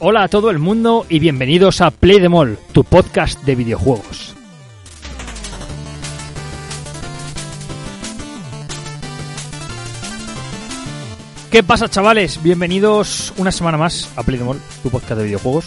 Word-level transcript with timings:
Hola 0.00 0.24
a 0.24 0.28
todo 0.28 0.50
el 0.50 0.58
mundo 0.58 1.06
y 1.08 1.18
bienvenidos 1.18 1.80
a 1.80 1.90
Play 1.90 2.20
the 2.20 2.28
Mall, 2.28 2.58
tu 2.72 2.84
podcast 2.84 3.42
de 3.44 3.54
videojuegos. 3.54 4.34
¿Qué 11.50 11.62
pasa, 11.64 11.88
chavales? 11.88 12.40
Bienvenidos 12.42 13.32
una 13.36 13.50
semana 13.50 13.76
más 13.76 14.08
a 14.16 14.22
Play 14.22 14.38
the 14.38 14.44
Mall, 14.44 14.60
tu 14.82 14.90
podcast 14.90 15.18
de 15.18 15.24
videojuegos. 15.24 15.64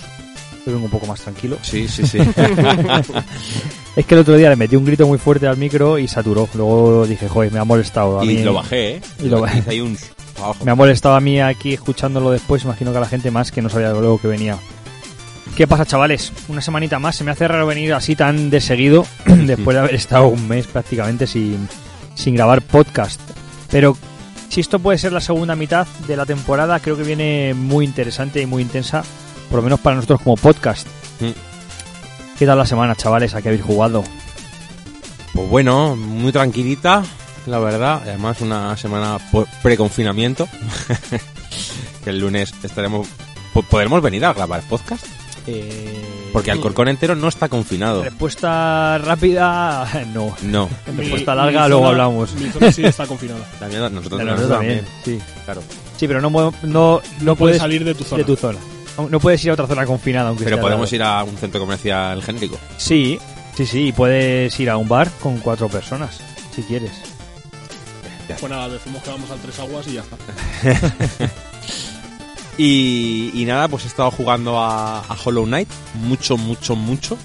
Hoy 0.66 0.72
vengo 0.72 0.86
un 0.86 0.92
poco 0.92 1.06
más 1.08 1.20
tranquilo. 1.20 1.58
Sí, 1.62 1.88
sí, 1.90 2.06
sí. 2.08 2.18
Es 3.96 4.06
que 4.08 4.16
el 4.16 4.22
otro 4.22 4.36
día 4.36 4.50
le 4.50 4.56
metí 4.56 4.76
un 4.76 4.86
grito 4.86 5.06
muy 5.06 5.20
fuerte 5.20 5.46
al 5.46 5.58
micro 5.58 6.00
y 6.00 6.08
saturó. 6.08 6.48
Luego 6.56 7.06
dije, 7.06 7.28
joder, 7.28 7.52
me 7.52 7.60
ha 7.60 7.64
molestado 7.64 8.22
a 8.22 8.26
y 8.26 8.30
mí. 8.30 8.38
lo 8.44 8.54
bajé, 8.54 8.96
¿eh? 8.96 9.02
Y 9.24 9.28
lo 9.28 9.42
bajé. 9.42 9.60
Hice 9.60 9.70
ahí 9.70 9.82
un... 9.82 9.96
Me 10.64 10.72
ha 10.72 10.76
molestado 10.76 11.16
a 11.16 11.20
mí 11.20 11.40
aquí 11.40 11.74
escuchándolo 11.74 12.32
después, 12.32 12.64
imagino 12.64 12.92
que 12.92 12.98
a 12.98 13.02
la 13.02 13.08
gente 13.08 13.32
más 13.32 13.52
que 13.52 13.62
no 13.62 13.70
sabía 13.70 13.92
luego 13.92 14.20
que 14.20 14.28
venía. 14.28 14.58
¿Qué 15.56 15.68
pasa, 15.68 15.86
chavales? 15.86 16.34
Una 16.48 16.62
semanita 16.62 16.98
más, 17.00 17.16
se 17.16 17.24
me 17.24 17.32
hace 17.32 17.48
raro 17.48 17.68
venir 17.68 17.94
así 17.94 18.16
tan 18.16 18.50
de 18.50 18.60
seguido, 18.60 19.06
después 19.26 19.76
de 19.76 19.82
haber 19.82 19.96
estado 19.96 20.28
un 20.28 20.48
mes 20.48 20.68
prácticamente 20.68 21.28
sin, 21.28 21.70
sin 22.16 22.36
grabar 22.36 22.62
podcast. 22.62 23.22
Pero 23.70 23.96
si 24.50 24.62
esto 24.62 24.80
puede 24.80 24.98
ser 24.98 25.12
la 25.14 25.22
segunda 25.22 25.56
mitad 25.56 25.88
de 26.08 26.18
la 26.18 26.26
temporada, 26.26 26.80
creo 26.80 26.98
que 26.98 27.04
viene 27.04 27.54
muy 27.54 27.86
interesante 27.86 28.42
y 28.42 28.46
muy 28.46 28.64
intensa, 28.64 29.04
por 29.50 29.58
lo 29.58 29.64
menos 29.64 29.80
para 29.80 29.96
nosotros 29.96 30.22
como 30.22 30.38
podcast. 30.38 30.88
Mm. 31.20 32.38
¿Qué 32.38 32.46
tal 32.48 32.58
la 32.58 32.66
semana, 32.66 32.96
chavales? 32.96 33.36
¿A 33.36 33.42
qué 33.42 33.50
habéis 33.50 33.64
jugado? 33.64 34.04
Pues 35.34 35.50
bueno, 35.50 35.96
muy 35.96 36.32
tranquilita, 36.32 37.04
la 37.46 37.60
verdad. 37.60 38.02
Además, 38.04 38.42
una 38.42 38.76
semana 38.78 39.18
po- 39.32 39.48
pre-confinamiento. 39.62 40.48
que 42.04 42.10
el 42.10 42.20
lunes 42.20 42.54
estaremos... 42.64 43.08
po- 43.54 43.64
¿Podremos 43.64 44.02
venir 44.02 44.26
a 44.26 44.34
grabar 44.34 44.62
podcast? 44.68 45.06
Porque 46.32 46.52
Alcorcón 46.52 46.88
entero 46.88 47.16
no 47.16 47.28
está 47.28 47.50
confinado. 47.50 48.02
Respuesta 48.04 48.98
rápida, 48.98 50.06
no. 50.14 50.36
No. 50.44 50.70
Respuesta 50.98 51.32
Mi- 51.32 51.38
larga, 51.38 51.64
mi 51.64 51.70
luego 51.70 51.84
zona- 51.84 51.90
hablamos. 51.92 52.34
Mi 52.36 52.50
zona 52.50 52.72
sí 52.72 52.84
está 52.86 53.06
confinada. 53.06 53.42
También 53.60 53.82
nosotros, 53.94 54.20
Pero 54.22 54.32
nosotros 54.32 54.50
nosotros 54.50 54.58
también, 54.58 54.86
sí. 55.04 55.20
Claro. 55.46 55.62
Sí, 55.98 56.08
pero 56.08 56.22
no, 56.22 56.30
no, 56.64 57.02
no, 57.22 57.36
Puedes 57.36 57.60
salir 57.60 57.84
de 57.86 57.94
tu 57.94 58.04
zona. 58.04 58.18
de 58.20 58.24
tu 58.26 58.36
zona. 58.36 58.58
No 59.10 59.20
puedes 59.20 59.44
ir 59.44 59.50
a 59.52 59.54
otra 59.54 59.68
zona 59.68 59.86
confinada, 59.86 60.30
aunque 60.30 60.44
Pero 60.44 60.58
sea 60.58 60.62
podemos 60.64 60.92
ir 60.94 61.02
a 61.04 61.24
un 61.24 61.36
centro 61.38 61.60
comercial 61.60 62.22
genérico. 62.24 62.58
Sí, 62.78 63.20
sí, 63.56 63.66
sí, 63.66 63.88
y 63.88 63.92
puedes 63.92 64.58
ir 64.60 64.70
a 64.70 64.78
un 64.78 64.88
bar 64.88 65.10
con 65.22 65.38
cuatro 65.40 65.68
personas, 65.70 66.20
si 66.56 66.62
quieres. 66.64 66.92
Pues 68.28 68.50
nada, 68.50 68.70
decimos 68.70 69.04
que 69.04 69.10
vamos 69.10 69.30
al 69.32 69.40
Tres 69.40 69.60
Aguas 69.60 69.88
y 69.88 69.94
ya 69.94 70.02
está. 70.02 70.18
Y, 72.58 73.32
y 73.34 73.46
nada, 73.46 73.68
pues 73.68 73.84
he 73.84 73.88
estado 73.88 74.12
jugando 74.12 74.60
a, 74.60 75.00
a 75.00 75.18
Hollow 75.24 75.46
Knight. 75.46 75.70
Mucho, 75.96 76.38
mucho, 76.38 76.76
mucho. 76.76 77.18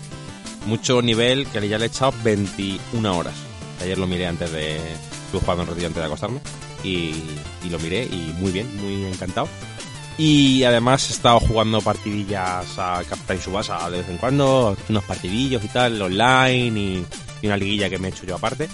Mucho 0.66 1.02
nivel 1.02 1.46
que 1.46 1.66
ya 1.68 1.78
le 1.78 1.84
he 1.84 1.88
echado 1.88 2.14
21 2.24 3.16
horas. 3.16 3.34
Ayer 3.82 3.98
lo 3.98 4.06
miré 4.06 4.26
antes 4.26 4.50
de... 4.52 4.76
Estuve 4.76 5.40
jugando 5.42 5.64
un 5.64 5.68
ratillo 5.68 5.86
antes 5.88 6.00
de 6.00 6.06
acostarme. 6.06 6.40
Y, 6.82 7.14
y 7.64 7.68
lo 7.70 7.78
miré 7.78 8.04
y 8.04 8.34
muy 8.38 8.52
bien, 8.52 8.74
muy 8.80 9.04
encantado. 9.04 9.48
Y 10.16 10.64
además 10.64 11.08
he 11.10 11.12
estado 11.12 11.38
jugando 11.40 11.80
partidillas 11.80 12.78
a 12.78 13.02
Captain 13.08 13.40
Subasa 13.40 13.88
de 13.90 13.98
vez 13.98 14.08
en 14.08 14.16
cuando. 14.16 14.76
Unos 14.88 15.04
partidillos 15.04 15.62
y 15.64 15.68
tal, 15.68 16.00
online 16.00 16.80
y, 16.80 17.06
y 17.42 17.46
una 17.46 17.56
liguilla 17.56 17.90
que 17.90 17.98
me 17.98 18.08
he 18.08 18.10
hecho 18.10 18.24
yo 18.26 18.36
aparte. 18.36 18.68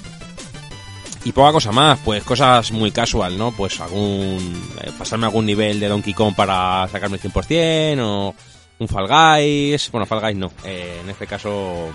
Y 1.24 1.32
poca 1.32 1.52
cosa 1.52 1.72
más, 1.72 1.98
pues 2.04 2.22
cosas 2.22 2.70
muy 2.70 2.90
casual, 2.90 3.38
¿no? 3.38 3.50
Pues 3.52 3.80
algún. 3.80 4.62
eh, 4.82 4.90
pasarme 4.98 5.24
algún 5.26 5.46
nivel 5.46 5.80
de 5.80 5.88
Donkey 5.88 6.12
Kong 6.12 6.34
para 6.34 6.86
sacarme 6.92 7.16
el 7.16 7.22
100% 7.32 7.98
o 8.02 8.34
un 8.78 8.88
Fall 8.88 9.08
Guys. 9.08 9.90
Bueno, 9.90 10.04
Fall 10.04 10.20
Guys 10.20 10.36
no. 10.36 10.52
eh, 10.64 11.00
en 11.02 11.08
este 11.10 11.26
caso. 11.26 11.88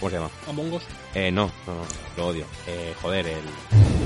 ¿Cómo 0.00 0.10
se 0.10 0.16
llama? 0.16 0.28
Among 0.48 0.72
Us. 0.72 0.82
Eh, 1.14 1.30
no, 1.30 1.46
no, 1.68 1.74
no, 1.74 1.80
lo 2.16 2.26
odio. 2.28 2.44
Eh, 2.66 2.92
joder, 3.00 3.26
el. 3.28 3.34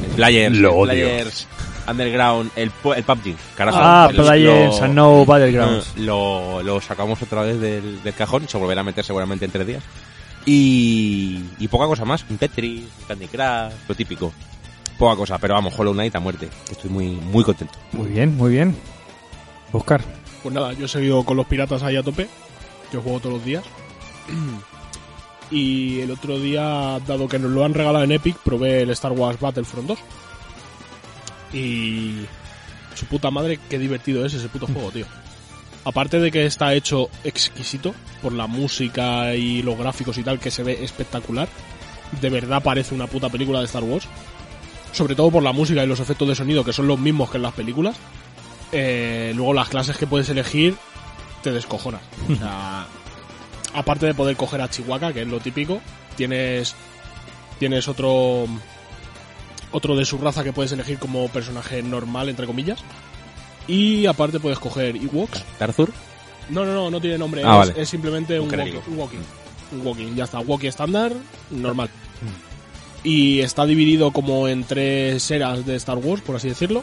el 0.04 0.10
Players. 0.16 0.56
Lo 0.58 0.68
el 0.68 0.74
odio. 0.74 0.84
Players 1.06 1.46
Underground. 1.88 2.50
El, 2.54 2.70
el 2.94 3.02
PUBG, 3.04 3.36
carajo. 3.56 3.78
Ah, 3.80 4.08
El- 4.10 4.16
Players 4.16 4.76
lo- 4.78 4.84
and 4.84 4.94
No 4.94 5.24
Battlegrounds. 5.24 5.86
eh, 5.96 6.00
Lo, 6.00 6.62
lo 6.62 6.78
sacamos 6.82 7.22
otra 7.22 7.40
vez 7.40 7.58
del, 7.58 8.02
del 8.02 8.14
cajón. 8.14 8.46
Se 8.46 8.58
volverá 8.58 8.82
a 8.82 8.84
meter 8.84 9.02
seguramente 9.02 9.46
en 9.46 9.50
tres 9.50 9.66
días. 9.66 9.82
Y, 10.44 11.42
y 11.58 11.68
poca 11.68 11.86
cosa 11.86 12.04
más. 12.04 12.24
Un 12.28 12.36
Tetris, 12.36 12.82
un 13.00 13.04
Candy 13.08 13.26
Crush, 13.28 13.72
lo 13.88 13.94
típico. 13.94 14.32
Poca 14.98 15.16
cosa, 15.16 15.38
pero 15.38 15.54
vamos, 15.54 15.78
Hollow 15.78 15.94
Knight 15.94 16.16
a 16.16 16.20
muerte. 16.20 16.48
Estoy 16.70 16.90
muy, 16.90 17.06
muy 17.06 17.44
contento. 17.44 17.78
Muy 17.92 18.08
bien, 18.08 18.36
muy 18.36 18.50
bien. 18.50 18.76
Oscar. 19.72 20.02
Pues 20.42 20.54
nada, 20.54 20.72
yo 20.72 20.86
he 20.86 20.88
seguido 20.88 21.24
con 21.24 21.36
los 21.36 21.46
piratas 21.46 21.82
ahí 21.82 21.96
a 21.96 22.02
tope. 22.02 22.28
Yo 22.92 23.00
juego 23.00 23.20
todos 23.20 23.36
los 23.36 23.44
días. 23.44 23.64
Y 25.50 26.00
el 26.00 26.10
otro 26.10 26.38
día, 26.38 27.00
dado 27.06 27.26
que 27.26 27.38
nos 27.38 27.50
lo 27.50 27.64
han 27.64 27.72
regalado 27.72 28.04
en 28.04 28.12
Epic, 28.12 28.36
probé 28.36 28.82
el 28.82 28.90
Star 28.90 29.12
Wars 29.12 29.40
Battlefront 29.40 29.88
2. 29.88 29.98
Y. 31.54 32.26
Su 32.94 33.06
puta 33.06 33.30
madre, 33.30 33.58
qué 33.70 33.78
divertido 33.78 34.26
es 34.26 34.34
ese 34.34 34.48
puto 34.48 34.66
juego, 34.72 34.90
tío. 34.90 35.06
Aparte 35.84 36.20
de 36.20 36.30
que 36.30 36.44
está 36.44 36.74
hecho 36.74 37.08
exquisito 37.24 37.94
por 38.20 38.32
la 38.32 38.46
música 38.46 39.34
y 39.34 39.62
los 39.62 39.78
gráficos 39.78 40.18
y 40.18 40.22
tal, 40.22 40.38
que 40.38 40.50
se 40.50 40.62
ve 40.62 40.84
espectacular. 40.84 41.48
De 42.20 42.28
verdad 42.28 42.62
parece 42.62 42.94
una 42.94 43.06
puta 43.06 43.30
película 43.30 43.60
de 43.60 43.66
Star 43.66 43.84
Wars. 43.84 44.06
Sobre 44.98 45.14
todo 45.14 45.30
por 45.30 45.42
la 45.44 45.52
música 45.52 45.84
y 45.84 45.86
los 45.86 46.00
efectos 46.00 46.26
de 46.28 46.34
sonido, 46.34 46.64
que 46.64 46.72
son 46.72 46.88
los 46.88 46.98
mismos 46.98 47.30
que 47.30 47.36
en 47.36 47.42
las 47.44 47.52
películas. 47.54 47.96
Eh, 48.72 49.32
luego 49.36 49.54
las 49.54 49.68
clases 49.68 49.96
que 49.96 50.06
puedes 50.08 50.28
elegir 50.28 50.74
te 51.42 51.52
descojonas. 51.52 52.00
O 52.30 52.34
sea, 52.34 52.86
aparte 53.74 54.06
de 54.06 54.14
poder 54.14 54.36
coger 54.36 54.60
a 54.60 54.68
Chihuahua, 54.68 55.12
que 55.12 55.22
es 55.22 55.28
lo 55.28 55.38
típico, 55.40 55.80
tienes 56.16 56.74
tienes 57.60 57.86
otro 57.88 58.46
otro 59.70 59.94
de 59.96 60.04
su 60.04 60.18
raza 60.18 60.42
que 60.42 60.52
puedes 60.52 60.72
elegir 60.72 60.98
como 60.98 61.28
personaje 61.28 61.82
normal 61.82 62.28
entre 62.28 62.46
comillas. 62.46 62.80
Y 63.68 64.06
aparte 64.06 64.40
puedes 64.40 64.58
coger 64.58 64.96
Ewoks. 64.96 65.44
¿Tarzur? 65.58 65.92
No, 66.50 66.64
no, 66.64 66.72
no, 66.74 66.90
no 66.90 67.00
tiene 67.00 67.18
nombre. 67.18 67.42
Ah, 67.44 67.60
es, 67.62 67.68
vale. 67.68 67.82
es 67.82 67.88
simplemente 67.88 68.38
Un 68.40 68.46
un, 68.46 68.50
genérico. 68.50 68.78
walk- 68.78 68.88
un 68.88 68.98
walking. 68.98 69.18
Un 69.72 69.86
walking, 69.86 70.14
ya 70.16 70.24
está. 70.24 70.40
Walking 70.40 70.68
estándar, 70.68 71.12
normal. 71.50 71.88
Y 73.04 73.40
está 73.40 73.64
dividido 73.64 74.10
como 74.10 74.48
en 74.48 74.64
tres 74.64 75.30
eras 75.30 75.64
de 75.64 75.76
Star 75.76 75.98
Wars, 75.98 76.22
por 76.22 76.36
así 76.36 76.48
decirlo. 76.48 76.82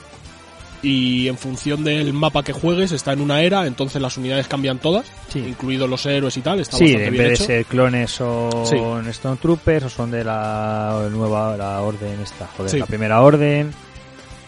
Y 0.81 1.27
en 1.27 1.37
función 1.37 1.83
del 1.83 2.13
mapa 2.13 2.43
que 2.43 2.53
juegues, 2.53 2.91
está 2.91 3.13
en 3.13 3.21
una 3.21 3.41
era, 3.41 3.65
entonces 3.65 3.99
las 4.01 4.17
unidades 4.17 4.47
cambian 4.47 4.77
todas, 4.77 5.05
Sí. 5.29 5.39
incluidos 5.39 5.89
los 5.89 6.05
héroes 6.05 6.37
y 6.37 6.41
tal. 6.41 6.59
Está 6.59 6.77
Sí, 6.77 6.83
bastante 6.85 7.05
en 7.07 7.13
bien 7.13 7.23
vez 7.23 7.29
de 7.29 7.33
hecho. 7.35 7.45
ser 7.45 7.65
clones 7.65 8.11
son 8.11 8.51
Sí. 8.67 8.75
Stone 9.09 9.37
Troopers 9.41 9.85
o 9.85 9.89
son 9.89 10.11
de 10.11 10.23
la 10.23 11.07
nueva 11.11 11.57
la 11.57 11.81
orden 11.81 12.19
esta, 12.21 12.47
joder, 12.56 12.71
Sí. 12.71 12.77
la 12.79 12.85
primera 12.85 13.21
orden. 13.21 13.71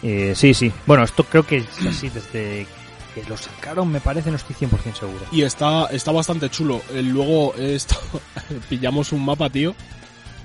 Eh, 0.02 0.32
sí, 0.36 0.54
sí. 0.54 0.70
Bueno, 0.86 1.02
esto 1.02 1.24
creo 1.24 1.44
que 1.44 1.56
es 1.58 1.66
así 1.88 2.08
desde 2.08 2.66
que 3.14 3.22
lo 3.28 3.36
sacaron, 3.36 3.90
me 3.90 4.00
parece, 4.00 4.30
no 4.30 4.36
estoy 4.36 4.54
100% 4.54 5.00
seguro. 5.00 5.24
Y 5.32 5.42
está, 5.42 5.86
está 5.86 6.12
bastante 6.12 6.48
chulo. 6.50 6.80
Eh, 6.94 7.02
Luego 7.02 7.52
he 7.58 7.74
estado- 7.74 8.00
pillamos 8.68 9.10
un 9.12 9.24
mapa, 9.24 9.50
tío, 9.50 9.74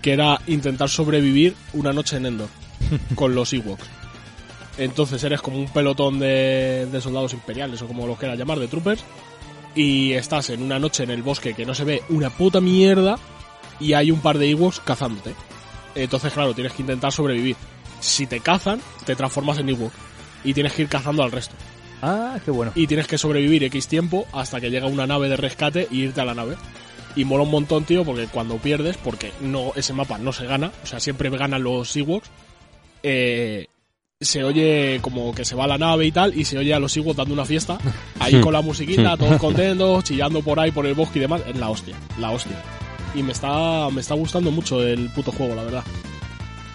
que 0.04 0.14
era 0.14 0.40
intentar 0.46 0.90
sobrevivir 0.90 1.56
una 1.74 1.94
noche 1.94 2.18
en 2.18 2.28
Endor 2.28 2.50
con 3.16 3.34
los 3.34 3.54
Ewoks. 3.54 3.88
Entonces 4.78 5.24
eres 5.24 5.42
como 5.42 5.58
un 5.58 5.70
pelotón 5.70 6.20
de, 6.20 6.88
de 6.92 7.02
soldados 7.02 7.34
imperiales 7.34 7.82
o 7.82 7.88
como 7.88 8.06
los 8.06 8.20
quieras 8.20 8.38
llamar, 8.38 8.60
de 8.60 8.68
troopers. 8.68 9.04
Y 9.76 10.12
estás 10.12 10.52
en 10.52 10.62
una 10.62 10.78
noche 10.78 11.04
en 11.04 11.10
el 11.10 11.24
bosque 11.24 11.56
que 11.56 11.66
no 11.66 11.74
se 11.74 11.86
ve 11.86 12.04
una 12.10 12.30
puta 12.30 12.62
mierda 12.62 13.18
y 13.80 13.94
hay 13.94 14.12
un 14.12 14.20
par 14.20 14.38
de 14.38 14.52
Ewoks 14.52 14.82
cazándote. 14.82 15.34
Entonces, 15.96 16.34
claro, 16.34 16.54
tienes 16.54 16.74
que 16.74 16.82
intentar 16.82 17.12
sobrevivir. 17.12 17.56
Si 18.00 18.28
te 18.28 18.42
cazan, 18.42 18.82
te 19.06 19.16
transformas 19.16 19.60
en 19.60 19.70
Ewok 19.70 19.94
y 20.44 20.54
tienes 20.54 20.74
que 20.74 20.84
ir 20.84 20.90
cazando 20.90 21.24
al 21.24 21.32
resto. 21.32 21.56
Ah, 22.02 22.38
qué 22.44 22.52
bueno. 22.52 22.74
Y 22.76 22.88
tienes 22.88 23.08
que 23.08 23.18
sobrevivir 23.18 23.64
X 23.64 23.88
tiempo 23.88 24.28
hasta 24.34 24.60
que 24.60 24.70
llega 24.70 24.88
una 24.88 25.08
nave 25.08 25.30
de 25.30 25.38
rescate 25.38 25.88
y 25.90 26.02
irte 26.02 26.20
a 26.20 26.26
la 26.26 26.34
nave. 26.34 26.58
Y 27.16 27.26
mola 27.26 27.44
un 27.44 27.52
montón, 27.52 27.84
tío, 27.86 28.04
porque 28.04 28.28
cuando 28.28 28.58
pierdes, 28.58 28.98
porque 28.98 29.32
no 29.42 29.72
ese 29.76 29.94
mapa 29.94 30.18
no 30.18 30.34
se 30.34 30.46
gana, 30.46 30.72
o 30.84 30.88
sea, 30.88 31.00
siempre 31.00 31.30
ganan 31.30 31.64
los 31.64 31.96
Ewoks, 31.96 32.30
eh, 33.04 33.68
se 34.20 34.44
oye 34.44 35.00
como 35.02 35.34
que 35.36 35.46
se 35.46 35.56
va 35.56 35.68
la 35.68 35.78
nave 35.78 36.06
y 36.06 36.12
tal, 36.12 36.38
y 36.38 36.46
se 36.46 36.58
oye 36.58 36.74
a 36.74 36.80
los 36.80 36.96
Ewoks 36.98 37.18
dando 37.18 37.34
una 37.34 37.46
fiesta, 37.46 37.78
ahí 38.20 38.40
con 38.42 38.54
la 38.54 38.62
musiquita, 38.62 39.18
todos 39.18 39.38
contentos, 39.40 40.04
chillando 40.06 40.42
por 40.42 40.60
ahí 40.60 40.72
por 40.72 40.86
el 40.86 40.96
bosque 40.96 41.20
y 41.20 41.22
demás, 41.22 41.42
es 41.48 41.56
la 41.58 41.70
hostia, 41.70 41.96
la 42.20 42.32
hostia. 42.32 42.62
Y 43.16 43.22
me 43.22 43.32
está, 43.32 43.90
me 43.92 44.02
está 44.02 44.16
gustando 44.16 44.50
mucho 44.50 44.82
el 44.82 45.10
puto 45.10 45.32
juego, 45.32 45.56
la 45.56 45.64
verdad. 45.64 45.84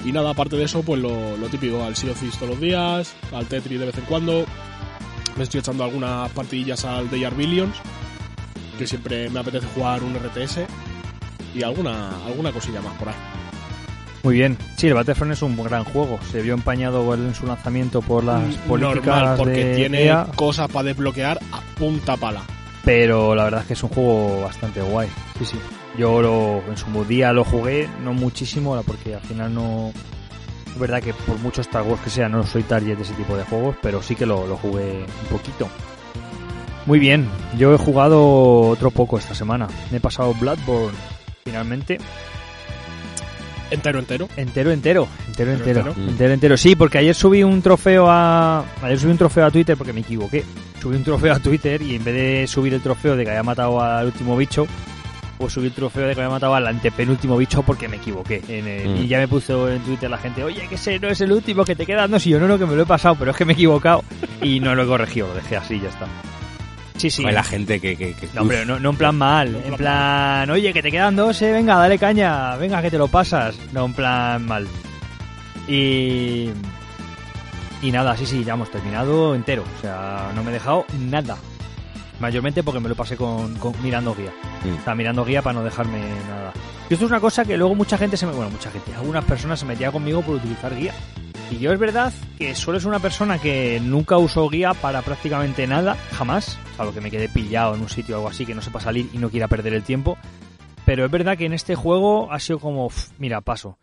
Y 0.04 0.12
nada, 0.12 0.30
aparte 0.30 0.56
de 0.56 0.64
eso, 0.64 0.82
pues 0.82 1.00
lo, 1.00 1.36
lo 1.36 1.48
típico, 1.48 1.82
al 1.82 1.96
Sea 1.96 2.12
of 2.12 2.20
Thieves 2.20 2.38
todos 2.38 2.50
los 2.50 2.60
días, 2.60 3.14
al 3.32 3.46
Tetris 3.46 3.80
de 3.80 3.86
vez 3.86 3.98
en 3.98 4.04
cuando, 4.04 4.46
me 5.36 5.42
estoy 5.42 5.60
echando 5.60 5.84
algunas 5.84 6.30
partidillas 6.30 6.84
al 6.84 7.10
Day 7.10 7.26
Billions, 7.36 7.74
que 8.78 8.86
siempre 8.86 9.28
me 9.28 9.40
apetece 9.40 9.66
jugar 9.74 10.02
un 10.02 10.14
RTS, 10.14 10.60
y 11.54 11.62
alguna, 11.62 12.24
alguna 12.24 12.52
cosilla 12.52 12.80
más 12.80 12.94
por 12.94 13.08
ahí. 13.08 13.14
Muy 14.22 14.34
bien. 14.34 14.58
Sí, 14.76 14.88
el 14.88 14.94
Battlefront 14.94 15.32
es 15.32 15.42
un 15.42 15.56
gran 15.62 15.84
juego. 15.84 16.18
Se 16.30 16.42
vio 16.42 16.54
empañado 16.54 17.14
en 17.14 17.34
su 17.34 17.46
lanzamiento 17.46 18.02
por 18.02 18.24
las 18.24 18.56
políticas 18.68 19.06
Normal, 19.06 19.36
porque 19.36 19.64
de 19.64 19.76
tiene 19.76 20.04
EA, 20.04 20.26
cosas 20.34 20.68
para 20.70 20.84
desbloquear 20.88 21.38
a 21.52 21.60
punta 21.78 22.16
pala. 22.16 22.42
pero 22.84 23.34
la 23.34 23.44
verdad 23.44 23.60
es 23.60 23.66
que 23.66 23.72
es 23.74 23.82
un 23.82 23.90
juego 23.90 24.42
bastante 24.42 24.82
guay. 24.82 25.08
Sí, 25.38 25.44
sí. 25.44 25.58
Yo 25.96 26.20
lo, 26.20 26.62
en 26.68 26.76
su 26.76 27.04
día 27.04 27.32
lo 27.32 27.44
jugué, 27.44 27.88
no 28.02 28.12
muchísimo, 28.12 28.80
porque 28.86 29.14
al 29.14 29.20
final 29.20 29.54
no... 29.54 29.92
Es 30.66 30.78
verdad 30.78 31.02
que 31.02 31.12
por 31.12 31.38
mucho 31.38 31.60
Star 31.60 31.82
Wars 31.82 32.00
que 32.02 32.10
sea, 32.10 32.28
no 32.28 32.44
soy 32.46 32.62
target 32.62 32.96
de 32.96 33.02
ese 33.02 33.14
tipo 33.14 33.36
de 33.36 33.44
juegos, 33.44 33.76
pero 33.82 34.02
sí 34.02 34.14
que 34.14 34.26
lo, 34.26 34.46
lo 34.46 34.56
jugué 34.56 35.04
un 35.22 35.28
poquito. 35.28 35.68
Muy 36.88 36.98
bien, 36.98 37.28
yo 37.58 37.74
he 37.74 37.76
jugado 37.76 38.60
otro 38.70 38.90
poco 38.90 39.18
esta 39.18 39.34
semana. 39.34 39.68
Me 39.90 39.98
he 39.98 40.00
pasado 40.00 40.32
Bloodborne, 40.32 40.96
finalmente. 41.44 41.98
Entero, 43.70 43.98
entero. 43.98 44.26
Entero, 44.38 44.70
entero, 44.70 45.06
entero, 45.26 45.52
entero, 45.52 45.80
entero. 45.90 45.94
entero, 46.08 46.32
entero. 46.32 46.56
Sí, 46.56 46.74
porque 46.74 46.96
ayer 46.96 47.14
subí 47.14 47.42
un 47.42 47.60
trofeo 47.60 48.06
a, 48.08 48.64
ayer 48.80 48.98
subí 48.98 49.10
un 49.10 49.18
trofeo 49.18 49.44
a 49.44 49.50
Twitter 49.50 49.76
porque 49.76 49.92
me 49.92 50.00
equivoqué. 50.00 50.42
Subí 50.80 50.96
un 50.96 51.04
trofeo 51.04 51.34
a 51.34 51.38
Twitter 51.40 51.82
y 51.82 51.96
en 51.96 52.04
vez 52.04 52.14
de 52.14 52.46
subir 52.46 52.72
el 52.72 52.80
trofeo 52.80 53.14
de 53.16 53.24
que 53.24 53.30
había 53.32 53.42
matado 53.42 53.82
al 53.82 54.06
último 54.06 54.34
bicho, 54.38 54.66
pues 55.36 55.52
subí 55.52 55.66
el 55.66 55.74
trofeo 55.74 56.06
de 56.06 56.14
que 56.14 56.22
había 56.22 56.30
matado 56.32 56.54
al 56.54 56.66
antepenúltimo 56.68 57.36
bicho 57.36 57.62
porque 57.62 57.86
me 57.86 57.96
equivoqué. 57.98 58.40
En 58.48 58.66
el- 58.66 58.88
Mm. 58.88 58.96
Y 59.02 59.08
ya 59.08 59.18
me 59.18 59.28
puso 59.28 59.70
en 59.70 59.82
Twitter 59.82 60.08
la 60.08 60.16
gente, 60.16 60.42
oye, 60.42 60.66
que 60.66 60.76
ese 60.76 60.98
no 60.98 61.08
es 61.08 61.20
el 61.20 61.32
último 61.32 61.66
que 61.66 61.76
te 61.76 61.84
queda. 61.84 62.08
No, 62.08 62.18
si 62.18 62.30
yo 62.30 62.40
no, 62.40 62.48
no, 62.48 62.56
que 62.58 62.64
me 62.64 62.74
lo 62.74 62.84
he 62.84 62.86
pasado, 62.86 63.14
pero 63.18 63.32
es 63.32 63.36
que 63.36 63.44
me 63.44 63.52
he 63.52 63.56
equivocado 63.56 64.02
y 64.40 64.58
no 64.60 64.74
lo 64.74 64.84
he 64.84 64.86
corregido, 64.86 65.28
lo 65.28 65.34
dejé 65.34 65.56
así, 65.58 65.78
ya 65.78 65.90
está. 65.90 66.06
Sí, 66.98 67.10
sí. 67.10 67.22
Joder, 67.22 67.34
la 67.34 67.44
gente 67.44 67.80
que... 67.80 67.96
que, 67.96 68.12
que- 68.14 68.28
No, 68.34 68.42
hombre, 68.42 68.66
no, 68.66 68.78
no 68.78 68.90
en 68.90 68.96
plan 68.96 69.16
mal, 69.16 69.54
en 69.64 69.74
plan 69.74 70.50
oye, 70.50 70.72
que 70.72 70.82
te 70.82 70.90
quedan 70.90 71.16
dos, 71.16 71.40
eh, 71.42 71.52
venga, 71.52 71.76
dale 71.76 71.98
caña, 71.98 72.56
venga, 72.56 72.82
que 72.82 72.90
te 72.90 72.98
lo 72.98 73.08
pasas. 73.08 73.56
No 73.72 73.86
en 73.86 73.94
plan 73.94 74.44
mal. 74.46 74.66
Y. 75.66 76.50
Y 77.80 77.92
nada, 77.92 78.16
sí, 78.16 78.26
sí, 78.26 78.42
ya 78.44 78.54
hemos 78.54 78.70
terminado 78.70 79.34
entero. 79.34 79.62
O 79.78 79.80
sea, 79.80 80.32
no 80.34 80.42
me 80.42 80.50
he 80.50 80.54
dejado 80.54 80.84
nada. 80.98 81.36
Mayormente 82.18 82.64
porque 82.64 82.80
me 82.80 82.88
lo 82.88 82.96
pasé 82.96 83.16
con, 83.16 83.54
con- 83.56 83.80
mirando 83.82 84.14
guía. 84.14 84.32
Mm. 84.64 84.80
O 84.80 84.84
sea, 84.84 84.94
mirando 84.96 85.24
guía 85.24 85.40
para 85.42 85.54
no 85.60 85.64
dejarme 85.64 86.00
nada. 86.28 86.52
Y 86.90 86.94
esto 86.94 87.04
es 87.04 87.10
una 87.12 87.20
cosa 87.20 87.44
que 87.44 87.56
luego 87.56 87.74
mucha 87.76 87.96
gente 87.96 88.16
se 88.16 88.26
me. 88.26 88.32
Bueno, 88.32 88.50
mucha 88.50 88.70
gente, 88.72 88.92
algunas 88.94 89.24
personas 89.24 89.60
se 89.60 89.66
metían 89.66 89.92
conmigo 89.92 90.22
por 90.22 90.34
utilizar 90.36 90.74
guía. 90.74 90.92
Y 91.50 91.58
yo 91.58 91.72
es 91.72 91.78
verdad 91.78 92.12
que 92.36 92.54
suelo 92.54 92.78
ser 92.78 92.88
una 92.88 92.98
persona 92.98 93.38
que 93.38 93.80
nunca 93.82 94.18
uso 94.18 94.48
guía 94.48 94.74
para 94.74 95.00
prácticamente 95.02 95.66
nada, 95.66 95.96
jamás, 96.12 96.58
salvo 96.76 96.92
que 96.92 97.00
me 97.00 97.10
quede 97.10 97.28
pillado 97.28 97.74
en 97.74 97.80
un 97.80 97.88
sitio 97.88 98.16
o 98.16 98.18
algo 98.18 98.28
así 98.28 98.44
que 98.44 98.54
no 98.54 98.60
sepa 98.60 98.80
salir 98.80 99.08
y 99.12 99.18
no 99.18 99.30
quiera 99.30 99.48
perder 99.48 99.72
el 99.72 99.82
tiempo. 99.82 100.18
Pero 100.84 101.04
es 101.04 101.10
verdad 101.10 101.38
que 101.38 101.46
en 101.46 101.54
este 101.54 101.74
juego 101.74 102.30
ha 102.32 102.38
sido 102.38 102.58
como, 102.58 102.86
"Uf, 102.86 103.10
mira, 103.18 103.40
paso. 103.40 103.78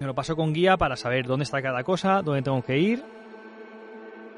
Me 0.00 0.06
lo 0.06 0.14
paso 0.14 0.36
con 0.36 0.52
guía 0.52 0.76
para 0.76 0.96
saber 0.96 1.26
dónde 1.26 1.44
está 1.44 1.62
cada 1.62 1.84
cosa, 1.84 2.22
dónde 2.22 2.42
tengo 2.42 2.62
que 2.62 2.78
ir, 2.78 3.04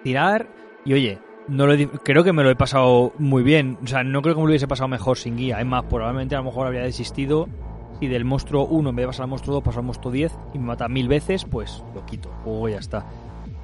tirar 0.03 0.49
y 0.85 0.95
oye, 0.95 1.19
no 1.49 1.67
lo 1.67 1.75
he 1.75 1.89
creo 1.89 2.25
que 2.25 2.33
me 2.33 2.43
lo 2.43 2.51
he 2.51 2.57
pasado 2.57 3.13
muy 3.19 3.43
bien. 3.43 3.79
O 3.83 3.87
sea, 3.87 4.03
no 4.05 4.23
creo 4.23 4.35
que 4.35 4.41
me 4.41 4.47
lo 4.47 4.51
hubiese 4.51 4.69
pasado 4.69 4.89
mejor 4.89 5.19
sin 5.19 5.37
guía. 5.37 5.61
Es 5.61 5.67
más, 5.67 5.85
probablemente 5.85 6.35
a 6.35 6.39
lo 6.39 6.45
mejor 6.45 6.67
habría 6.67 6.83
desistido 6.83 7.49
si 8.01 8.09
del 8.09 8.25
monstruo 8.25 8.65
1 8.67 8.91
en 8.91 8.97
vez 8.97 9.03
de 9.05 9.07
pasar 9.09 9.25
al 9.25 9.29
monstruo 9.31 9.55
2 9.57 9.63
paso 9.65 9.79
al 9.79 9.85
monstruo 9.85 10.11
10 10.13 10.33
y 10.55 10.59
me 10.59 10.65
mata 10.65 10.89
mil 10.89 11.07
veces, 11.07 11.45
pues 11.45 11.85
lo 11.95 12.05
quito, 12.07 12.31
juego 12.45 12.69
y 12.69 12.73
ya 12.73 12.79
está. 12.79 13.05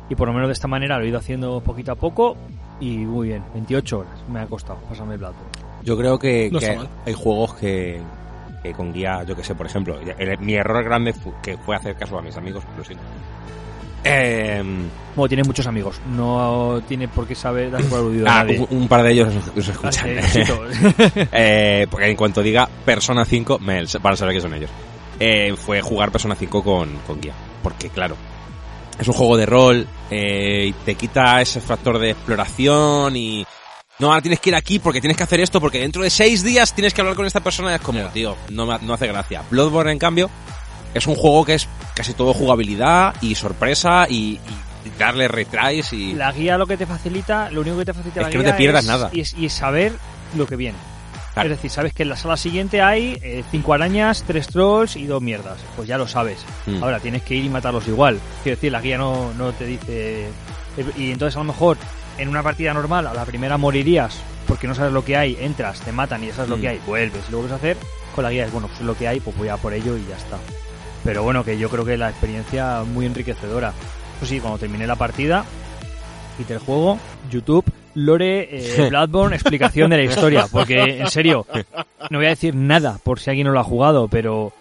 Y 0.09 0.15
por 0.15 0.29
lo 0.29 0.35
menos 0.35 0.49
de 0.49 0.53
esta 0.53 0.69
manera 0.69 0.99
lo 0.99 1.05
he 1.05 1.09
ido 1.09 1.19
haciendo 1.19 1.61
poquito 1.63 1.93
a 1.93 1.97
poco 1.97 2.37
y 2.79 2.99
muy 2.99 3.29
bien, 3.29 3.43
28 3.55 3.99
horas 3.99 4.25
me 4.31 4.41
ha 4.41 4.47
costado 4.47 4.79
pasarme 4.89 5.15
el 5.15 5.21
plato. 5.21 5.37
Yo 5.83 5.97
creo 5.97 6.19
que, 6.19 6.51
No 6.53 6.59
que 6.61 6.77
mal. 6.77 6.89
hay 7.07 7.13
juegos 7.15 7.55
que, 7.55 8.01
que 8.63 8.73
con 8.73 8.93
guía, 8.93 9.23
yo 9.25 9.35
que 9.35 9.43
sé, 9.43 9.55
por 9.55 9.67
ejemplo, 9.67 9.97
el- 10.19 10.39
mi 10.39 10.55
error 10.55 10.85
grande 10.85 11.13
fu- 11.13 11.33
que 11.43 11.57
fue 11.57 11.75
hacer 11.75 11.97
caso 11.97 12.19
a 12.19 12.23
mis 12.23 12.37
amigos, 12.37 12.63
lo 12.77 12.85
siento. 12.85 13.05
Eh, 14.09 14.63
Bueno, 15.15 15.29
tiene 15.29 15.45
muchos 15.45 15.67
amigos, 15.67 16.01
no 16.15 16.83
tiene 16.87 17.09
por 17.09 17.27
qué 17.27 17.35
saber 17.35 17.71
dar 17.71 17.83
por 17.85 18.01
aludido 18.01 18.27
a 18.29 18.41
ah, 18.41 18.45
nadie. 18.45 18.59
un, 18.71 18.83
un 18.83 18.89
par 18.89 19.03
de 19.03 19.13
ellos 19.13 19.33
nos, 19.35 19.57
nos 19.57 19.69
Ah, 19.69 19.73
escuchan. 19.73 20.09
eh, 21.33 21.87
porque 21.91 22.11
en 22.11 22.17
cuanto 22.17 22.43
diga 22.43 22.69
Persona 22.85 23.25
5, 23.25 23.59
me, 23.61 23.85
van 24.01 24.13
a 24.13 24.17
saber 24.17 24.35
que 24.35 24.41
son 24.41 24.55
ellos. 24.55 24.71
Eh, 25.19 25.55
fue 25.57 25.81
jugar 25.81 26.11
Persona 26.13 26.35
5 26.35 26.63
con, 26.63 26.99
con 27.07 27.21
guía. 27.21 27.33
Porque, 27.63 27.89
claro, 27.89 28.17
es 28.99 29.09
un 29.09 29.15
juego 29.15 29.37
de 29.37 29.47
rol 29.47 29.87
eh, 30.11 30.67
y 30.69 30.73
te 30.85 30.95
quita 30.95 31.41
ese 31.41 31.61
factor 31.61 31.99
de 31.99 32.11
exploración 32.11 33.17
y... 33.17 33.47
No, 33.99 34.09
ahora 34.09 34.21
tienes 34.21 34.41
que 34.41 34.51
ir 34.51 34.55
aquí 34.57 34.79
porque 34.79 35.01
tienes 35.01 35.17
que 35.17 35.23
hacer 35.23 35.41
esto 35.41 35.59
porque 35.59 35.81
dentro 35.81 36.03
de 36.03 36.11
seis 36.11 36.43
días 36.43 36.75
tienes 36.75 36.93
que 36.93 37.01
hablar 37.01 37.17
con 37.17 37.25
esta 37.25 37.41
persona. 37.41 37.75
Es 37.75 37.81
como, 37.81 38.01
tío, 38.09 38.37
no, 38.51 38.67
no 38.67 38.93
hace 38.93 39.07
gracia. 39.07 39.43
Bloodborne, 39.51 39.93
en 39.93 39.99
cambio, 39.99 40.29
es 40.99 41.07
un 41.07 41.15
juego 41.17 41.45
que 41.45 41.55
es 41.55 41.69
casi 41.95 42.15
todo 42.15 42.33
jugabilidad 42.35 43.15
y 43.21 43.35
sorpresa 43.35 44.07
y, 44.09 44.39
y 44.85 44.91
darle 44.99 45.29
retries 45.29 45.93
y... 45.93 46.13
La 46.15 46.33
guía 46.33 46.57
lo 46.59 46.67
que 46.67 46.77
te 46.77 46.87
facilita, 46.87 47.51
lo 47.51 47.61
único 47.63 47.79
que 47.79 47.85
te 47.87 47.93
facilita 47.95 48.21
Es 48.21 48.27
la 48.27 48.31
que 48.31 48.39
no 48.39 48.45
te 48.45 48.53
pierdas 48.55 48.85
es- 48.85 48.89
nada. 48.91 49.11
Y 49.13 49.21
es, 49.21 49.35
y 49.35 49.47
es 49.47 49.53
saber 49.53 49.93
lo 50.37 50.47
que 50.47 50.57
viene. 50.57 50.79
Claro. 51.35 51.51
Es 51.51 51.57
decir, 51.59 51.71
sabes 51.71 51.93
que 51.93 52.03
en 52.03 52.09
la 52.09 52.17
sala 52.17 52.39
siguiente 52.39 52.81
hay 52.81 53.19
eh, 53.21 53.45
cinco 53.51 53.75
arañas, 53.75 54.25
tres 54.27 54.47
trolls 54.49 54.97
y 54.97 55.05
dos 55.05 55.21
mierdas. 55.21 55.59
Pues 55.77 55.87
ya 55.87 55.99
lo 55.99 56.09
sabes. 56.09 56.39
Mm. 56.65 56.83
Ahora 56.83 56.99
tienes 56.99 57.23
que 57.25 57.35
ir 57.35 57.45
y 57.45 57.49
matarlos 57.51 57.87
igual. 57.89 58.19
Quiero 58.43 58.57
decir, 58.57 58.73
la 58.73 58.81
guía 58.81 58.97
no, 58.97 59.35
no 59.35 59.53
te 59.53 59.67
dice... 59.67 60.29
Y 60.97 61.11
entonces 61.11 61.37
a 61.37 61.41
lo 61.41 61.45
mejor 61.45 61.77
en 62.17 62.29
una 62.29 62.43
partida 62.43 62.73
normal 62.73 63.07
a 63.07 63.13
la 63.15 63.25
primera 63.27 63.59
morirías 63.59 64.19
porque 64.47 64.67
no 64.67 64.75
sabes 64.75 64.93
lo 64.93 65.05
que 65.05 65.17
hay, 65.17 65.37
entras, 65.41 65.81
te 65.81 65.91
matan 65.93 66.23
y 66.25 66.29
ya 66.29 66.35
sabes 66.35 66.49
lo 66.51 66.57
Mm. 66.57 66.61
que 66.63 66.69
hay, 66.69 66.81
vuelves 66.87 67.23
y 67.29 67.33
lo 67.33 67.39
vuelves 67.39 67.53
a 67.53 67.57
hacer. 67.57 67.77
Con 68.15 68.25
la 68.25 68.31
guía 68.31 68.47
es, 68.47 68.53
bueno, 68.53 68.69
pues 68.69 68.81
es 68.81 68.87
lo 68.87 68.97
que 68.97 69.07
hay, 69.09 69.21
pues 69.21 69.37
voy 69.37 69.49
a 69.49 69.57
por 69.59 69.75
ello 69.75 69.95
y 69.99 70.07
ya 70.09 70.17
está. 70.17 70.39
Pero 71.07 71.23
bueno, 71.23 71.45
que 71.45 71.57
yo 71.57 71.71
creo 71.71 71.85
que 71.85 71.97
la 71.97 72.11
experiencia 72.11 72.83
es 72.83 72.89
muy 72.89 73.07
enriquecedora. 73.07 73.73
Eso 74.17 74.27
sí, 74.27 74.41
cuando 74.41 74.59
terminé 74.59 74.89
la 74.89 74.97
partida, 74.97 75.45
quité 76.37 76.55
el 76.55 76.59
juego, 76.59 76.99
YouTube, 77.31 77.65
Lore, 77.95 78.49
eh, 78.51 78.87
Bloodborne, 78.91 79.37
explicación 79.37 79.91
de 79.91 79.99
la 79.99 80.03
historia. 80.03 80.47
Porque, 80.51 80.99
en 80.99 81.07
serio, 81.07 81.47
no 82.11 82.19
voy 82.19 82.27
a 82.27 82.31
decir 82.31 82.57
nada 82.57 82.99
por 83.05 83.21
si 83.21 83.31
alguien 83.31 83.47
no 83.47 83.53
lo 83.53 83.61
ha 83.61 83.65
jugado, 83.65 84.09
pero 84.09 84.53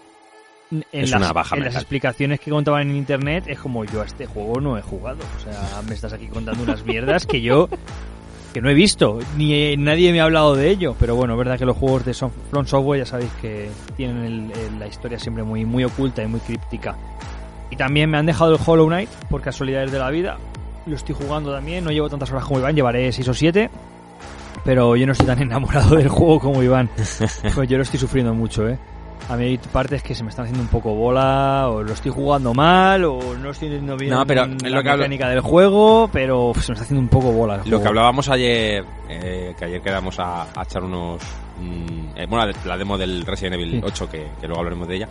en, 0.70 0.84
Es 0.92 1.10
las, 1.10 1.20
una 1.20 1.32
baja 1.32 1.56
en 1.56 1.64
las 1.64 1.74
explicaciones 1.74 2.38
que 2.38 2.52
contaban 2.52 2.90
en 2.90 2.96
internet 2.96 3.44
es 3.48 3.58
como 3.58 3.84
yo 3.84 4.02
a 4.02 4.04
este 4.04 4.26
juego 4.26 4.60
no 4.60 4.78
he 4.78 4.82
jugado. 4.82 5.18
O 5.36 5.40
sea, 5.40 5.82
me 5.88 5.96
estás 5.96 6.12
aquí 6.12 6.28
contando 6.28 6.62
unas 6.62 6.84
mierdas 6.84 7.26
que 7.26 7.40
yo 7.40 7.68
que 8.56 8.62
no 8.62 8.70
he 8.70 8.74
visto, 8.74 9.18
ni 9.36 9.52
eh, 9.52 9.76
nadie 9.76 10.10
me 10.12 10.20
ha 10.22 10.24
hablado 10.24 10.54
de 10.56 10.70
ello. 10.70 10.96
Pero 10.98 11.14
bueno, 11.14 11.34
es 11.34 11.38
verdad 11.38 11.58
que 11.58 11.66
los 11.66 11.76
juegos 11.76 12.06
de 12.06 12.14
From 12.14 12.64
Software 12.64 13.00
ya 13.00 13.04
sabéis 13.04 13.30
que 13.42 13.68
tienen 13.98 14.24
el- 14.24 14.50
el- 14.50 14.78
la 14.78 14.86
historia 14.86 15.18
siempre 15.18 15.44
muy, 15.44 15.66
muy 15.66 15.84
oculta 15.84 16.22
y 16.22 16.26
muy 16.26 16.40
críptica. 16.40 16.96
Y 17.70 17.76
también 17.76 18.08
me 18.08 18.16
han 18.16 18.24
dejado 18.24 18.54
el 18.54 18.60
Hollow 18.64 18.86
Knight, 18.86 19.10
por 19.28 19.42
casualidades 19.42 19.92
de 19.92 19.98
la 19.98 20.08
vida. 20.08 20.38
Lo 20.86 20.96
estoy 20.96 21.14
jugando 21.14 21.52
también, 21.52 21.84
no 21.84 21.90
llevo 21.90 22.08
tantas 22.08 22.30
horas 22.30 22.44
como 22.46 22.58
Iván, 22.60 22.74
llevaré 22.74 23.12
6 23.12 23.28
o 23.28 23.34
7. 23.34 23.68
Pero 24.64 24.96
yo 24.96 25.04
no 25.04 25.12
estoy 25.12 25.26
tan 25.26 25.38
enamorado 25.42 25.94
del 25.96 26.08
juego 26.08 26.40
como 26.40 26.62
Iván. 26.62 26.88
Pues 27.54 27.68
yo 27.68 27.76
lo 27.76 27.82
estoy 27.82 28.00
sufriendo 28.00 28.32
mucho, 28.32 28.66
¿eh? 28.66 28.78
A 29.28 29.36
mí 29.36 29.44
hay 29.44 29.58
partes 29.58 30.04
que 30.04 30.14
se 30.14 30.22
me 30.22 30.30
están 30.30 30.44
haciendo 30.44 30.62
un 30.62 30.68
poco 30.68 30.94
bola, 30.94 31.68
o 31.68 31.82
lo 31.82 31.92
estoy 31.92 32.12
jugando 32.12 32.54
mal, 32.54 33.04
o 33.04 33.18
no 33.36 33.50
estoy 33.50 33.66
entendiendo 33.68 33.96
bien 33.96 34.12
No, 34.12 34.24
pero 34.24 34.46
la 34.46 34.54
es 34.54 34.62
lo 34.72 34.82
que 34.84 34.88
hablo- 34.88 34.98
mecánica 35.02 35.28
del 35.28 35.40
juego, 35.40 36.08
pero 36.12 36.52
se 36.54 36.70
me 36.70 36.74
está 36.74 36.84
haciendo 36.84 37.00
un 37.00 37.08
poco 37.08 37.32
bola 37.32 37.60
el 37.64 37.68
Lo 37.68 37.82
que 37.82 37.88
hablábamos 37.88 38.28
ayer, 38.28 38.84
eh, 39.08 39.52
que 39.58 39.64
ayer 39.64 39.82
quedamos 39.82 40.20
a, 40.20 40.42
a 40.54 40.62
echar 40.62 40.84
unos... 40.84 41.20
mm, 41.60 42.16
eh, 42.18 42.26
bueno, 42.28 42.46
la, 42.64 42.76
demo 42.76 42.96
del 42.96 43.26
Resident 43.26 43.54
Evil 43.54 43.70
Sí. 43.72 43.80
8, 43.84 44.08
que, 44.08 44.26
que 44.40 44.46
luego 44.46 44.58
hablaremos 44.60 44.86
de 44.86 44.94
ella. 44.96 45.08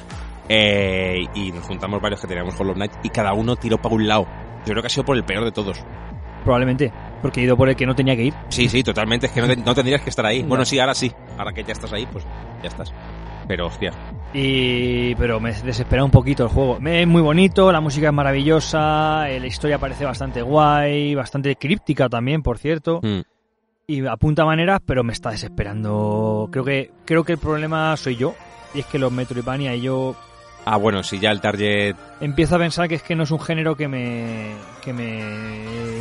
eh, 0.48 1.26
y 1.36 1.52
nos 1.52 1.66
juntamos 1.66 2.02
varios 2.02 2.22
que 2.22 2.28
teníamos 2.28 2.58
Hollow 2.58 2.74
Knight 2.74 2.94
y 3.04 3.10
cada 3.10 3.34
uno 3.34 3.58
tiró 3.58 3.78
para 3.82 3.96
un 3.96 4.08
lado. 4.08 4.26
Yo 4.66 4.72
creo 4.72 4.82
que 4.82 4.88
ha 4.88 4.90
sido 4.90 5.04
por 5.04 5.18
el 5.18 5.26
peor 5.26 5.44
de 5.44 5.52
todos. 5.52 5.84
Probablemente, 6.46 6.94
porque 7.22 7.42
he 7.42 7.44
ido 7.44 7.58
por 7.58 7.68
el 7.68 7.76
que 7.76 7.86
no 7.86 7.96
tenía 7.96 8.16
que 8.16 8.24
ir. 8.26 8.34
Sí, 8.50 8.70
sí, 8.70 8.82
totalmente. 8.84 9.26
Es 9.26 9.32
que 9.34 9.42
no, 9.42 9.48
te- 9.48 9.58
no 9.58 9.76
tendrías 9.76 10.02
que 10.02 10.10
estar 10.10 10.26
ahí. 10.26 10.42
No. 10.44 10.50
Bueno, 10.50 10.64
sí, 10.64 10.80
ahora 10.80 10.94
sí. 10.94 11.12
Ahora 11.38 11.52
que 11.52 11.64
ya 11.66 11.74
estás 11.74 11.92
ahí, 11.92 12.08
pues 12.12 12.24
ya 12.62 12.70
estás. 12.70 12.94
Pero, 13.48 13.68
hostia. 13.68 13.92
Y 14.34 15.16
pero 15.16 15.40
me 15.40 15.54
desespera 15.54 16.04
un 16.04 16.12
poquito 16.12 16.44
el 16.44 16.50
juego. 16.50 16.78
Es 16.86 17.08
muy 17.08 17.22
bonito, 17.22 17.72
la 17.72 17.80
música 17.80 18.08
es 18.08 18.14
maravillosa, 18.14 19.30
eh, 19.30 19.40
la 19.40 19.48
historia 19.48 19.80
parece 19.80 20.04
bastante 20.04 20.42
guay, 20.42 21.16
bastante 21.16 21.56
críptica 21.56 22.10
también, 22.10 22.44
por 22.44 22.58
cierto. 22.58 23.00
Mm. 23.02 23.22
y 23.88 24.06
apunta 24.08 24.46
maneras, 24.46 24.82
pero 24.86 25.04
me 25.04 25.14
está 25.14 25.30
desesperando. 25.30 26.50
Creo 26.52 26.66
que 26.66 26.92
creo 27.06 27.24
que 27.24 27.34
el 27.34 27.40
problema 27.40 27.96
soy 27.98 28.16
yo. 28.16 28.36
Y 28.74 28.80
es 28.80 28.86
que 28.88 29.00
los 29.00 29.12
Metroidvania 29.12 29.74
y 29.74 29.82
yo 29.82 30.16
Ah, 30.68 30.78
bueno, 30.78 31.04
si 31.04 31.20
ya 31.20 31.30
el 31.30 31.42
target... 31.42 31.96
empiezo 32.20 32.56
a 32.56 32.60
pensar 32.60 32.90
que 32.90 32.96
es 32.96 33.04
que 33.04 33.16
no 33.16 33.24
es 33.24 33.32
un 33.32 33.40
género 33.40 33.76
que 33.76 33.88
me 33.88 34.56
que 34.84 34.94
me 34.94 35.22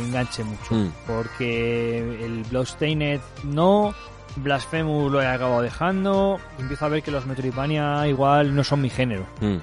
enganche 0.05 0.43
mucho. 0.43 0.73
Mm. 0.73 0.91
Porque 1.05 1.99
el 1.99 2.43
Bloodstained 2.49 3.21
no, 3.43 3.93
Blasphemous 4.37 5.11
lo 5.11 5.21
he 5.21 5.27
acabado 5.27 5.61
dejando. 5.61 6.39
y 6.57 6.61
Empiezo 6.61 6.85
a 6.85 6.89
ver 6.89 7.03
que 7.03 7.11
los 7.11 7.25
Metroidvania 7.25 8.07
igual 8.07 8.53
no 8.55 8.63
son 8.63 8.81
mi 8.81 8.89
género. 8.89 9.25
mm. 9.41 9.57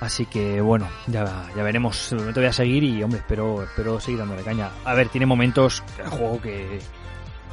Así 0.00 0.26
que 0.26 0.60
bueno, 0.60 0.86
ya, 1.06 1.24
ya 1.56 1.62
veremos. 1.62 2.10
De 2.10 2.16
momento 2.16 2.40
voy 2.40 2.48
a 2.48 2.52
seguir 2.52 2.82
y 2.84 3.02
hombre, 3.02 3.20
espero, 3.20 3.62
espero 3.62 3.98
seguir 4.00 4.18
dándole 4.18 4.42
caña. 4.42 4.68
A 4.84 4.92
ver, 4.92 5.08
tiene 5.08 5.24
momentos 5.24 5.82
el 5.98 6.10
juego 6.10 6.40
que 6.42 6.78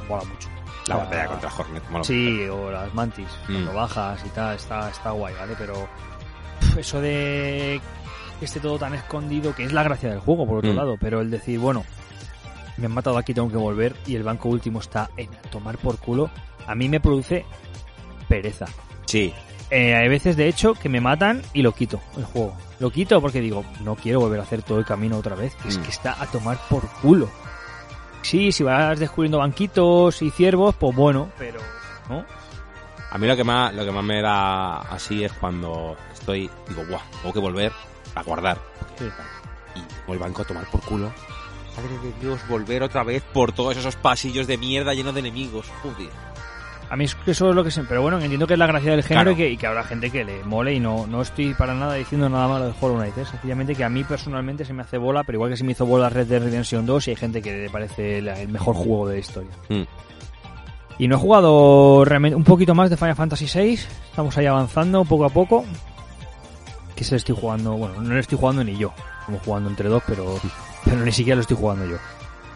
mola 0.08 0.24
mucho. 0.24 0.48
La 0.88 0.96
batalla 0.96 1.26
contra 1.28 1.48
Hornet. 1.56 1.82
mola 1.88 2.04
Sí, 2.04 2.42
o 2.50 2.70
las 2.70 2.92
mantis, 2.92 3.28
Mm. 3.48 3.52
cuando 3.52 3.72
bajas 3.74 4.22
y 4.26 4.28
tal, 4.30 4.56
está, 4.56 4.90
está 4.90 5.12
guay, 5.12 5.34
¿vale? 5.38 5.54
Pero 5.56 5.88
eso 6.76 7.00
de 7.00 7.80
que 8.38 8.44
esté 8.44 8.60
todo 8.60 8.76
tan 8.78 8.92
escondido, 8.94 9.54
que 9.54 9.64
es 9.64 9.72
la 9.72 9.84
gracia 9.84 10.10
del 10.10 10.18
juego, 10.18 10.46
por 10.46 10.58
otro 10.58 10.72
Mm. 10.72 10.76
lado, 10.76 10.96
pero 11.00 11.20
el 11.20 11.30
decir, 11.30 11.58
bueno, 11.58 11.84
me 12.76 12.86
han 12.86 12.92
matado 12.92 13.18
aquí, 13.18 13.34
tengo 13.34 13.50
que 13.50 13.56
volver 13.56 13.94
y 14.06 14.16
el 14.16 14.22
banco 14.22 14.48
último 14.48 14.80
está 14.80 15.10
en 15.16 15.28
tomar 15.50 15.78
por 15.78 15.98
culo, 15.98 16.30
a 16.66 16.74
mí 16.74 16.88
me 16.88 17.00
produce 17.00 17.44
pereza. 18.28 18.66
Sí, 19.06 19.32
Eh, 19.74 19.94
hay 19.94 20.06
veces, 20.08 20.36
de 20.36 20.48
hecho, 20.48 20.74
que 20.74 20.90
me 20.90 21.00
matan 21.00 21.40
y 21.54 21.62
lo 21.62 21.72
quito, 21.72 21.98
el 22.18 22.24
juego. 22.26 22.54
Lo 22.78 22.90
quito 22.90 23.22
porque 23.22 23.40
digo, 23.40 23.64
no 23.80 23.94
quiero 23.96 24.20
volver 24.20 24.38
a 24.40 24.42
hacer 24.42 24.62
todo 24.62 24.78
el 24.78 24.84
camino 24.84 25.16
otra 25.16 25.34
vez. 25.34 25.56
Es 25.66 25.78
Mm. 25.78 25.82
que 25.82 25.88
está 25.88 26.22
a 26.22 26.26
tomar 26.26 26.58
por 26.68 26.86
culo. 27.00 27.30
Sí, 28.20 28.52
si 28.52 28.62
vas 28.64 28.98
descubriendo 29.00 29.38
banquitos 29.38 30.20
y 30.20 30.30
ciervos, 30.30 30.74
pues 30.74 30.94
bueno, 30.94 31.30
pero... 31.38 31.58
¿no? 32.10 32.22
A 33.12 33.16
mí 33.18 33.26
lo 33.26 33.34
que 33.34 33.44
más, 33.44 33.72
lo 33.74 33.82
que 33.84 33.92
más 33.92 34.04
me 34.04 34.20
da 34.20 34.78
así 34.80 35.24
es 35.24 35.32
cuando 35.32 35.96
estoy, 36.12 36.50
digo, 36.68 36.84
guau, 36.88 37.00
tengo 37.22 37.32
que 37.32 37.40
volver 37.40 37.72
a 38.14 38.22
guardar. 38.22 38.58
Sí. 38.98 39.06
Y 39.74 39.80
tengo 39.80 40.12
el 40.12 40.18
banco 40.18 40.42
a 40.42 40.44
tomar 40.44 40.66
por 40.70 40.82
culo. 40.82 41.10
Madre 41.76 41.98
de 41.98 42.12
Dios, 42.20 42.40
volver 42.48 42.82
otra 42.82 43.02
vez 43.02 43.22
por 43.32 43.52
todos 43.52 43.76
esos 43.76 43.96
pasillos 43.96 44.46
de 44.46 44.58
mierda 44.58 44.94
llenos 44.94 45.14
de 45.14 45.20
enemigos. 45.20 45.66
Joder. 45.82 46.08
A 46.90 46.96
mí 46.96 47.04
es 47.04 47.14
que 47.14 47.30
eso 47.30 47.48
es 47.48 47.54
lo 47.56 47.64
que 47.64 47.70
sé, 47.70 47.84
pero 47.88 48.02
bueno, 48.02 48.20
entiendo 48.20 48.46
que 48.46 48.52
es 48.52 48.58
la 48.58 48.66
gracia 48.66 48.90
del 48.90 49.02
género 49.02 49.30
Claro. 49.30 49.32
y, 49.32 49.36
que, 49.36 49.50
y 49.52 49.56
que 49.56 49.66
habrá 49.66 49.82
gente 49.82 50.10
que 50.10 50.24
le 50.24 50.44
mole 50.44 50.74
y 50.74 50.80
no, 50.80 51.06
no 51.06 51.22
estoy 51.22 51.54
para 51.54 51.72
nada 51.72 51.94
diciendo 51.94 52.28
nada 52.28 52.46
malo 52.46 52.66
de 52.66 52.74
Hollow 52.78 52.96
Knight, 52.98 53.16
¿eh? 53.16 53.24
sencillamente 53.24 53.74
que 53.74 53.82
a 53.84 53.88
mí 53.88 54.04
personalmente 54.04 54.66
se 54.66 54.74
me 54.74 54.82
hace 54.82 54.98
bola, 54.98 55.24
pero 55.24 55.36
igual 55.36 55.50
que 55.50 55.56
se 55.56 55.64
me 55.64 55.72
hizo 55.72 55.86
bola 55.86 56.10
Red 56.10 56.26
Dead 56.26 56.42
Redemption 56.42 56.84
2 56.84 57.08
y 57.08 57.10
hay 57.12 57.16
gente 57.16 57.40
que 57.40 57.56
le 57.62 57.70
parece 57.70 58.20
la- 58.20 58.38
el 58.38 58.48
mejor 58.48 58.74
juego 58.76 59.08
de 59.08 59.14
la 59.14 59.20
historia. 59.20 59.50
Mm. 59.70 59.82
Y 60.98 61.08
no 61.08 61.16
he 61.16 61.18
jugado 61.18 62.04
realmente 62.04 62.36
un 62.36 62.44
poquito 62.44 62.74
más 62.74 62.90
de 62.90 62.98
Final 62.98 63.16
Fantasy 63.16 63.46
VI, 63.46 63.72
estamos 64.10 64.36
ahí 64.36 64.44
avanzando 64.44 65.02
poco 65.06 65.24
a 65.24 65.30
poco. 65.30 65.64
Que 66.94 67.04
se 67.04 67.12
lo 67.12 67.16
estoy 67.16 67.34
jugando, 67.34 67.72
bueno, 67.72 68.02
no 68.02 68.12
lo 68.12 68.20
estoy 68.20 68.36
jugando 68.36 68.62
ni 68.62 68.76
yo, 68.76 68.92
estamos 69.20 69.40
jugando 69.42 69.70
entre 69.70 69.88
dos, 69.88 70.02
pero, 70.06 70.38
pero 70.84 70.98
ni 71.04 71.12
siquiera 71.12 71.36
lo 71.36 71.42
estoy 71.42 71.56
jugando 71.56 71.86
yo. 71.86 71.96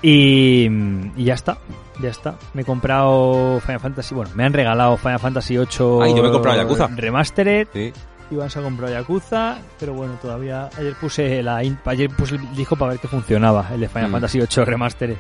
Y, 0.03 0.69
y 1.17 1.25
ya 1.25 1.35
está, 1.35 1.59
ya 2.01 2.11
está. 2.11 2.37
Me 2.55 2.63
he 2.63 2.65
comprado 2.65 3.61
Final 3.61 3.81
Fantasy, 3.81 4.15
bueno, 4.15 4.31
me 4.35 4.45
han 4.45 4.53
regalado 4.53 4.97
Final 4.97 5.19
Fantasy 5.19 5.57
8 5.59 6.03
Ay, 6.03 6.15
yo 6.15 6.23
me 6.23 6.29
he 6.29 6.33
comprado 6.33 6.57
Yakuza. 6.63 6.87
Remastered. 6.89 7.69
Sí. 7.73 7.93
Iván 8.31 8.51
se 8.51 8.59
ha 8.59 8.63
comprado 8.63 8.93
Yakuza, 8.93 9.59
pero 9.79 9.95
bueno, 9.95 10.15
todavía 10.21 10.69
ayer 10.77 10.95
puse 11.01 11.43
la 11.43 11.57
ayer 11.59 12.11
puse 12.11 12.35
el 12.35 12.55
disco 12.57 12.75
para 12.77 12.91
ver 12.93 13.01
que 13.01 13.07
funcionaba, 13.09 13.69
el 13.73 13.81
de 13.81 13.89
Final 13.89 14.09
Mm. 14.09 14.13
Fantasy 14.13 14.41
8 14.41 14.65
Remastered. 14.65 15.17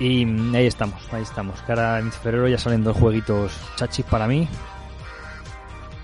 Y 0.00 0.26
mm, 0.26 0.54
ahí 0.54 0.66
estamos, 0.66 1.00
ahí 1.12 1.22
estamos. 1.22 1.62
Ahora 1.68 1.98
en 2.00 2.10
febrero 2.10 2.48
ya 2.48 2.58
salen 2.58 2.82
dos 2.82 2.96
jueguitos 2.96 3.52
chachis 3.76 4.04
para 4.06 4.26
mí. 4.26 4.48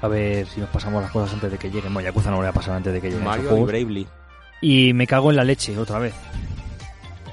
A 0.01 0.09
ver 0.09 0.47
si 0.47 0.61
nos 0.61 0.69
pasamos 0.71 1.03
las 1.03 1.11
cosas 1.11 1.35
antes 1.35 1.51
de 1.51 1.59
que 1.59 1.71
lleguen. 1.71 1.93
Bueno, 1.93 2.09
Yakuza 2.09 2.31
no 2.31 2.37
lo 2.37 2.43
voy 2.43 2.49
a 2.49 2.53
pasar 2.53 2.77
antes 2.77 2.93
de 2.93 3.01
que 3.01 3.09
lleguen 3.11 3.25
Mario 3.25 3.57
y. 3.59 3.63
Bravely. 3.65 4.07
Y 4.61 4.93
me 4.93 5.07
cago 5.07 5.31
en 5.31 5.37
la 5.37 5.45
leche 5.45 5.77
otra 5.79 5.99
vez. 5.99 6.15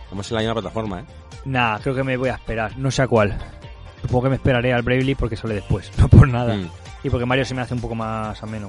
Estamos 0.04 0.30
en 0.32 0.36
la 0.36 0.42
misma 0.42 0.54
plataforma, 0.54 1.00
¿eh? 1.02 1.06
Nah, 1.46 1.80
creo 1.80 1.96
que 1.96 2.04
me 2.04 2.18
voy 2.18 2.30
a 2.30 2.36
esperar. 2.36 2.78
No 2.78 2.92
sé 2.92 3.02
a 3.02 3.08
cuál. 3.08 3.38
Supongo 4.02 4.24
que 4.24 4.30
me 4.30 4.36
esperaré 4.36 4.74
al 4.74 4.84
Bravely 4.84 5.16
porque 5.16 5.36
sale 5.36 5.56
después. 5.56 5.92
No 5.98 6.08
por 6.08 6.28
nada. 6.28 6.56
Mm. 6.56 6.70
Y 7.04 7.10
porque 7.10 7.26
Mario 7.26 7.46
se 7.46 7.54
me 7.54 7.62
hace 7.62 7.74
un 7.74 7.82
poco 7.82 7.96
más 7.96 8.42
ameno. 8.44 8.68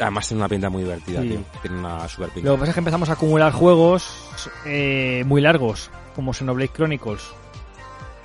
Además 0.00 0.28
tiene 0.28 0.40
una 0.42 0.48
pinta 0.48 0.68
muy 0.70 0.84
divertida, 0.84 1.22
Sí. 1.22 1.28
tío. 1.28 1.40
Tiene 1.60 1.78
una 1.78 2.08
super 2.08 2.28
pinta. 2.30 2.48
Lo 2.50 2.54
que 2.54 2.60
pasa 2.60 2.70
es 2.70 2.74
que 2.74 2.80
empezamos 2.80 3.08
a 3.08 3.12
acumular 3.14 3.52
juegos 3.52 4.28
eh, 4.64 5.24
muy 5.26 5.40
largos, 5.40 5.90
como 6.14 6.32
Xenoblade 6.32 6.70
Chronicles. 6.72 7.22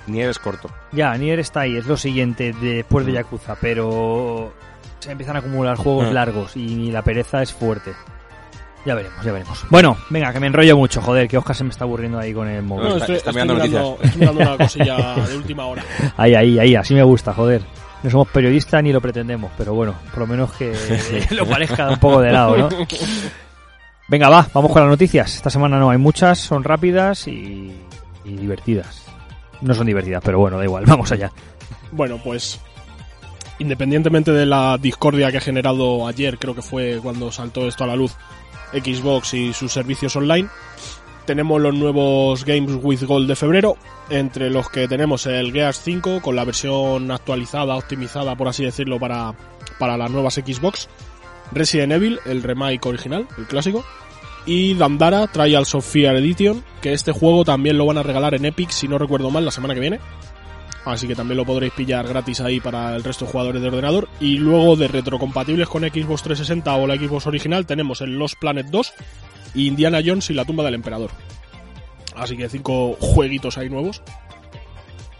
Ni 0.06 0.20
eres 0.20 0.38
corto. 0.38 0.68
Ya, 0.92 1.16
Nier 1.16 1.40
está 1.40 1.60
ahí, 1.62 1.76
es 1.76 1.86
lo 1.86 1.96
siguiente 1.96 2.52
después 2.60 3.06
de 3.06 3.12
Mm. 3.12 3.14
Yakuza, 3.16 3.56
pero 3.60 4.52
se 5.00 5.10
empiezan 5.10 5.34
a 5.34 5.38
acumular 5.40 5.76
juegos 5.76 6.06
Ah. 6.10 6.12
largos 6.12 6.56
y 6.56 6.92
la 6.92 7.02
pereza 7.02 7.42
es 7.42 7.52
fuerte. 7.52 7.92
Ya 8.84 8.94
veremos, 8.94 9.24
ya 9.24 9.32
veremos. 9.32 9.64
Bueno, 9.70 9.96
venga, 10.10 10.32
que 10.32 10.40
me 10.40 10.46
enrollo 10.46 10.76
mucho, 10.76 11.00
joder, 11.00 11.26
que 11.26 11.38
Oscar 11.38 11.56
se 11.56 11.64
me 11.64 11.70
está 11.70 11.84
aburriendo 11.84 12.18
ahí 12.18 12.34
con 12.34 12.46
el 12.48 12.62
móvil. 12.62 12.90
No, 12.90 12.96
está- 12.96 13.14
está 13.14 13.32
mirando 13.32 13.54
mirando, 13.54 13.98
estoy 14.02 14.20
mirando 14.20 14.40
una 14.42 14.56
cosilla 14.58 15.14
de 15.26 15.36
última 15.36 15.64
hora. 15.66 15.82
Ahí, 16.18 16.34
ahí, 16.34 16.58
ahí, 16.58 16.74
así 16.76 16.94
me 16.94 17.02
gusta, 17.02 17.32
joder. 17.32 17.62
No 18.02 18.10
somos 18.10 18.28
periodistas 18.28 18.82
ni 18.82 18.92
lo 18.92 19.00
pretendemos, 19.00 19.50
pero 19.56 19.72
bueno, 19.72 19.94
por 20.10 20.18
lo 20.18 20.26
menos 20.26 20.52
que 20.52 20.74
lo 21.30 21.46
parezca 21.46 21.88
un 21.88 21.98
poco 21.98 22.20
de 22.20 22.32
lado, 22.32 22.56
¿no? 22.58 22.68
Venga, 24.08 24.28
va, 24.28 24.46
vamos 24.52 24.70
con 24.70 24.82
las 24.82 24.90
noticias. 24.90 25.34
Esta 25.34 25.48
semana 25.48 25.78
no 25.78 25.88
hay 25.88 25.96
muchas, 25.98 26.38
son 26.38 26.62
rápidas 26.62 27.26
y, 27.26 27.72
y 28.24 28.36
divertidas. 28.36 29.06
No 29.62 29.72
son 29.72 29.86
divertidas, 29.86 30.22
pero 30.22 30.38
bueno, 30.38 30.58
da 30.58 30.64
igual, 30.64 30.84
vamos 30.86 31.10
allá. 31.10 31.32
Bueno, 31.90 32.18
pues 32.22 32.60
independientemente 33.58 34.32
de 34.32 34.44
la 34.46 34.76
discordia 34.78 35.30
que 35.30 35.38
ha 35.38 35.40
generado 35.40 36.06
ayer, 36.06 36.38
creo 36.38 36.54
que 36.54 36.60
fue 36.62 36.98
cuando 37.02 37.30
saltó 37.32 37.66
esto 37.66 37.84
a 37.84 37.86
la 37.86 37.96
luz, 37.96 38.14
Xbox 38.74 39.34
y 39.34 39.52
sus 39.52 39.72
servicios 39.72 40.16
online, 40.16 40.48
tenemos 41.26 41.60
los 41.60 41.74
nuevos 41.74 42.44
Games 42.44 42.78
with 42.82 43.02
Gold 43.04 43.28
de 43.28 43.36
febrero, 43.36 43.76
entre 44.10 44.50
los 44.50 44.68
que 44.68 44.86
tenemos 44.88 45.26
el 45.26 45.52
Gears 45.52 45.80
5 45.82 46.20
con 46.20 46.36
la 46.36 46.44
versión 46.44 47.10
actualizada, 47.10 47.76
optimizada 47.76 48.36
por 48.36 48.48
así 48.48 48.64
decirlo 48.64 48.98
para, 48.98 49.34
para 49.78 49.96
las 49.96 50.10
nuevas 50.10 50.34
Xbox, 50.34 50.88
Resident 51.52 51.92
Evil, 51.92 52.20
el 52.26 52.42
remake 52.42 52.84
original, 52.86 53.26
el 53.38 53.46
clásico, 53.46 53.84
y 54.46 54.74
Dandara 54.74 55.26
Trials 55.26 55.74
of 55.74 55.86
Fear 55.86 56.16
Edition, 56.16 56.62
que 56.82 56.92
este 56.92 57.12
juego 57.12 57.44
también 57.44 57.78
lo 57.78 57.86
van 57.86 57.98
a 57.98 58.02
regalar 58.02 58.34
en 58.34 58.44
Epic, 58.44 58.70
si 58.70 58.88
no 58.88 58.98
recuerdo 58.98 59.30
mal, 59.30 59.44
la 59.44 59.50
semana 59.50 59.74
que 59.74 59.80
viene. 59.80 60.00
Así 60.84 61.08
que 61.08 61.14
también 61.14 61.38
lo 61.38 61.46
podréis 61.46 61.72
pillar 61.72 62.06
gratis 62.06 62.40
ahí 62.40 62.60
para 62.60 62.94
el 62.94 63.02
resto 63.02 63.24
de 63.24 63.32
jugadores 63.32 63.62
de 63.62 63.68
ordenador. 63.68 64.08
Y 64.20 64.36
luego 64.36 64.76
de 64.76 64.88
retrocompatibles 64.88 65.68
con 65.68 65.82
Xbox 65.82 66.22
360 66.22 66.74
o 66.76 66.86
la 66.86 66.96
Xbox 66.96 67.26
original 67.26 67.66
tenemos 67.66 68.00
el 68.00 68.18
Lost 68.18 68.38
Planet 68.38 68.66
2 68.66 68.92
y 69.54 69.66
Indiana 69.66 70.00
Jones 70.04 70.28
y 70.30 70.34
la 70.34 70.44
tumba 70.44 70.64
del 70.64 70.74
emperador. 70.74 71.10
Así 72.16 72.36
que 72.36 72.48
cinco 72.48 72.96
jueguitos 73.00 73.58
ahí 73.58 73.68
nuevos. 73.70 74.02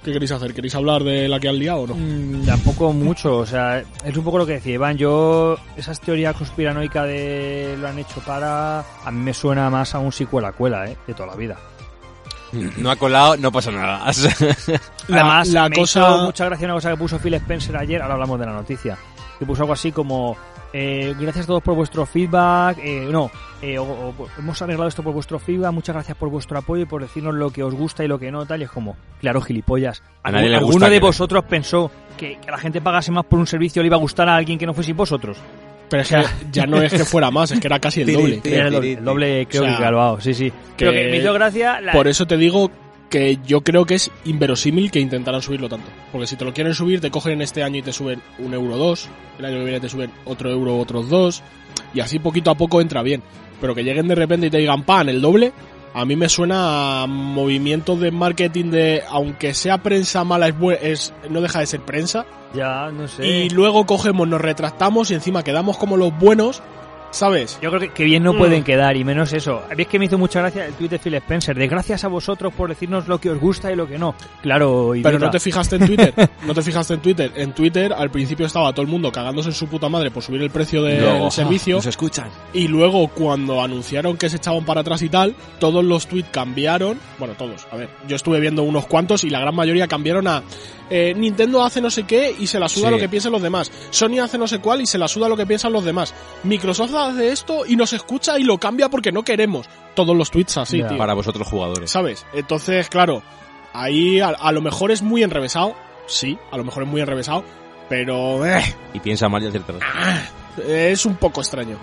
¿Qué 0.04 0.12
queréis 0.12 0.33
hacer? 0.33 0.52
¿Queréis 0.52 0.75
hablar 0.75 1.02
de 1.02 1.28
la 1.28 1.40
que 1.40 1.49
han 1.49 1.59
liado 1.59 1.80
o 1.80 1.87
no? 1.87 1.94
Mm, 1.94 2.44
tampoco 2.44 2.92
mucho, 2.92 3.38
o 3.38 3.47
sea, 3.47 3.83
es 4.04 4.16
un 4.16 4.23
poco 4.23 4.37
lo 4.37 4.44
que 4.47 4.52
decía 4.52 4.75
Iván. 4.75 4.99
Yo, 4.99 5.56
esas 5.78 5.99
teorías 5.99 6.37
conspiranoicas 6.37 7.06
de 7.06 7.75
lo 7.80 7.88
han 7.88 7.99
hecho 7.99 8.21
para. 8.21 8.80
A 8.80 9.11
mí 9.11 9.21
me 9.21 9.33
suena 9.33 9.71
más 9.71 9.94
a 9.94 10.00
un 10.00 10.12
secuela-cuela, 10.12 10.90
¿eh? 10.90 10.97
De 11.06 11.14
toda 11.14 11.28
la 11.28 11.37
vida. 11.37 11.56
No 12.78 12.90
ha 12.90 12.96
colado, 12.96 13.37
no 13.37 13.50
pasa 13.52 13.70
nada. 13.70 14.04
La- 15.08 15.20
Además, 15.20 15.49
la 15.49 15.68
me 15.68 15.76
cosa- 15.76 16.00
hizo 16.00 16.25
mucha 16.25 16.44
gracia 16.46 16.66
una 16.66 16.75
cosa 16.75 16.90
que 16.90 16.96
puso 16.96 17.18
Phil 17.18 17.34
Spencer 17.34 17.76
ayer, 17.76 18.00
ahora 18.02 18.14
hablamos 18.14 18.38
de 18.40 18.46
la 18.46 18.52
noticia, 18.52 18.96
que 19.38 19.44
puso 19.46 19.62
algo 19.62 19.73
así 19.75 19.92
como, 19.92 20.37
eh, 20.73 21.14
gracias 21.18 21.44
a 21.44 21.49
todos 21.49 21.62
por 21.62 21.75
vuestro 21.75 22.06
feedback, 22.06 22.78
eh, 22.78 23.06
no, 23.11 23.30
eh, 23.62 23.78
o- 23.78 23.84
o- 23.84 24.28
hemos 24.38 24.61
arreglado 24.62 24.88
esto 24.88 25.02
por 25.02 25.12
vuestro 25.12 25.38
feedback, 25.38 25.73
muchas 25.73 25.94
gracias 25.94 26.16
por 26.16 26.28
vuestro 26.30 26.58
apoyo 26.58 26.82
y 26.82 26.87
por 26.87 27.02
decirnos 27.02 27.34
lo 27.34 27.50
que 27.50 27.62
os 27.62 27.75
gusta 27.75 28.04
y 28.04 28.08
lo 28.08 28.18
que 28.18 28.30
no, 28.32 28.46
tal, 28.46 28.61
y 28.61 28.64
es 28.64 28.70
como, 28.70 28.96
claro, 29.20 29.40
gilipollas. 29.40 30.02
A 30.23 30.30
nadie 30.30 30.49
le 30.49 30.56
¿Alguno 30.56 30.73
gusta 30.73 30.87
de 30.87 30.92
que 30.96 31.00
le- 31.00 31.06
vosotros 31.06 31.44
pensó 31.44 31.90
que, 32.16 32.38
que 32.38 32.50
la 32.50 32.58
gente 32.58 32.80
pagase 32.80 33.11
más 33.12 33.25
por 33.25 33.38
un 33.38 33.46
servicio 33.46 33.82
le 33.82 33.87
iba 33.88 33.96
a 33.96 34.00
gustar 34.00 34.28
a 34.28 34.37
alguien 34.37 34.58
que 34.58 34.66
no 34.66 34.75
fueseis 34.75 34.96
vosotros? 34.96 35.37
Pero 35.88 36.02
es 36.02 36.08
que 36.08 36.22
ya 36.50 36.66
no 36.66 36.80
es 36.82 36.92
que 36.92 37.04
fuera 37.04 37.30
más, 37.30 37.50
es 37.50 37.60
que 37.60 37.66
era 37.66 37.78
casi 37.78 38.00
el 38.02 38.12
doble. 38.12 38.40
Era 38.44 38.66
el 38.68 38.72
doble, 38.72 38.92
el 38.92 39.04
doble 39.04 39.46
creo 39.48 39.62
O 39.62 39.66
sea, 39.66 39.76
que 39.76 39.82
calvado, 39.82 40.20
sí, 40.20 40.34
sí. 40.34 40.52
Pero 40.76 40.92
que 40.92 41.08
me 41.10 41.16
hizo 41.18 41.32
gracia 41.32 41.80
la- 41.80 41.92
Por 41.92 42.08
eso 42.08 42.26
te 42.26 42.36
digo 42.36 42.70
que 43.10 43.38
yo 43.46 43.60
creo 43.60 43.84
que 43.84 43.94
es 43.94 44.10
inverosímil 44.24 44.90
que 44.90 44.98
intentaran 44.98 45.40
subirlo 45.40 45.68
tanto. 45.68 45.86
Porque 46.10 46.26
si 46.26 46.36
te 46.36 46.44
lo 46.44 46.52
quieren 46.52 46.74
subir, 46.74 47.00
te 47.00 47.10
cogen 47.10 47.42
este 47.42 47.62
año 47.62 47.78
y 47.78 47.82
te 47.82 47.92
suben 47.92 48.20
un 48.38 48.54
euro 48.54 48.76
dos, 48.76 49.08
el 49.38 49.44
año 49.44 49.58
que 49.58 49.64
viene 49.64 49.80
te 49.80 49.88
suben 49.88 50.10
otro 50.24 50.50
euro 50.50 50.76
otros 50.78 51.08
dos, 51.08 51.42
y 51.92 52.00
así 52.00 52.18
poquito 52.18 52.50
a 52.50 52.54
poco 52.56 52.80
entra 52.80 53.02
bien. 53.02 53.22
Pero 53.60 53.74
que 53.74 53.84
lleguen 53.84 54.08
de 54.08 54.14
repente 54.16 54.48
y 54.48 54.50
te 54.50 54.58
digan, 54.58 54.82
pan, 54.82 55.08
el 55.08 55.20
doble, 55.20 55.52
a 55.94 56.04
mí 56.04 56.16
me 56.16 56.28
suena 56.28 57.02
a 57.02 57.06
movimientos 57.06 58.00
de 58.00 58.10
marketing 58.10 58.70
de, 58.70 59.02
aunque 59.08 59.54
sea 59.54 59.78
prensa 59.78 60.24
mala, 60.24 60.48
es, 60.48 60.54
es 60.82 61.14
no 61.30 61.40
deja 61.40 61.60
de 61.60 61.66
ser 61.66 61.80
prensa. 61.80 62.26
Ya, 62.52 62.90
no 62.90 63.06
sé. 63.06 63.26
Y 63.26 63.50
luego 63.50 63.86
cogemos, 63.86 64.26
nos 64.26 64.40
retractamos 64.40 65.10
y 65.10 65.14
encima 65.14 65.44
quedamos 65.44 65.76
como 65.78 65.96
los 65.96 66.16
buenos 66.18 66.62
¿Sabes? 67.14 67.59
Yo 67.62 67.71
creo 67.71 67.80
que, 67.80 67.90
que 67.92 68.02
bien 68.04 68.25
no 68.25 68.33
Mm. 68.33 68.38
pueden 68.38 68.64
quedar, 68.64 68.97
y 68.97 69.04
menos 69.04 69.33
eso. 69.33 69.62
Es 69.76 69.87
que 69.87 69.99
me 70.00 70.06
hizo 70.06 70.18
mucha 70.18 70.40
gracia 70.40 70.66
el 70.66 70.73
tweet 70.75 70.88
de 70.88 70.99
Phil 70.99 71.14
Spencer, 71.14 71.56
de 71.56 71.68
gracias 71.68 72.02
a 72.02 72.09
vosotros 72.09 72.52
por 72.52 72.68
decirnos 72.68 73.06
lo 73.06 73.21
que 73.21 73.30
os 73.30 73.38
gusta 73.38 73.71
y 73.71 73.76
lo 73.76 73.87
que 73.87 73.99
no. 73.99 74.16
Claro, 74.42 74.92
Pero 75.00 75.21
no 75.21 75.30
te 75.30 75.38
fijaste 75.38 75.76
en 75.76 75.87
Twitter. 75.87 76.12
No 76.44 76.52
te 76.54 76.61
fijaste 76.62 76.94
en 76.94 77.00
Twitter. 77.00 77.33
En 77.37 77.52
Twitter 77.52 77.92
al 77.92 78.11
principio 78.11 78.44
estaba 78.47 78.73
todo 78.73 78.83
el 78.83 78.88
mundo 78.88 79.11
cagándose 79.12 79.49
en 79.50 79.54
su 79.54 79.66
puta 79.68 79.88
madre 79.88 80.11
por 80.11 80.23
subir 80.23 80.42
el 80.42 80.50
precio 80.50 80.83
del 80.83 81.30
servicio. 81.30 81.76
nos 81.76 81.87
escuchan. 81.87 82.28
Y 82.52 82.66
luego 82.68 83.09
cuando 83.09 83.62
anunciaron 83.62 84.16
que 84.16 84.28
se 84.28 84.37
echaban 84.37 84.64
para 84.64 84.80
atrás 84.83 85.00
y 85.02 85.09
tal, 85.09 85.35
todos 85.61 85.85
los 85.85 86.06
tweets 86.09 86.28
cambiaron. 86.33 86.99
Bueno, 87.18 87.35
todos. 87.35 87.66
A 87.71 87.76
ver, 87.76 87.88
yo 88.09 88.16
estuve 88.16 88.40
viendo 88.40 88.62
unos 88.64 88.87
cuantos 88.87 89.23
y 89.25 89.30
la 89.30 89.38
gran 89.40 89.54
mayoría 89.54 89.87
cambiaron 89.88 90.26
a 90.26 90.42
eh, 90.90 91.14
Nintendo 91.16 91.64
hace 91.64 91.80
no 91.80 91.88
sé 91.90 92.02
qué 92.02 92.35
y 92.38 92.47
se 92.47 92.59
la 92.61 92.68
suda 92.68 92.88
Sí. 92.88 92.90
lo 92.94 92.99
que 92.99 93.09
piensen 93.09 93.33
los 93.33 93.40
demás. 93.40 93.71
Sony 93.90 94.18
hace 94.23 94.37
no 94.37 94.47
sé 94.47 94.59
cuál 94.59 94.83
y 94.83 94.87
se 94.87 94.99
la 94.99 95.09
suda 95.09 95.28
lo 95.28 95.37
que 95.37 95.47
piensan 95.47 95.73
los 95.73 95.85
demás. 95.85 96.12
Microsoft 96.42 96.92
hace 97.04 97.30
esto 97.30 97.64
y 97.66 97.76
nos 97.76 97.92
escucha 97.92 98.38
y 98.38 98.42
lo 98.44 98.58
cambia 98.58 98.88
porque 98.88 99.12
no 99.12 99.23
queremos. 99.23 99.66
Todos 99.94 100.16
los 100.16 100.30
tweets 100.30 100.56
así, 100.58 100.82
tío. 100.82 100.96
Para 100.99 101.14
vosotros 101.14 101.46
jugadores. 101.49 101.90
¿Sabes? 101.90 102.26
Entonces, 102.32 102.88
claro, 102.88 103.23
ahí 103.73 104.20
a, 104.20 104.28
a 104.28 104.52
lo 104.52 104.61
mejor 104.61 104.90
es 104.90 105.02
muy 105.02 105.23
enrevesado. 105.23 105.75
Sí, 106.06 106.38
a 106.50 106.56
lo 106.56 106.64
mejor 106.64 106.82
es 106.84 106.88
muy 106.88 107.00
enrevesado. 107.00 107.44
Pero 107.88 108.44
eh, 108.46 108.62
Y 108.94 109.00
piensa 109.00 109.28
mal 109.28 109.42
y 109.42 109.46
acierta. 109.46 109.75
es 110.66 111.04
un 111.06 111.16
poco 111.16 111.40
extraño. 111.40 111.76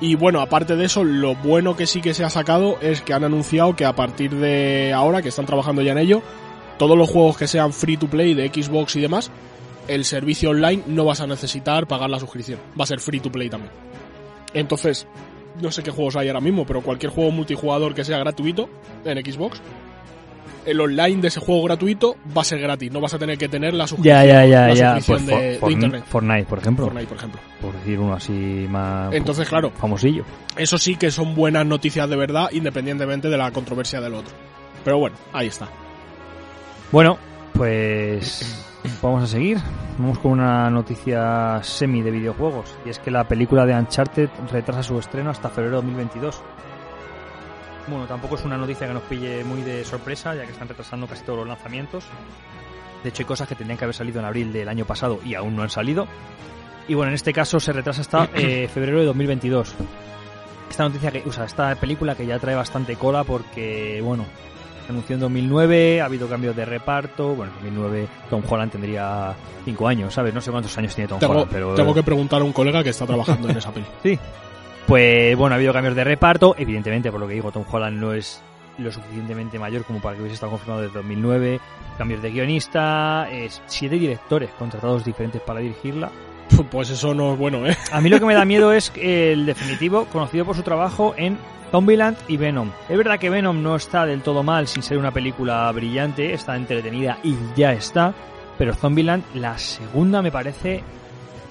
Y 0.00 0.14
bueno, 0.14 0.40
aparte 0.40 0.76
de 0.76 0.86
eso, 0.86 1.04
lo 1.04 1.34
bueno 1.34 1.76
que 1.76 1.86
sí 1.86 2.00
que 2.00 2.14
se 2.14 2.24
ha 2.24 2.30
sacado 2.30 2.78
es 2.80 3.02
que 3.02 3.12
han 3.12 3.24
anunciado 3.24 3.76
que 3.76 3.84
a 3.84 3.94
partir 3.94 4.34
de 4.34 4.92
ahora, 4.94 5.20
que 5.20 5.28
están 5.28 5.44
trabajando 5.46 5.82
ya 5.82 5.92
en 5.92 5.98
ello, 5.98 6.22
todos 6.78 6.96
los 6.96 7.10
juegos 7.10 7.36
que 7.36 7.46
sean 7.46 7.72
free 7.72 7.98
to 7.98 8.06
play 8.06 8.32
de 8.32 8.48
Xbox 8.48 8.96
y 8.96 9.00
demás, 9.00 9.30
el 9.88 10.04
servicio 10.06 10.50
online 10.50 10.84
no 10.86 11.04
vas 11.04 11.20
a 11.20 11.26
necesitar 11.26 11.86
pagar 11.86 12.08
la 12.08 12.18
suscripción. 12.18 12.58
Va 12.78 12.84
a 12.84 12.86
ser 12.86 13.00
free 13.00 13.20
to 13.20 13.30
play 13.30 13.50
también. 13.50 13.72
Entonces, 14.54 15.06
no 15.60 15.70
sé 15.70 15.82
qué 15.82 15.90
juegos 15.90 16.16
hay 16.16 16.28
ahora 16.28 16.40
mismo, 16.40 16.64
pero 16.66 16.80
cualquier 16.82 17.12
juego 17.12 17.30
multijugador 17.30 17.94
que 17.94 18.04
sea 18.04 18.18
gratuito 18.18 18.68
en 19.04 19.18
Xbox, 19.24 19.60
el 20.66 20.78
online 20.80 21.22
de 21.22 21.28
ese 21.28 21.40
juego 21.40 21.62
gratuito 21.64 22.16
va 22.36 22.42
a 22.42 22.44
ser 22.44 22.60
gratis. 22.60 22.92
No 22.92 23.00
vas 23.00 23.14
a 23.14 23.18
tener 23.18 23.38
que 23.38 23.48
tener 23.48 23.72
la 23.74 23.86
suscripción, 23.86 24.16
Ya, 24.16 24.24
ya, 24.24 24.44
ya, 24.46 24.68
la 24.68 24.74
ya. 24.74 24.98
Pues 25.06 25.26
de, 25.26 25.56
For- 25.58 25.68
de 25.68 25.72
internet. 25.74 26.04
Fortnite, 26.06 26.44
por 26.44 26.58
ejemplo. 26.58 26.84
Fortnite, 26.86 27.06
por 27.08 27.16
ejemplo. 27.16 27.40
Por 27.60 27.72
decir 27.74 27.98
uno 27.98 28.14
así 28.14 28.32
más 28.68 29.12
Entonces, 29.14 29.48
claro, 29.48 29.70
famosillo. 29.70 30.24
eso 30.56 30.76
sí 30.78 30.96
que 30.96 31.10
son 31.10 31.34
buenas 31.34 31.64
noticias 31.66 32.08
de 32.08 32.16
verdad, 32.16 32.48
independientemente 32.52 33.28
de 33.28 33.36
la 33.38 33.50
controversia 33.52 34.00
del 34.00 34.14
otro. 34.14 34.34
Pero 34.84 34.98
bueno, 34.98 35.16
ahí 35.32 35.46
está. 35.46 35.68
Bueno, 36.92 37.18
pues 37.54 38.66
vamos 39.02 39.22
a 39.24 39.26
seguir. 39.26 39.58
Vamos 39.98 40.18
con 40.18 40.32
una 40.32 40.70
noticia 40.70 41.60
semi 41.62 42.02
de 42.02 42.10
videojuegos. 42.10 42.74
Y 42.84 42.90
es 42.90 42.98
que 42.98 43.10
la 43.10 43.26
película 43.26 43.66
de 43.66 43.74
Uncharted 43.74 44.28
retrasa 44.50 44.82
su 44.82 44.98
estreno 44.98 45.30
hasta 45.30 45.48
febrero 45.48 45.76
de 45.76 45.86
2022. 45.88 46.42
Bueno, 47.86 48.06
tampoco 48.06 48.36
es 48.36 48.44
una 48.44 48.56
noticia 48.56 48.86
que 48.86 48.94
nos 48.94 49.02
pille 49.04 49.44
muy 49.44 49.62
de 49.62 49.84
sorpresa, 49.84 50.34
ya 50.34 50.44
que 50.44 50.52
están 50.52 50.68
retrasando 50.68 51.06
casi 51.06 51.24
todos 51.24 51.40
los 51.40 51.48
lanzamientos. 51.48 52.04
De 53.02 53.08
hecho, 53.08 53.22
hay 53.22 53.26
cosas 53.26 53.48
que 53.48 53.54
tendrían 53.54 53.78
que 53.78 53.84
haber 53.84 53.94
salido 53.94 54.20
en 54.20 54.26
abril 54.26 54.52
del 54.52 54.68
año 54.68 54.84
pasado 54.84 55.20
y 55.24 55.34
aún 55.34 55.56
no 55.56 55.62
han 55.62 55.70
salido. 55.70 56.06
Y 56.88 56.94
bueno, 56.94 57.10
en 57.10 57.14
este 57.14 57.32
caso 57.32 57.60
se 57.60 57.72
retrasa 57.72 58.00
hasta 58.02 58.28
eh, 58.34 58.68
febrero 58.72 59.00
de 59.00 59.06
2022. 59.06 59.74
Esta 60.70 60.84
noticia 60.84 61.10
que, 61.10 61.22
o 61.26 61.32
sea, 61.32 61.44
esta 61.44 61.74
película 61.74 62.14
que 62.14 62.26
ya 62.26 62.38
trae 62.38 62.54
bastante 62.54 62.96
cola 62.96 63.24
porque, 63.24 64.00
bueno, 64.04 64.24
anunció 64.88 65.14
en 65.14 65.20
2009, 65.20 66.00
ha 66.00 66.04
habido 66.06 66.28
cambios 66.28 66.56
de 66.56 66.64
reparto. 66.64 67.34
Bueno, 67.34 67.52
en 67.58 67.74
2009 67.74 68.08
Tom 68.28 68.42
Holland 68.48 68.72
tendría 68.72 69.34
5 69.64 69.88
años, 69.88 70.14
¿sabes? 70.14 70.34
No 70.34 70.40
sé 70.40 70.50
cuántos 70.50 70.76
años 70.78 70.94
tiene 70.94 71.08
Tom 71.08 71.18
Tengo, 71.18 71.32
Holland, 71.32 71.50
pero. 71.50 71.74
tengo 71.74 71.94
que 71.94 72.02
preguntar 72.02 72.40
a 72.40 72.44
un 72.44 72.52
colega 72.52 72.82
que 72.82 72.90
está 72.90 73.06
trabajando 73.06 73.48
en 73.48 73.56
esa 73.56 73.72
peli. 73.72 73.86
Sí. 74.02 74.18
Pues 74.86 75.36
bueno, 75.36 75.54
ha 75.54 75.56
habido 75.56 75.72
cambios 75.72 75.94
de 75.94 76.02
reparto. 76.02 76.54
Evidentemente, 76.58 77.12
por 77.12 77.20
lo 77.20 77.28
que 77.28 77.34
digo, 77.34 77.52
Tom 77.52 77.64
Holland 77.70 77.98
no 78.00 78.12
es 78.12 78.42
lo 78.78 78.90
suficientemente 78.90 79.58
mayor 79.58 79.84
como 79.84 80.00
para 80.00 80.16
que 80.16 80.22
hubiese 80.22 80.34
estado 80.34 80.50
confirmado 80.50 80.82
desde 80.82 80.94
2009. 80.94 81.60
Cambios 81.98 82.22
de 82.22 82.30
guionista, 82.30 83.28
siete 83.66 83.96
directores 83.96 84.50
contratados 84.58 85.04
diferentes 85.04 85.40
para 85.42 85.60
dirigirla. 85.60 86.10
Pues 86.70 86.90
eso 86.90 87.14
no 87.14 87.34
es 87.34 87.38
bueno, 87.38 87.66
¿eh? 87.66 87.76
A 87.92 88.00
mí 88.00 88.08
lo 88.08 88.18
que 88.18 88.26
me 88.26 88.34
da 88.34 88.44
miedo 88.46 88.72
es 88.72 88.92
el 88.96 89.46
definitivo, 89.46 90.06
conocido 90.06 90.44
por 90.44 90.56
su 90.56 90.62
trabajo 90.62 91.14
en 91.16 91.38
Zombieland 91.70 92.16
y 92.28 92.36
Venom. 92.36 92.70
Es 92.88 92.96
verdad 92.96 93.18
que 93.18 93.30
Venom 93.30 93.62
no 93.62 93.76
está 93.76 94.06
del 94.06 94.22
todo 94.22 94.42
mal 94.42 94.66
sin 94.66 94.82
ser 94.82 94.98
una 94.98 95.12
película 95.12 95.70
brillante, 95.72 96.32
está 96.32 96.56
entretenida 96.56 97.18
y 97.22 97.34
ya 97.56 97.72
está. 97.72 98.12
Pero 98.58 98.74
Zombieland, 98.74 99.24
la 99.34 99.56
segunda 99.58 100.20
me 100.22 100.30
parece. 100.32 100.82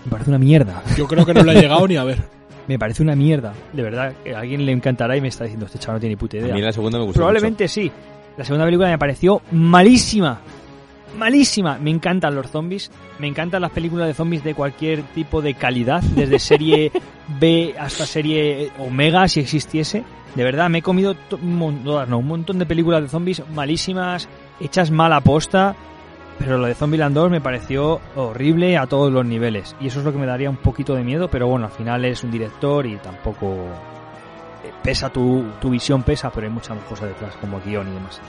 Me 0.05 0.11
parece 0.11 0.29
una 0.29 0.39
mierda. 0.39 0.83
Yo 0.97 1.07
creo 1.07 1.25
que 1.25 1.33
no 1.33 1.43
le 1.43 1.51
ha 1.51 1.61
llegado 1.61 1.87
ni 1.87 1.97
a 1.97 2.03
ver. 2.03 2.21
Me 2.67 2.77
parece 2.77 3.01
una 3.01 3.15
mierda. 3.15 3.51
De 3.73 3.81
verdad, 3.81 4.13
que 4.23 4.35
a 4.35 4.39
alguien 4.41 4.63
le 4.63 4.71
encantará 4.71 5.17
y 5.17 5.21
me 5.21 5.29
está 5.29 5.43
diciendo, 5.43 5.65
este 5.65 5.79
chaval 5.79 5.95
no 5.95 5.99
tiene 6.01 6.13
ni 6.13 6.17
puta 6.17 6.37
A 6.37 6.39
idea. 6.41 6.53
mí 6.53 6.61
la 6.61 6.71
segunda 6.71 6.99
me 6.99 7.05
gustó 7.05 7.17
Probablemente 7.17 7.67
sí. 7.67 7.91
La 8.37 8.45
segunda 8.45 8.65
película 8.65 8.89
me 8.89 8.97
pareció 8.99 9.41
malísima. 9.51 10.39
Malísima. 11.17 11.77
Me 11.77 11.89
encantan 11.89 12.35
los 12.35 12.49
zombies. 12.49 12.91
Me 13.19 13.27
encantan 13.27 13.61
las 13.61 13.71
películas 13.71 14.07
de 14.07 14.13
zombies 14.13 14.43
de 14.43 14.53
cualquier 14.53 15.03
tipo 15.13 15.41
de 15.41 15.53
calidad. 15.53 16.01
Desde 16.01 16.39
serie 16.39 16.91
B 17.39 17.75
hasta 17.79 18.05
serie 18.05 18.71
Omega, 18.79 19.27
si 19.27 19.39
existiese. 19.39 20.03
De 20.35 20.43
verdad, 20.43 20.69
me 20.69 20.79
he 20.79 20.81
comido 20.81 21.15
no, 21.41 22.17
un 22.17 22.27
montón 22.27 22.59
de 22.59 22.65
películas 22.65 23.01
de 23.01 23.09
zombies 23.09 23.41
malísimas, 23.53 24.29
hechas 24.59 24.91
mal 24.91 25.11
a 25.13 25.21
posta. 25.21 25.75
Pero 26.37 26.57
lo 26.57 26.67
de 26.67 26.75
Zombieland 26.75 27.15
2 27.15 27.31
me 27.31 27.41
pareció 27.41 27.99
horrible 28.15 28.77
a 28.77 28.87
todos 28.87 29.11
los 29.11 29.25
niveles. 29.25 29.75
Y 29.81 29.87
eso 29.87 29.99
es 29.99 30.05
lo 30.05 30.13
que 30.13 30.19
me 30.19 30.25
daría 30.25 30.49
un 30.49 30.57
poquito 30.57 30.95
de 30.95 31.03
miedo. 31.03 31.29
Pero 31.29 31.47
bueno, 31.47 31.65
al 31.65 31.71
final 31.71 32.05
es 32.05 32.23
un 32.23 32.31
director 32.31 32.85
y 32.85 32.95
tampoco 32.97 33.65
eh, 34.63 34.71
pesa 34.81 35.09
tu, 35.09 35.45
tu 35.59 35.69
visión 35.69 36.03
pesa, 36.03 36.29
pero 36.29 36.47
hay 36.47 36.53
muchas 36.53 36.77
cosas 36.83 37.09
detrás, 37.09 37.35
como 37.41 37.59
guion 37.59 37.89
y 37.89 37.93
demás. 37.93 38.21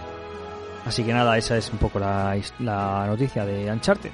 Así 0.91 1.05
que 1.05 1.13
nada, 1.13 1.39
esa 1.39 1.57
es 1.57 1.71
un 1.71 1.79
poco 1.79 2.01
la, 2.01 2.37
la 2.59 3.07
noticia 3.07 3.47
de 3.47 3.71
Uncharted. 3.71 4.11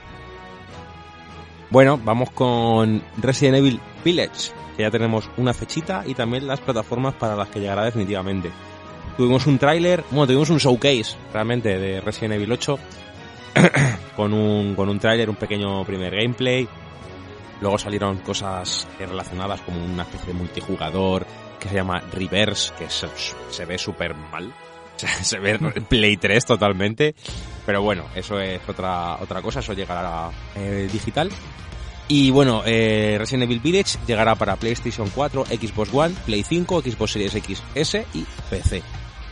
Bueno, 1.71 1.99
vamos 2.05 2.31
con 2.33 3.03
Resident 3.17 3.57
Evil 3.57 3.81
Village, 4.05 4.53
que 4.77 4.83
ya 4.83 4.91
tenemos 4.91 5.31
una 5.39 5.55
fechita 5.55 6.03
y 6.07 6.13
también 6.13 6.47
las 6.47 6.61
plataformas 6.61 7.15
para 7.15 7.35
las 7.35 7.49
que 7.49 7.61
llegará 7.61 7.87
definitivamente. 7.87 8.51
Tuvimos 9.17 9.47
un 9.47 9.57
tráiler, 9.57 10.05
bueno, 10.11 10.27
tuvimos 10.27 10.51
un 10.51 10.59
showcase 10.59 11.17
realmente 11.33 11.79
de 11.79 12.03
Resident 12.03 12.35
Evil 12.35 12.53
8 12.53 12.79
con 14.15 14.35
un, 14.35 14.75
con 14.75 14.91
un 14.91 14.99
tráiler, 14.99 15.31
un 15.31 15.37
pequeño 15.37 15.83
primer 15.83 16.15
gameplay. 16.15 16.69
Luego 17.63 17.79
salieron 17.79 18.19
cosas 18.19 18.87
relacionadas 18.99 19.63
como 19.63 19.83
una 19.83 20.03
especie 20.03 20.27
de 20.27 20.39
multijugador 20.39 21.27
que 21.59 21.71
se 21.71 21.75
llama 21.77 22.03
Reverse, 22.13 22.75
que 22.79 22.91
se, 22.91 23.09
se 23.49 23.65
ve 23.65 23.79
súper 23.79 24.15
mal. 24.15 24.53
Se, 25.23 25.39
ve 25.39 25.59
Play 25.89 26.17
3 26.17 26.45
totalmente. 26.45 27.15
Pero 27.65 27.83
bueno, 27.83 28.05
eso 28.15 28.41
es 28.41 28.61
otra, 28.69 29.17
otra 29.17 29.43
cosa, 29.43 29.61
eso 29.61 29.73
llegará 29.73 30.31
eh, 30.55 30.89
digital. 30.91 31.31
Y 32.09 32.31
bueno, 32.31 32.63
eh, 32.65 33.17
Resident 33.19 33.45
Evil 33.45 33.59
Village 33.61 33.99
llegará 34.07 34.37
para 34.37 34.55
PlayStation 34.57 35.11
4, 35.13 35.47
Xbox 35.47 35.93
One, 35.93 36.15
Play 36.25 36.45
5, 36.45 36.83
Xbox 36.83 37.13
Series 37.13 37.33
XS 37.33 37.97
y 38.15 38.25
PC. 38.49 38.83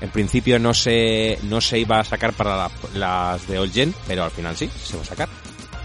En 0.01 0.11
principio 0.11 0.59
no 0.59 0.75
se, 0.75 1.39
no 1.45 1.61
se 1.61 1.79
iba 1.79 2.01
a 2.01 2.05
sacar 2.05 2.33
para 2.33 2.57
la- 2.57 2.71
las 2.95 3.47
de 3.47 3.59
All 3.61 3.71
Gen, 3.71 3.95
pero 4.09 4.25
al 4.25 4.33
final 4.33 4.57
sí, 4.57 4.69
se 4.83 4.97
va 4.97 5.03
a 5.03 5.07
sacar. 5.07 5.29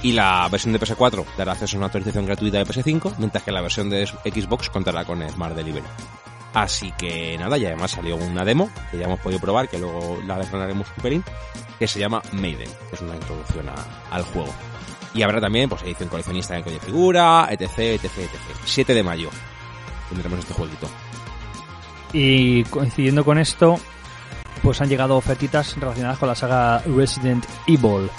Y 0.02 0.13
la 0.13 0.48
versión 0.50 0.74
de 0.74 0.80
PS4 0.80 1.26
dará 1.38 1.52
acceso 1.52 1.76
a 1.76 1.80
una 1.80 1.86
actualización 1.88 2.26
gratuita 2.26 2.58
de 2.58 2.65
PS5, 2.65 3.15
mientras 3.20 3.44
que 3.44 3.52
la 3.52 3.62
versión 3.62 3.89
de 3.89 4.08
Xbox 4.08 4.70
contará 4.70 5.06
con 5.06 5.22
Smart 5.30 5.56
Delivery. 5.56 5.86
Así 6.54 6.92
que 6.98 7.38
nada, 7.38 7.58
y 7.58 7.66
además 7.66 7.92
salió 7.92 8.16
una 8.16 8.44
demo 8.44 8.70
que 8.90 8.98
ya 8.98 9.06
hemos 9.06 9.20
podido 9.20 9.40
probar, 9.40 9.70
que 9.70 9.78
luego 9.78 10.20
la 10.26 10.38
desgranaremos 10.38 10.88
un 10.98 11.04
pelín, 11.04 11.24
que 11.78 11.88
se 11.88 12.00
llama 12.00 12.22
Maiden, 12.32 12.70
que 12.90 12.96
es 12.96 13.02
una 13.02 13.16
introducción 13.16 13.68
al 14.12 14.24
juego. 14.24 14.54
Y 15.14 15.22
habrá 15.22 15.40
también 15.40 15.70
pues 15.70 15.82
edición 15.84 16.10
coleccionista 16.10 16.56
de 16.56 16.64
código 16.64 16.80
de 16.80 16.86
figura, 16.86 17.48
etc, 17.52 17.80
etc, 17.80 18.06
etc. 18.06 18.32
7 18.66 18.94
de 18.94 19.04
mayo 19.04 19.30
tendremos 20.10 20.40
este 20.40 20.54
jueguito. 20.54 20.88
Y 22.14 22.64
coincidiendo 22.66 23.24
con 23.24 23.38
esto, 23.38 23.80
pues 24.64 24.82
han 24.82 24.90
llegado 24.90 25.16
ofertitas 25.16 25.76
relacionadas 25.78 26.18
con 26.18 26.28
la 26.28 26.36
saga 26.36 26.80
Resident 26.80 27.46
Evil. 27.68 28.10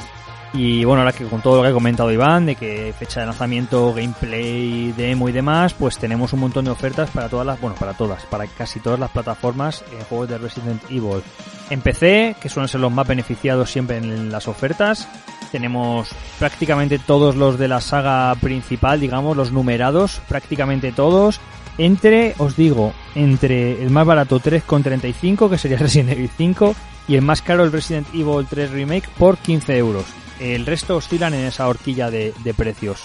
Y 0.52 0.84
bueno, 0.84 1.02
ahora 1.02 1.12
que 1.12 1.24
con 1.26 1.40
todo 1.40 1.58
lo 1.58 1.62
que 1.62 1.68
ha 1.68 1.72
comentado 1.72 2.10
Iván, 2.10 2.46
de 2.46 2.56
que 2.56 2.92
fecha 2.98 3.20
de 3.20 3.26
lanzamiento, 3.26 3.94
gameplay, 3.94 4.92
demo 4.92 5.28
y 5.28 5.32
demás, 5.32 5.74
pues 5.74 5.96
tenemos 5.96 6.32
un 6.32 6.40
montón 6.40 6.64
de 6.64 6.72
ofertas 6.72 7.08
para 7.10 7.28
todas 7.28 7.46
las, 7.46 7.60
bueno, 7.60 7.76
para 7.78 7.94
todas, 7.94 8.24
para 8.26 8.46
casi 8.48 8.80
todas 8.80 8.98
las 8.98 9.10
plataformas 9.10 9.84
en 9.92 10.04
juegos 10.06 10.28
de 10.28 10.38
Resident 10.38 10.82
Evil. 10.90 11.22
En 11.70 11.80
PC, 11.80 12.34
que 12.40 12.48
suelen 12.48 12.68
ser 12.68 12.80
los 12.80 12.90
más 12.90 13.06
beneficiados 13.06 13.70
siempre 13.70 13.98
en 13.98 14.32
las 14.32 14.48
ofertas, 14.48 15.08
tenemos 15.52 16.08
prácticamente 16.40 16.98
todos 16.98 17.36
los 17.36 17.56
de 17.56 17.68
la 17.68 17.80
saga 17.80 18.34
principal, 18.40 18.98
digamos, 18.98 19.36
los 19.36 19.52
numerados, 19.52 20.20
prácticamente 20.28 20.90
todos. 20.90 21.40
Entre, 21.78 22.34
os 22.38 22.56
digo, 22.56 22.92
entre 23.14 23.80
el 23.82 23.90
más 23.90 24.04
barato 24.04 24.40
3,35, 24.40 25.48
que 25.48 25.58
sería 25.58 25.78
Resident 25.78 26.10
Evil 26.10 26.30
5, 26.36 26.74
y 27.08 27.14
el 27.14 27.22
más 27.22 27.40
caro 27.40 27.64
el 27.64 27.72
Resident 27.72 28.08
Evil 28.12 28.46
3 28.48 28.70
Remake 28.70 29.08
por 29.16 29.38
15 29.38 29.78
euros. 29.78 30.04
El 30.40 30.66
resto 30.66 30.96
oscilan 30.96 31.34
en 31.34 31.44
esa 31.44 31.68
horquilla 31.68 32.10
de, 32.10 32.32
precios. 32.56 33.04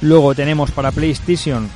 Luego 0.00 0.34
tenemos 0.34 0.70
para 0.70 0.92
PlayStation 0.92 1.68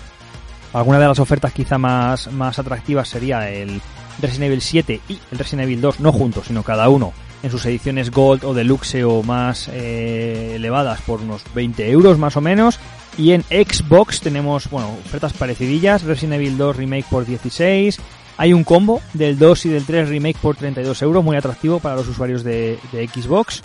Alguna 0.72 0.98
de 0.98 1.06
las 1.06 1.20
ofertas 1.20 1.52
quizá 1.52 1.78
más, 1.78 2.32
más 2.32 2.58
atractivas 2.58 3.08
sería 3.08 3.48
el 3.48 3.80
Resident 4.20 4.46
Evil 4.46 4.60
7 4.60 5.00
y 5.08 5.20
el 5.30 5.38
Resident 5.38 5.66
Evil 5.66 5.80
2, 5.80 6.00
no 6.00 6.10
juntos, 6.10 6.46
sino 6.48 6.64
cada 6.64 6.88
uno 6.88 7.12
en 7.44 7.50
sus 7.50 7.64
ediciones 7.66 8.10
Gold 8.10 8.44
o 8.44 8.54
Deluxe 8.54 9.04
o 9.04 9.22
más 9.22 9.68
eh, 9.72 10.54
elevadas 10.56 11.00
por 11.02 11.20
unos 11.20 11.42
20 11.54 11.88
euros 11.90 12.18
más 12.18 12.36
o 12.36 12.40
menos. 12.40 12.80
Y 13.16 13.32
en 13.32 13.42
Xbox 13.42 14.20
tenemos, 14.20 14.68
bueno, 14.68 14.88
ofertas 15.06 15.32
parecidillas, 15.34 16.02
Resident 16.02 16.34
Evil 16.34 16.58
2 16.58 16.76
Remake 16.76 17.06
por 17.08 17.24
16. 17.24 18.00
Hay 18.36 18.52
un 18.52 18.64
combo 18.64 19.00
del 19.12 19.38
2 19.38 19.66
y 19.66 19.68
del 19.68 19.84
3 19.84 20.08
Remake 20.08 20.38
por 20.42 20.56
32 20.56 21.02
euros, 21.02 21.22
muy 21.22 21.36
atractivo 21.36 21.78
para 21.78 21.94
los 21.94 22.08
usuarios 22.08 22.42
de 22.42 22.80
Xbox. 23.14 23.62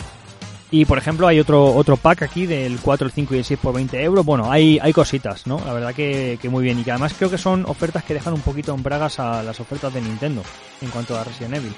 Y 0.72 0.84
por 0.84 0.98
ejemplo 0.98 1.26
hay 1.26 1.40
otro 1.40 1.64
otro 1.74 1.96
pack 1.96 2.22
aquí 2.22 2.46
del 2.46 2.78
4, 2.80 3.06
el 3.06 3.12
5 3.12 3.34
y 3.34 3.38
el 3.38 3.44
6 3.44 3.60
por 3.60 3.74
20 3.74 4.02
euros. 4.02 4.24
Bueno, 4.24 4.50
hay, 4.50 4.78
hay 4.80 4.92
cositas, 4.92 5.46
¿no? 5.46 5.60
La 5.66 5.72
verdad 5.72 5.94
que, 5.94 6.38
que 6.40 6.48
muy 6.48 6.62
bien. 6.62 6.78
Y 6.78 6.84
que 6.84 6.92
además 6.92 7.14
creo 7.16 7.30
que 7.30 7.38
son 7.38 7.64
ofertas 7.66 8.04
que 8.04 8.14
dejan 8.14 8.34
un 8.34 8.40
poquito 8.40 8.74
en 8.74 8.82
bragas 8.82 9.18
a 9.18 9.42
las 9.42 9.58
ofertas 9.58 9.92
de 9.92 10.00
Nintendo 10.00 10.42
en 10.80 10.90
cuanto 10.90 11.18
a 11.18 11.24
Resident 11.24 11.54
Evil. 11.54 11.74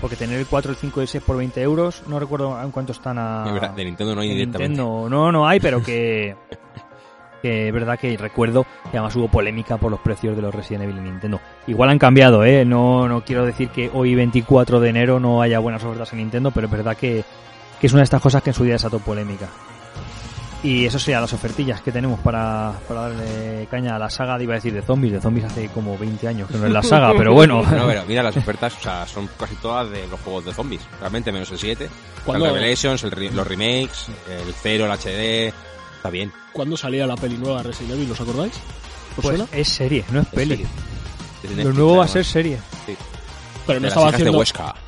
Porque 0.00 0.16
tener 0.16 0.38
el 0.38 0.46
4, 0.46 0.72
el 0.72 0.76
5 0.76 1.00
y 1.00 1.02
el 1.02 1.08
6 1.08 1.24
por 1.24 1.36
20 1.36 1.62
euros, 1.62 2.02
no 2.08 2.18
recuerdo 2.18 2.60
en 2.60 2.72
cuánto 2.72 2.92
están 2.92 3.18
a... 3.18 3.44
De 3.44 3.52
verdad, 3.52 3.70
de 3.70 3.84
Nintendo 3.84 4.14
no 4.16 4.20
hay 4.20 4.30
directamente. 4.30 4.68
Nintendo. 4.68 5.08
No, 5.08 5.30
no 5.30 5.46
hay, 5.46 5.60
pero 5.60 5.82
que... 5.82 6.34
que 7.42 7.68
es 7.68 7.74
verdad 7.74 7.98
que 7.98 8.16
recuerdo 8.16 8.64
que 8.90 8.98
además 8.98 9.14
hubo 9.16 9.28
polémica 9.28 9.76
por 9.76 9.90
los 9.90 10.00
precios 10.00 10.34
de 10.36 10.42
los 10.42 10.54
Resident 10.54 10.84
Evil 10.84 10.98
en 10.98 11.04
Nintendo. 11.04 11.40
Igual 11.66 11.90
han 11.90 11.98
cambiado, 11.98 12.44
¿eh? 12.44 12.64
No, 12.64 13.08
no 13.08 13.22
quiero 13.24 13.44
decir 13.44 13.68
que 13.68 13.90
hoy 13.92 14.14
24 14.14 14.80
de 14.80 14.88
enero 14.88 15.20
no 15.20 15.42
haya 15.42 15.58
buenas 15.58 15.84
ofertas 15.84 16.12
en 16.12 16.18
Nintendo, 16.20 16.52
pero 16.52 16.66
es 16.66 16.72
verdad 16.72 16.96
que, 16.96 17.24
que 17.82 17.88
es 17.88 17.92
una 17.92 18.00
de 18.00 18.04
estas 18.04 18.22
cosas 18.22 18.42
que 18.42 18.50
en 18.50 18.54
su 18.54 18.62
día 18.64 18.74
desató 18.74 18.98
polémica. 19.00 19.48
Y 20.62 20.84
eso 20.86 20.96
serían 21.00 21.22
las 21.22 21.32
ofertillas 21.32 21.80
que 21.82 21.90
tenemos 21.90 22.20
para, 22.20 22.72
para 22.86 23.08
darle 23.08 23.66
caña 23.68 23.96
a 23.96 23.98
la 23.98 24.08
saga, 24.08 24.40
iba 24.40 24.52
a 24.52 24.58
decir 24.58 24.72
de 24.72 24.80
zombies, 24.82 25.12
de 25.14 25.20
zombies 25.20 25.46
hace 25.46 25.68
como 25.70 25.98
20 25.98 26.28
años 26.28 26.48
que 26.48 26.56
no 26.56 26.66
es 26.68 26.72
la 26.72 26.84
saga, 26.84 27.12
pero 27.18 27.34
bueno. 27.34 27.64
No, 27.68 27.84
pero 27.88 28.04
mira, 28.06 28.22
las 28.22 28.36
ofertas, 28.36 28.76
o 28.78 28.80
sea, 28.80 29.04
son 29.08 29.28
casi 29.36 29.56
todas 29.56 29.90
de 29.90 30.06
los 30.06 30.20
juegos 30.20 30.44
de 30.44 30.54
zombies. 30.54 30.82
Realmente, 31.00 31.32
menos 31.32 31.50
el 31.50 31.58
7. 31.58 31.90
¿Cuándo- 32.24 32.46
El 32.46 32.54
Revelations, 32.54 33.02
el 33.02 33.10
re- 33.10 33.32
los 33.32 33.44
remakes, 33.44 34.06
el 34.30 34.54
0, 34.62 34.84
el 34.86 34.92
HD. 34.92 35.52
Está 35.96 36.10
bien. 36.10 36.32
¿Cuándo 36.52 36.76
salía 36.76 37.08
la 37.08 37.16
peli 37.16 37.36
nueva 37.38 37.56
de 37.58 37.62
Resident 37.64 37.94
Evil? 37.94 38.12
¿Os 38.12 38.20
acordáis? 38.20 38.52
¿Os 38.54 39.14
Pues 39.16 39.26
suena? 39.26 39.46
es 39.52 39.66
serie, 39.68 40.04
no 40.12 40.20
es 40.20 40.28
peli. 40.28 40.64
Lo 41.56 41.72
nuevo 41.72 41.96
va 41.96 42.04
a 42.04 42.08
ser 42.08 42.24
serie. 42.24 42.58
Sí. 42.86 42.96
Pero 43.66 43.80
no 43.80 43.88
estaba 43.88 44.08
haciendo. 44.08 44.42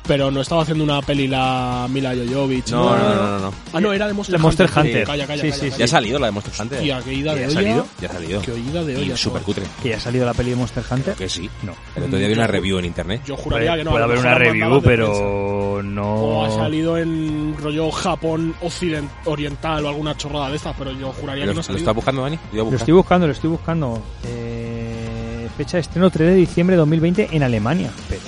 Pero 0.07 0.31
no 0.31 0.41
estaba 0.41 0.61
haciendo 0.63 0.83
una 0.83 1.01
peli 1.01 1.27
la 1.27 1.87
Mila 1.89 2.13
Jovovich. 2.13 2.71
No, 2.71 2.95
no, 2.97 3.15
no, 3.15 3.15
no, 3.15 3.39
no. 3.39 3.53
Ah, 3.73 3.79
no, 3.81 3.93
era 3.93 4.07
de 4.07 4.13
Monster 4.13 4.39
Hunter. 4.41 4.69
Hunter. 4.75 5.03
Calla, 5.05 5.25
calla, 5.27 5.41
Sí, 5.41 5.49
calla, 5.49 5.61
sí, 5.61 5.65
calla. 5.69 5.77
Ya 5.77 5.85
ha 5.85 5.87
salido 5.87 6.19
la 6.19 6.25
de 6.27 6.31
Monster 6.31 6.53
Hunter. 6.61 6.79
Tía, 6.81 7.01
qué 7.03 7.13
ida 7.13 7.33
¿Que 7.33 7.39
de 7.39 7.41
ya 7.41 7.47
ha 7.47 7.49
olla. 7.49 7.59
salido? 7.61 7.87
Ya 8.01 8.07
ha 8.09 8.11
salido. 8.13 8.41
Qué 8.41 8.51
oída 8.51 8.83
de 8.83 8.93
Y 8.93 8.95
olla. 8.97 9.17
súper 9.17 9.41
cutre. 9.43 9.63
Que 9.81 9.89
ya 9.89 9.97
ha 9.97 9.99
salido 9.99 10.25
la 10.25 10.33
peli 10.33 10.49
de 10.51 10.55
Monster 10.57 10.83
Hunter. 10.89 11.15
Que 11.15 11.29
sí. 11.29 11.49
No. 11.63 11.73
El 11.95 12.03
otro 12.03 12.17
día 12.17 12.27
vi 12.27 12.33
una 12.33 12.47
review 12.47 12.79
en 12.79 12.85
internet. 12.85 13.21
Yo 13.25 13.37
juraría 13.37 13.75
que 13.75 13.83
no. 13.83 13.91
Puede 13.91 14.03
a 14.03 14.07
lo 14.07 14.13
haber 14.13 14.25
una 14.25 14.35
review, 14.35 14.81
pero 14.81 15.81
no. 15.83 16.13
O 16.15 16.45
ha 16.45 16.51
salido 16.51 16.97
en 16.97 17.55
rollo 17.57 17.89
Japón 17.91 18.53
occident 18.61 19.09
oriental 19.25 19.85
o 19.85 19.89
alguna 19.89 20.15
chorrada 20.17 20.49
de 20.49 20.57
estas, 20.57 20.75
pero 20.77 20.91
yo 20.91 21.11
juraría 21.13 21.45
¿Lo, 21.45 21.51
que 21.51 21.55
no 21.55 21.59
ha 21.59 21.61
lo 21.61 21.63
salido. 21.63 21.79
estás 21.79 21.95
buscando, 21.95 22.21
Dani? 22.23 22.39
Lo 22.53 22.69
Lo 22.69 22.77
estoy 22.77 22.93
buscando, 22.93 23.25
lo 23.27 23.33
estoy 23.33 23.49
buscando. 23.49 24.01
Eh, 24.25 25.47
fecha 25.57 25.77
de 25.77 25.81
estreno 25.81 26.09
3 26.09 26.29
de 26.29 26.35
diciembre 26.35 26.75
de 26.75 26.79
2020 26.79 27.29
en 27.31 27.43
Alemania. 27.43 27.89
Pero, 28.09 28.21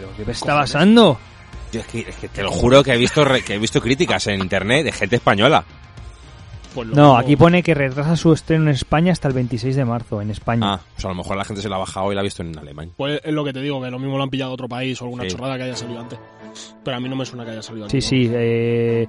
pero 0.00 0.08
¿qué 0.16 0.30
está 0.32 0.46
Cojones. 0.52 0.72
pasando? 0.72 1.18
Yo 1.72 1.80
es 1.80 1.86
que, 1.86 2.00
es 2.00 2.16
que 2.16 2.28
te 2.28 2.42
lo 2.42 2.50
juro 2.50 2.82
que 2.82 2.92
he 2.92 2.96
visto 2.98 3.24
re- 3.24 3.42
que 3.42 3.54
he 3.54 3.58
visto 3.58 3.80
críticas 3.80 4.26
en 4.28 4.40
internet 4.40 4.84
de 4.84 4.92
gente 4.92 5.16
española. 5.16 5.64
Pues 6.74 6.88
No, 6.88 6.94
mismo- 6.94 7.16
aquí 7.18 7.36
pone 7.36 7.62
que 7.62 7.74
retrasa 7.74 8.16
su 8.16 8.32
estreno 8.34 8.64
en 8.64 8.68
España 8.70 9.10
hasta 9.12 9.28
el 9.28 9.34
26 9.34 9.74
de 9.76 9.84
marzo, 9.86 10.20
en 10.20 10.30
España. 10.30 10.74
Ah, 10.74 10.80
pues 10.94 11.04
a 11.06 11.08
lo 11.08 11.14
mejor 11.14 11.36
la 11.36 11.44
gente 11.44 11.62
se 11.62 11.68
la 11.70 11.76
ha 11.76 11.78
bajado 11.78 12.12
y 12.12 12.14
la 12.14 12.20
ha 12.20 12.24
visto 12.24 12.42
en 12.42 12.56
alemán. 12.58 12.90
Pues 12.96 13.20
es 13.24 13.32
lo 13.32 13.44
que 13.44 13.52
te 13.54 13.60
digo, 13.62 13.80
que 13.82 13.90
lo 13.90 13.98
mismo 13.98 14.16
lo 14.18 14.22
han 14.22 14.30
pillado 14.30 14.52
otro 14.52 14.68
país 14.68 15.00
o 15.00 15.04
alguna 15.06 15.24
Sí. 15.24 15.30
chorrada 15.30 15.56
que 15.56 15.62
haya 15.64 15.76
salido 15.76 16.00
antes. 16.00 16.18
Pero 16.84 16.96
a 16.96 17.00
mí 17.00 17.08
no 17.08 17.16
me 17.16 17.24
suena 17.24 17.44
que 17.44 17.52
haya 17.52 17.62
salido 17.62 17.88
Sí, 17.88 17.96
antes. 17.96 18.08
sí. 18.08 18.30
eh, 18.32 19.06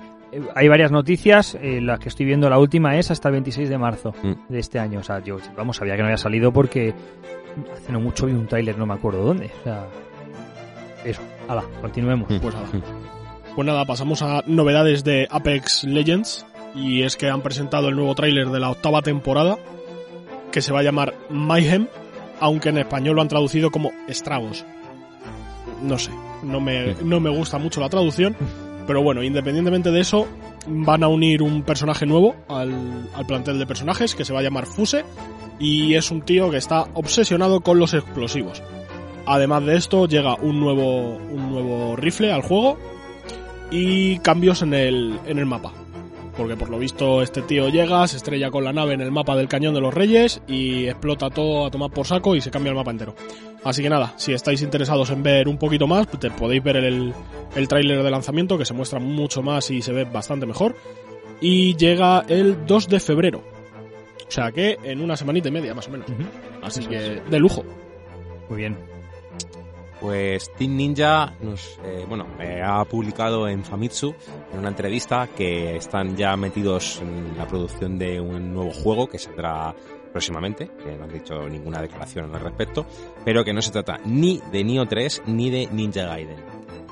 hay 0.56 0.68
varias 0.70 0.92
noticias. 0.92 1.56
eh, 1.62 1.80
la 1.82 1.98
que 2.00 2.08
estoy 2.10 2.26
viendo, 2.26 2.50
la 2.50 2.58
última 2.58 2.98
es 2.98 3.12
hasta 3.12 3.28
el 3.30 3.34
26 3.34 3.70
de 3.70 3.78
marzo 3.78 4.14
Mm. 4.24 4.34
de 4.50 4.60
este 4.60 4.80
año. 4.80 5.00
O 5.00 5.04
sea, 5.04 5.22
yo, 5.22 5.38
vamos, 5.58 5.76
sabía 5.78 5.96
que 5.96 6.00
no 6.02 6.06
había 6.08 6.18
salido 6.18 6.52
porque 6.54 6.94
hace 7.76 7.92
no 7.92 8.00
mucho 8.00 8.26
vi 8.28 8.32
un 8.34 8.48
tráiler, 8.48 8.78
no 8.78 8.86
me 8.86 8.94
acuerdo 8.94 9.24
dónde. 9.24 9.52
O 9.60 9.64
sea, 9.66 9.88
eso. 11.10 11.22
Hala, 11.48 11.64
continuemos. 11.82 12.30
Mm. 12.30 12.40
Pues 12.40 12.56
nada. 12.56 12.68
Pues 13.56 13.66
nada, 13.66 13.86
pasamos 13.86 14.22
a 14.22 14.44
novedades 14.46 15.04
de 15.04 15.28
Apex 15.30 15.84
Legends. 15.84 16.46
Y 16.76 17.02
es 17.04 17.16
que 17.16 17.30
han 17.30 17.42
presentado 17.42 17.90
el 17.90 17.96
nuevo 17.96 18.14
tráiler 18.14 18.50
de 18.50 18.60
la 18.60 18.70
octava 18.70 19.02
temporada, 19.02 19.58
que 20.52 20.62
se 20.62 20.72
va 20.72 20.82
a 20.82 20.84
llamar 20.84 21.16
Mayhem, 21.30 21.88
aunque 22.40 22.70
en 22.70 22.78
español 22.78 23.16
lo 23.16 23.22
han 23.24 23.30
traducido 23.30 23.72
como 23.72 23.92
Estragos. 24.08 24.64
No 25.82 25.98
sé, 25.98 26.12
no 26.44 26.60
me, 26.60 26.94
no 27.04 27.20
me 27.20 27.32
gusta 27.32 27.58
mucho 27.58 27.82
la 27.82 27.90
traducción, 27.90 28.36
pero 28.86 29.02
bueno, 29.02 29.24
independientemente 29.24 29.92
de 29.92 30.02
eso, 30.02 30.28
van 30.68 31.04
a 31.04 31.08
unir 31.08 31.42
un 31.42 31.64
personaje 31.64 32.06
nuevo 32.06 32.36
al, 32.48 33.10
al 33.16 33.26
plantel 33.26 33.58
de 33.58 33.66
personajes, 33.66 34.14
que 34.14 34.26
se 34.26 34.34
va 34.34 34.40
a 34.40 34.44
llamar 34.44 34.66
Fuse, 34.66 35.04
y 35.60 35.96
es 35.96 36.12
un 36.12 36.22
tío 36.22 36.52
que 36.52 36.58
está 36.58 36.86
obsesionado 36.94 37.62
con 37.62 37.80
los 37.80 37.94
explosivos. 37.94 38.62
Además 39.28 39.66
de 39.66 39.76
esto, 39.76 40.08
llega 40.08 40.36
un 40.36 40.60
nuevo, 40.60 41.18
un 41.18 41.52
nuevo 41.52 41.98
rifle 41.98 42.32
al 42.32 42.42
juego 42.42 42.78
y 43.70 44.20
cambios 44.20 44.62
en 44.62 44.74
el, 44.74 45.20
en 45.26 45.38
el 45.38 45.46
mapa. 45.46 45.74
Porque 46.38 46.56
por 46.56 46.70
lo 46.70 46.80
visto 46.80 47.22
este 47.22 47.42
tío 47.42 47.68
llega, 47.68 48.08
se 48.08 48.18
estrella 48.18 48.52
con 48.52 48.64
la 48.64 48.72
nave 48.72 48.94
en 48.94 49.02
el 49.02 49.12
mapa 49.12 49.36
del 49.36 49.50
Cañón 49.50 49.74
de 49.74 49.82
los 49.82 49.94
Reyes 49.94 50.42
y 50.48 50.86
explota 50.86 51.30
todo 51.30 51.66
a 51.66 51.72
tomar 51.72 51.92
por 51.92 52.06
saco 52.06 52.36
y 52.36 52.42
se 52.42 52.52
cambia 52.52 52.70
el 52.70 52.76
mapa 52.78 52.92
entero. 52.92 53.16
Así 53.66 53.82
que 53.82 53.90
nada, 53.90 54.14
si 54.16 54.32
estáis 54.32 54.62
interesados 54.62 55.10
en 55.10 55.24
ver 55.24 55.50
un 55.50 55.58
poquito 55.58 55.88
más, 55.88 56.08
te 56.08 56.30
podéis 56.30 56.64
ver 56.64 56.78
el, 56.78 57.14
el 57.56 57.68
tráiler 57.68 58.04
de 58.04 58.12
lanzamiento 58.12 58.58
que 58.58 58.66
se 58.66 58.74
muestra 58.74 59.00
mucho 59.00 59.42
más 59.42 59.70
y 59.72 59.82
se 59.82 59.92
ve 59.92 60.06
bastante 60.06 60.46
mejor. 60.46 60.76
Y 61.42 61.76
llega 61.76 62.24
el 62.30 62.66
2 62.66 62.88
de 62.88 63.00
febrero. 63.02 63.44
O 64.26 64.32
sea 64.32 64.52
que 64.52 64.78
en 64.84 65.02
una 65.02 65.18
semanita 65.18 65.50
y 65.50 65.52
media 65.52 65.74
más 65.74 65.88
o 65.88 65.92
menos. 65.92 66.08
Así 66.62 66.86
que 66.86 67.22
de 67.30 67.40
lujo. 67.40 67.66
Muy 68.50 68.60
bien. 68.60 68.97
Pues 70.00 70.52
Team 70.54 70.76
Ninja 70.76 71.34
nos, 71.42 71.80
eh, 71.84 72.06
bueno, 72.08 72.28
eh, 72.40 72.62
ha 72.64 72.86
publicado 72.86 73.48
en 73.48 73.64
Famitsu 73.64 74.14
en 74.54 74.60
una 74.60 74.70
entrevista 74.70 75.28
que 75.36 75.76
están 75.76 76.16
ya 76.16 76.38
metidos 76.38 77.02
en 77.02 77.36
la 77.38 77.48
producción 77.48 77.98
de 77.98 78.22
un 78.22 78.54
nuevo 78.54 78.72
juego 78.72 79.08
que 79.08 79.18
saldrá 79.18 79.74
próximamente, 80.12 80.70
que 80.84 80.96
no 80.96 81.06
han 81.06 81.14
dicho 81.14 81.50
ninguna 81.50 81.82
declaración 81.82 82.34
al 82.34 82.42
respecto, 82.42 82.86
pero 83.26 83.44
que 83.44 83.54
no 83.54 83.62
se 83.62 83.72
trata 83.72 84.00
ni 84.06 84.42
de 84.52 84.64
Nioh 84.64 84.86
3 84.86 85.24
ni 85.26 85.50
de 85.50 85.68
Ninja 85.72 86.06
Gaiden. 86.06 86.38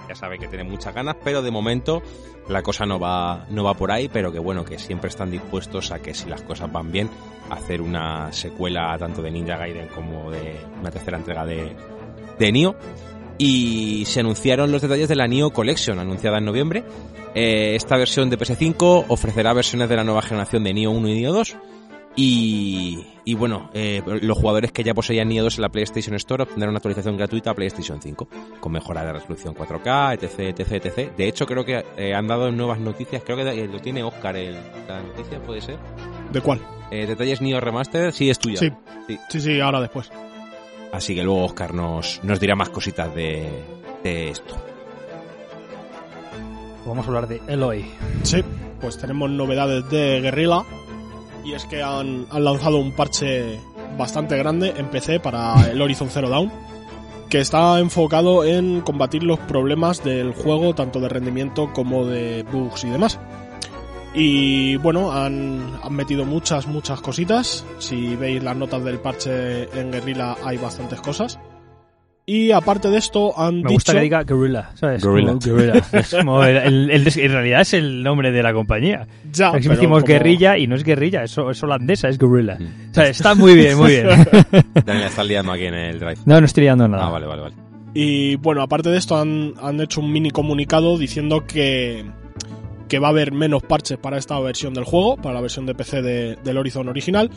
Ya 0.07 0.15
sabe 0.15 0.37
que 0.37 0.47
tiene 0.47 0.63
muchas 0.63 0.93
ganas, 0.93 1.15
pero 1.23 1.41
de 1.41 1.51
momento 1.51 2.01
la 2.47 2.61
cosa 2.61 2.85
no 2.85 2.99
va, 2.99 3.45
no 3.49 3.63
va 3.63 3.73
por 3.73 3.91
ahí, 3.91 4.07
pero 4.07 4.31
que 4.31 4.39
bueno, 4.39 4.63
que 4.63 4.77
siempre 4.77 5.09
están 5.09 5.31
dispuestos 5.31 5.91
a 5.91 5.99
que 5.99 6.13
si 6.13 6.29
las 6.29 6.41
cosas 6.43 6.71
van 6.71 6.91
bien, 6.91 7.09
hacer 7.49 7.81
una 7.81 8.31
secuela 8.31 8.95
tanto 8.97 9.21
de 9.21 9.31
Ninja 9.31 9.57
Gaiden 9.57 9.87
como 9.87 10.29
de 10.29 10.55
una 10.79 10.91
tercera 10.91 11.17
entrega 11.17 11.45
de, 11.45 11.75
de 12.39 12.51
Nioh 12.51 12.75
y 13.37 14.03
se 14.05 14.21
anunciaron 14.21 14.71
los 14.71 14.81
detalles 14.81 15.09
de 15.09 15.15
la 15.15 15.27
Neo 15.27 15.51
Collection 15.51 15.99
anunciada 15.99 16.37
en 16.37 16.45
noviembre. 16.45 16.83
Eh, 17.33 17.75
esta 17.75 17.97
versión 17.97 18.29
de 18.29 18.37
PS5 18.37 19.05
ofrecerá 19.09 19.53
versiones 19.53 19.89
de 19.89 19.95
la 19.97 20.03
nueva 20.03 20.21
generación 20.21 20.63
de 20.63 20.73
Neo 20.73 20.91
1 20.91 21.09
y 21.09 21.21
Neo 21.21 21.33
2 21.33 21.57
y, 22.17 23.05
y 23.25 23.33
bueno, 23.33 23.69
eh, 23.73 24.01
los 24.21 24.37
jugadores 24.37 24.71
que 24.71 24.85
ya 24.85 24.93
poseían 24.93 25.27
Neo 25.27 25.43
2 25.43 25.57
en 25.57 25.61
la 25.63 25.69
PlayStation 25.69 26.15
Store 26.15 26.43
obtendrán 26.43 26.69
una 26.69 26.77
actualización 26.77 27.17
gratuita 27.17 27.51
a 27.51 27.53
PlayStation 27.53 28.01
5 28.01 28.27
con 28.61 28.71
mejora 28.71 29.03
de 29.03 29.11
resolución 29.11 29.53
4K, 29.53 30.13
etc, 30.13 30.57
etc, 30.57 30.85
etc. 30.85 31.15
De 31.17 31.27
hecho, 31.27 31.45
creo 31.45 31.65
que 31.65 31.83
eh, 31.97 32.13
han 32.13 32.27
dado 32.27 32.49
nuevas 32.51 32.79
noticias. 32.79 33.21
Creo 33.25 33.35
que 33.35 33.67
lo 33.67 33.79
tiene 33.79 34.01
Oscar 34.01 34.37
el, 34.37 34.55
la 34.87 35.01
noticia, 35.01 35.41
puede 35.41 35.59
ser. 35.59 35.77
¿De 36.31 36.39
cuál? 36.39 36.61
Detalles 36.89 37.41
Neo 37.41 37.59
Remastered, 37.59 38.11
sí, 38.11 38.29
es 38.29 38.39
tuya. 38.39 38.57
Sí. 38.57 38.71
Sí. 39.07 39.19
Sí, 39.29 39.41
sí, 39.41 39.59
ahora 39.59 39.81
después. 39.81 40.09
Así 40.95 41.13
que 41.13 41.23
luego 41.23 41.43
Oscar 41.43 41.73
nos, 41.73 42.21
nos 42.23 42.39
dirá 42.39 42.55
más 42.55 42.69
cositas 42.69 43.13
de, 43.13 43.49
de 44.01 44.29
esto. 44.29 44.55
Vamos 46.85 47.05
a 47.05 47.07
hablar 47.09 47.27
de 47.27 47.41
Eloy. 47.47 47.85
Sí, 48.23 48.41
pues 48.79 48.97
tenemos 48.97 49.29
novedades 49.29 49.89
de 49.89 50.21
Guerrilla 50.21 50.63
y 51.43 51.53
es 51.53 51.65
que 51.65 51.83
han, 51.83 52.27
han 52.31 52.43
lanzado 52.45 52.77
un 52.77 52.93
parche 52.93 53.59
bastante 53.97 54.37
grande 54.37 54.73
en 54.77 54.87
PC 54.87 55.19
para 55.19 55.69
el 55.69 55.81
Horizon 55.81 56.09
Zero 56.09 56.29
Dawn 56.29 56.51
que 57.29 57.39
está 57.39 57.79
enfocado 57.79 58.45
en 58.45 58.79
combatir 58.81 59.23
los 59.23 59.39
problemas 59.39 60.01
del 60.01 60.33
juego 60.33 60.75
tanto 60.75 61.01
de 61.01 61.09
rendimiento 61.09 61.73
como 61.73 62.05
de 62.05 62.43
bugs 62.43 62.85
y 62.85 62.89
demás. 62.89 63.19
Y 64.15 64.77
bueno, 64.77 65.11
han, 65.11 65.59
han 65.83 65.93
metido 65.93 66.23
muchas, 66.25 66.67
muchas 66.67 67.01
cositas. 67.01 67.65
Si 67.79 68.15
veis 68.15 68.41
las 68.41 68.55
notas 68.55 68.83
del 68.83 68.99
parche 68.99 69.63
en 69.77 69.91
Guerrilla 69.91 70.35
hay 70.43 70.57
bastantes 70.57 71.01
cosas. 71.01 71.37
Y 72.27 72.51
aparte 72.51 72.89
de 72.89 72.97
esto, 72.97 73.37
han 73.39 73.55
Me 73.57 73.61
dicho... 73.61 73.73
gusta 73.73 73.93
que 73.93 73.99
diga 74.01 74.23
Gorilla, 74.23 74.71
¿sabes? 74.73 75.03
Gorilla. 75.05 75.33
Como. 75.33 75.59
Es 75.99 76.15
como 76.15 76.43
el- 76.43 76.57
el- 76.57 76.89
el 76.89 77.19
en 77.19 77.31
realidad 77.31 77.61
es 77.61 77.73
el 77.75 78.01
nombre 78.01 78.31
de 78.31 78.41
la 78.41 78.51
compañía. 78.51 79.05
Ya, 79.31 79.49
Aquí 79.49 79.63
pero 79.67 79.75
decimos 79.75 80.01
como- 80.01 80.07
guerrilla 80.07 80.57
y 80.57 80.65
no 80.65 80.75
es 80.75 80.83
guerrilla, 80.83 81.23
es, 81.23 81.37
es 81.37 81.61
holandesa, 81.63 82.07
es 82.09 82.17
Gorilla. 82.17 82.57
O 82.89 82.93
sea, 82.95 83.07
está 83.09 83.35
muy 83.35 83.53
bien, 83.53 83.77
muy 83.77 83.91
bien. 83.91 84.07
Daniel 84.85 85.05
está 85.07 85.23
liando 85.23 85.51
aquí 85.51 85.65
en 85.65 85.75
el 85.75 85.99
drive. 85.99 86.17
No, 86.25 86.39
no 86.39 86.45
estoy 86.47 86.63
liando 86.63 86.87
nada. 86.87 87.05
Ah, 87.05 87.09
vale, 87.11 87.27
vale, 87.27 87.41
vale. 87.43 87.55
Y 87.93 88.37
bueno, 88.37 88.63
aparte 88.63 88.89
de 88.89 88.97
esto, 88.97 89.17
han, 89.17 89.53
han 89.61 89.79
hecho 89.81 90.01
un 90.01 90.11
mini 90.11 90.31
comunicado 90.31 90.97
diciendo 90.97 91.45
que, 91.45 92.05
que 92.87 92.99
va 92.99 93.07
a 93.07 93.11
haber 93.11 93.31
menos 93.31 93.63
parches 93.63 93.97
para 93.97 94.17
esta 94.17 94.39
versión 94.39 94.73
del 94.73 94.83
juego, 94.83 95.17
para 95.17 95.35
la 95.35 95.41
versión 95.41 95.65
de 95.65 95.75
PC 95.75 96.01
de- 96.01 96.35
del 96.43 96.57
Horizon 96.57 96.87
original, 96.89 97.29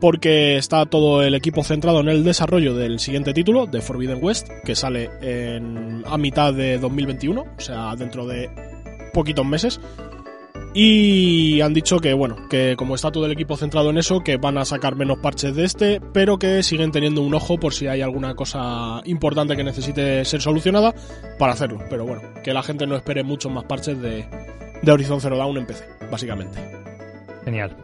porque 0.00 0.56
está 0.56 0.86
todo 0.86 1.22
el 1.22 1.34
equipo 1.34 1.62
centrado 1.64 2.00
en 2.00 2.08
el 2.08 2.24
desarrollo 2.24 2.74
del 2.74 2.98
siguiente 3.00 3.32
título, 3.34 3.66
de 3.66 3.80
Forbidden 3.80 4.18
West, 4.22 4.48
que 4.64 4.74
sale 4.74 5.10
en, 5.20 6.02
a 6.06 6.16
mitad 6.18 6.52
de 6.54 6.78
2021, 6.78 7.40
o 7.42 7.60
sea, 7.60 7.94
dentro 7.96 8.26
de 8.26 8.48
poquitos 9.12 9.44
meses. 9.44 9.80
Y 10.72 11.60
han 11.62 11.74
dicho 11.74 11.98
que, 11.98 12.14
bueno, 12.14 12.36
que 12.48 12.76
como 12.78 12.94
está 12.94 13.10
todo 13.10 13.26
el 13.26 13.32
equipo 13.32 13.56
centrado 13.56 13.90
en 13.90 13.98
eso, 13.98 14.20
que 14.20 14.36
van 14.36 14.56
a 14.56 14.64
sacar 14.64 14.94
menos 14.94 15.18
parches 15.18 15.54
de 15.56 15.64
este, 15.64 16.00
pero 16.12 16.38
que 16.38 16.62
siguen 16.62 16.92
teniendo 16.92 17.22
un 17.22 17.34
ojo 17.34 17.58
por 17.58 17.74
si 17.74 17.88
hay 17.88 18.02
alguna 18.02 18.34
cosa 18.36 19.00
importante 19.04 19.56
que 19.56 19.64
necesite 19.64 20.24
ser 20.24 20.40
solucionada 20.40 20.94
para 21.40 21.54
hacerlo. 21.54 21.80
Pero 21.90 22.06
bueno, 22.06 22.22
que 22.44 22.54
la 22.54 22.62
gente 22.62 22.86
no 22.86 22.94
espere 22.94 23.24
muchos 23.24 23.50
más 23.50 23.64
parches 23.64 24.00
de, 24.00 24.24
de 24.82 24.92
Horizon 24.92 25.20
Zero 25.20 25.36
Dawn 25.36 25.56
en 25.58 25.66
PC, 25.66 25.84
básicamente. 26.10 26.58
Genial. 27.44 27.76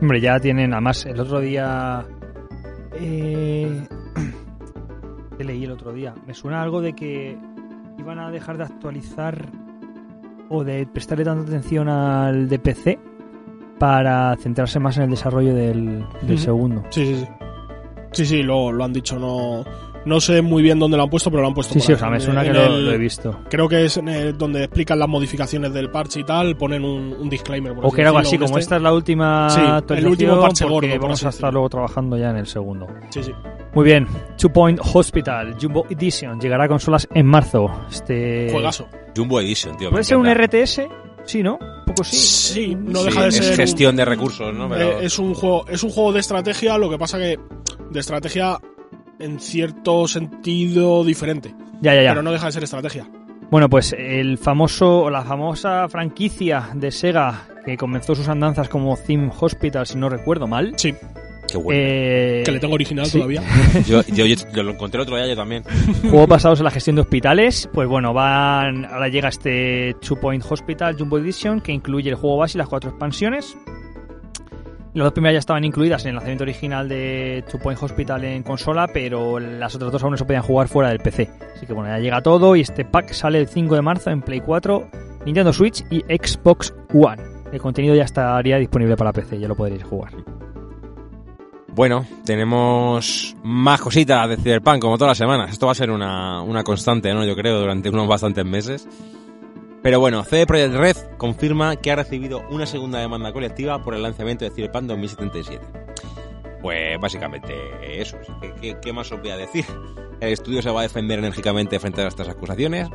Hombre, 0.00 0.20
ya 0.20 0.38
tienen, 0.38 0.72
además, 0.72 1.06
el 1.06 1.18
otro 1.20 1.40
día... 1.40 2.04
Eh... 2.94 3.86
¿Qué 5.38 5.44
leí 5.44 5.64
el 5.64 5.72
otro 5.72 5.92
día? 5.92 6.14
Me 6.26 6.34
suena 6.34 6.62
algo 6.62 6.80
de 6.80 6.94
que 6.94 7.36
iban 7.98 8.18
a 8.18 8.30
dejar 8.30 8.56
de 8.56 8.64
actualizar 8.64 9.46
o 10.48 10.64
de 10.64 10.86
prestarle 10.86 11.24
tanta 11.24 11.48
atención 11.48 11.88
al 11.88 12.48
de 12.48 12.58
PC 12.58 12.98
para 13.78 14.34
centrarse 14.36 14.78
más 14.80 14.96
en 14.96 15.04
el 15.04 15.10
desarrollo 15.10 15.54
del, 15.54 16.06
segundo. 16.38 16.84
Sí, 16.90 17.04
sí, 17.04 17.16
sí. 17.16 17.28
Sí, 18.12 18.24
sí, 18.24 18.42
lo, 18.42 18.72
lo 18.72 18.84
han 18.84 18.94
dicho, 18.94 19.18
no, 19.18 19.62
no 20.06 20.20
sé 20.20 20.40
muy 20.40 20.62
bien 20.62 20.78
dónde 20.78 20.96
lo 20.96 21.02
han 21.02 21.10
puesto, 21.10 21.30
pero 21.30 21.42
lo 21.42 21.48
han 21.48 21.54
puesto 21.54 21.74
Sí, 21.74 21.80
por 21.80 21.86
sí, 21.86 21.92
ahí. 21.92 21.96
o 21.96 21.98
sea, 21.98 22.08
me 22.08 22.16
En- 22.16 22.20
suena 22.22 22.42
que 22.42 22.48
en 22.48 22.54
lo, 22.54 22.64
el- 22.64 22.84
lo 22.86 22.92
he 22.92 22.98
visto. 22.98 23.40
Creo 23.50 23.68
que 23.68 23.84
es 23.84 23.96
en 23.98 24.08
el- 24.08 24.38
donde 24.38 24.64
explican 24.64 24.98
las 24.98 25.08
modificaciones 25.08 25.72
del 25.74 25.90
parche 25.90 26.20
y 26.20 26.24
tal, 26.24 26.56
ponen 26.56 26.84
un, 26.84 27.12
un 27.18 27.28
disclaimer. 27.28 27.74
por 27.74 27.86
O 27.86 27.90
que 27.90 28.00
era 28.00 28.10
algo 28.10 28.20
así, 28.20 28.36
como 28.38 28.50
este. 28.56 28.60
esta 28.60 28.76
es 28.76 28.82
la 28.82 28.92
última 28.94 29.50
Sí, 29.50 29.60
el 29.94 30.06
último 30.06 30.40
parche 30.40 30.64
porque 30.64 30.86
gordo, 30.88 31.00
por 31.00 31.08
vamos 31.08 31.24
a 31.24 31.28
estar 31.28 31.52
luego 31.52 31.68
trabajando 31.68 32.16
ya 32.16 32.30
en 32.30 32.36
el 32.36 32.46
segundo. 32.46 32.86
Sí, 33.10 33.22
sí. 33.22 33.32
Muy 33.74 33.84
bien, 33.84 34.06
Two 34.38 34.50
Point 34.52 34.80
Hospital 34.94 35.54
Jumbo 35.60 35.84
Edition 35.90 36.40
llegará 36.40 36.64
a 36.64 36.68
consolas 36.68 37.06
en 37.12 37.26
marzo. 37.26 37.70
Este 37.90 38.48
Juegazo. 38.50 38.88
Jumbo 39.14 39.40
Edition, 39.40 39.76
tío. 39.76 39.90
¿Puede 39.90 40.04
ser 40.04 40.16
un. 40.16 40.26
RTS? 40.26 40.88
Sí, 41.24 41.42
¿no? 41.42 41.54
Un 41.54 41.84
poco 41.86 42.04
sí. 42.04 42.16
Sí, 42.16 42.74
no 42.76 43.00
Sí, 43.00 43.04
deja 43.06 43.22
de 43.22 43.28
es 43.28 43.34
ser. 43.36 43.50
un- 43.50 43.56
gestión 43.56 43.96
de 43.96 44.04
recursos, 44.04 44.54
¿no? 44.54 44.68
Pero... 44.68 45.00
Eh, 45.00 45.06
es 45.06 45.18
un 45.18 45.34
juego 45.34 45.64
es 45.68 45.82
un 45.82 45.90
juego 45.90 46.12
de 46.12 46.20
estrategia 46.20 46.78
lo 46.78 46.88
que 46.88 46.96
pasa 46.98 47.18
que 47.18 47.36
de 47.90 48.00
estrategia 48.00 48.58
en 49.18 49.40
cierto 49.40 50.06
sentido 50.08 51.04
diferente 51.04 51.54
Ya, 51.80 51.94
ya, 51.94 52.02
ya. 52.02 52.10
pero 52.10 52.22
no 52.22 52.32
deja 52.32 52.46
de 52.46 52.52
ser 52.52 52.64
estrategia 52.64 53.06
Bueno, 53.50 53.68
pues 53.68 53.94
el 53.98 54.38
famoso, 54.38 55.02
o 55.04 55.10
la 55.10 55.22
famosa 55.22 55.88
franquicia 55.88 56.68
de 56.74 56.90
Sega 56.90 57.48
que 57.64 57.76
comenzó 57.76 58.14
sus 58.14 58.28
andanzas 58.28 58.68
como 58.68 58.96
Theme 58.96 59.30
Hospital, 59.40 59.86
si 59.86 59.98
no 59.98 60.08
recuerdo 60.08 60.46
mal. 60.46 60.74
sí 60.76 60.94
Qué 61.50 61.58
bueno. 61.58 61.80
Eh, 61.80 62.42
que 62.44 62.50
le 62.50 62.58
tengo 62.58 62.74
original 62.74 63.06
sí. 63.06 63.18
todavía 63.18 63.40
Yo, 63.86 64.02
yo, 64.02 64.24
yo 64.26 64.36
lo 64.64 64.72
encontré 64.72 65.00
otro 65.00 65.16
día 65.16 65.28
yo 65.28 65.36
también. 65.36 65.62
Juegos 66.02 66.26
basados 66.28 66.58
en 66.60 66.64
la 66.64 66.70
gestión 66.72 66.96
de 66.96 67.02
hospitales. 67.02 67.68
Pues 67.72 67.88
bueno, 67.88 68.12
van 68.12 68.84
ahora 68.84 69.08
llega 69.08 69.28
este 69.28 69.94
Two 70.00 70.16
Point 70.16 70.44
Hospital 70.48 70.96
Jumbo 70.98 71.18
Edition 71.18 71.60
que 71.60 71.72
incluye 71.72 72.10
el 72.10 72.16
juego 72.16 72.36
base 72.38 72.56
y 72.56 72.58
las 72.58 72.68
cuatro 72.68 72.90
expansiones. 72.90 73.56
Las 74.96 75.04
dos 75.04 75.12
primeras 75.12 75.34
ya 75.34 75.38
estaban 75.40 75.62
incluidas 75.62 76.04
en 76.04 76.08
el 76.08 76.14
lanzamiento 76.14 76.44
original 76.44 76.88
de 76.88 77.44
Two 77.50 77.60
Point 77.60 77.82
Hospital 77.82 78.24
en 78.24 78.42
consola, 78.42 78.88
pero 78.88 79.38
las 79.38 79.74
otras 79.74 79.92
dos 79.92 80.02
aún 80.02 80.12
no 80.12 80.16
se 80.16 80.24
podían 80.24 80.42
jugar 80.42 80.68
fuera 80.68 80.88
del 80.88 81.00
PC. 81.00 81.28
Así 81.54 81.66
que 81.66 81.74
bueno, 81.74 81.90
ya 81.90 81.98
llega 81.98 82.22
todo 82.22 82.56
y 82.56 82.62
este 82.62 82.86
pack 82.86 83.12
sale 83.12 83.38
el 83.38 83.46
5 83.46 83.74
de 83.74 83.82
marzo 83.82 84.08
en 84.08 84.22
Play 84.22 84.40
4, 84.40 84.88
Nintendo 85.26 85.52
Switch 85.52 85.84
y 85.90 86.00
Xbox 86.00 86.72
One. 86.94 87.22
El 87.52 87.60
contenido 87.60 87.94
ya 87.94 88.04
estaría 88.04 88.56
disponible 88.56 88.96
para 88.96 89.12
PC, 89.12 89.38
ya 89.38 89.48
lo 89.48 89.54
podréis 89.54 89.84
jugar. 89.84 90.12
Bueno, 91.74 92.06
tenemos 92.24 93.36
más 93.42 93.82
cositas 93.82 94.30
de 94.30 94.38
Cyberpunk, 94.38 94.80
como 94.80 94.96
todas 94.96 95.10
las 95.10 95.18
semanas. 95.18 95.50
Esto 95.50 95.66
va 95.66 95.72
a 95.72 95.74
ser 95.74 95.90
una, 95.90 96.40
una 96.40 96.64
constante, 96.64 97.12
¿no? 97.12 97.22
Yo 97.22 97.36
creo, 97.36 97.60
durante 97.60 97.90
unos 97.90 98.08
bastantes 98.08 98.46
meses. 98.46 98.88
Pero 99.86 100.00
bueno, 100.00 100.24
CD 100.24 100.46
Projekt 100.48 100.74
Red 100.74 100.96
confirma 101.16 101.76
que 101.76 101.92
ha 101.92 101.94
recibido 101.94 102.42
una 102.50 102.66
segunda 102.66 102.98
demanda 102.98 103.32
colectiva 103.32 103.84
por 103.84 103.94
el 103.94 104.02
lanzamiento 104.02 104.44
de 104.44 104.50
Cyberpunk 104.50 104.86
2077. 104.86 105.64
Pues 106.60 106.98
básicamente 106.98 107.54
eso. 108.00 108.16
¿Qué, 108.60 108.92
más 108.92 109.12
os 109.12 109.20
voy 109.20 109.30
a 109.30 109.36
decir? 109.36 109.64
El 110.18 110.32
estudio 110.32 110.60
se 110.60 110.70
va 110.70 110.80
a 110.80 110.82
defender 110.82 111.20
enérgicamente 111.20 111.78
frente 111.78 112.02
a 112.02 112.08
estas 112.08 112.28
acusaciones. 112.28 112.88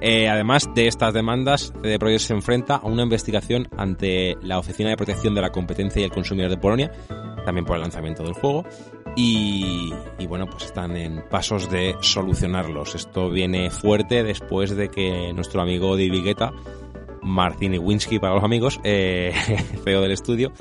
Eh, 0.00 0.28
además 0.28 0.68
de 0.74 0.86
estas 0.86 1.12
demandas, 1.12 1.72
CD 1.82 1.98
Projekt 1.98 2.22
se 2.22 2.32
enfrenta 2.32 2.76
a 2.76 2.86
una 2.86 3.02
investigación 3.02 3.68
ante 3.76 4.36
la 4.42 4.58
Oficina 4.58 4.90
de 4.90 4.96
Protección 4.96 5.34
de 5.34 5.42
la 5.42 5.50
Competencia 5.50 6.00
y 6.00 6.04
el 6.04 6.10
Consumidor 6.10 6.50
de 6.50 6.56
Polonia, 6.56 6.90
también 7.44 7.66
por 7.66 7.76
el 7.76 7.82
lanzamiento 7.82 8.22
del 8.22 8.32
juego. 8.32 8.64
Y, 9.16 9.92
bueno, 10.28 10.46
pues 10.46 10.64
están 10.64 10.96
en 10.96 11.22
pasos 11.28 11.70
de 11.70 11.96
solucionarlos. 12.00 12.94
Esto 12.94 13.28
viene 13.28 13.70
fuerte 13.70 14.22
después 14.22 14.74
de 14.76 14.88
que 14.88 15.32
nuestro 15.34 15.60
amigo 15.60 15.96
David 15.96 16.24
Guetta, 16.24 16.52
Martin 17.20 17.74
Iwinski 17.74 18.18
para 18.18 18.34
los 18.34 18.44
amigos, 18.44 18.80
eh, 18.84 19.34
CEO 19.84 20.00
del 20.00 20.12
estudio, 20.12 20.52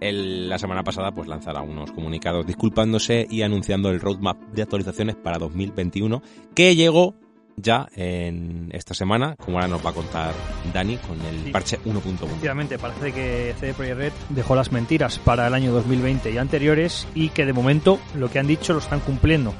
la 0.00 0.58
semana 0.58 0.84
pasada 0.84 1.12
pues 1.12 1.28
lanzara 1.28 1.60
unos 1.60 1.90
comunicados 1.90 2.46
disculpándose 2.46 3.26
y 3.28 3.42
anunciando 3.42 3.90
el 3.90 4.00
roadmap 4.00 4.38
de 4.52 4.62
actualizaciones 4.62 5.16
para 5.16 5.38
2021 5.38 6.22
que 6.54 6.76
llegó 6.76 7.16
ya 7.60 7.88
en 7.94 8.70
esta 8.72 8.94
semana, 8.94 9.36
como 9.36 9.58
ahora 9.58 9.68
nos 9.68 9.84
va 9.84 9.90
a 9.90 9.92
contar 9.94 10.32
Dani 10.72 10.96
con 10.98 11.20
el 11.20 11.50
parche 11.50 11.78
1.1. 11.84 12.24
Efectivamente, 12.24 12.78
parece 12.78 13.12
que 13.12 13.54
CD 13.58 13.74
Projekt 13.74 13.98
Red 13.98 14.12
dejó 14.30 14.54
las 14.54 14.72
mentiras 14.72 15.18
para 15.18 15.46
el 15.46 15.54
año 15.54 15.72
2020 15.72 16.30
y 16.30 16.38
anteriores 16.38 17.06
y 17.14 17.30
que 17.30 17.46
de 17.46 17.52
momento 17.52 17.98
lo 18.14 18.30
que 18.30 18.38
han 18.38 18.46
dicho 18.46 18.72
lo 18.72 18.78
están 18.78 19.00
cumpliendo. 19.00 19.54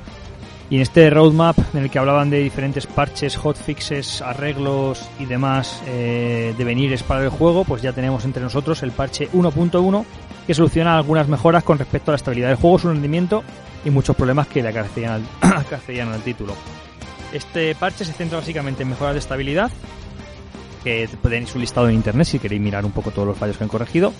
Y 0.70 0.76
en 0.76 0.82
este 0.82 1.08
roadmap 1.08 1.58
en 1.74 1.84
el 1.84 1.90
que 1.90 1.98
hablaban 1.98 2.28
de 2.28 2.40
diferentes 2.40 2.86
parches, 2.86 3.36
hotfixes, 3.36 4.20
arreglos 4.20 5.08
y 5.18 5.24
demás 5.24 5.82
eh, 5.86 6.54
devenires 6.58 7.02
para 7.02 7.24
el 7.24 7.30
juego, 7.30 7.64
pues 7.64 7.80
ya 7.80 7.94
tenemos 7.94 8.26
entre 8.26 8.42
nosotros 8.42 8.82
el 8.82 8.92
parche 8.92 9.30
1.1 9.32 10.04
que 10.46 10.54
soluciona 10.54 10.96
algunas 10.96 11.26
mejoras 11.26 11.64
con 11.64 11.78
respecto 11.78 12.10
a 12.10 12.12
la 12.12 12.16
estabilidad 12.16 12.48
del 12.48 12.56
juego, 12.56 12.78
su 12.78 12.88
rendimiento 12.88 13.42
y 13.84 13.90
muchos 13.90 14.14
problemas 14.14 14.46
que 14.48 14.62
le 14.62 14.68
acarician 14.68 15.12
al, 15.12 15.22
al 16.12 16.22
título. 16.22 16.54
Este 17.32 17.74
parche 17.74 18.04
se 18.04 18.12
centra 18.12 18.38
básicamente 18.38 18.82
en 18.82 18.90
mejoras 18.90 19.14
de 19.14 19.20
estabilidad, 19.20 19.70
que 20.82 21.08
tenéis 21.22 21.54
un 21.54 21.60
listado 21.60 21.88
en 21.88 21.94
internet 21.94 22.26
si 22.26 22.38
queréis 22.38 22.60
mirar 22.60 22.84
un 22.84 22.92
poco 22.92 23.10
todos 23.10 23.28
los 23.28 23.38
fallos 23.38 23.56
que 23.56 23.64
han 23.64 23.68
corregido. 23.68 24.12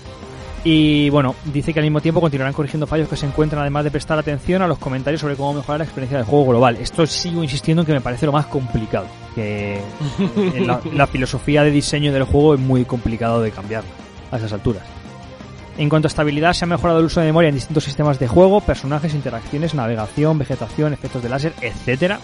Y 0.64 1.08
bueno, 1.10 1.36
dice 1.44 1.72
que 1.72 1.78
al 1.78 1.84
mismo 1.84 2.00
tiempo 2.00 2.20
continuarán 2.20 2.52
corrigiendo 2.52 2.86
fallos 2.86 3.08
que 3.08 3.16
se 3.16 3.26
encuentran 3.26 3.62
además 3.62 3.84
de 3.84 3.90
prestar 3.90 4.18
atención 4.18 4.60
a 4.60 4.66
los 4.66 4.78
comentarios 4.78 5.20
sobre 5.20 5.36
cómo 5.36 5.54
mejorar 5.54 5.78
la 5.78 5.84
experiencia 5.84 6.18
del 6.18 6.26
juego 6.26 6.50
global. 6.50 6.76
Esto 6.76 7.06
sigo 7.06 7.42
insistiendo 7.44 7.82
en 7.82 7.86
que 7.86 7.92
me 7.92 8.00
parece 8.00 8.26
lo 8.26 8.32
más 8.32 8.46
complicado, 8.46 9.06
que 9.34 9.80
la 10.92 11.06
filosofía 11.06 11.62
de 11.62 11.70
diseño 11.70 12.12
del 12.12 12.24
juego 12.24 12.54
es 12.54 12.60
muy 12.60 12.84
complicado 12.84 13.40
de 13.40 13.52
cambiar 13.52 13.84
a 14.32 14.36
esas 14.36 14.52
alturas. 14.52 14.82
En 15.78 15.88
cuanto 15.88 16.06
a 16.06 16.10
estabilidad, 16.10 16.54
se 16.54 16.64
ha 16.64 16.66
mejorado 16.66 16.98
el 16.98 17.06
uso 17.06 17.20
de 17.20 17.26
memoria 17.26 17.48
en 17.48 17.54
distintos 17.54 17.84
sistemas 17.84 18.18
de 18.18 18.26
juego, 18.26 18.60
personajes, 18.60 19.14
interacciones, 19.14 19.74
navegación, 19.74 20.36
vegetación, 20.36 20.92
efectos 20.92 21.22
de 21.22 21.28
láser, 21.28 21.52
etcétera. 21.60 22.18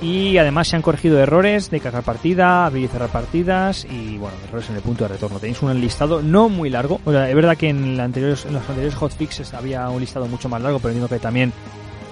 Y 0.00 0.38
además 0.38 0.68
se 0.68 0.76
han 0.76 0.82
corregido 0.82 1.18
errores 1.18 1.70
de 1.70 1.80
cargar 1.80 2.04
partida, 2.04 2.66
abrir 2.66 2.84
y 2.84 2.88
cerrar 2.88 3.08
partidas 3.08 3.84
y 3.84 4.16
bueno, 4.16 4.36
errores 4.46 4.70
en 4.70 4.76
el 4.76 4.82
punto 4.82 5.02
de 5.04 5.08
retorno. 5.08 5.40
Tenéis 5.40 5.60
un 5.60 5.80
listado 5.80 6.22
no 6.22 6.48
muy 6.48 6.70
largo. 6.70 7.00
O 7.04 7.10
sea, 7.10 7.28
es 7.28 7.34
verdad 7.34 7.56
que 7.56 7.68
en, 7.70 7.96
los 7.96 8.00
anteriores 8.04 8.94
hotfixes 8.94 9.54
había 9.54 9.88
un 9.90 9.98
listado 10.00 10.26
mucho 10.28 10.48
más 10.48 10.62
largo, 10.62 10.78
pero 10.78 10.90
entiendo 10.90 11.08
que 11.08 11.18
también 11.18 11.52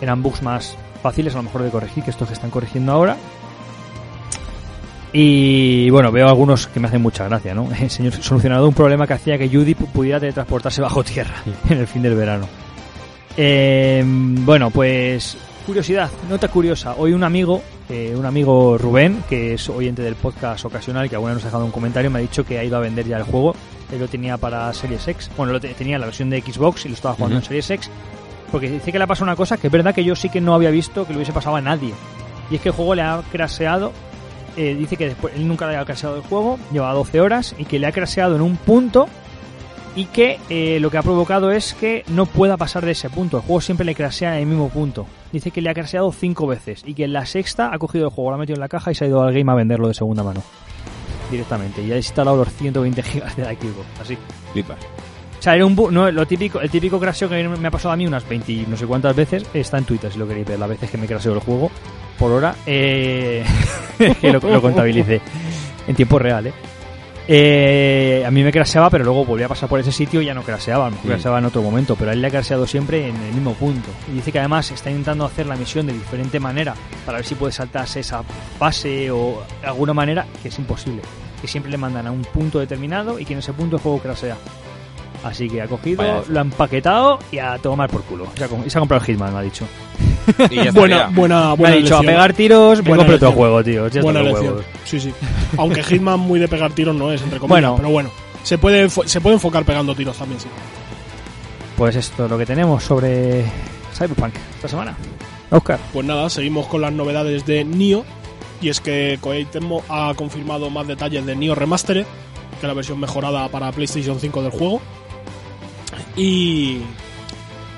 eran 0.00 0.20
bugs 0.20 0.42
más 0.42 0.76
fáciles 1.00 1.34
a 1.34 1.36
lo 1.36 1.44
mejor 1.44 1.62
de 1.62 1.70
corregir 1.70 2.02
que 2.02 2.10
estos 2.10 2.26
que 2.26 2.34
están 2.34 2.50
corrigiendo 2.50 2.90
ahora. 2.90 3.16
Y 5.12 5.88
bueno, 5.90 6.10
veo 6.12 6.28
algunos 6.28 6.66
que 6.66 6.80
me 6.80 6.88
hacen 6.88 7.00
mucha 7.02 7.24
gracia, 7.28 7.54
¿no? 7.54 7.68
El 7.80 7.88
señor 7.90 8.12
solucionado 8.14 8.66
un 8.68 8.74
problema 8.74 9.06
que 9.06 9.14
hacía 9.14 9.38
que 9.38 9.48
Judy 9.48 9.74
pu- 9.74 9.86
pudiera 9.86 10.18
teletransportarse 10.20 10.82
bajo 10.82 11.04
tierra 11.04 11.34
en 11.70 11.78
el 11.78 11.86
fin 11.86 12.02
del 12.02 12.16
verano. 12.16 12.46
Eh, 13.36 14.02
bueno, 14.06 14.70
pues 14.70 15.36
curiosidad, 15.64 16.10
nota 16.28 16.48
curiosa. 16.48 16.94
Hoy 16.98 17.12
un 17.12 17.22
amigo, 17.24 17.62
eh, 17.88 18.14
un 18.16 18.26
amigo 18.26 18.76
Rubén, 18.78 19.22
que 19.28 19.54
es 19.54 19.68
oyente 19.68 20.02
del 20.02 20.16
podcast 20.16 20.64
ocasional, 20.64 21.08
que 21.08 21.14
alguna 21.16 21.32
vez 21.34 21.36
nos 21.36 21.44
ha 21.44 21.48
dejado 21.48 21.64
un 21.64 21.70
comentario, 21.70 22.10
me 22.10 22.18
ha 22.18 22.22
dicho 22.22 22.44
que 22.44 22.58
ha 22.58 22.64
ido 22.64 22.76
a 22.76 22.80
vender 22.80 23.06
ya 23.06 23.16
el 23.18 23.22
juego. 23.22 23.54
Él 23.92 24.00
lo 24.00 24.08
tenía 24.08 24.36
para 24.36 24.72
Series 24.72 25.06
X. 25.06 25.30
Bueno, 25.36 25.52
lo 25.52 25.60
te- 25.60 25.72
tenía 25.74 25.94
en 25.94 26.00
la 26.00 26.06
versión 26.06 26.28
de 26.30 26.40
Xbox 26.40 26.84
y 26.86 26.88
lo 26.88 26.94
estaba 26.94 27.14
jugando 27.14 27.36
en 27.38 27.44
Series 27.44 27.70
X. 27.70 27.90
porque 28.50 28.70
dice 28.70 28.92
que 28.92 28.98
le 28.98 29.04
ha 29.04 29.06
pasado 29.08 29.24
una 29.24 29.36
cosa 29.36 29.56
que 29.56 29.66
es 29.66 29.72
verdad 29.72 29.92
que 29.94 30.04
yo 30.04 30.14
sí 30.14 30.28
que 30.28 30.40
no 30.40 30.54
había 30.54 30.70
visto 30.70 31.04
que 31.04 31.10
le 31.12 31.18
hubiese 31.18 31.32
pasado 31.32 31.56
a 31.56 31.60
nadie. 31.60 31.92
Y 32.50 32.54
es 32.56 32.60
que 32.60 32.68
el 32.70 32.74
juego 32.74 32.94
le 32.94 33.02
ha 33.02 33.20
craseado. 33.32 33.92
eh, 34.56 34.74
dice 34.74 34.96
que 34.96 35.06
después 35.08 35.34
él 35.36 35.46
nunca 35.46 35.68
le 35.68 35.76
ha 35.76 35.84
craseado 35.84 36.16
el 36.16 36.22
juego, 36.22 36.58
lleva 36.72 36.92
12 36.94 37.20
horas 37.20 37.54
y 37.58 37.64
que 37.66 37.78
le 37.78 37.86
ha 37.88 37.92
craseado 37.92 38.36
en 38.36 38.42
un 38.42 38.56
punto 38.56 39.06
y 39.96 40.04
que 40.04 40.38
eh, 40.50 40.78
lo 40.80 40.90
que 40.90 40.98
ha 40.98 41.02
provocado 41.02 41.50
es 41.50 41.74
que 41.74 42.04
no 42.08 42.26
pueda 42.26 42.56
pasar 42.56 42.84
de 42.84 42.92
ese 42.92 43.10
punto. 43.10 43.38
El 43.38 43.42
juego 43.42 43.60
siempre 43.60 43.84
le 43.86 43.94
crasea 43.94 44.34
en 44.36 44.42
el 44.42 44.46
mismo 44.46 44.68
punto. 44.68 45.06
Dice 45.32 45.50
que 45.50 45.60
le 45.62 45.70
ha 45.70 45.74
craseado 45.74 46.12
5 46.12 46.46
veces 46.46 46.82
y 46.86 46.94
que 46.94 47.04
en 47.04 47.12
la 47.14 47.26
sexta 47.26 47.70
ha 47.72 47.78
cogido 47.78 48.04
el 48.04 48.10
juego, 48.10 48.30
lo 48.30 48.36
ha 48.36 48.38
metido 48.38 48.54
en 48.56 48.60
la 48.60 48.68
caja 48.68 48.92
y 48.92 48.94
se 48.94 49.04
ha 49.06 49.08
ido 49.08 49.22
al 49.22 49.32
game 49.34 49.50
a 49.50 49.54
venderlo 49.56 49.88
de 49.88 49.94
segunda 49.94 50.22
mano. 50.22 50.42
Directamente. 51.30 51.82
Y 51.82 51.90
ha 51.92 51.96
instalado 51.96 52.36
los 52.36 52.52
120 52.52 53.02
gigas 53.02 53.34
de 53.36 53.42
la 53.42 53.50
Xbox. 53.50 53.86
Así. 54.00 54.16
Flipas. 54.52 54.78
O 55.38 55.42
sea, 55.42 55.54
era 55.54 55.66
un 55.66 55.76
bu- 55.76 55.90
no, 55.90 56.10
lo 56.10 56.26
típico, 56.26 56.60
el 56.60 56.70
típico 56.70 56.98
craseo 56.98 57.28
que 57.28 57.46
me 57.48 57.68
ha 57.68 57.70
pasado 57.70 57.92
a 57.92 57.96
mí 57.96 58.06
unas 58.06 58.26
20 58.28 58.52
y 58.52 58.66
no 58.68 58.76
sé 58.76 58.86
cuántas 58.86 59.14
veces 59.14 59.44
está 59.54 59.78
en 59.78 59.84
Twitter, 59.84 60.10
si 60.10 60.18
lo 60.18 60.26
queréis 60.26 60.46
ver, 60.46 60.58
las 60.58 60.68
veces 60.68 60.90
que 60.90 60.96
me 60.98 61.06
craseo 61.06 61.34
el 61.34 61.40
juego 61.40 61.70
por 62.18 62.32
hora, 62.32 62.54
eh, 62.66 63.44
que 64.20 64.32
lo, 64.32 64.40
lo 64.40 64.62
contabilice 64.62 65.20
en 65.86 65.94
tiempo 65.94 66.18
real, 66.18 66.46
¿eh? 66.48 66.52
Eh, 67.28 68.22
a 68.24 68.30
mí 68.30 68.42
me 68.44 68.52
craseaba, 68.52 68.88
pero 68.88 69.04
luego 69.04 69.24
volvía 69.24 69.46
a 69.46 69.48
pasar 69.48 69.68
por 69.68 69.80
ese 69.80 69.90
sitio 69.90 70.22
y 70.22 70.26
ya 70.26 70.34
no 70.34 70.42
craseaba, 70.42 70.90
me 70.90 70.96
craseaba 70.98 71.38
en 71.38 71.46
otro 71.46 71.60
momento, 71.60 71.96
pero 71.96 72.10
a 72.10 72.14
él 72.14 72.20
le 72.20 72.28
ha 72.28 72.30
craseado 72.30 72.66
siempre 72.66 73.08
en 73.08 73.16
el 73.16 73.32
mismo 73.34 73.54
punto. 73.54 73.88
Y 74.08 74.14
dice 74.14 74.30
que 74.30 74.38
además 74.38 74.70
está 74.70 74.90
intentando 74.90 75.24
hacer 75.24 75.46
la 75.46 75.56
misión 75.56 75.86
de 75.86 75.92
diferente 75.92 76.38
manera 76.38 76.74
para 77.04 77.18
ver 77.18 77.26
si 77.26 77.34
puede 77.34 77.52
saltarse 77.52 78.00
esa 78.00 78.22
base 78.60 79.10
o 79.10 79.42
de 79.60 79.66
alguna 79.66 79.92
manera, 79.92 80.24
que 80.42 80.48
es 80.48 80.58
imposible. 80.58 81.02
Que 81.40 81.48
siempre 81.48 81.70
le 81.70 81.78
mandan 81.78 82.06
a 82.06 82.12
un 82.12 82.22
punto 82.22 82.60
determinado 82.60 83.18
y 83.18 83.24
que 83.24 83.32
en 83.32 83.40
ese 83.40 83.52
punto 83.52 83.76
el 83.76 83.82
juego 83.82 83.98
crasea. 83.98 84.36
Así 85.24 85.48
que 85.48 85.60
ha 85.60 85.66
cogido, 85.66 85.98
Vaya. 85.98 86.22
lo 86.28 86.38
ha 86.38 86.42
empaquetado 86.42 87.18
y 87.32 87.38
a 87.38 87.58
tomar 87.58 87.90
por 87.90 88.02
culo. 88.04 88.28
Y 88.64 88.70
se 88.70 88.78
ha 88.78 88.80
comprado 88.80 89.04
el 89.04 89.06
Hitman, 89.06 89.32
me 89.32 89.40
ha 89.40 89.42
dicho. 89.42 89.66
Y 90.50 90.56
ya 90.56 90.70
Buena, 90.72 90.96
estaría. 90.96 91.16
buena, 91.16 91.36
Me 91.40 91.44
ha 91.50 91.54
buena 91.54 91.76
dicho, 91.76 91.96
a 91.96 92.00
pegar 92.00 92.32
tiros, 92.34 92.80
Buena 92.82 92.96
compro 93.04 93.16
otro 93.16 93.28
elección. 93.28 93.32
juego, 93.34 93.64
tío. 93.64 93.88
Ya 93.88 94.02
Buena 94.02 94.20
elección. 94.20 94.56
Sí, 94.84 95.00
sí. 95.00 95.12
Aunque 95.58 95.82
Hitman 95.82 96.20
muy 96.20 96.38
de 96.40 96.48
pegar 96.48 96.72
tiros 96.72 96.94
no 96.94 97.12
es, 97.12 97.22
entre 97.22 97.38
comillas. 97.38 97.60
Bueno. 97.62 97.76
Pero 97.76 97.90
bueno, 97.90 98.10
se 98.42 98.58
puede, 98.58 98.88
se 98.88 99.20
puede 99.20 99.34
enfocar 99.34 99.64
pegando 99.64 99.94
tiros 99.94 100.16
también, 100.16 100.40
sí. 100.40 100.48
Pues 101.76 101.94
esto 101.96 102.24
es 102.24 102.30
lo 102.30 102.38
que 102.38 102.46
tenemos 102.46 102.82
sobre 102.82 103.44
Cyberpunk 103.94 104.34
esta 104.56 104.68
semana. 104.68 104.96
Oscar. 105.50 105.78
Pues 105.92 106.06
nada, 106.06 106.28
seguimos 106.30 106.66
con 106.66 106.80
las 106.80 106.92
novedades 106.92 107.44
de 107.46 107.64
Nio. 107.64 108.04
Y 108.62 108.70
es 108.70 108.80
que 108.80 109.18
Koei 109.20 109.44
Tecmo 109.44 109.82
ha 109.88 110.14
confirmado 110.16 110.70
más 110.70 110.86
detalles 110.86 111.26
de 111.26 111.36
Nio 111.36 111.54
Remastered, 111.54 112.04
que 112.04 112.56
es 112.56 112.62
la 112.64 112.72
versión 112.72 112.98
mejorada 112.98 113.46
para 113.50 113.70
PlayStation 113.70 114.18
5 114.18 114.42
del 114.42 114.50
juego. 114.50 114.80
Y 116.16 116.78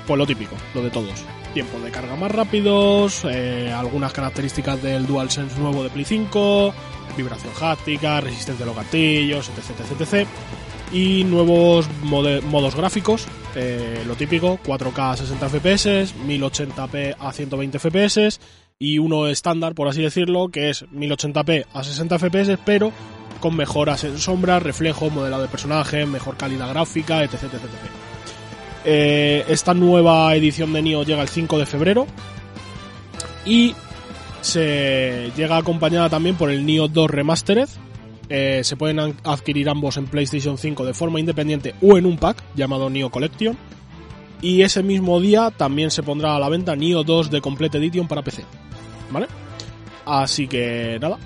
pues 0.07 0.17
lo 0.17 0.25
típico, 0.25 0.55
lo 0.73 0.81
de 0.81 0.89
todos. 0.89 1.11
Tiempo 1.53 1.79
de 1.79 1.89
carga 1.89 2.15
más 2.15 2.31
rápidos, 2.31 3.25
eh, 3.25 3.71
algunas 3.71 4.13
características 4.13 4.81
del 4.83 5.07
DualSense 5.07 5.59
nuevo 5.59 5.83
de 5.83 5.89
Play 5.89 6.05
5, 6.05 6.73
vibración 7.17 7.53
háptica, 7.59 8.21
resistencia 8.21 8.63
a 8.63 8.67
los 8.67 8.75
gatillos, 8.75 9.49
etc. 9.49 9.79
etc, 9.79 10.01
etc. 10.01 10.27
Y 10.91 11.23
nuevos 11.23 11.87
modos 12.03 12.75
gráficos, 12.75 13.27
eh, 13.55 14.03
lo 14.07 14.15
típico, 14.15 14.59
4K 14.63 15.11
a 15.11 15.17
60 15.17 15.49
FPS, 15.49 16.13
1080p 16.27 17.15
a 17.19 17.31
120 17.31 17.79
FPS 17.79 18.39
y 18.79 18.97
uno 18.97 19.27
estándar, 19.27 19.75
por 19.75 19.87
así 19.87 20.01
decirlo, 20.01 20.49
que 20.49 20.69
es 20.69 20.85
1080p 20.89 21.65
a 21.73 21.83
60 21.83 22.17
FPS, 22.17 22.57
pero 22.63 22.91
con 23.39 23.55
mejoras 23.55 24.03
en 24.03 24.17
sombras, 24.17 24.63
reflejo, 24.63 25.09
modelado 25.09 25.43
de 25.43 25.49
personaje, 25.49 26.05
mejor 26.05 26.37
calidad 26.37 26.69
gráfica, 26.69 27.23
etc. 27.23 27.43
etc, 27.43 27.53
etc. 27.53 28.08
Eh, 28.85 29.43
esta 29.47 29.73
nueva 29.73 30.33
edición 30.35 30.71
de 30.73 30.81
Nioh 30.81 31.03
llega 31.03 31.21
el 31.21 31.27
5 31.27 31.57
de 31.57 31.65
febrero 31.65 32.07
y 33.45 33.75
se 34.41 35.31
llega 35.35 35.57
acompañada 35.57 36.09
también 36.09 36.35
por 36.35 36.49
el 36.49 36.65
Nioh 36.65 36.87
2 36.87 37.09
Remastered. 37.09 37.67
Eh, 38.29 38.61
se 38.63 38.77
pueden 38.77 38.99
adquirir 39.23 39.69
ambos 39.69 39.97
en 39.97 40.05
PlayStation 40.05 40.57
5 40.57 40.85
de 40.85 40.93
forma 40.93 41.19
independiente 41.19 41.73
o 41.81 41.97
en 41.97 42.05
un 42.05 42.17
pack 42.17 42.43
llamado 42.55 42.89
Nioh 42.89 43.09
Collection. 43.09 43.57
Y 44.41 44.61
ese 44.61 44.83
mismo 44.83 45.19
día 45.19 45.51
también 45.51 45.91
se 45.91 46.03
pondrá 46.03 46.35
a 46.35 46.39
la 46.39 46.47
venta 46.47 46.75
Nioh 46.75 47.03
2 47.03 47.29
de 47.29 47.41
Complete 47.41 47.77
Edition 47.79 48.07
para 48.07 48.21
PC. 48.21 48.45
¿Vale? 49.11 49.27
Así 50.05 50.47
que 50.47 50.97
nada. 51.01 51.17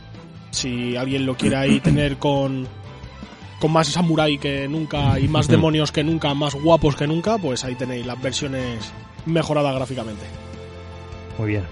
Si 0.50 0.96
alguien 0.96 1.26
lo 1.26 1.36
quiere 1.36 1.56
ahí 1.58 1.80
tener 1.84 2.18
con, 2.18 2.68
con 3.64 3.72
más 3.72 3.88
samurai 3.88 4.38
que 4.38 4.68
nunca 4.68 5.18
y 5.18 5.30
más 5.30 5.48
demonios 5.48 5.94
que 5.94 6.04
nunca, 6.04 6.34
más 6.34 6.54
guapos 6.54 6.98
que 6.98 7.08
nunca, 7.08 7.38
pues 7.38 7.64
ahí 7.64 7.76
tenéis 7.76 8.06
las 8.06 8.22
versiones 8.22 8.92
mejoradas 9.26 9.74
gráficamente. 9.74 10.26
Muy 11.38 11.48
bien. 11.48 11.64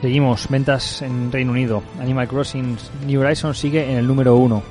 Seguimos, 0.00 0.48
ventas 0.48 1.02
en 1.02 1.30
Reino 1.30 1.52
Unido. 1.52 1.82
Animal 2.00 2.26
Crossing 2.28 2.78
New 3.06 3.20
Horizons 3.20 3.58
sigue 3.58 3.90
en 3.90 3.98
el 3.98 4.06
número 4.06 4.36
1. 4.36 4.62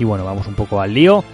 Y 0.00 0.04
bueno, 0.04 0.26
vamos 0.26 0.46
un 0.46 0.52
poco 0.52 0.78
al 0.78 0.92
lío. 0.92 1.24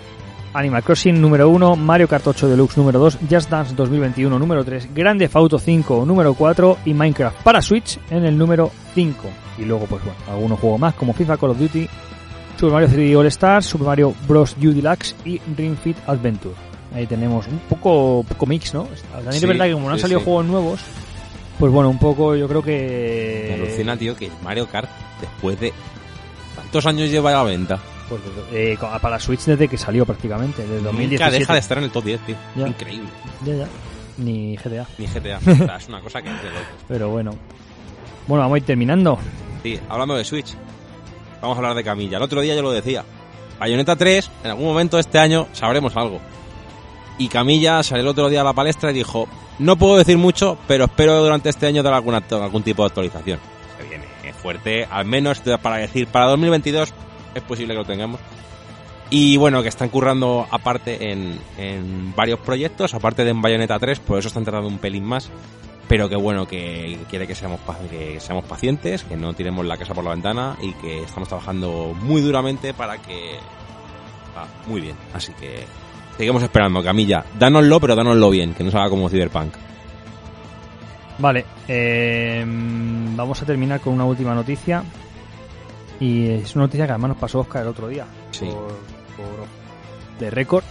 Animal 0.54 0.84
Crossing 0.84 1.20
número 1.20 1.48
1, 1.48 1.74
Mario 1.74 2.06
Kart 2.06 2.28
8 2.28 2.46
Deluxe 2.46 2.76
número 2.76 3.00
2, 3.00 3.18
Just 3.28 3.50
Dance 3.50 3.74
2021 3.74 4.38
número 4.38 4.64
3, 4.64 4.94
Grande 4.94 5.28
Auto 5.34 5.58
5 5.58 6.06
número 6.06 6.32
4 6.34 6.78
y 6.84 6.94
Minecraft 6.94 7.42
para 7.42 7.60
Switch 7.60 7.98
en 8.10 8.24
el 8.24 8.38
número 8.38 8.70
5. 8.94 9.28
Y 9.58 9.64
luego, 9.64 9.86
pues 9.86 10.04
bueno, 10.04 10.18
algunos 10.30 10.60
juegos 10.60 10.78
más 10.78 10.94
como 10.94 11.12
FIFA, 11.12 11.38
Call 11.38 11.50
of 11.50 11.58
Duty, 11.58 11.88
Super 12.58 12.72
Mario 12.72 12.88
3D 12.88 13.16
All 13.18 13.26
Stars, 13.26 13.66
Super 13.66 13.86
Mario 13.86 14.14
Bros. 14.26 14.56
U 14.58 14.72
Deluxe 14.72 15.14
y 15.24 15.40
Ring 15.56 15.76
Fit 15.76 15.96
Adventure. 16.06 16.54
Ahí 16.94 17.06
tenemos 17.06 17.46
un 17.48 17.58
poco, 17.68 18.24
poco 18.28 18.46
mix, 18.46 18.72
¿no? 18.72 18.84
También 19.12 19.32
Sí, 19.32 19.38
es 19.38 19.46
verdad 19.46 19.66
que 19.66 19.72
como 19.72 19.86
no 19.86 19.92
han 19.92 19.98
sí, 19.98 20.02
salido 20.02 20.20
sí. 20.20 20.24
juegos 20.24 20.46
nuevos, 20.46 20.80
pues 21.58 21.72
bueno, 21.72 21.90
un 21.90 21.98
poco 21.98 22.34
yo 22.36 22.48
creo 22.48 22.62
Me 22.62 22.66
que... 22.66 23.50
alucina, 23.54 23.96
tío, 23.96 24.16
que 24.16 24.30
Mario 24.42 24.66
Kart, 24.68 24.88
después 25.20 25.60
de... 25.60 25.72
¿Cuántos 26.54 26.86
años 26.86 27.10
lleva 27.10 27.30
a 27.30 27.34
la 27.34 27.42
venta? 27.42 27.78
Pues, 28.08 28.20
eh, 28.52 28.78
para 29.02 29.18
Switch 29.18 29.44
desde 29.44 29.68
que 29.68 29.76
salió 29.76 30.06
prácticamente, 30.06 30.62
desde 30.62 30.76
Nunca 30.76 30.90
2017. 30.92 31.38
deja 31.40 31.52
de 31.52 31.58
estar 31.58 31.78
en 31.78 31.84
el 31.84 31.90
top 31.90 32.04
10, 32.04 32.20
tío. 32.20 32.36
Ya. 32.56 32.68
Increíble. 32.68 33.08
Ya, 33.44 33.54
ya. 33.54 33.66
Ni 34.18 34.56
GTA. 34.56 34.86
Ni 34.96 35.06
GTA. 35.06 35.38
Es 35.76 35.88
una 35.88 36.00
cosa 36.00 36.22
que 36.22 36.28
es 36.28 36.42
de 36.42 36.48
locos. 36.48 36.66
Pero 36.88 37.10
bueno. 37.10 37.32
Bueno, 38.26 38.42
vamos 38.42 38.54
a 38.54 38.58
ir 38.58 38.64
terminando. 38.64 39.18
Sí, 39.62 39.78
hablando 39.88 40.14
de 40.14 40.24
Switch, 40.24 40.54
vamos 41.40 41.56
a 41.56 41.58
hablar 41.58 41.74
de 41.74 41.84
Camilla. 41.84 42.16
El 42.16 42.22
otro 42.22 42.40
día 42.40 42.54
yo 42.54 42.62
lo 42.62 42.72
decía. 42.72 43.04
Bayonetta 43.58 43.96
3, 43.96 44.30
en 44.44 44.50
algún 44.50 44.66
momento 44.66 44.98
este 44.98 45.18
año 45.18 45.48
sabremos 45.52 45.96
algo. 45.96 46.20
Y 47.18 47.28
Camilla 47.28 47.82
salió 47.82 48.02
el 48.02 48.08
otro 48.08 48.28
día 48.28 48.42
a 48.42 48.44
la 48.44 48.52
palestra 48.52 48.90
y 48.90 48.94
dijo, 48.94 49.26
no 49.58 49.76
puedo 49.76 49.96
decir 49.96 50.18
mucho, 50.18 50.58
pero 50.68 50.84
espero 50.84 51.22
durante 51.22 51.48
este 51.48 51.66
año 51.66 51.82
dar 51.82 51.94
alguna, 51.94 52.22
algún 52.30 52.62
tipo 52.62 52.82
de 52.82 52.88
actualización. 52.88 53.40
Se 53.78 53.88
viene 53.88 54.06
fuerte, 54.46 54.86
al 54.90 55.06
menos 55.06 55.40
para 55.62 55.76
decir, 55.78 56.06
para 56.06 56.26
2022 56.26 56.92
es 57.34 57.42
posible 57.42 57.74
que 57.74 57.78
lo 57.78 57.84
tengamos. 57.84 58.20
Y 59.08 59.36
bueno, 59.36 59.62
que 59.62 59.68
están 59.68 59.88
currando 59.88 60.46
aparte 60.50 61.12
en, 61.12 61.38
en 61.56 62.14
varios 62.14 62.40
proyectos, 62.40 62.92
aparte 62.92 63.24
de 63.24 63.30
en 63.30 63.40
Bayonetta 63.40 63.78
3, 63.78 64.00
por 64.00 64.18
eso 64.18 64.28
están 64.28 64.44
tardando 64.44 64.68
un 64.68 64.78
pelín 64.78 65.04
más. 65.04 65.30
Pero 65.88 66.08
que 66.08 66.16
bueno, 66.16 66.46
que 66.46 66.98
quiere 67.08 67.26
que 67.26 67.34
seamos, 67.34 67.60
que 67.88 68.18
seamos 68.18 68.44
pacientes, 68.44 69.04
que 69.04 69.16
no 69.16 69.34
tiremos 69.34 69.64
la 69.64 69.76
casa 69.76 69.94
por 69.94 70.02
la 70.04 70.10
ventana 70.10 70.56
y 70.60 70.72
que 70.74 71.02
estamos 71.04 71.28
trabajando 71.28 71.94
muy 72.00 72.20
duramente 72.20 72.74
para 72.74 72.98
que... 72.98 73.36
va 74.36 74.46
muy 74.66 74.80
bien, 74.80 74.96
así 75.14 75.32
que 75.34 75.64
seguimos 76.16 76.42
esperando, 76.42 76.82
Camilla. 76.82 77.24
Dánoslo, 77.38 77.78
pero 77.80 77.94
dánoslo 77.94 78.30
bien, 78.30 78.52
que 78.54 78.64
no 78.64 78.70
se 78.72 78.76
haga 78.78 78.90
como 78.90 79.08
Cyberpunk. 79.08 79.54
Vale, 81.18 81.44
eh, 81.68 82.44
vamos 82.46 83.40
a 83.40 83.46
terminar 83.46 83.80
con 83.80 83.94
una 83.94 84.04
última 84.04 84.34
noticia. 84.34 84.82
Y 85.98 86.28
es 86.28 86.54
una 86.56 86.64
noticia 86.66 86.84
que 86.86 86.92
además 86.92 87.10
nos 87.10 87.18
pasó 87.18 87.40
Oscar 87.40 87.62
el 87.62 87.68
otro 87.68 87.88
día. 87.88 88.04
Sí. 88.32 88.44
Por, 88.44 88.56
por- 89.16 90.18
de 90.18 90.30
récord. 90.30 90.64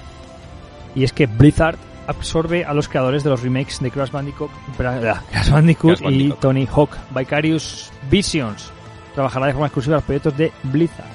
Y 0.94 1.04
es 1.04 1.14
que 1.14 1.26
Blizzard 1.26 1.78
absorbe 2.08 2.66
a 2.66 2.74
los 2.74 2.88
creadores 2.88 3.24
de 3.24 3.30
los 3.30 3.42
remakes 3.44 3.80
de 3.80 3.92
Crash 3.92 4.12
Bandicoot, 4.12 4.52
bra- 4.78 5.22
Crash 5.32 5.50
Bandicoot 5.50 6.00
Crash 6.00 6.14
y. 6.14 6.32
Tony 6.40 6.68
Hawk. 6.72 6.92
Vicarious 7.16 7.92
Visions 8.10 8.72
trabajará 9.14 9.48
de 9.48 9.54
forma 9.54 9.68
exclusiva 9.68 9.96
los 9.96 10.04
proyectos 10.04 10.36
de 10.38 10.52
Blizzard. 10.64 11.14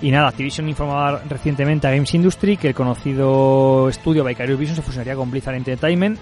Y 0.00 0.10
nada, 0.12 0.28
Activision 0.28 0.68
informaba 0.68 1.22
recientemente 1.28 1.86
a 1.86 1.90
Games 1.90 2.14
Industry 2.14 2.56
que 2.56 2.68
el 2.68 2.74
conocido 2.74 3.88
estudio 3.88 4.24
Vicarious 4.24 4.58
Visions 4.58 4.76
se 4.76 4.82
fusionaría 4.82 5.16
con 5.16 5.30
Blizzard 5.30 5.56
Entertainment 5.56 6.18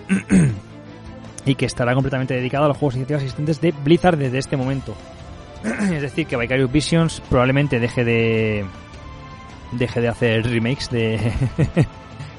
y 1.45 1.55
que 1.55 1.67
estará 1.67 1.93
completamente 1.95 2.35
dedicado 2.35 2.65
a 2.65 2.69
los 2.69 2.77
juegos 2.77 2.95
e 2.95 2.99
iniciativas 2.99 3.23
existentes 3.23 3.61
de 3.61 3.73
Blizzard 3.73 4.17
desde 4.17 4.39
este 4.39 4.57
momento. 4.57 4.95
es 5.93 6.03
decir, 6.03 6.27
que 6.27 6.37
Vicarious 6.37 6.73
Visions 6.73 7.23
probablemente 7.29 7.79
deje 7.79 8.05
de 8.05 8.65
deje 9.73 10.01
de 10.01 10.09
hacer 10.09 10.47
remakes 10.49 10.89
de 10.91 11.19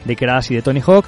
de 0.08 0.16
Crash 0.16 0.52
y 0.52 0.56
de 0.56 0.62
Tony 0.62 0.82
Hawk 0.82 1.06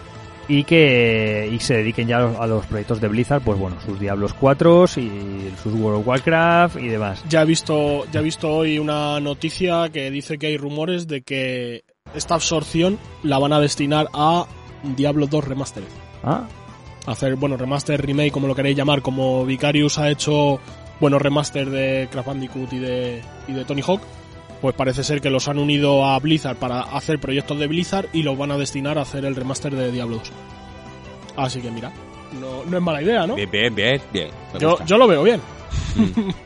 y 0.50 0.64
que 0.64 1.47
y 1.52 1.60
se 1.60 1.76
dediquen 1.76 2.08
ya 2.08 2.18
a 2.18 2.47
los, 2.47 2.66
proyectos 2.66 3.00
de 3.00 3.08
Blizzard, 3.08 3.41
pues 3.43 3.58
bueno, 3.60 3.78
sus 3.86 4.00
Diablos 4.00 4.34
4 4.34 4.86
y 4.97 5.52
sus 5.62 5.74
World 5.74 6.02
of 6.02 6.08
Warcraft 6.08 6.78
y 6.78 6.88
demás. 6.88 7.24
Ya 7.30 7.43
he 7.43 7.45
visto, 7.45 8.06
ya 8.12 8.20
he 8.20 8.24
visto 8.24 8.50
hoy 8.50 8.80
una 8.80 9.20
noticia 9.20 9.89
que 9.89 10.10
dice 10.10 10.39
que 10.39 10.47
hay 10.47 10.58
rumores 10.58 11.08
de 11.08 11.22
que 11.22 11.84
esta 12.16 12.34
absorción 12.34 12.97
la 13.22 13.38
van 13.38 13.54
a 13.54 13.60
destinar 13.60 14.10
a 14.14 14.47
Diablo 14.84 15.28
2 15.28 15.45
Remastered. 15.45 15.88
Ah, 16.24 16.47
hacer, 17.06 17.36
bueno, 17.36 17.56
remaster, 17.56 18.04
remake, 18.04 18.32
como 18.32 18.47
lo 18.47 18.56
queréis 18.56 18.76
llamar, 18.76 19.04
como 19.04 19.45
Vicarious 19.45 20.00
ha 20.00 20.10
hecho, 20.10 20.60
bueno, 21.00 21.20
remaster 21.20 21.70
de 21.70 22.08
Crash 22.12 22.26
Bandicoot 22.26 22.74
y 22.74 22.80
de, 22.80 23.22
y 23.47 23.54
de 23.54 23.66
Tony 23.66 23.82
Hawk, 23.82 24.02
pues 24.62 24.76
parece 24.76 25.03
ser 25.03 25.22
que 25.22 25.30
los 25.30 25.47
han 25.47 25.57
unido 25.57 26.05
a 26.05 26.20
Blizzard 26.20 26.57
para 26.57 26.82
hacer 26.82 27.20
proyectos 27.20 27.60
de 27.60 27.68
Blizzard 27.68 28.07
y 28.14 28.24
los 28.24 28.38
van 28.38 28.51
a 28.51 28.57
destinar 28.57 28.97
a 28.97 29.01
hacer 29.01 29.26
el 29.26 29.36
remaster 29.36 29.76
de 29.76 29.91
Diablo 29.91 30.18
2. 30.18 30.32
Así 31.38 31.62
que 31.62 31.72
mira, 31.72 31.91
no, 32.39 32.66
no 32.66 32.78
es 32.78 32.84
mala 32.84 33.01
idea, 33.01 33.26
¿no? 33.26 33.36
Bien, 33.36 33.49
bien, 33.49 33.74
bien. 33.74 34.01
bien. 34.12 34.30
Yo, 34.60 34.78
yo 34.86 34.97
lo 34.97 35.07
veo 35.07 35.24
bien. 35.24 35.41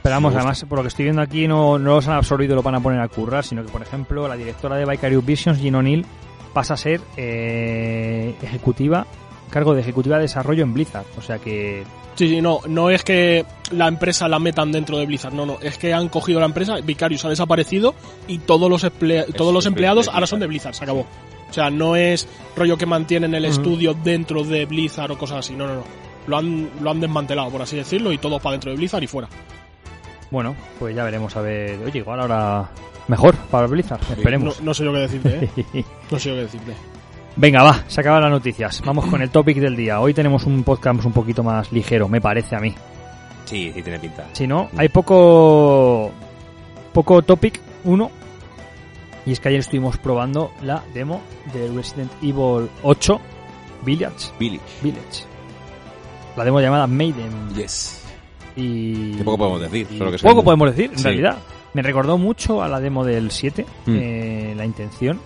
Pero 0.01 0.15
vamos, 0.15 0.35
además, 0.35 0.65
por 0.67 0.79
lo 0.79 0.83
que 0.83 0.89
estoy 0.89 1.05
viendo 1.05 1.21
aquí, 1.21 1.47
no, 1.47 1.77
no 1.79 1.95
los 1.95 2.07
han 2.07 2.15
absorbido 2.15 2.53
y 2.53 2.55
lo 2.55 2.63
van 2.63 2.75
a 2.75 2.79
poner 2.79 2.99
a 2.99 3.07
currar, 3.07 3.43
sino 3.43 3.63
que, 3.63 3.71
por 3.71 3.81
ejemplo, 3.81 4.27
la 4.27 4.35
directora 4.35 4.75
de 4.77 4.85
Vicarious 4.85 5.25
Visions, 5.25 5.59
Gin 5.59 5.75
O'Neill, 5.75 6.05
pasa 6.53 6.75
a 6.75 6.77
ser 6.77 7.01
eh, 7.17 8.35
ejecutiva, 8.41 9.05
cargo 9.49 9.73
de 9.73 9.81
ejecutiva 9.81 10.17
de 10.17 10.23
desarrollo 10.23 10.63
en 10.63 10.73
Blizzard. 10.73 11.05
O 11.17 11.21
sea 11.21 11.39
que 11.39 11.83
Sí, 12.15 12.27
sí, 12.29 12.41
no, 12.41 12.59
no 12.67 12.89
es 12.91 13.03
que 13.03 13.43
la 13.71 13.87
empresa 13.87 14.27
la 14.27 14.37
metan 14.39 14.71
dentro 14.71 14.97
de 14.99 15.05
Blizzard, 15.07 15.33
no, 15.33 15.45
no, 15.47 15.57
es 15.61 15.77
que 15.79 15.93
han 15.93 16.09
cogido 16.09 16.39
la 16.39 16.45
empresa, 16.45 16.75
Vicarious 16.81 17.25
ha 17.25 17.29
desaparecido 17.29 17.95
y 18.27 18.37
todos 18.39 18.69
los, 18.69 18.83
emplea- 18.83 19.25
todos 19.35 19.51
los 19.53 19.65
empleados 19.65 20.07
ahora 20.09 20.27
son 20.27 20.39
de 20.39 20.47
Blizzard, 20.47 20.75
se 20.75 20.83
acabó. 20.83 21.07
O 21.49 21.53
sea, 21.53 21.69
no 21.69 21.95
es 21.95 22.27
rollo 22.55 22.77
que 22.77 22.85
mantienen 22.85 23.33
el 23.35 23.45
estudio 23.45 23.93
dentro 23.95 24.43
de 24.43 24.65
Blizzard 24.65 25.11
o 25.11 25.17
cosas 25.17 25.39
así, 25.39 25.55
no, 25.55 25.67
no, 25.67 25.75
no. 25.75 25.83
Lo 26.27 26.37
han, 26.37 26.69
lo 26.81 26.89
han 26.91 26.99
desmantelado, 27.01 27.49
por 27.49 27.61
así 27.61 27.75
decirlo, 27.77 28.11
y 28.13 28.17
todo 28.17 28.39
para 28.39 28.53
dentro 28.53 28.71
de 28.71 28.77
Blizzard 28.77 29.03
y 29.03 29.07
fuera. 29.07 29.27
Bueno, 30.31 30.55
pues 30.79 30.95
ya 30.95 31.03
veremos 31.03 31.35
a 31.35 31.41
ver. 31.41 31.79
Oye, 31.85 31.99
igual 31.99 32.19
ahora 32.21 32.69
mejor 33.07 33.35
para 33.35 33.67
Blizzard, 33.67 34.01
No, 34.07 34.15
esperemos. 34.15 34.61
no 34.61 34.73
sé 34.73 34.83
yo 34.85 34.93
qué 34.93 34.99
decirte, 34.99 35.49
¿eh? 35.73 35.85
No 36.11 36.17
sé 36.19 36.29
yo 36.29 36.35
qué 36.35 36.41
decirte. 36.41 36.73
Venga, 37.35 37.63
va, 37.63 37.83
se 37.87 37.99
acaban 38.01 38.21
las 38.21 38.31
noticias. 38.31 38.81
Vamos 38.85 39.05
con 39.07 39.21
el 39.21 39.29
topic 39.29 39.57
del 39.57 39.75
día. 39.75 39.99
Hoy 39.99 40.13
tenemos 40.13 40.45
un 40.45 40.63
podcast 40.63 41.03
un 41.05 41.11
poquito 41.13 41.43
más 41.43 41.71
ligero, 41.71 42.07
me 42.07 42.21
parece 42.21 42.55
a 42.55 42.59
mí. 42.59 42.73
Sí, 43.45 43.71
sí 43.73 43.81
tiene 43.81 43.99
pinta. 43.99 44.27
Si 44.33 44.45
no, 44.47 44.69
hay 44.77 44.89
poco 44.89 46.11
poco 46.93 47.21
topic, 47.23 47.59
uno. 47.85 48.11
Y 49.25 49.31
es 49.31 49.39
que 49.39 49.49
ayer 49.49 49.61
estuvimos 49.61 49.97
probando 49.97 50.51
la 50.61 50.83
demo 50.93 51.21
de 51.53 51.69
Resident 51.73 52.11
Evil 52.21 52.69
8 52.83 53.19
Village. 53.83 54.29
Billy. 54.39 54.59
Village. 54.81 55.23
La 56.37 56.43
demo 56.43 56.59
llamada 56.61 56.87
Maiden. 56.87 57.49
Yes. 57.55 58.03
Y 58.55 59.13
Qué 59.17 59.23
poco 59.23 59.37
podemos 59.39 59.61
decir, 59.61 59.87
solo 59.97 60.11
que 60.11 60.17
poco 60.19 60.35
son- 60.35 60.43
podemos 60.45 60.69
decir, 60.75 60.91
en 60.91 60.97
Sí. 60.97 61.03
realidad. 61.03 61.37
Me 61.73 61.81
recordó 61.81 62.17
mucho 62.19 62.61
a 62.61 62.67
la 62.67 62.79
demo 62.79 63.03
del 63.03 63.31
7, 63.31 63.65
Mm. 63.87 63.95
eh, 63.99 64.53
la 64.55 64.65
intención. 64.65 65.19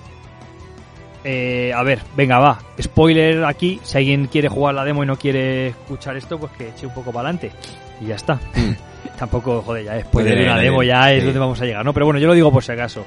Eh, 1.29 1.73
a 1.75 1.83
ver, 1.83 1.99
venga, 2.15 2.39
va. 2.39 2.57
Spoiler 2.81 3.43
aquí. 3.43 3.81
Si 3.83 3.97
alguien 3.97 4.27
quiere 4.27 4.47
jugar 4.47 4.75
la 4.75 4.85
demo 4.85 5.03
y 5.03 5.07
no 5.07 5.17
quiere 5.17 5.67
escuchar 5.67 6.15
esto, 6.15 6.39
pues 6.39 6.53
que 6.53 6.69
eche 6.69 6.87
un 6.87 6.93
poco 6.93 7.11
para 7.11 7.27
adelante. 7.29 7.51
Y 7.99 8.05
ya 8.07 8.15
está. 8.15 8.39
Tampoco, 9.19 9.61
joder, 9.61 9.83
ya 9.83 9.99
spoiler 10.01 10.37
de 10.37 10.43
una 10.45 10.57
demo 10.57 10.83
ya 10.83 11.11
es 11.11 11.19
sí. 11.19 11.25
donde 11.25 11.39
vamos 11.39 11.59
a 11.59 11.65
llegar, 11.65 11.83
¿no? 11.83 11.93
Pero 11.93 12.05
bueno, 12.05 12.19
yo 12.19 12.27
lo 12.27 12.33
digo 12.33 12.49
por 12.51 12.63
si 12.63 12.71
acaso. 12.71 13.05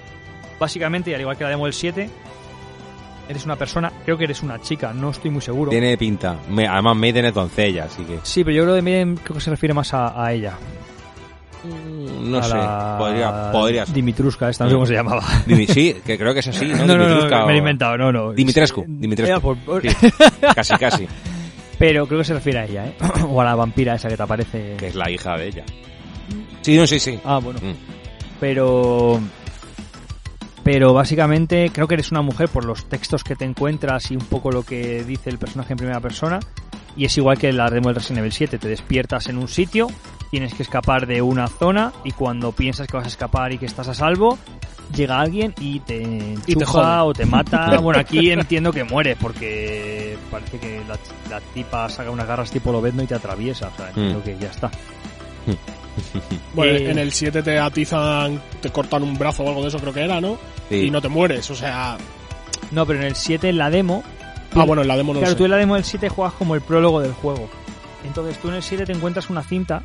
Básicamente, 0.58 1.14
al 1.14 1.20
igual 1.22 1.36
que 1.38 1.44
la 1.44 1.50
demo 1.50 1.64
del 1.64 1.72
7, 1.72 2.10
eres 3.28 3.44
una 3.46 3.56
persona, 3.56 3.90
creo 4.04 4.18
que 4.18 4.24
eres 4.24 4.42
una 4.42 4.60
chica, 4.60 4.92
no 4.92 5.10
estoy 5.10 5.30
muy 5.30 5.40
seguro. 5.40 5.70
Tiene 5.70 5.96
pinta. 5.96 6.36
Me- 6.50 6.68
además, 6.68 6.96
Maiden 6.96 7.24
es 7.26 7.34
doncella, 7.34 7.84
así 7.84 8.02
que. 8.04 8.18
Sí, 8.22 8.44
pero 8.44 8.56
yo 8.56 8.62
creo 8.64 8.74
que 8.76 8.82
Maiden 8.82 9.16
creo 9.22 9.34
que 9.36 9.40
se 9.40 9.50
refiere 9.50 9.72
más 9.72 9.94
a, 9.94 10.22
a 10.22 10.30
ella. 10.32 10.54
No 11.64 12.38
a 12.38 12.42
sé. 12.42 12.54
la 12.54 12.96
Podría, 12.98 13.52
podría 13.52 13.86
ser. 13.86 13.94
Dimitruska, 13.94 14.48
esta 14.50 14.64
no 14.64 14.70
sé 14.70 14.74
cómo 14.74 14.86
se 14.86 14.94
llamaba. 14.94 15.22
Dimi- 15.46 15.66
sí, 15.68 15.96
que 16.04 16.16
creo 16.18 16.32
que 16.34 16.40
es 16.40 16.48
así, 16.48 16.66
¿no? 16.66 16.76
No, 16.86 16.96
no, 16.96 17.28
no, 17.28 17.46
me 17.46 17.54
he 17.54 17.58
inventado, 17.58 17.96
no, 17.98 18.10
no. 18.12 18.32
Dimitrescu, 18.32 18.82
Eh, 18.82 18.84
Dimitrescu. 18.88 19.40
por- 19.40 19.58
por- 19.58 19.82
Sí, 19.82 19.88
casi, 20.54 20.74
casi. 20.76 21.06
Pero 21.78 22.06
creo 22.06 22.18
que 22.20 22.24
se 22.24 22.34
refiere 22.34 22.58
a 22.60 22.64
ella, 22.66 22.86
¿eh? 22.86 22.94
o 23.28 23.40
a 23.40 23.44
la 23.44 23.54
vampira 23.54 23.94
esa 23.94 24.08
que 24.08 24.16
te 24.16 24.22
aparece. 24.22 24.74
Que 24.78 24.88
es 24.88 24.94
la 24.94 25.10
hija 25.10 25.36
de 25.36 25.48
ella. 25.48 25.64
Sí, 26.62 26.76
no, 26.76 26.86
sí, 26.86 26.98
sí. 27.00 27.18
Ah, 27.24 27.38
bueno. 27.42 27.58
Mm. 27.60 27.74
Pero. 28.38 29.20
Pero 30.62 30.92
básicamente 30.92 31.70
creo 31.72 31.88
que 31.88 31.94
eres 31.94 32.10
una 32.12 32.20
mujer 32.22 32.48
por 32.50 32.64
los 32.66 32.84
textos 32.86 33.24
que 33.24 33.34
te 33.34 33.44
encuentras 33.46 34.10
y 34.10 34.16
un 34.16 34.24
poco 34.26 34.50
lo 34.50 34.62
que 34.62 35.04
dice 35.04 35.30
el 35.30 35.38
personaje 35.38 35.72
en 35.72 35.78
primera 35.78 36.00
persona. 36.00 36.38
Y 36.96 37.06
es 37.06 37.16
igual 37.16 37.38
que 37.38 37.52
la 37.52 37.70
demo 37.70 37.88
del 37.88 37.94
Resident 37.96 38.18
Evil 38.18 38.32
7. 38.32 38.58
Te 38.58 38.68
despiertas 38.68 39.28
en 39.28 39.38
un 39.38 39.48
sitio, 39.48 39.88
tienes 40.30 40.54
que 40.54 40.62
escapar 40.62 41.06
de 41.06 41.22
una 41.22 41.46
zona 41.48 41.92
y 42.04 42.12
cuando 42.12 42.52
piensas 42.52 42.86
que 42.86 42.96
vas 42.96 43.06
a 43.06 43.08
escapar 43.08 43.52
y 43.52 43.58
que 43.58 43.66
estás 43.66 43.88
a 43.88 43.94
salvo, 43.94 44.38
llega 44.94 45.20
alguien 45.20 45.54
y 45.60 45.80
te 45.80 45.96
Y 45.96 46.00
te 46.46 46.52
enchufa 46.52 47.00
jode. 47.00 47.10
o 47.10 47.12
te 47.12 47.26
mata. 47.26 47.78
bueno, 47.82 48.00
aquí 48.00 48.30
entiendo 48.30 48.72
que 48.72 48.84
mueres 48.84 49.16
porque 49.20 50.16
parece 50.30 50.58
que 50.58 50.80
la, 50.88 50.96
la 51.28 51.40
tipa 51.54 51.88
saca 51.88 52.10
unas 52.10 52.26
garras 52.26 52.50
tipo 52.50 52.70
Lobezno 52.72 53.02
y 53.02 53.06
te 53.06 53.14
atraviesa. 53.14 53.68
O 53.72 53.76
sea, 53.76 53.88
entiendo 53.88 54.18
Mm. 54.20 54.22
que 54.22 54.38
ya 54.38 54.48
está. 54.48 54.70
Bueno, 56.54 56.72
Eh, 56.78 56.90
en 56.90 56.98
el 56.98 57.12
7 57.12 57.42
te 57.42 57.58
atizan, 57.58 58.40
te 58.62 58.70
cortan 58.70 59.02
un 59.02 59.18
brazo 59.18 59.42
o 59.42 59.48
algo 59.48 59.62
de 59.62 59.68
eso, 59.68 59.78
creo 59.78 59.92
que 59.92 60.00
era, 60.04 60.20
¿no? 60.20 60.38
Sí. 60.68 60.76
Y 60.86 60.90
no 60.90 61.00
te 61.02 61.08
mueres, 61.08 61.50
o 61.50 61.54
sea. 61.54 61.96
No, 62.70 62.86
pero 62.86 63.00
en 63.00 63.06
el 63.06 63.16
7 63.16 63.48
en 63.48 63.58
la 63.58 63.70
demo 63.70 64.02
Ah, 64.54 64.64
bueno, 64.64 64.82
en 64.82 64.88
la 64.88 64.96
demo 64.96 65.12
no 65.12 65.20
lo 65.20 65.20
Claro, 65.20 65.32
sé. 65.34 65.38
tú 65.38 65.44
en 65.44 65.50
la 65.52 65.56
demo 65.58 65.74
del 65.76 65.84
7 65.84 66.08
juegas 66.08 66.34
como 66.34 66.54
el 66.54 66.60
prólogo 66.60 67.00
del 67.00 67.12
juego. 67.12 67.48
Entonces 68.04 68.36
tú 68.38 68.48
en 68.48 68.54
el 68.54 68.62
7 68.62 68.84
te 68.86 68.92
encuentras 68.92 69.30
una 69.30 69.42
cinta 69.42 69.82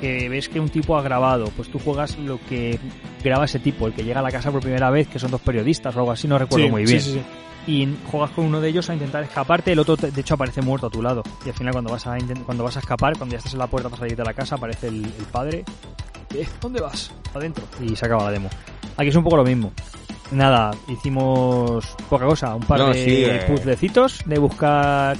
que 0.00 0.28
ves 0.28 0.48
que 0.48 0.60
un 0.60 0.68
tipo 0.68 0.96
ha 0.96 1.02
grabado. 1.02 1.46
Pues 1.56 1.68
tú 1.68 1.78
juegas 1.78 2.16
lo 2.18 2.38
que 2.48 2.78
graba 3.22 3.44
ese 3.44 3.58
tipo, 3.58 3.86
el 3.86 3.92
que 3.92 4.04
llega 4.04 4.20
a 4.20 4.22
la 4.22 4.30
casa 4.30 4.50
por 4.50 4.60
primera 4.60 4.90
vez, 4.90 5.08
que 5.08 5.18
son 5.18 5.30
dos 5.30 5.40
periodistas 5.40 5.94
o 5.96 5.98
algo 6.00 6.12
así, 6.12 6.26
no 6.28 6.38
recuerdo 6.38 6.66
Sí, 6.66 6.70
muy 6.70 6.84
bien. 6.84 7.00
sí, 7.00 7.12
sí. 7.14 7.22
Y 7.70 7.86
juegas 8.10 8.30
con 8.30 8.46
uno 8.46 8.60
de 8.62 8.68
ellos 8.70 8.88
a 8.88 8.94
intentar 8.94 9.22
escaparte, 9.24 9.72
el 9.72 9.78
otro 9.78 9.96
te- 9.96 10.10
de 10.10 10.20
hecho 10.22 10.34
aparece 10.34 10.62
muerto 10.62 10.86
a 10.86 10.90
tu 10.90 11.02
lado. 11.02 11.22
Y 11.44 11.48
al 11.50 11.54
final 11.54 11.72
cuando 11.72 11.90
vas 11.90 12.06
a 12.06 12.16
cuando 12.46 12.64
vas 12.64 12.76
a 12.76 12.80
escapar, 12.80 13.16
cuando 13.18 13.34
ya 13.34 13.38
estás 13.38 13.52
en 13.52 13.58
la 13.58 13.66
puerta 13.66 13.88
para 13.90 14.00
salir 14.00 14.16
de 14.16 14.24
la 14.24 14.32
casa, 14.32 14.54
aparece 14.54 14.88
el, 14.88 15.04
el 15.04 15.24
padre. 15.30 15.64
"Eh, 16.34 16.46
¿Dónde 16.62 16.80
vas? 16.80 17.12
Adentro. 17.34 17.64
Y 17.82 17.94
se 17.94 18.06
acaba 18.06 18.24
la 18.24 18.30
demo. 18.30 18.48
Aquí 18.96 19.08
es 19.10 19.16
un 19.16 19.24
poco 19.24 19.36
lo 19.36 19.44
mismo. 19.44 19.72
Nada, 20.30 20.70
hicimos 20.88 21.94
poca 22.08 22.26
cosa, 22.26 22.54
un 22.54 22.62
par 22.62 22.78
No, 22.80 22.88
de 22.88 22.94
sí, 23.04 23.24
eh. 23.24 23.44
puzzlecitos 23.48 24.20
de 24.26 24.38
buscar 24.38 25.16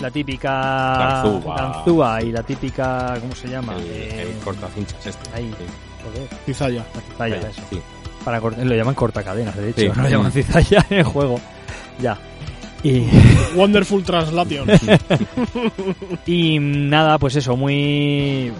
la 0.00 0.10
típica 0.10 0.96
Ganzúa. 1.22 1.56
ganzúa 1.56 2.22
y 2.22 2.32
la 2.32 2.42
típica, 2.42 3.14
¿cómo 3.20 3.34
se 3.34 3.48
llama? 3.48 3.74
El, 3.76 3.82
Eh, 3.84 4.22
el 4.22 4.38
cortacinchas 4.44 5.06
este. 5.06 5.30
ahí, 5.36 5.50
Sí. 5.58 5.64
joder, 6.04 6.28
Cizalla. 6.46 6.84
la 6.94 7.00
cizalla, 7.02 7.36
eso. 7.50 7.62
sí. 7.70 7.80
Para 8.24 8.40
cort- 8.40 8.56
lo 8.62 8.74
llaman 8.74 8.94
cortacadenas, 8.94 9.56
de 9.56 9.70
hecho, 9.70 9.80
Sí. 9.80 9.88
no 9.96 10.02
lo 10.02 10.08
llaman 10.08 10.32
cizalla 10.32 10.84
en 10.90 10.98
el 10.98 11.04
juego. 11.04 11.40
Ya. 12.00 12.18
Y, 12.82 13.06
Wonderful 13.56 14.02
Translation. 14.02 14.66
y 16.26 16.58
nada, 16.58 17.18
pues 17.18 17.36
eso, 17.36 17.56
muy 17.56 18.52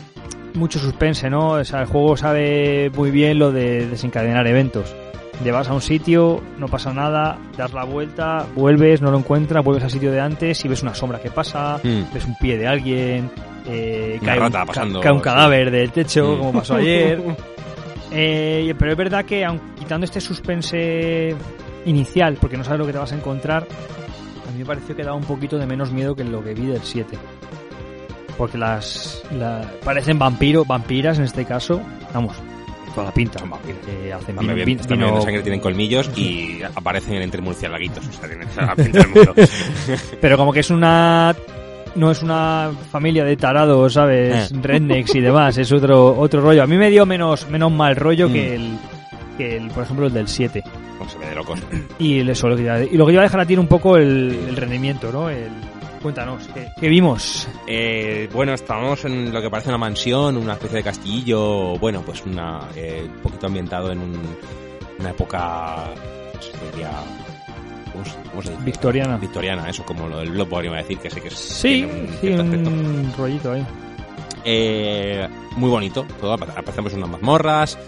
mucho 0.54 0.78
suspense, 0.78 1.30
¿no? 1.30 1.50
O 1.52 1.64
sea, 1.64 1.80
el 1.80 1.86
juego 1.86 2.16
sabe 2.16 2.90
muy 2.94 3.10
bien 3.10 3.38
lo 3.38 3.52
de 3.52 3.86
desencadenar 3.86 4.46
eventos. 4.46 4.94
Te 5.42 5.50
vas 5.50 5.68
a 5.68 5.72
un 5.72 5.80
sitio, 5.80 6.42
no 6.58 6.68
pasa 6.68 6.92
nada, 6.92 7.38
das 7.56 7.72
la 7.72 7.84
vuelta, 7.84 8.44
vuelves, 8.54 9.00
no 9.00 9.10
lo 9.10 9.18
encuentras, 9.18 9.64
vuelves 9.64 9.84
al 9.84 9.90
sitio 9.90 10.12
de 10.12 10.20
antes 10.20 10.62
y 10.64 10.68
ves 10.68 10.82
una 10.82 10.94
sombra 10.94 11.18
que 11.18 11.30
pasa, 11.30 11.78
Mm. 11.82 12.12
ves 12.12 12.26
un 12.26 12.34
pie 12.36 12.58
de 12.58 12.66
alguien, 12.66 13.30
eh, 13.66 14.18
cae, 14.22 14.36
un, 14.36 14.44
rata 14.44 14.66
pasando, 14.66 15.00
cae 15.00 15.12
un 15.12 15.18
sí. 15.18 15.24
cadáver 15.24 15.70
del 15.70 15.90
techo, 15.92 16.34
Mm. 16.34 16.38
como 16.38 16.52
pasó 16.52 16.74
ayer. 16.76 17.22
Eh, 18.12 18.74
pero 18.76 18.90
es 18.90 18.96
verdad 18.98 19.24
que, 19.24 19.44
aun 19.44 19.60
quitando 19.78 20.04
este 20.04 20.20
suspense 20.20 21.32
inicial, 21.86 22.36
porque 22.40 22.56
no 22.56 22.64
sabes 22.64 22.80
lo 22.80 22.86
que 22.86 22.92
te 22.92 22.98
vas 22.98 23.12
a 23.12 23.14
encontrar, 23.14 23.62
a 23.62 24.50
mí 24.52 24.58
me 24.58 24.64
pareció 24.64 24.96
que 24.96 25.04
daba 25.04 25.16
un 25.16 25.22
poquito 25.22 25.56
de 25.58 25.64
menos 25.66 25.92
miedo 25.92 26.16
que 26.16 26.24
lo 26.24 26.42
que 26.42 26.52
vi 26.52 26.66
del 26.66 26.82
7. 26.82 27.16
Porque 28.36 28.58
las, 28.58 29.22
la- 29.38 29.70
parecen 29.84 30.18
vampiros, 30.18 30.66
vampiras 30.66 31.18
en 31.18 31.24
este 31.24 31.44
caso. 31.44 31.80
Vamos, 32.12 32.34
toda 32.94 33.06
la 33.06 33.12
pinta. 33.12 33.38
Hacen 33.38 33.50
También, 34.36 34.36
vino- 34.36 34.54
bien- 34.54 34.66
vino- 34.66 34.82
también 34.88 35.10
vino- 35.10 35.22
sangre 35.22 35.42
tienen 35.42 35.60
colmillos 35.60 36.10
y 36.16 36.60
aparecen 36.74 37.14
entre 37.22 37.40
murciélaguitos. 37.40 38.06
O 38.06 38.12
sea, 38.12 38.28
tienen 38.28 38.48
la 38.56 38.74
pinta 38.76 38.98
del 38.98 39.08
mundo. 39.14 39.34
Pero 40.20 40.36
como 40.36 40.52
que 40.52 40.60
es 40.60 40.70
una 40.70 41.34
no 41.96 42.10
es 42.12 42.22
una 42.22 42.70
familia 42.92 43.24
de 43.24 43.36
tarados, 43.36 43.94
¿sabes? 43.94 44.52
Eh. 44.52 44.56
Rednecks 44.62 45.14
y 45.16 45.20
demás, 45.20 45.58
es 45.58 45.72
otro 45.72 46.16
otro 46.18 46.40
rollo. 46.40 46.62
A 46.62 46.66
mí 46.66 46.76
me 46.76 46.88
dio 46.90 47.04
menos 47.06 47.48
menos 47.50 47.72
mal 47.72 47.96
rollo 47.96 48.28
Mm. 48.28 48.32
que 48.32 48.54
el 48.54 48.78
que 49.38 49.56
el, 49.56 49.68
por 49.70 49.84
ejemplo, 49.84 50.06
el 50.06 50.12
del 50.12 50.28
7. 50.28 50.62
Pues 50.98 51.12
se 51.12 51.18
ve 51.18 51.26
de 51.30 51.34
locos. 51.34 51.58
Y 51.98 52.28
eso 52.28 52.48
lo 52.48 52.56
que 52.56 52.88
y 52.92 52.96
lo 52.96 53.06
que 53.06 53.12
iba 53.12 53.22
a 53.22 53.24
dejar 53.24 53.40
a 53.40 53.46
ti 53.46 53.54
era 53.54 53.60
un 53.62 53.68
poco 53.68 53.96
el, 53.96 54.38
el 54.48 54.56
rendimiento, 54.56 55.10
¿no? 55.10 55.30
El 55.30 55.48
cuéntanos, 56.02 56.48
¿qué, 56.54 56.68
qué 56.80 56.88
vimos? 56.88 57.46
Eh, 57.66 58.28
bueno, 58.32 58.52
estábamos 58.54 59.04
en 59.04 59.32
lo 59.32 59.40
que 59.42 59.50
parece 59.50 59.68
una 59.68 59.78
mansión, 59.78 60.36
una 60.36 60.54
especie 60.54 60.78
de 60.78 60.82
castillo, 60.84 61.76
bueno, 61.78 62.02
pues 62.02 62.24
una 62.24 62.60
eh, 62.74 63.02
un 63.06 63.20
poquito 63.22 63.46
ambientado 63.46 63.90
en 63.92 63.98
un- 63.98 64.36
una 64.98 65.10
época, 65.10 65.84
diría, 66.72 66.90
¿cómo 67.92 68.42
se, 68.42 68.50
dice? 68.50 68.62
Victoriana. 68.64 69.16
Victoriana, 69.16 69.68
eso, 69.70 69.82
como 69.84 70.08
lo 70.08 70.18
del 70.18 70.30
Bloodborne 70.30 70.68
iba 70.68 70.76
a 70.78 70.82
decir, 70.82 70.98
que 70.98 71.10
sé 71.10 71.20
que 71.20 71.28
es, 71.28 71.34
Sí, 71.34 71.84
un 71.84 72.08
sí, 72.20 72.28
un 72.28 73.12
rollito 73.16 73.52
ahí. 73.52 73.66
Eh, 74.44 75.26
muy 75.56 75.70
bonito, 75.70 76.06
todo, 76.20 76.32
aparecemos 76.34 76.92
unas 76.94 77.08
mazmorras, 77.10 77.78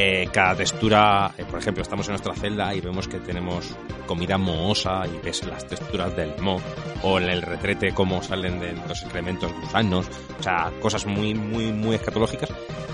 Eh, 0.00 0.28
cada 0.30 0.54
textura, 0.54 1.32
eh, 1.36 1.44
por 1.44 1.58
ejemplo, 1.58 1.82
estamos 1.82 2.06
en 2.06 2.12
nuestra 2.12 2.32
celda 2.32 2.72
y 2.72 2.80
vemos 2.80 3.08
que 3.08 3.18
tenemos 3.18 3.74
comida 4.06 4.38
mohosa 4.38 5.02
y 5.08 5.18
ves 5.26 5.44
las 5.44 5.66
texturas 5.66 6.16
del 6.16 6.40
mo 6.40 6.60
o 7.02 7.18
en 7.18 7.28
el 7.28 7.42
retrete 7.42 7.92
cómo 7.92 8.22
salen 8.22 8.60
de 8.60 8.74
los 8.74 9.02
excrementos 9.02 9.52
gusanos, 9.60 10.06
o 10.38 10.40
sea, 10.40 10.70
cosas 10.80 11.04
muy, 11.04 11.34
muy, 11.34 11.72
muy 11.72 11.96
escatológicas 11.96 12.48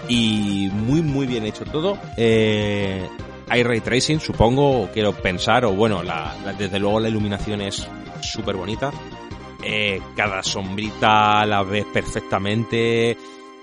y 0.09 0.70
muy, 0.72 1.02
muy 1.02 1.26
bien 1.26 1.44
hecho 1.44 1.66
todo. 1.66 1.98
Eh, 2.16 3.07
hay 3.50 3.62
ray 3.62 3.80
tracing, 3.82 4.18
supongo, 4.18 4.88
quiero 4.90 5.12
pensar, 5.12 5.66
o 5.66 5.72
bueno, 5.72 6.00
desde 6.57 6.78
luego 6.78 7.00
la 7.00 7.11
iluminación 7.11 7.61
es 7.61 7.86
súper 8.22 8.57
bonita. 8.57 8.90
Cada 10.16 10.42
sombrita 10.42 11.44
la 11.44 11.62
ves 11.64 11.84
perfectamente. 11.92 13.14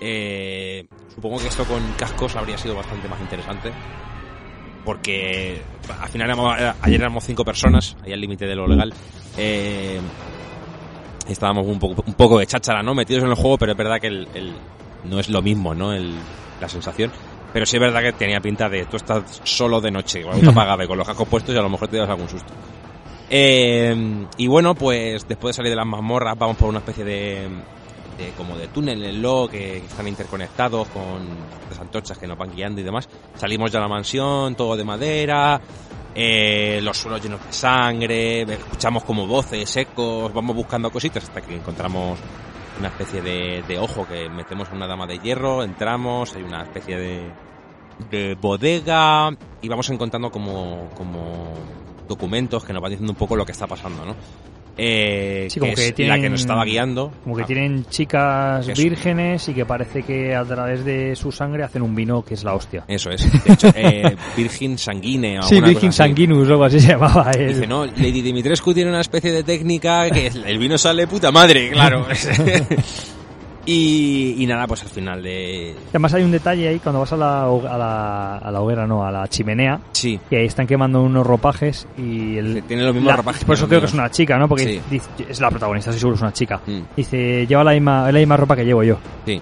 Eh, 0.04 0.84
supongo 1.14 1.38
que 1.38 1.46
esto 1.48 1.64
con 1.64 1.80
cascos 1.92 2.34
habría 2.36 2.58
sido 2.58 2.74
bastante 2.74 3.08
más 3.08 3.20
interesante. 3.20 3.70
Porque 4.84 5.62
al 6.00 6.08
final 6.08 6.28
éramos- 6.28 6.56
ayer 6.82 7.00
éramos 7.00 7.24
cinco 7.24 7.44
personas, 7.44 7.96
ahí 8.02 8.12
al 8.12 8.20
límite 8.20 8.46
de 8.46 8.56
lo 8.56 8.66
legal. 8.66 8.92
Eh, 9.38 10.00
estábamos 11.28 11.66
un 11.66 11.78
poco, 11.78 12.02
un 12.04 12.14
poco 12.14 12.38
de 12.38 12.46
cháchara, 12.46 12.82
¿no? 12.82 12.94
Metidos 12.94 13.22
en 13.22 13.30
el 13.30 13.36
juego, 13.36 13.58
pero 13.58 13.72
es 13.72 13.78
verdad 13.78 14.00
que 14.00 14.08
el, 14.08 14.28
el- 14.34 14.54
no 15.04 15.20
es 15.20 15.28
lo 15.28 15.40
mismo, 15.40 15.74
¿no? 15.74 15.92
El, 15.92 16.14
la 16.60 16.68
sensación. 16.68 17.12
Pero 17.52 17.64
sí 17.66 17.76
es 17.76 17.80
verdad 17.80 18.02
que 18.02 18.12
tenía 18.12 18.40
pinta 18.40 18.68
de 18.68 18.84
tú 18.86 18.96
estás 18.96 19.40
solo 19.44 19.80
de 19.80 19.90
noche, 19.92 20.22
con 20.22 20.48
apagada 20.48 20.86
con 20.86 20.98
los 20.98 21.06
cascos 21.06 21.28
puestos 21.28 21.54
y 21.54 21.58
a 21.58 21.62
lo 21.62 21.68
mejor 21.68 21.86
te 21.88 21.98
das 21.98 22.08
algún 22.08 22.28
susto. 22.28 22.52
Eh, 23.30 24.26
y 24.36 24.46
bueno, 24.48 24.74
pues 24.74 25.26
después 25.28 25.54
de 25.54 25.56
salir 25.58 25.70
de 25.70 25.76
las 25.76 25.86
mazmorras 25.86 26.36
vamos 26.36 26.56
por 26.56 26.68
una 26.68 26.80
especie 26.80 27.04
de, 27.04 27.48
de 28.18 28.30
como 28.32 28.56
de 28.56 28.68
túnel 28.68 29.02
en 29.04 29.22
lo 29.22 29.48
que 29.48 29.78
están 29.78 30.08
interconectados 30.08 30.88
con 30.88 31.26
las 31.70 31.78
antorchas 31.78 32.18
que 32.18 32.26
nos 32.26 32.38
van 32.38 32.54
guiando 32.54 32.80
y 32.80 32.84
demás. 32.84 33.08
Salimos 33.36 33.70
ya 33.70 33.78
a 33.78 33.82
la 33.82 33.88
mansión, 33.88 34.54
todo 34.54 34.76
de 34.76 34.84
madera, 34.84 35.60
eh, 36.14 36.80
los 36.82 36.98
suelos 36.98 37.22
llenos 37.22 37.44
de 37.44 37.52
sangre, 37.52 38.42
escuchamos 38.42 39.04
como 39.04 39.26
voces, 39.26 39.76
ecos, 39.76 40.32
vamos 40.32 40.54
buscando 40.54 40.90
cositas 40.90 41.24
hasta 41.24 41.40
que 41.40 41.56
encontramos 41.56 42.18
una 42.78 42.88
especie 42.88 43.22
de, 43.22 43.78
ojo 43.78 44.06
que 44.06 44.28
metemos 44.28 44.68
en 44.68 44.76
una 44.76 44.86
dama 44.86 45.06
de 45.06 45.18
hierro, 45.18 45.62
entramos, 45.62 46.34
hay 46.34 46.42
una 46.42 46.62
especie 46.62 46.96
de, 46.98 47.30
de 48.10 48.34
bodega 48.34 49.30
y 49.60 49.68
vamos 49.68 49.88
encontrando 49.90 50.30
como, 50.30 50.90
como 50.96 51.54
documentos 52.08 52.64
que 52.64 52.72
nos 52.72 52.82
van 52.82 52.90
diciendo 52.90 53.12
un 53.12 53.18
poco 53.18 53.36
lo 53.36 53.46
que 53.46 53.52
está 53.52 53.66
pasando, 53.66 54.04
¿no? 54.04 54.14
Eh, 54.76 55.48
Sí, 55.50 55.60
como 55.60 55.74
que 55.74 55.94
la 56.06 56.18
que 56.18 56.30
nos 56.30 56.40
estaba 56.40 56.64
guiando. 56.64 57.12
Como 57.24 57.36
que 57.36 57.42
Ah, 57.42 57.46
tienen 57.46 57.84
chicas 57.90 58.66
Eso. 58.68 58.80
vírgenes 58.82 59.48
y 59.48 59.54
que 59.54 59.66
parece 59.66 60.02
que 60.02 60.34
a 60.34 60.44
través 60.44 60.84
de 60.84 61.14
su 61.16 61.30
sangre 61.32 61.62
hacen 61.64 61.82
un 61.82 61.94
vino 61.94 62.24
que 62.24 62.34
es 62.34 62.44
la 62.44 62.54
hostia. 62.54 62.84
Eso 62.88 63.10
es. 63.10 63.30
De 63.44 63.52
hecho, 63.52 63.68
eh, 63.74 64.16
Virgin 64.36 64.78
Sanguine. 64.78 65.40
Sí, 65.42 65.60
Virgin. 65.60 65.92
Sanguinus 65.92 66.48
o 66.48 66.52
algo 66.52 66.64
así 66.64 66.80
se 66.80 66.88
llamaba 66.88 67.30
él. 67.32 67.48
Dice, 67.48 67.66
no, 67.66 67.84
Lady 67.84 68.22
Dimitrescu 68.22 68.72
tiene 68.72 68.90
una 68.90 69.00
especie 69.02 69.32
de 69.32 69.42
técnica 69.42 70.10
que 70.10 70.28
el 70.28 70.58
vino 70.58 70.78
sale 70.78 71.06
puta 71.06 71.30
madre, 71.30 71.70
claro. 71.70 72.06
y, 73.64 74.34
y 74.38 74.46
nada, 74.46 74.66
pues 74.66 74.82
al 74.82 74.88
final 74.88 75.22
de... 75.22 75.74
Además 75.90 76.14
hay 76.14 76.22
un 76.24 76.32
detalle 76.32 76.68
ahí 76.68 76.78
cuando 76.80 77.00
vas 77.00 77.12
a 77.12 77.16
la, 77.16 77.44
a 77.44 77.78
la, 77.78 78.38
a 78.38 78.50
la 78.50 78.60
hoguera, 78.60 78.86
no, 78.86 79.04
a 79.04 79.10
la 79.12 79.28
chimenea, 79.28 79.80
Sí, 79.92 80.18
que 80.28 80.38
ahí 80.38 80.46
están 80.46 80.66
quemando 80.66 81.00
unos 81.02 81.26
ropajes 81.26 81.86
y 81.96 82.36
el... 82.38 82.62
tiene 82.64 82.82
los 82.82 82.94
mismos 82.94 83.10
la- 83.12 83.16
ropajes. 83.16 83.44
Por 83.44 83.54
eso 83.54 83.68
creo 83.68 83.80
que 83.80 83.86
es 83.86 83.94
una 83.94 84.10
chica, 84.10 84.36
¿no? 84.38 84.48
Porque 84.48 84.64
Sí. 84.64 84.80
dice- 84.90 85.08
es 85.28 85.40
la 85.40 85.50
protagonista, 85.50 85.90
estoy 85.90 86.00
seguro 86.00 86.14
que 86.14 86.18
es 86.18 86.22
una 86.22 86.32
chica. 86.32 86.60
Mm, 86.66 86.80
Dice, 86.96 87.46
lleva 87.46 87.62
la 87.64 87.72
misma, 87.72 88.10
la 88.10 88.18
misma 88.18 88.36
ropa 88.36 88.56
que 88.56 88.64
llevo 88.64 88.82
yo. 88.82 88.98
sí. 89.26 89.40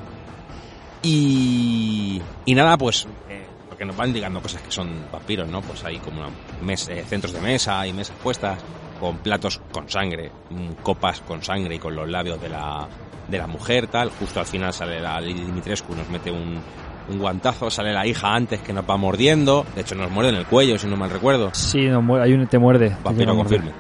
Y, 1.03 2.21
y 2.45 2.55
nada, 2.55 2.77
pues... 2.77 3.07
eh, 3.29 3.47
porque 3.68 3.85
nos 3.87 3.97
van 3.97 4.09
indicando 4.09 4.41
cosas 4.43 4.61
que 4.61 4.71
son 4.71 4.91
vampiros, 5.11 5.49
¿no? 5.49 5.62
Pues 5.62 5.83
hay 5.85 5.97
como 5.99 6.21
una 6.21 6.29
mes- 6.62 6.89
eh, 6.91 7.03
centros 7.09 7.33
de 7.33 7.41
mesa 7.41 7.87
y 7.87 7.93
mesas 7.95 8.14
puestas 8.23 8.59
con 9.01 9.16
platos 9.18 9.61
con 9.72 9.88
sangre, 9.88 10.30
mm, 10.51 10.82
copas 10.82 11.20
con 11.22 11.42
sangre 11.42 11.76
y 11.76 11.78
con 11.78 11.96
los 11.96 12.09
labios 12.09 12.40
de 12.40 12.51
la, 12.51 12.86
de 13.28 13.38
la 13.38 13.46
mujer, 13.46 13.86
tal. 13.86 14.11
Justo 14.11 14.38
al 14.40 14.46
final 14.46 14.72
sale 14.72 15.01
la 15.01 15.20
Lady 15.20 15.34
Dimitrescu, 15.40 15.94
nos 15.94 16.09
mete 16.09 16.30
un, 16.30 16.61
un 17.09 17.18
guantazo, 17.18 17.70
sale 17.70 17.92
la 17.92 18.07
hija 18.07 18.34
antes 18.34 18.61
que 18.61 18.72
nos 18.72 18.88
va 18.88 18.96
mordiendo. 18.96 19.64
De 19.74 19.80
hecho, 19.80 19.94
nos 19.94 20.11
muerde 20.11 20.30
en 20.30 20.36
el 20.36 20.46
cuello, 20.46 20.78
si 20.78 20.86
no 20.86 20.96
mal 20.96 21.11
recuerdo. 21.11 21.51
Sí, 21.53 21.86
no, 21.88 22.03
hay 22.16 22.32
un 22.32 22.46
te 22.46 22.59
muerde. 22.59 22.96
Vampiro 23.03 23.34
confirme. 23.34 23.72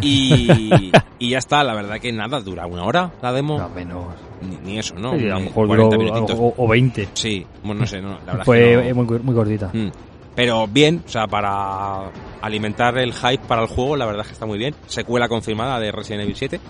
Y, 0.00 0.90
y 1.18 1.30
ya 1.30 1.38
está, 1.38 1.64
la 1.64 1.74
verdad 1.74 1.98
que 1.98 2.12
nada, 2.12 2.40
dura 2.40 2.66
una 2.66 2.84
hora 2.84 3.12
la 3.22 3.32
demo. 3.32 3.58
No, 3.58 3.68
menos. 3.70 4.06
Ni, 4.42 4.56
ni 4.56 4.78
eso, 4.78 4.94
¿no? 4.96 5.18
Sí, 5.18 5.26
a 5.28 5.34
lo 5.34 5.40
mejor 5.40 5.66
40 5.66 5.96
duró 5.96 6.24
o, 6.36 6.54
o 6.56 6.68
20. 6.68 7.08
Sí, 7.14 7.46
bueno, 7.64 7.80
no 7.80 7.86
sé, 7.86 8.00
no, 8.02 8.18
la 8.26 8.32
verdad 8.32 8.44
Fue 8.44 8.58
que 8.58 8.94
no. 8.94 9.04
muy, 9.04 9.18
muy 9.20 9.34
cortita. 9.34 9.70
Mm. 9.72 9.90
Pero 10.36 10.66
bien, 10.68 11.02
o 11.04 11.08
sea, 11.08 11.26
para 11.26 12.10
alimentar 12.42 12.96
el 12.98 13.12
hype 13.14 13.44
para 13.48 13.62
el 13.62 13.68
juego, 13.68 13.96
la 13.96 14.04
verdad 14.06 14.20
es 14.22 14.26
que 14.28 14.32
está 14.34 14.46
muy 14.46 14.58
bien. 14.58 14.74
Secuela 14.86 15.28
confirmada 15.28 15.80
de 15.80 15.90
Resident 15.90 16.22
Evil 16.24 16.36
7. 16.36 16.60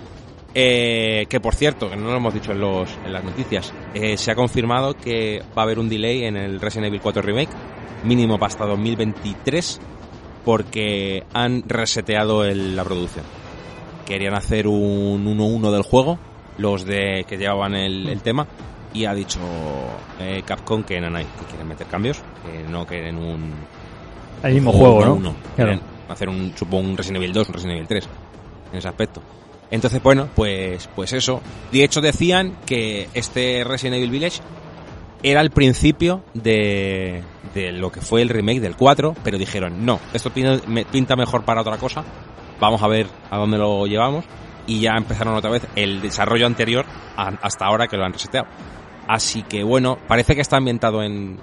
Eh, 0.59 1.27
que 1.29 1.39
por 1.41 1.55
cierto, 1.55 1.91
que 1.91 1.97
no 1.97 2.07
lo 2.11 2.17
hemos 2.17 2.33
dicho 2.33 2.53
en, 2.53 2.61
los, 2.61 2.89
en 3.05 3.12
las 3.12 3.23
noticias, 3.25 3.75
eh, 3.93 4.17
se 4.17 4.31
ha 4.31 4.35
confirmado 4.35 4.95
que 4.95 5.43
va 5.59 5.62
a 5.62 5.64
haber 5.64 5.79
un 5.79 5.89
delay 5.91 6.25
en 6.25 6.37
el 6.37 6.61
Resident 6.61 6.87
Evil 6.87 7.01
4 7.03 7.21
Remake, 7.21 7.51
mínimo 8.05 8.39
para 8.39 8.49
hasta 8.49 8.64
2023, 8.64 9.81
porque 10.47 11.25
han 11.35 11.62
reseteado 11.69 12.45
el- 12.45 12.75
la 12.77 12.85
producción. 12.85 13.25
Querían 14.07 14.35
hacer 14.35 14.67
un 14.69 15.27
1-1 15.27 15.71
del 15.73 15.83
juego, 15.83 16.19
los 16.57 16.87
de 16.87 17.27
que 17.29 17.37
llevaban 17.37 17.75
el, 17.75 18.09
el 18.09 18.23
tema, 18.23 18.47
y 18.97 19.05
ha 19.05 19.14
dicho 19.14 19.38
eh, 20.20 20.42
Capcom 20.44 20.82
que 20.82 21.01
no, 21.01 21.11
no, 21.11 21.18
que 21.18 21.24
quieren 21.49 21.68
meter 21.68 21.86
cambios, 21.86 22.20
que 22.44 22.62
no 22.68 22.86
quieren 22.86 23.16
un 23.18 23.53
El 24.42 24.55
mismo 24.55 24.70
un 24.70 24.78
juego, 24.78 25.05
¿no? 25.05 25.16
1-1. 25.16 25.20
Claro. 25.20 25.34
Quieren 25.57 25.80
hacer 26.09 26.28
un, 26.28 26.53
supongo, 26.57 26.88
un 26.88 26.97
Resident 26.97 27.16
Evil 27.22 27.32
2, 27.32 27.49
un 27.49 27.55
Resident 27.55 27.76
Evil 27.76 27.88
3, 27.88 28.09
en 28.72 28.78
ese 28.78 28.88
aspecto. 28.88 29.22
Entonces, 29.70 30.01
bueno, 30.03 30.28
pues, 30.34 30.88
pues 30.94 31.12
eso. 31.12 31.40
De 31.72 31.82
hecho, 31.82 32.01
decían 32.01 32.57
que 32.64 33.09
este 33.14 33.64
Resident 33.64 33.97
Evil 33.97 34.11
Village 34.11 34.40
era 35.22 35.40
el 35.40 35.51
principio 35.51 36.22
de, 36.34 37.22
de 37.55 37.72
lo 37.72 37.90
que 37.90 38.01
fue 38.01 38.22
el 38.22 38.28
remake 38.28 38.61
del 38.61 38.76
4, 38.76 39.14
pero 39.24 39.38
dijeron, 39.38 39.84
no, 39.84 39.99
esto 40.12 40.30
pinta 40.30 41.16
mejor 41.16 41.44
para 41.44 41.62
otra 41.62 41.78
cosa, 41.78 42.05
vamos 42.61 42.80
a 42.82 42.86
ver 42.86 43.09
a 43.30 43.38
dónde 43.38 43.59
lo 43.59 43.86
llevamos, 43.86 44.24
y 44.68 44.80
ya 44.80 44.92
empezaron 44.97 45.34
otra 45.34 45.51
vez 45.51 45.66
el 45.74 46.01
desarrollo 46.01 46.47
anterior 46.47 46.84
a- 47.16 47.32
hasta 47.42 47.66
ahora 47.66 47.88
que 47.88 47.97
lo 47.97 48.05
han 48.05 48.12
reseteado. 48.12 48.47
Así 49.09 49.43
que 49.43 49.63
bueno, 49.63 49.99
parece 50.09 50.35
que 50.35 50.41
está 50.41 50.57
ambientado 50.57 51.03
en, 51.03 51.37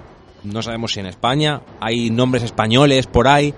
no 0.44 0.62
sabemos 0.62 0.92
si 0.92 1.00
en 1.00 1.06
España, 1.06 1.60
hay 1.80 2.10
nombres 2.10 2.42
españoles 2.42 3.06
por 3.06 3.26
ahí, 3.26 3.54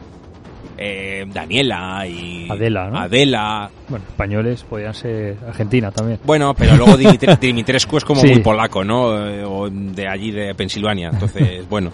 eh, 0.79 1.25
Daniela 1.33 2.07
y 2.07 2.47
Adela, 2.51 2.91
¿no? 2.91 2.99
Adela. 2.99 3.71
Bueno, 3.89 4.05
españoles 4.09 4.63
podían 4.63 4.93
ser 4.95 5.37
Argentina 5.49 5.91
también. 5.91 6.21
Bueno, 6.25 6.55
pero 6.55 6.77
luego 6.77 6.93
Dimitre- 6.99 7.39
Dimitrescu 7.39 7.97
es 7.97 8.05
como 8.05 8.21
Sí. 8.21 8.29
muy 8.29 8.41
polaco, 8.41 8.85
¿no? 8.85 9.27
Eh, 9.27 9.43
O 9.45 9.69
de 9.71 10.07
allí 10.07 10.31
de 10.31 10.55
Pensilvania, 10.55 11.11
entonces, 11.13 11.67
bueno. 11.71 11.91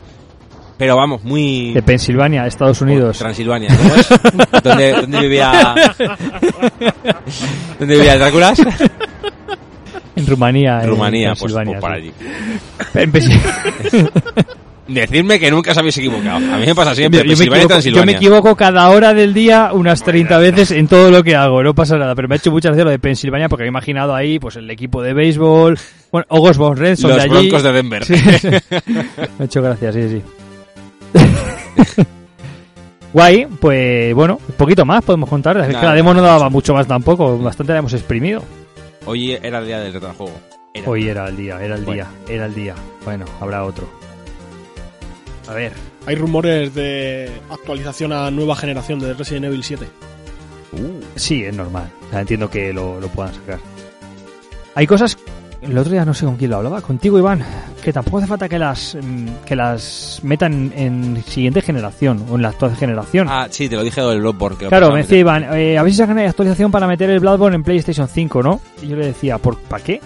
Pero 0.79 0.97
vamos, 0.97 1.23
muy... 1.23 1.73
De 1.75 1.83
Pensilvania, 1.83 2.45
Estados 2.45 2.81
Unidos. 2.81 3.17
Transilvania, 3.17 3.69
¿cómo 3.77 3.95
es? 3.95 4.09
¿Dónde, 4.65 4.93
dónde 4.93 5.21
vivía... 5.21 5.75
¿Dónde 7.79 7.95
vivía 7.95 8.15
el 8.15 8.19
Drácula? 8.19 8.53
En 10.17 10.27
Rumanía. 10.27 10.81
en 10.83 10.89
Rumanía, 10.89 11.29
pues, 11.39 11.53
Pensilvania, 11.53 11.81
pues 11.81 11.93
por 11.93 12.01
sí. 12.01 12.13
allí. 12.95 13.13
En 14.35 14.43
Decidme 14.89 15.39
que 15.39 15.51
nunca 15.51 15.71
os 15.71 15.79
habéis 15.79 15.97
equivocado. 15.99 16.37
A 16.37 16.59
mí 16.59 16.67
me 16.67 16.75
pasa 16.75 16.95
siempre, 16.95 17.21
Yo 17.21 17.27
me, 17.27 17.33
equivoco, 17.33 17.81
yo 17.81 18.05
me 18.05 18.13
equivoco 18.13 18.57
cada 18.57 18.91
hora 18.91 19.15
del 19.15 19.33
día 19.33 19.71
unas 19.73 20.03
30 20.03 20.39
veces 20.39 20.73
en 20.73 20.89
todo 20.89 21.11
lo 21.11 21.23
que 21.23 21.37
hago, 21.37 21.63
no 21.63 21.73
pasa 21.75 21.97
nada. 21.97 22.15
Pero 22.15 22.29
me 22.29 22.35
ha 22.35 22.39
hecho 22.39 22.51
mucha 22.51 22.69
gracia 22.69 22.85
lo 22.85 22.91
de 22.91 22.99
Pensilvania 22.99 23.49
porque 23.49 23.65
he 23.65 23.69
imaginado 23.69 24.15
ahí 24.15 24.39
pues 24.41 24.57
el 24.57 24.69
equipo 24.71 25.01
de 25.01 25.15
béisbol, 25.15 25.79
bueno, 26.11 26.27
Ogosborn 26.29 26.77
Reds 26.77 27.01
son 27.01 27.11
Los 27.11 27.19
de 27.19 27.23
allí. 27.23 27.49
Broncos 27.49 27.63
de 27.63 27.73
Denver. 27.73 28.05
Sí. 28.05 28.15
me 28.87 29.05
ha 29.39 29.45
hecho 29.45 29.63
gracia, 29.63 29.93
sí, 29.93 30.09
sí. 30.09 30.23
Guay, 33.13 33.47
pues 33.61 34.15
bueno, 34.15 34.41
un 34.47 34.55
poquito 34.57 34.85
más 34.85 35.05
podemos 35.05 35.29
contar. 35.29 35.59
Es 35.59 35.77
que 35.77 35.87
la 35.87 35.95
demo 35.95 36.13
no 36.13 36.23
daba 36.23 36.51
mucho 36.51 36.75
más 36.75 36.89
tampoco, 36.89 37.39
bastante 37.39 37.73
la 37.73 37.79
hemos 37.79 37.93
exprimido. 37.93 38.43
Hoy 39.07 39.33
era 39.33 39.59
el 39.59 39.67
día 39.67 39.81
del 39.81 39.93
retrojuego. 39.93 40.33
Era. 40.75 40.89
Hoy 40.89 41.09
era 41.09 41.29
el 41.29 41.37
día, 41.37 41.63
era 41.63 41.75
el 41.75 41.85
Bueno. 41.85 42.05
día, 42.27 42.35
era 42.35 42.47
el 42.47 42.55
día. 42.55 42.75
Bueno, 43.05 43.25
habrá 43.41 43.65
otro. 43.65 43.89
A 45.49 45.55
ver, 45.55 45.73
Hay 46.07 46.17
rumores 46.17 46.75
de 46.75 47.31
actualización 47.51 48.13
a 48.13 48.31
nueva 48.31 48.57
generación 48.57 48.99
de 48.99 49.15
Resident 49.15 49.45
Evil 49.47 49.63
7. 49.63 49.87
Sí, 51.17 51.45
es 51.45 51.55
normal. 51.55 51.91
O 52.07 52.11
sea, 52.11 52.21
entiendo 52.21 52.49
que 52.51 52.73
lo, 52.73 52.99
lo 53.01 53.09
puedan 53.09 53.33
sacar. 53.35 53.59
Hay 54.75 54.87
cosas. 54.87 55.17
El 55.63 55.79
otro 55.79 55.93
día 55.93 56.05
no 56.05 56.13
sé 56.13 56.25
con 56.27 56.37
quién 56.37 56.51
lo 56.51 56.57
hablaba, 56.57 56.81
contigo 56.81 57.19
Iván, 57.19 57.45
que 57.85 57.93
tampoco 57.93 58.19
hace 58.19 58.27
falta 58.27 58.49
que 58.49 58.59
las 58.59 58.97
mm, 59.01 59.27
que 59.47 59.55
las 59.55 60.19
metan 60.25 60.73
en 60.75 61.23
siguiente 61.25 61.63
generación 61.63 62.27
o 62.31 62.35
en 62.35 62.43
la 62.43 62.49
actual 62.49 62.75
generación. 62.75 63.29
Ah, 63.31 63.47
sí, 63.49 63.69
te 63.69 63.77
lo 63.77 63.85
dije 63.85 64.01
del 64.03 64.21
Bloodborne. 64.21 64.59
Que 64.59 64.67
claro, 64.67 64.91
me 64.91 64.99
decía. 65.03 65.19
Iván, 65.19 65.45
eh, 65.55 65.79
a 65.79 65.83
ver 65.85 65.93
si 65.93 65.99
sacan 65.99 66.19
actualización 66.19 66.73
para 66.73 66.89
meter 66.89 67.09
el 67.11 67.21
Bloodborne 67.21 67.55
en 67.55 67.63
PlayStation 67.63 68.09
5, 68.09 68.43
¿no? 68.43 68.61
Y 68.83 68.89
yo 68.89 68.97
le 68.97 69.07
decía, 69.07 69.39
¿por 69.39 69.57
¿para 69.57 69.85
qué? 69.85 70.01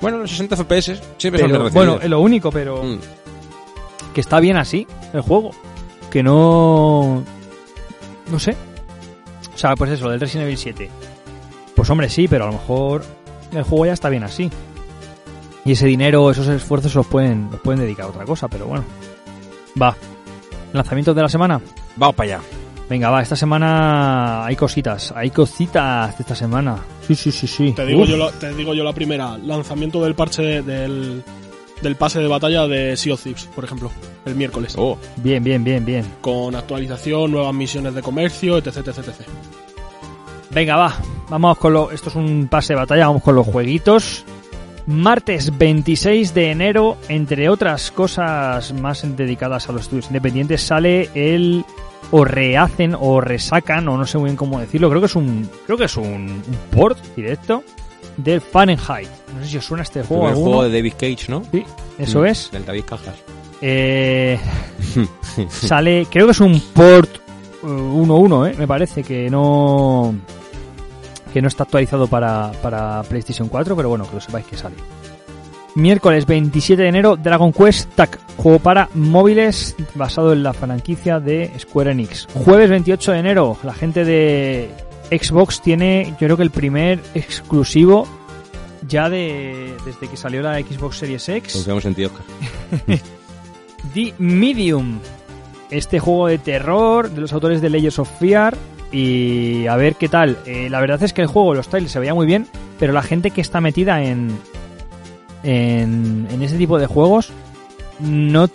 Bueno, 0.00 0.18
los 0.18 0.30
60 0.30 0.56
FPS 0.56 1.00
siempre 1.18 1.42
Pero, 1.42 1.64
son 1.64 1.72
bueno, 1.72 1.98
es 2.00 2.08
lo 2.08 2.20
único, 2.20 2.52
pero 2.52 2.82
Mm. 2.84 2.98
que 4.14 4.20
está 4.20 4.38
bien 4.38 4.56
así 4.56 4.86
el 5.12 5.20
juego. 5.20 5.50
Que 6.10 6.22
no. 6.22 7.24
No 8.30 8.38
sé. 8.38 8.56
O 9.52 9.58
sea, 9.58 9.74
pues 9.74 9.90
eso, 9.90 10.10
del 10.10 10.20
Resident 10.20 10.44
Evil 10.44 10.58
7. 10.58 10.90
Pues 11.74 11.90
hombre, 11.90 12.08
sí, 12.08 12.28
pero 12.28 12.44
a 12.44 12.46
lo 12.48 12.52
mejor 12.52 13.02
el 13.52 13.62
juego 13.64 13.86
ya 13.86 13.92
está 13.92 14.08
bien 14.08 14.22
así. 14.22 14.48
Y 15.66 15.72
ese 15.72 15.86
dinero, 15.86 16.30
esos 16.30 16.46
esfuerzos 16.48 16.94
los 16.94 17.06
pueden, 17.06 17.48
los 17.50 17.60
pueden 17.60 17.80
dedicar 17.80 18.06
a 18.06 18.08
otra 18.08 18.24
cosa, 18.24 18.48
pero 18.48 18.66
bueno. 18.66 18.84
Va. 19.80 19.94
¿Lanzamientos 20.72 21.14
de 21.14 21.22
la 21.22 21.28
semana? 21.28 21.60
Vamos 21.96 22.14
para 22.14 22.36
allá. 22.36 22.44
Venga, 22.88 23.10
va, 23.10 23.20
esta 23.20 23.34
semana 23.34 24.44
hay 24.46 24.54
cositas, 24.54 25.12
hay 25.16 25.30
cositas 25.30 26.16
de 26.16 26.22
esta 26.22 26.36
semana. 26.36 26.78
Sí, 27.04 27.16
sí, 27.16 27.32
sí, 27.32 27.48
sí. 27.48 27.72
Te 27.72 27.84
digo, 27.84 28.02
Uf. 28.02 28.08
yo 28.08 28.16
la, 28.16 28.30
te 28.30 28.54
digo 28.54 28.74
yo 28.74 28.84
la 28.84 28.92
primera, 28.92 29.36
lanzamiento 29.38 30.00
del 30.04 30.14
parche 30.14 30.42
de- 30.42 30.62
del, 30.62 31.24
del 31.82 31.96
pase 31.96 32.20
de 32.20 32.28
batalla 32.28 32.68
de 32.68 32.96
Sea 32.96 33.14
of 33.14 33.22
Thieves, 33.24 33.48
por 33.52 33.64
ejemplo, 33.64 33.90
el 34.24 34.36
miércoles. 34.36 34.74
Oh, 34.78 34.96
Bien, 35.16 35.42
bien, 35.42 35.64
bien, 35.64 35.84
bien. 35.84 36.06
Con 36.20 36.54
actualización, 36.54 37.32
nuevas 37.32 37.52
misiones 37.54 37.92
de 37.92 38.02
comercio, 38.02 38.56
etc, 38.58 38.68
etc, 38.76 38.98
etc. 38.98 39.26
Venga, 40.50 40.76
va. 40.76 40.94
Vamos 41.28 41.58
con 41.58 41.72
lo. 41.72 41.90
Esto 41.90 42.08
es 42.10 42.14
un 42.14 42.46
pase 42.48 42.74
de 42.74 42.78
batalla, 42.78 43.08
vamos 43.08 43.22
con 43.24 43.34
los 43.34 43.44
jueguitos. 43.46 44.24
Martes 44.86 45.56
26 45.58 46.32
de 46.34 46.50
enero, 46.52 46.96
entre 47.08 47.48
otras 47.48 47.90
cosas 47.90 48.72
más 48.72 49.04
dedicadas 49.16 49.68
a 49.68 49.72
los 49.72 49.82
estudios 49.82 50.06
independientes, 50.06 50.62
sale 50.62 51.10
el 51.14 51.64
o 52.12 52.24
rehacen 52.24 52.94
o 52.98 53.20
resacan 53.20 53.88
o 53.88 53.96
no 53.96 54.06
sé 54.06 54.16
muy 54.18 54.26
bien 54.26 54.36
cómo 54.36 54.60
decirlo. 54.60 54.88
Creo 54.88 55.00
que 55.00 55.06
es 55.06 55.16
un 55.16 55.48
creo 55.66 55.76
que 55.76 55.84
es 55.86 55.96
un, 55.96 56.04
un 56.06 56.56
port 56.70 56.98
directo 57.16 57.64
del 58.16 58.40
Fahrenheit. 58.40 59.08
No 59.34 59.42
sé 59.42 59.50
si 59.50 59.56
os 59.58 59.64
suena 59.64 59.82
este 59.82 60.00
el 60.00 60.06
juego. 60.06 60.28
alguno. 60.28 60.44
juego 60.46 60.62
de 60.64 60.70
David 60.78 60.92
Cage, 60.92 61.26
¿no? 61.28 61.42
Sí, 61.50 61.64
eso 61.98 62.20
Mm, 62.20 62.26
es. 62.26 62.50
Del 62.52 62.64
David 62.64 62.84
Cajas. 62.84 63.16
Eh, 63.60 64.38
sale, 65.48 66.06
creo 66.10 66.26
que 66.26 66.32
es 66.32 66.40
un 66.40 66.60
port 66.72 67.16
eh, 67.16 67.66
1.1, 67.66 68.50
eh, 68.52 68.54
me 68.58 68.68
parece 68.68 69.02
que 69.02 69.28
no 69.30 70.14
que 71.32 71.42
no 71.42 71.48
está 71.48 71.64
actualizado 71.64 72.06
para, 72.06 72.52
para 72.62 73.02
PlayStation 73.04 73.48
4, 73.48 73.76
pero 73.76 73.88
bueno, 73.88 74.08
que 74.08 74.14
lo 74.14 74.20
sepáis 74.20 74.46
que 74.46 74.56
sale. 74.56 74.76
Miércoles 75.74 76.24
27 76.24 76.82
de 76.82 76.88
enero, 76.88 77.16
Dragon 77.16 77.52
Quest 77.52 77.90
TAC, 77.94 78.18
juego 78.38 78.58
para 78.58 78.88
móviles 78.94 79.76
basado 79.94 80.32
en 80.32 80.42
la 80.42 80.54
franquicia 80.54 81.20
de 81.20 81.52
Square 81.58 81.90
Enix. 81.90 82.26
Jueves 82.32 82.70
28 82.70 83.12
de 83.12 83.18
enero, 83.18 83.58
la 83.62 83.74
gente 83.74 84.04
de 84.04 84.70
Xbox 85.10 85.60
tiene, 85.60 86.14
yo 86.18 86.26
creo 86.26 86.36
que 86.38 86.42
el 86.44 86.50
primer 86.50 87.00
exclusivo 87.14 88.08
ya 88.88 89.10
de 89.10 89.74
desde 89.84 90.08
que 90.08 90.16
salió 90.16 90.42
la 90.42 90.58
Xbox 90.60 90.98
Series 90.98 91.28
X. 91.28 91.52
Confiamos 91.52 91.84
en 91.84 91.94
ti, 91.94 92.04
Oscar. 92.04 92.22
The 93.94 94.14
Medium. 94.18 94.98
Este 95.70 95.98
juego 95.98 96.28
de 96.28 96.38
terror 96.38 97.10
de 97.10 97.20
los 97.20 97.32
autores 97.32 97.60
de 97.60 97.70
Layers 97.70 97.98
of 97.98 98.08
Fear. 98.18 98.56
Y 98.92 99.66
a 99.66 99.76
ver 99.76 99.96
qué 99.96 100.08
tal. 100.08 100.38
Eh, 100.46 100.68
la 100.70 100.80
verdad 100.80 101.02
es 101.02 101.12
que 101.12 101.22
el 101.22 101.26
juego, 101.26 101.54
los 101.54 101.68
trailers 101.68 101.92
se 101.92 101.98
veía 102.00 102.14
muy 102.14 102.26
bien, 102.26 102.46
pero 102.78 102.92
la 102.92 103.02
gente 103.02 103.30
que 103.30 103.40
está 103.40 103.60
metida 103.60 104.02
en, 104.02 104.30
en, 105.42 106.26
en 106.30 106.42
ese 106.42 106.56
tipo 106.56 106.78
de 106.78 106.86
juegos, 106.86 107.30
no, 108.00 108.48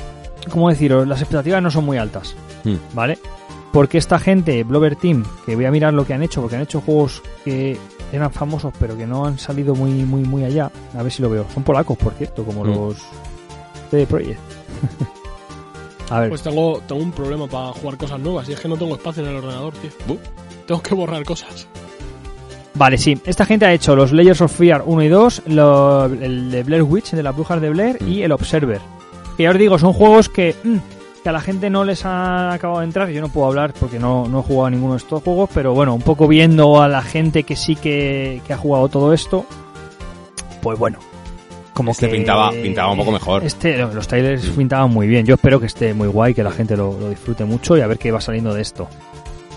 ¿cómo 0.49 0.69
deciros? 0.69 1.07
Las 1.07 1.19
expectativas 1.21 1.61
no 1.61 1.71
son 1.71 1.85
muy 1.85 1.97
altas, 1.97 2.35
Hmm. 2.63 2.75
¿vale? 2.93 3.17
Porque 3.73 3.97
esta 3.97 4.19
gente, 4.19 4.63
Blover 4.63 4.95
Team, 4.95 5.25
que 5.45 5.55
voy 5.55 5.65
a 5.65 5.71
mirar 5.71 5.93
lo 5.93 6.05
que 6.05 6.13
han 6.13 6.21
hecho, 6.21 6.41
porque 6.41 6.57
han 6.57 6.61
hecho 6.63 6.81
juegos 6.81 7.23
que 7.43 7.77
eran 8.11 8.31
famosos, 8.31 8.73
pero 8.79 8.95
que 8.97 9.07
no 9.07 9.25
han 9.25 9.39
salido 9.39 9.73
muy, 9.73 9.91
muy, 10.03 10.21
muy 10.23 10.43
allá. 10.43 10.69
A 10.95 11.01
ver 11.01 11.11
si 11.11 11.21
lo 11.21 11.29
veo. 11.29 11.45
Son 11.53 11.63
polacos, 11.63 11.97
por 11.97 12.13
cierto, 12.13 12.43
como 12.43 12.63
Hmm. 12.63 12.67
los 12.69 12.97
CD 13.89 14.05
Projekt. 14.05 14.39
a 16.11 16.19
ver. 16.21 16.29
Pues 16.29 16.41
tengo, 16.43 16.81
tengo 16.87 17.01
un 17.01 17.11
problema 17.11 17.47
para 17.47 17.67
jugar 17.73 17.97
cosas 17.97 18.19
nuevas 18.19 18.47
y 18.49 18.53
es 18.53 18.59
que 18.59 18.67
no 18.67 18.77
tengo 18.77 18.95
espacio 18.95 19.23
en 19.23 19.29
el 19.29 19.35
ordenador, 19.37 19.73
tío. 19.73 19.89
Bu. 20.07 20.17
Tengo 20.67 20.81
que 20.81 20.93
borrar 20.93 21.23
cosas. 21.23 21.67
Vale, 22.73 22.97
sí. 22.97 23.19
Esta 23.25 23.45
gente 23.45 23.65
ha 23.65 23.73
hecho 23.73 23.95
los 23.95 24.11
Layers 24.11 24.41
of 24.41 24.55
Fear 24.55 24.83
1 24.85 25.03
y 25.03 25.07
2, 25.09 25.41
lo- 25.47 26.05
el 26.05 26.51
de 26.51 26.63
Blair 26.63 26.83
Witch, 26.83 27.11
de 27.11 27.23
las 27.23 27.35
brujas 27.35 27.59
de 27.61 27.69
Blair, 27.69 27.97
Mm. 28.01 28.07
y 28.07 28.23
el 28.23 28.31
Observer. 28.31 28.79
Que 29.37 29.43
ya 29.43 29.51
os 29.51 29.57
digo, 29.57 29.77
son 29.77 29.93
juegos 29.93 30.29
que, 30.29 30.55
mm, 30.63 30.77
que 31.23 31.29
a 31.29 31.31
la 31.33 31.41
gente 31.41 31.69
no 31.69 31.83
les 31.83 32.05
ha 32.05 32.53
acabado 32.53 32.79
de 32.79 32.85
entrar. 32.85 33.09
Yo 33.09 33.21
no 33.21 33.27
puedo 33.29 33.47
hablar 33.47 33.73
porque 33.79 33.99
no, 33.99 34.27
no 34.27 34.39
he 34.39 34.43
jugado 34.43 34.65
a 34.67 34.69
ninguno 34.71 34.93
de 34.93 34.97
estos 34.99 35.21
juegos, 35.21 35.49
pero 35.53 35.73
bueno, 35.73 35.93
un 35.93 36.01
poco 36.01 36.27
viendo 36.27 36.81
a 36.81 36.87
la 36.87 37.01
gente 37.01 37.43
que 37.43 37.55
sí 37.55 37.75
que, 37.75 38.41
que 38.47 38.53
ha 38.53 38.57
jugado 38.57 38.87
todo 38.89 39.13
esto, 39.13 39.45
pues 40.61 40.79
bueno. 40.79 40.99
Como 41.81 41.91
Este 41.93 42.07
que 42.09 42.13
pintaba- 42.15 42.51
pintaba 42.51 42.91
un 42.91 42.97
poco 42.99 43.11
mejor. 43.11 43.43
Este, 43.43 43.75
los 43.79 44.07
trailers 44.07 44.45
pintaban 44.51 44.91
muy 44.91 45.07
bien. 45.07 45.25
Yo 45.25 45.33
espero 45.33 45.59
que 45.59 45.65
esté 45.65 45.95
muy 45.95 46.07
guay, 46.07 46.35
que 46.35 46.43
la 46.43 46.51
gente 46.51 46.77
lo, 46.77 46.95
lo 46.99 47.09
disfrute 47.09 47.43
mucho 47.43 47.75
y 47.75 47.81
a 47.81 47.87
ver 47.87 47.97
qué 47.97 48.11
va 48.11 48.21
saliendo 48.21 48.53
de 48.53 48.61
esto. 48.61 48.87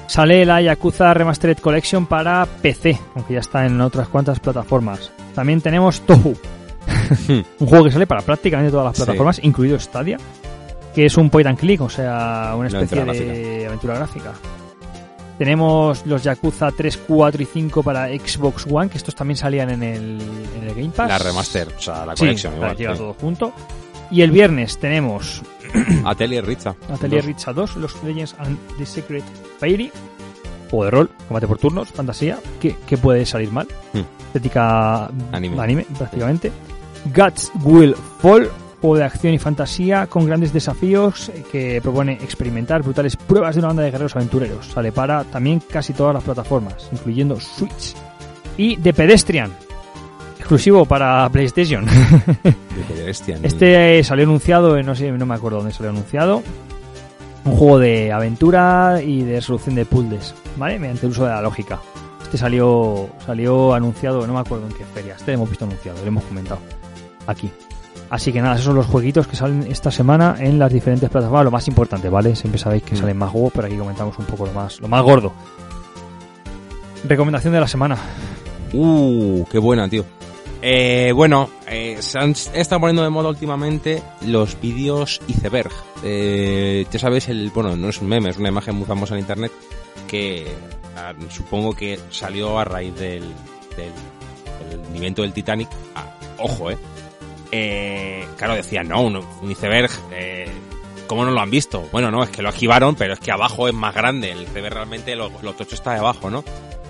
Sale 0.06 0.44
la 0.46 0.62
Yakuza 0.62 1.12
Remastered 1.12 1.58
Collection 1.58 2.06
para 2.06 2.46
PC, 2.62 2.98
aunque 3.14 3.34
ya 3.34 3.40
está 3.40 3.66
en 3.66 3.78
otras 3.80 4.08
cuantas 4.08 4.40
plataformas. 4.40 5.12
También 5.34 5.60
tenemos 5.60 6.00
Tohu, 6.00 6.34
un 7.60 7.66
juego 7.66 7.84
que 7.84 7.90
sale 7.90 8.06
para 8.06 8.22
prácticamente 8.22 8.70
todas 8.70 8.86
las 8.86 8.96
Sí. 8.96 9.02
plataformas, 9.02 9.40
incluido 9.42 9.78
Stadia, 9.78 10.16
que 10.94 11.04
es 11.06 11.16
un 11.18 11.28
point 11.28 11.46
and 11.48 11.58
click, 11.58 11.80
o 11.82 11.88
sea, 11.90 12.54
una 12.56 12.68
especie 12.68 13.02
de 13.04 13.66
aventura 13.66 13.96
gráfica. 13.96 14.32
Tenemos 15.38 16.06
los 16.06 16.22
Yakuza 16.22 16.70
3, 16.70 16.96
4 17.08 17.42
y 17.42 17.46
5 17.46 17.82
para 17.82 18.06
Xbox 18.08 18.66
One, 18.70 18.88
que 18.88 18.98
estos 18.98 19.14
también 19.14 19.36
salían 19.36 19.70
en 19.70 19.82
el, 19.82 20.20
en 20.56 20.68
el 20.68 20.74
Game 20.74 20.90
Pass. 20.90 21.08
La 21.08 21.18
remaster, 21.18 21.68
o 21.76 21.80
sea, 21.80 22.06
la 22.06 22.14
Sí, 22.14 22.20
colección 22.20 22.52
para 22.54 22.66
igual. 22.66 22.76
llega 22.76 22.92
sí. 22.92 22.98
todo 22.98 23.14
junto. 23.14 23.52
Y 24.10 24.20
el 24.22 24.30
viernes 24.30 24.78
tenemos 24.78 25.42
Atelier 26.04 26.46
Ritza. 26.46 26.76
Atelier. 26.92 27.24
Richa 27.24 27.52
2, 27.52 27.76
Los 27.78 28.00
Legends 28.04 28.36
and 28.38 28.56
the 28.78 28.86
Secret 28.86 29.24
Fairy, 29.58 29.90
juego 30.70 30.84
de 30.84 30.90
rol, 30.92 31.10
combate 31.26 31.48
por 31.48 31.58
turnos, 31.58 31.88
fantasía, 31.88 32.38
que, 32.60 32.76
que 32.86 32.96
puede 32.96 33.26
salir 33.26 33.50
mal. 33.50 33.66
Hmm. 33.92 34.00
Estética 34.26 35.10
Anime. 35.32 35.84
prácticamente. 35.98 36.52
Guts 37.14 37.50
Will 37.64 37.94
Fall, 38.20 38.48
juego 38.84 38.98
de 38.98 39.04
acción 39.04 39.32
y 39.32 39.38
fantasía 39.38 40.06
con 40.08 40.26
grandes 40.26 40.52
desafíos 40.52 41.30
eh, 41.30 41.42
que 41.50 41.80
propone 41.80 42.12
experimentar 42.14 42.82
brutales 42.82 43.16
pruebas 43.16 43.54
de 43.54 43.60
una 43.60 43.68
banda 43.68 43.82
de 43.82 43.90
guerreros 43.90 44.14
aventureros. 44.14 44.66
Sale 44.66 44.92
para 44.92 45.24
también 45.24 45.60
casi 45.70 45.94
todas 45.94 46.12
las 46.12 46.22
plataformas, 46.22 46.88
incluyendo 46.92 47.40
Switch. 47.40 47.94
Y 48.58 48.76
The 48.76 48.92
Pedestrian, 48.92 49.50
exclusivo 50.38 50.84
para 50.84 51.26
PlayStation. 51.30 51.86
Este 53.42 53.98
eh, 53.98 54.04
salió 54.04 54.24
anunciado, 54.24 54.76
en- 54.76 54.84
no 54.84 54.94
sé, 54.94 55.10
no 55.10 55.24
me 55.26 55.34
acuerdo 55.34 55.58
dónde 55.58 55.72
salió 55.72 55.90
anunciado. 55.90 56.42
Un 57.46 57.52
juego 57.56 57.78
de 57.78 58.12
aventura 58.12 59.00
y 59.02 59.22
de 59.22 59.36
resolución 59.36 59.74
de 59.76 59.84
puzzles, 59.86 60.34
¿vale? 60.56 60.78
Mediante 60.78 61.06
el 61.06 61.12
uso 61.12 61.24
de 61.24 61.30
la 61.30 61.40
lógica. 61.42 61.80
Este 62.22 62.36
salió 62.38 63.08
salió 63.24 63.72
anunciado, 63.74 64.26
no 64.26 64.34
me 64.34 64.40
acuerdo 64.40 64.66
en 64.66 64.72
qué 64.74 64.84
feria. 64.84 65.14
Este 65.14 65.32
lo 65.32 65.34
hemos 65.38 65.48
visto 65.50 65.64
anunciado, 65.64 65.98
lo 66.02 66.06
hemos 66.06 66.24
comentado 66.24 66.60
aquí. 67.26 67.50
Así 68.14 68.32
que 68.32 68.40
nada, 68.40 68.54
esos 68.54 68.66
son 68.66 68.76
los 68.76 68.86
jueguitos 68.86 69.26
que 69.26 69.34
salen 69.34 69.66
esta 69.68 69.90
semana 69.90 70.36
en 70.38 70.56
las 70.56 70.72
diferentes 70.72 71.10
plataformas. 71.10 71.44
Lo 71.46 71.50
más 71.50 71.66
importante, 71.66 72.08
¿vale? 72.08 72.36
Siempre 72.36 72.60
sabéis 72.60 72.84
que 72.84 72.94
Mm. 72.94 72.98
salen 72.98 73.16
más 73.16 73.32
juegos, 73.32 73.50
pero 73.52 73.66
aquí 73.66 73.76
comentamos 73.76 74.16
un 74.20 74.24
poco 74.26 74.46
lo 74.46 74.52
más, 74.52 74.80
lo 74.80 74.86
más 74.86 75.02
gordo. 75.02 75.32
Recomendación 77.08 77.52
de 77.54 77.58
la 77.58 77.66
semana. 77.66 77.98
Uh, 78.72 79.44
qué 79.50 79.58
buena, 79.58 79.88
tío. 79.88 80.04
Eh, 80.62 81.10
bueno, 81.12 81.50
eh, 81.66 81.96
se 81.98 82.20
han 82.20 82.30
estado 82.30 82.82
poniendo 82.82 83.02
de 83.02 83.10
moda 83.10 83.30
últimamente 83.30 84.00
los 84.24 84.60
vídeos 84.60 85.20
iceberg. 85.26 85.72
Eh, 86.04 86.86
ya 86.92 86.98
sabes, 87.00 87.28
el, 87.28 87.50
bueno, 87.50 87.74
no 87.74 87.88
es 87.88 88.00
un 88.00 88.06
meme, 88.06 88.30
es 88.30 88.38
una 88.38 88.48
imagen 88.50 88.76
muy 88.76 88.86
famosa 88.86 89.14
en 89.14 89.22
internet 89.22 89.50
que 90.06 90.46
ah, 90.96 91.12
supongo 91.30 91.74
que 91.74 91.98
salió 92.10 92.60
a 92.60 92.64
raíz 92.64 92.94
del, 92.94 93.24
del, 93.76 95.02
del 95.02 95.14
del 95.14 95.32
Titanic. 95.32 95.68
Ah, 95.96 96.06
ojo, 96.38 96.70
eh. 96.70 96.78
Eh, 97.56 98.26
claro, 98.36 98.56
decían, 98.56 98.88
no, 98.88 99.02
un, 99.02 99.24
iceberg, 99.48 99.88
eh, 100.10 100.50
¿cómo 101.06 101.24
no 101.24 101.30
lo 101.30 101.40
han 101.40 101.50
visto? 101.50 101.88
Bueno, 101.92 102.10
no, 102.10 102.24
es 102.24 102.30
que 102.30 102.42
lo 102.42 102.48
esquivaron, 102.48 102.96
pero 102.96 103.14
es 103.14 103.20
que 103.20 103.30
abajo 103.30 103.68
es 103.68 103.74
más 103.74 103.94
grande. 103.94 104.32
El 104.32 104.42
iceberg 104.42 104.74
realmente, 104.74 105.14
lo, 105.14 105.30
lo 105.40 105.52
tocho 105.52 105.76
está 105.76 105.92
de 105.92 106.00
abajo, 106.00 106.30
¿no? 106.30 106.42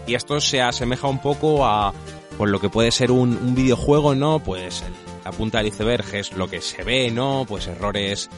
Y 0.07 0.15
esto 0.15 0.41
se 0.41 0.63
asemeja 0.63 1.07
un 1.07 1.21
poco 1.21 1.67
a 1.67 1.93
pues 2.39 2.51
lo 2.51 2.61
que 2.61 2.71
puede 2.71 2.93
ser 2.93 3.11
un, 3.11 3.37
un 3.37 3.55
videojuego, 3.55 4.15
¿no? 4.15 4.39
Pues 4.39 4.83
la 5.23 5.33
punta 5.33 5.59
del 5.59 5.67
iceberg 5.67 6.15
es 6.15 6.33
lo 6.33 6.49
que 6.49 6.63
se 6.63 6.83
ve, 6.83 7.11
¿no? 7.11 7.45
Pues 7.47 7.67
errores 7.67 8.31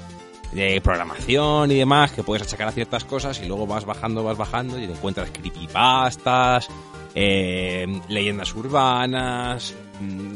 de 0.50 0.80
programación 0.80 1.70
y 1.70 1.76
demás 1.76 2.10
que 2.10 2.24
puedes 2.24 2.42
achacar 2.42 2.66
a 2.66 2.72
ciertas 2.72 3.04
cosas 3.04 3.40
y 3.40 3.46
luego 3.46 3.68
vas 3.68 3.84
bajando, 3.84 4.24
vas 4.24 4.36
bajando 4.36 4.80
y 4.80 4.86
te 4.88 4.94
encuentras 4.94 5.30
creepypastas, 5.30 6.66
eh, 7.14 7.86
leyendas 8.08 8.52
urbanas, 8.52 9.74
mm, 10.00 10.34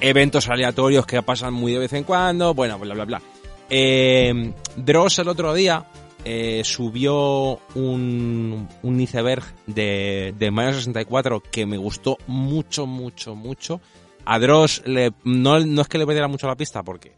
eventos 0.00 0.48
aleatorios 0.48 1.06
que 1.06 1.22
pasan 1.22 1.54
muy 1.54 1.72
de 1.72 1.78
vez 1.78 1.92
en 1.92 2.04
cuando, 2.04 2.54
bueno, 2.54 2.78
bla, 2.78 2.94
bla, 2.94 3.04
bla. 3.04 3.22
Eh, 3.68 4.52
Dross 4.76 5.18
el 5.18 5.28
otro 5.28 5.52
día 5.54 5.84
eh, 6.24 6.62
subió 6.64 7.60
un, 7.74 8.68
un 8.82 9.00
iceberg 9.00 9.44
de, 9.66 10.34
de 10.36 10.50
Mario 10.50 10.74
64 10.74 11.40
que 11.40 11.66
me 11.66 11.76
gustó 11.76 12.18
mucho, 12.26 12.86
mucho, 12.86 13.34
mucho. 13.34 13.80
A 14.24 14.38
Dross 14.38 14.82
no, 15.24 15.60
no 15.60 15.82
es 15.82 15.88
que 15.88 15.98
le 15.98 16.06
perdiera 16.06 16.26
mucho 16.26 16.48
la 16.48 16.56
pista 16.56 16.82
porque 16.82 17.12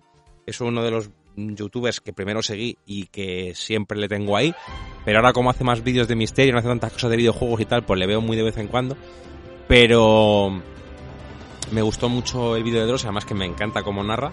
es 0.46 0.60
uno 0.60 0.82
de 0.82 0.90
los 0.90 1.10
youtubers 1.36 2.00
que 2.00 2.12
primero 2.12 2.42
seguí 2.42 2.76
y 2.84 3.06
que 3.06 3.52
siempre 3.54 3.98
le 3.98 4.08
tengo 4.08 4.36
ahí, 4.36 4.54
pero 5.04 5.18
ahora 5.18 5.32
como 5.32 5.50
hace 5.50 5.64
más 5.64 5.82
vídeos 5.82 6.08
de 6.08 6.16
misterio, 6.16 6.52
no 6.52 6.58
hace 6.58 6.68
tantas 6.68 6.92
cosas 6.92 7.10
de 7.10 7.16
videojuegos 7.16 7.60
y 7.60 7.64
tal, 7.64 7.84
pues 7.84 7.98
le 7.98 8.06
veo 8.06 8.20
muy 8.20 8.36
de 8.36 8.42
vez 8.42 8.58
en 8.58 8.68
cuando. 8.68 8.96
Pero 9.68 10.62
me 11.70 11.82
gustó 11.82 12.08
mucho 12.08 12.56
el 12.56 12.62
vídeo 12.62 12.80
de 12.80 12.86
Dross, 12.86 13.04
además 13.04 13.24
que 13.24 13.34
me 13.34 13.44
encanta 13.44 13.82
cómo 13.82 14.02
narra. 14.02 14.32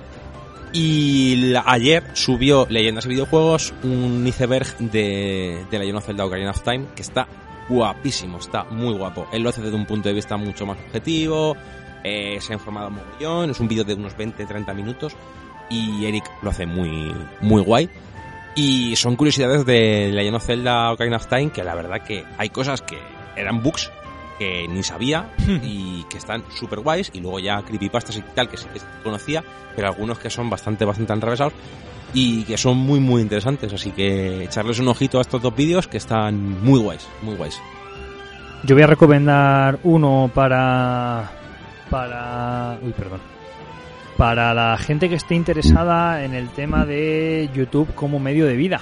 Y 0.73 1.53
ayer 1.65 2.03
subió 2.13 2.67
Leyendas 2.69 3.05
y 3.05 3.09
Videojuegos 3.09 3.73
un 3.83 4.25
iceberg 4.27 4.77
de, 4.77 5.65
de 5.71 5.79
Legend 5.79 5.97
of 5.97 6.05
Zelda 6.05 6.25
Ocarina 6.25 6.51
of 6.51 6.61
Time 6.63 6.87
que 6.93 7.01
está 7.01 7.27
guapísimo, 7.69 8.39
está 8.39 8.65
muy 8.65 8.93
guapo. 8.93 9.27
Él 9.31 9.41
lo 9.41 9.49
hace 9.49 9.61
desde 9.61 9.75
un 9.75 9.85
punto 9.85 10.09
de 10.09 10.15
vista 10.15 10.35
mucho 10.35 10.65
más 10.65 10.77
objetivo, 10.85 11.55
eh, 12.03 12.39
se 12.41 12.53
ha 12.53 12.55
informado 12.55 12.91
mogollón, 12.91 13.51
es 13.51 13.59
un 13.59 13.67
vídeo 13.67 13.83
de 13.83 13.93
unos 13.93 14.17
20-30 14.17 14.75
minutos 14.75 15.15
y 15.69 16.05
Eric 16.05 16.29
lo 16.41 16.49
hace 16.49 16.65
muy, 16.65 17.13
muy 17.41 17.61
guay. 17.61 17.89
Y 18.55 18.95
son 18.95 19.15
curiosidades 19.15 19.65
de 19.65 20.11
Legend 20.13 20.35
of 20.35 20.45
Zelda 20.45 20.91
Ocarina 20.91 21.17
of 21.17 21.27
Time 21.27 21.51
que 21.51 21.63
la 21.63 21.75
verdad 21.75 22.03
que 22.03 22.23
hay 22.37 22.49
cosas 22.49 22.81
que 22.81 22.97
eran 23.35 23.63
bugs 23.63 23.91
que 24.37 24.67
ni 24.67 24.83
sabía 24.83 25.31
y 25.63 26.03
que 26.09 26.17
están 26.17 26.43
súper 26.49 26.79
guays 26.79 27.11
y 27.13 27.19
luego 27.19 27.39
ya 27.39 27.61
creepypastas 27.61 28.17
y 28.17 28.21
tal 28.21 28.49
que 28.49 28.57
sí 28.57 28.67
que 28.73 28.79
conocía 29.03 29.43
pero 29.75 29.87
algunos 29.87 30.19
que 30.19 30.29
son 30.29 30.49
bastante 30.49 30.85
bastante 30.85 31.13
enrevesados 31.13 31.53
y 32.13 32.43
que 32.43 32.57
son 32.57 32.77
muy 32.77 32.99
muy 32.99 33.21
interesantes 33.21 33.73
así 33.73 33.91
que 33.91 34.43
echarles 34.43 34.79
un 34.79 34.87
ojito 34.87 35.17
a 35.17 35.21
estos 35.21 35.41
dos 35.41 35.55
vídeos 35.55 35.87
que 35.87 35.97
están 35.97 36.63
muy 36.63 36.79
guays 36.79 37.07
muy 37.21 37.35
guays 37.35 37.59
Yo 38.65 38.73
voy 38.73 38.83
a 38.83 38.87
recomendar 38.87 39.77
uno 39.83 40.31
para. 40.33 41.29
Para. 41.89 42.79
Uy, 42.81 42.93
perdón. 42.93 43.19
Para 44.17 44.55
la 44.55 44.75
gente 44.77 45.07
que 45.07 45.15
esté 45.15 45.35
interesada 45.35 46.23
en 46.23 46.33
el 46.33 46.49
tema 46.49 46.83
de 46.83 47.47
YouTube 47.53 47.93
como 47.93 48.17
medio 48.17 48.47
de 48.47 48.55
vida. 48.55 48.81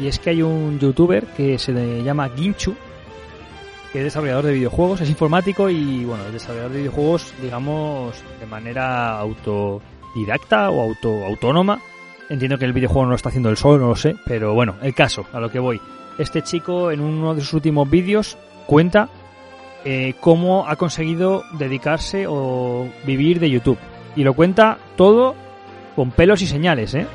Y 0.00 0.06
es 0.06 0.18
que 0.18 0.30
hay 0.30 0.40
un 0.40 0.78
youtuber 0.78 1.26
que 1.36 1.58
se 1.58 1.72
le 1.72 2.02
llama 2.02 2.30
Ginchu, 2.34 2.74
que 3.92 3.98
es 3.98 4.04
desarrollador 4.04 4.46
de 4.46 4.52
videojuegos, 4.52 5.00
es 5.00 5.08
informático 5.08 5.68
y, 5.68 6.04
bueno, 6.04 6.24
es 6.26 6.32
desarrollador 6.32 6.72
de 6.72 6.78
videojuegos, 6.78 7.34
digamos, 7.42 8.22
de 8.38 8.46
manera 8.46 9.18
autodidacta 9.18 10.70
o 10.70 10.82
auto, 10.82 11.24
autónoma. 11.24 11.80
Entiendo 12.28 12.58
que 12.58 12.64
el 12.64 12.72
videojuego 12.72 13.04
no 13.04 13.10
lo 13.10 13.16
está 13.16 13.30
haciendo 13.30 13.50
él 13.50 13.56
solo, 13.56 13.78
no 13.78 13.88
lo 13.88 13.96
sé, 13.96 14.14
pero 14.24 14.54
bueno, 14.54 14.76
el 14.82 14.94
caso, 14.94 15.26
a 15.32 15.40
lo 15.40 15.50
que 15.50 15.58
voy. 15.58 15.80
Este 16.18 16.42
chico 16.42 16.92
en 16.92 17.00
uno 17.00 17.34
de 17.34 17.40
sus 17.40 17.54
últimos 17.54 17.90
vídeos 17.90 18.38
cuenta 18.66 19.08
eh, 19.84 20.14
cómo 20.20 20.68
ha 20.68 20.76
conseguido 20.76 21.42
dedicarse 21.58 22.26
o 22.28 22.88
vivir 23.04 23.40
de 23.40 23.50
YouTube. 23.50 23.78
Y 24.14 24.22
lo 24.22 24.34
cuenta 24.34 24.78
todo 24.96 25.34
con 25.96 26.12
pelos 26.12 26.42
y 26.42 26.46
señales, 26.46 26.94
¿eh? 26.94 27.06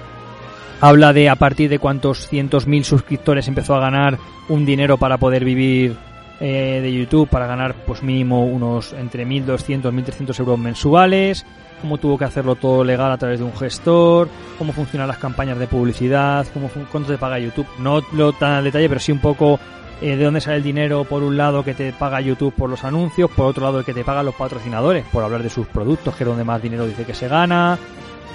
Habla 0.81 1.13
de 1.13 1.29
a 1.29 1.35
partir 1.35 1.69
de 1.69 1.79
cuántos 1.79 2.27
cientos 2.27 2.67
mil 2.67 2.83
suscriptores 2.83 3.47
empezó 3.47 3.75
a 3.75 3.79
ganar 3.79 4.17
un 4.49 4.65
dinero 4.65 4.97
para 4.97 5.17
poder 5.17 5.45
vivir 5.45 5.95
eh, 6.39 6.79
de 6.81 6.93
YouTube, 6.93 7.29
para 7.29 7.47
ganar 7.47 7.75
pues 7.85 8.03
mínimo 8.03 8.45
unos 8.45 8.93
entre 8.93 9.25
1.200 9.25 9.83
1.300 9.83 10.39
euros 10.39 10.59
mensuales, 10.59 11.45
cómo 11.81 11.97
tuvo 11.97 12.17
que 12.17 12.25
hacerlo 12.25 12.55
todo 12.55 12.83
legal 12.83 13.11
a 13.11 13.17
través 13.17 13.39
de 13.39 13.45
un 13.45 13.55
gestor, 13.55 14.27
cómo 14.57 14.73
funcionan 14.73 15.07
las 15.07 15.17
campañas 15.17 15.57
de 15.57 15.67
publicidad, 15.67 16.45
cómo 16.53 16.69
cuánto 16.91 17.11
te 17.11 17.17
paga 17.17 17.39
YouTube. 17.39 17.67
No 17.79 18.01
lo 18.13 18.33
tan 18.33 18.53
al 18.53 18.63
detalle, 18.63 18.89
pero 18.89 18.99
sí 18.99 19.11
un 19.11 19.19
poco 19.19 19.59
eh, 20.01 20.17
de 20.17 20.23
dónde 20.25 20.41
sale 20.41 20.57
el 20.57 20.63
dinero, 20.63 21.05
por 21.05 21.23
un 21.23 21.37
lado 21.37 21.63
que 21.63 21.73
te 21.73 21.93
paga 21.93 22.19
YouTube 22.19 22.53
por 22.53 22.69
los 22.69 22.83
anuncios, 22.83 23.31
por 23.31 23.45
otro 23.45 23.63
lado 23.63 23.79
el 23.79 23.85
que 23.85 23.93
te 23.93 24.03
pagan 24.03 24.25
los 24.25 24.35
patrocinadores 24.35 25.05
por 25.05 25.23
hablar 25.23 25.41
de 25.41 25.49
sus 25.49 25.67
productos, 25.67 26.15
que 26.15 26.23
es 26.23 26.27
donde 26.27 26.43
más 26.43 26.61
dinero 26.61 26.85
dice 26.85 27.05
que 27.05 27.13
se 27.13 27.27
gana. 27.27 27.77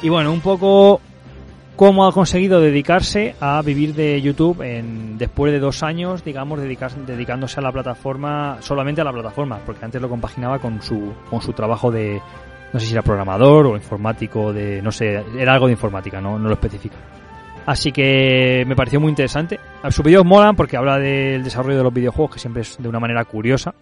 Y 0.02 0.08
bueno, 0.08 0.32
un 0.32 0.40
poco 0.40 1.02
cómo 1.80 2.06
ha 2.06 2.12
conseguido 2.12 2.60
dedicarse 2.60 3.34
a 3.40 3.62
vivir 3.62 3.94
de 3.94 4.20
YouTube 4.20 4.60
en, 4.60 5.16
después 5.16 5.50
de 5.50 5.58
dos 5.58 5.82
años, 5.82 6.22
digamos, 6.22 6.60
dedicar- 6.60 6.94
dedicándose 7.06 7.58
a 7.58 7.62
la 7.62 7.72
plataforma, 7.72 8.58
solamente 8.60 9.00
a 9.00 9.04
la 9.04 9.12
plataforma, 9.14 9.58
porque 9.64 9.86
antes 9.86 9.98
lo 10.02 10.10
compaginaba 10.10 10.58
con 10.58 10.82
su, 10.82 11.10
con 11.30 11.40
su 11.40 11.54
trabajo 11.54 11.90
de, 11.90 12.20
no 12.74 12.78
sé 12.78 12.84
si 12.84 12.92
era 12.92 13.00
programador 13.00 13.64
o 13.64 13.76
informático, 13.76 14.52
de, 14.52 14.82
no 14.82 14.92
sé, 14.92 15.24
era 15.38 15.54
algo 15.54 15.68
de 15.68 15.72
informática, 15.72 16.20
no, 16.20 16.38
no 16.38 16.48
lo 16.48 16.52
especifica. 16.52 16.96
Así 17.64 17.92
que 17.92 18.62
me 18.66 18.76
pareció 18.76 19.00
muy 19.00 19.08
interesante. 19.08 19.58
Sus 19.88 20.04
vídeos 20.04 20.26
molan 20.26 20.56
porque 20.56 20.76
habla 20.76 20.98
del 20.98 21.42
desarrollo 21.42 21.78
de 21.78 21.84
los 21.84 21.94
videojuegos, 21.94 22.34
que 22.34 22.40
siempre 22.40 22.60
es 22.60 22.76
de 22.78 22.88
una 22.90 23.00
manera 23.00 23.24
curiosa. 23.24 23.72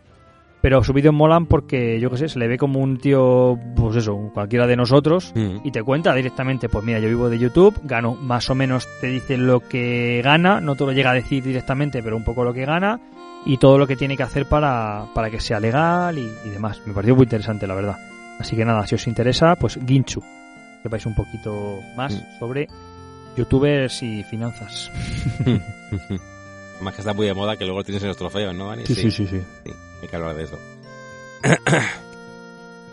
Pero 0.61 0.83
sus 0.83 0.93
vídeos 0.95 1.15
molan 1.15 1.47
porque, 1.47 2.01
yo 2.01 2.11
qué 2.11 2.17
sé, 2.17 2.29
se 2.29 2.39
le 2.39 2.49
ve 2.49 2.59
como 2.59 2.81
un 2.81 2.99
tío, 2.99 3.57
pues 3.77 3.95
eso, 3.97 4.31
cualquiera 4.35 4.67
de 4.67 4.75
nosotros, 4.77 5.33
Mm. 5.35 5.59
y 5.65 5.71
te 5.71 5.83
cuenta 5.85 6.13
directamente, 6.15 6.69
pues 6.69 6.85
mira, 6.85 6.99
yo 6.99 7.09
vivo 7.09 7.29
de 7.31 7.39
YouTube, 7.39 7.79
gano 7.85 8.17
más 8.17 8.51
o 8.51 8.57
menos, 8.57 8.89
te 9.01 9.07
dice 9.07 9.37
lo 9.37 9.61
que 9.61 10.21
gana, 10.25 10.61
no 10.61 10.75
te 10.75 10.85
lo 10.85 10.91
llega 10.93 11.11
a 11.13 11.15
decir 11.15 11.45
directamente, 11.45 12.03
pero 12.03 12.17
un 12.17 12.25
poco 12.25 12.43
lo 12.43 12.53
que 12.53 12.65
gana, 12.65 12.99
y 13.47 13.57
todo 13.59 13.79
lo 13.79 13.87
que 13.87 13.95
tiene 13.95 14.17
que 14.17 14.25
hacer 14.25 14.47
para, 14.47 15.07
para 15.15 15.31
que 15.31 15.39
sea 15.39 15.61
legal 15.61 16.19
y, 16.19 16.29
y 16.45 16.49
demás. 16.51 16.81
Me 16.87 16.93
pareció 16.93 17.15
muy 17.15 17.23
interesante, 17.25 17.67
la 17.69 17.75
verdad. 17.77 17.97
Así 18.41 18.57
que 18.57 18.65
nada, 18.65 18.85
si 18.87 18.97
os 18.97 19.07
interesa, 19.07 19.55
pues 19.55 19.79
Ginchu, 19.87 20.21
sepáis 20.83 21.07
un 21.07 21.15
poquito 21.15 21.79
más 21.97 22.13
Mm. 22.15 22.39
sobre 22.41 22.69
youtubers 23.37 24.03
y 24.03 24.25
finanzas. 24.25 24.91
más 26.83 26.95
que 26.95 27.01
está 27.01 27.15
muy 27.15 27.27
de 27.27 27.35
moda 27.35 27.57
que 27.57 27.65
luego 27.65 27.83
tienes 27.85 28.03
en 28.03 28.09
los 28.09 28.17
trofeos 28.17 28.55
¿no 28.55 28.69
Dani? 28.69 28.87
sí, 28.87 28.95
sí. 29.11 29.11
Sí, 29.11 29.41
hay 30.03 30.09
que 30.09 30.17
hablar 30.17 30.35
de 30.37 30.45
eso 30.45 30.59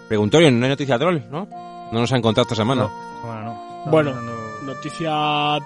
Preguntorio, 0.07 0.51
no 0.51 0.63
hay 0.65 0.69
noticia 0.69 0.99
troll, 0.99 1.19
¿no? 1.31 1.47
No 1.91 1.99
nos 1.99 2.11
han 2.13 2.21
contado 2.21 2.43
esta 2.43 2.55
semana. 2.55 2.83
No, 2.83 2.87
esta 2.89 3.21
semana 3.21 3.43
no. 3.43 3.91
Bueno, 3.91 4.11
pensando- 4.11 4.45
Noticia 4.65 5.11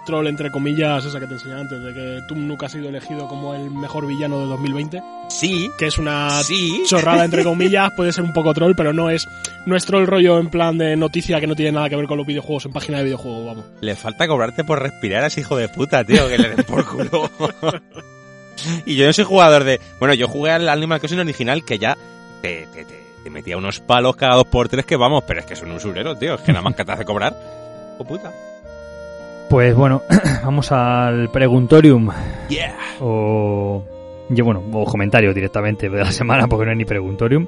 troll, 0.06 0.28
entre 0.28 0.52
comillas, 0.52 1.06
esa 1.06 1.22
que 1.22 1.28
te 1.28 1.34
enseñé 1.36 1.54
antes, 1.56 1.82
de 1.82 1.94
que 1.94 2.20
Tum 2.28 2.48
Nook 2.48 2.66
ha 2.66 2.70
sido 2.70 2.90
elegido 2.90 3.28
como 3.30 3.54
el 3.56 3.72
mejor 3.72 4.06
villano 4.06 4.40
de 4.40 4.46
2020, 4.48 5.02
Sí, 5.30 5.70
que 5.78 5.88
es 5.88 5.98
una 5.98 6.30
sí. 6.44 6.84
chorrada, 6.86 7.24
entre 7.24 7.44
comillas, 7.46 7.92
puede 7.96 8.12
ser 8.12 8.26
un 8.26 8.34
poco 8.34 8.54
troll, 8.54 8.74
pero 8.76 8.92
no 8.92 9.10
es, 9.10 9.26
no 9.66 9.78
es 9.78 9.86
troll 9.86 10.06
rollo 10.06 10.38
en 10.40 10.50
plan 10.50 10.78
de 10.78 10.98
noticia 10.98 11.40
que 11.40 11.48
no 11.48 11.56
tiene 11.56 11.72
nada 11.72 11.88
que 11.90 11.96
ver 11.96 12.08
con 12.08 12.18
los 12.18 12.28
videojuegos, 12.28 12.66
en 12.66 12.74
página 12.74 12.98
de 12.98 13.06
videojuegos, 13.06 13.46
vamos. 13.46 13.66
Le 13.80 13.96
falta 13.96 14.28
cobrarte 14.28 14.66
por 14.66 14.82
respirar 14.82 15.24
a 15.24 15.28
ese 15.28 15.40
hijo 15.42 15.56
de 15.56 15.70
puta, 15.70 16.04
tío, 16.04 16.28
que 16.28 16.38
le 16.38 16.50
den 16.56 16.66
por 16.66 16.86
culo. 16.86 17.30
y 18.86 18.96
yo 18.96 19.06
no 19.06 19.14
soy 19.14 19.26
jugador 19.26 19.64
de... 19.64 19.80
Bueno, 20.00 20.14
yo 20.14 20.28
jugué 20.28 20.52
al 20.52 20.68
Animal 20.70 21.00
Crossing 21.00 21.20
original 21.20 21.64
que 21.64 21.80
ya 21.80 21.98
te, 22.42 22.68
te, 22.74 22.86
te, 22.86 23.00
te 23.24 23.30
metía 23.30 23.58
unos 23.58 23.80
palos 23.80 24.16
cada 24.16 24.36
dos 24.36 24.48
por 24.48 24.70
tres 24.70 24.86
que 24.86 24.96
vamos, 24.96 25.24
pero 25.28 25.40
es 25.40 25.46
que 25.46 25.56
son 25.56 25.72
usureros, 25.72 26.18
tío. 26.20 26.36
Es 26.36 26.42
que 26.42 26.52
nada 26.52 26.64
más 26.64 26.76
que 26.76 26.86
te 26.86 26.92
hace 26.92 27.06
cobrar. 27.06 27.36
¡Oh, 27.98 28.04
puta! 28.06 28.32
Pues 29.50 29.76
bueno, 29.76 30.04
vamos 30.44 30.72
al 30.72 31.30
preguntorium. 31.32 32.10
Yeah. 32.50 32.76
o 33.00 33.84
yo 34.30 34.46
bueno 34.46 34.64
o 34.74 34.86
comentario 34.86 35.34
directamente 35.34 35.90
de 35.90 35.98
la 35.98 36.12
semana 36.12 36.48
porque 36.48 36.66
no 36.66 36.72
hay 36.72 36.78
ni 36.78 36.86
preguntorium 36.86 37.48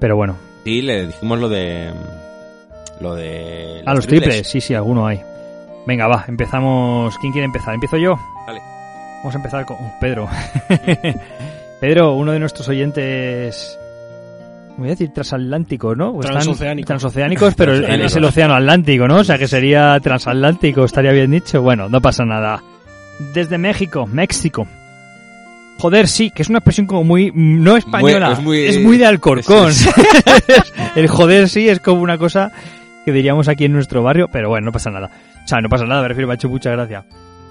pero 0.00 0.16
bueno 0.16 0.36
Sí, 0.64 0.82
le 0.82 1.06
dijimos 1.06 1.38
lo 1.38 1.48
de... 1.48 1.92
Lo 3.00 3.14
de... 3.14 3.82
a 3.86 3.94
los 3.94 4.06
triples. 4.06 4.48
sí 4.48 4.60
sí 4.60 4.74
alguno 4.74 5.06
hay 5.06 5.20
venga 5.86 6.08
va 6.08 6.24
empezamos 6.26 7.16
quién 7.18 7.32
quiere 7.32 7.46
empezar 7.46 7.74
empiezo 7.74 7.96
yo 7.96 8.18
Dale. 8.46 8.60
Vamos 9.24 9.34
a 9.34 9.38
empezar 9.38 9.64
con 9.64 9.76
Pedro. 10.00 10.28
Pedro 11.80 12.14
uno 12.14 12.32
de 12.32 12.38
nuestros 12.38 12.68
oyentes 12.68 13.78
voy 14.76 14.88
a 14.88 14.90
decir 14.90 15.12
transatlánticos 15.12 15.96
no 15.96 16.12
Porque 16.12 16.26
están 16.28 16.42
Transoceánicos. 16.42 16.86
transoceánicos 16.86 17.54
pero 17.54 17.74
es 17.86 18.16
el 18.16 18.24
océano 18.24 18.54
atlántico 18.54 19.06
no 19.06 19.16
o 19.18 19.24
sea 19.24 19.38
que 19.38 19.46
sería 19.48 19.98
transatlántico 20.00 20.84
estaría 20.84 21.12
bien 21.12 21.30
dicho. 21.30 21.62
Bueno 21.62 21.88
no 21.88 22.00
pasa 22.00 22.24
nada. 22.24 22.62
Desde 23.32 23.58
México 23.58 24.06
México. 24.06 24.66
Joder, 25.78 26.06
sí, 26.06 26.30
que 26.30 26.42
es 26.42 26.48
una 26.48 26.58
expresión 26.58 26.86
como 26.86 27.02
muy 27.02 27.32
no 27.34 27.76
española, 27.76 28.32
es 28.32 28.40
muy- 28.40 28.64
es 28.64 28.80
muy 28.80 28.96
de 28.96 29.06
Alcorcón. 29.06 29.72
El 30.94 31.08
joder 31.08 31.48
sí 31.48 31.68
es 31.68 31.80
como 31.80 32.00
una 32.00 32.16
cosa 32.16 32.52
que 33.04 33.10
diríamos 33.10 33.48
aquí 33.48 33.64
en 33.64 33.72
nuestro 33.72 34.02
barrio, 34.04 34.28
pero 34.32 34.48
bueno, 34.48 34.66
no 34.66 34.72
pasa 34.72 34.90
nada. 34.90 35.10
O 35.44 35.48
sea, 35.48 35.60
no 35.60 35.68
pasa 35.68 35.84
nada, 35.84 36.02
me 36.02 36.08
refiero, 36.08 36.28
me 36.28 36.34
ha 36.34 36.36
hecho 36.36 36.48
mucha 36.48 36.70
gracia. 36.70 37.04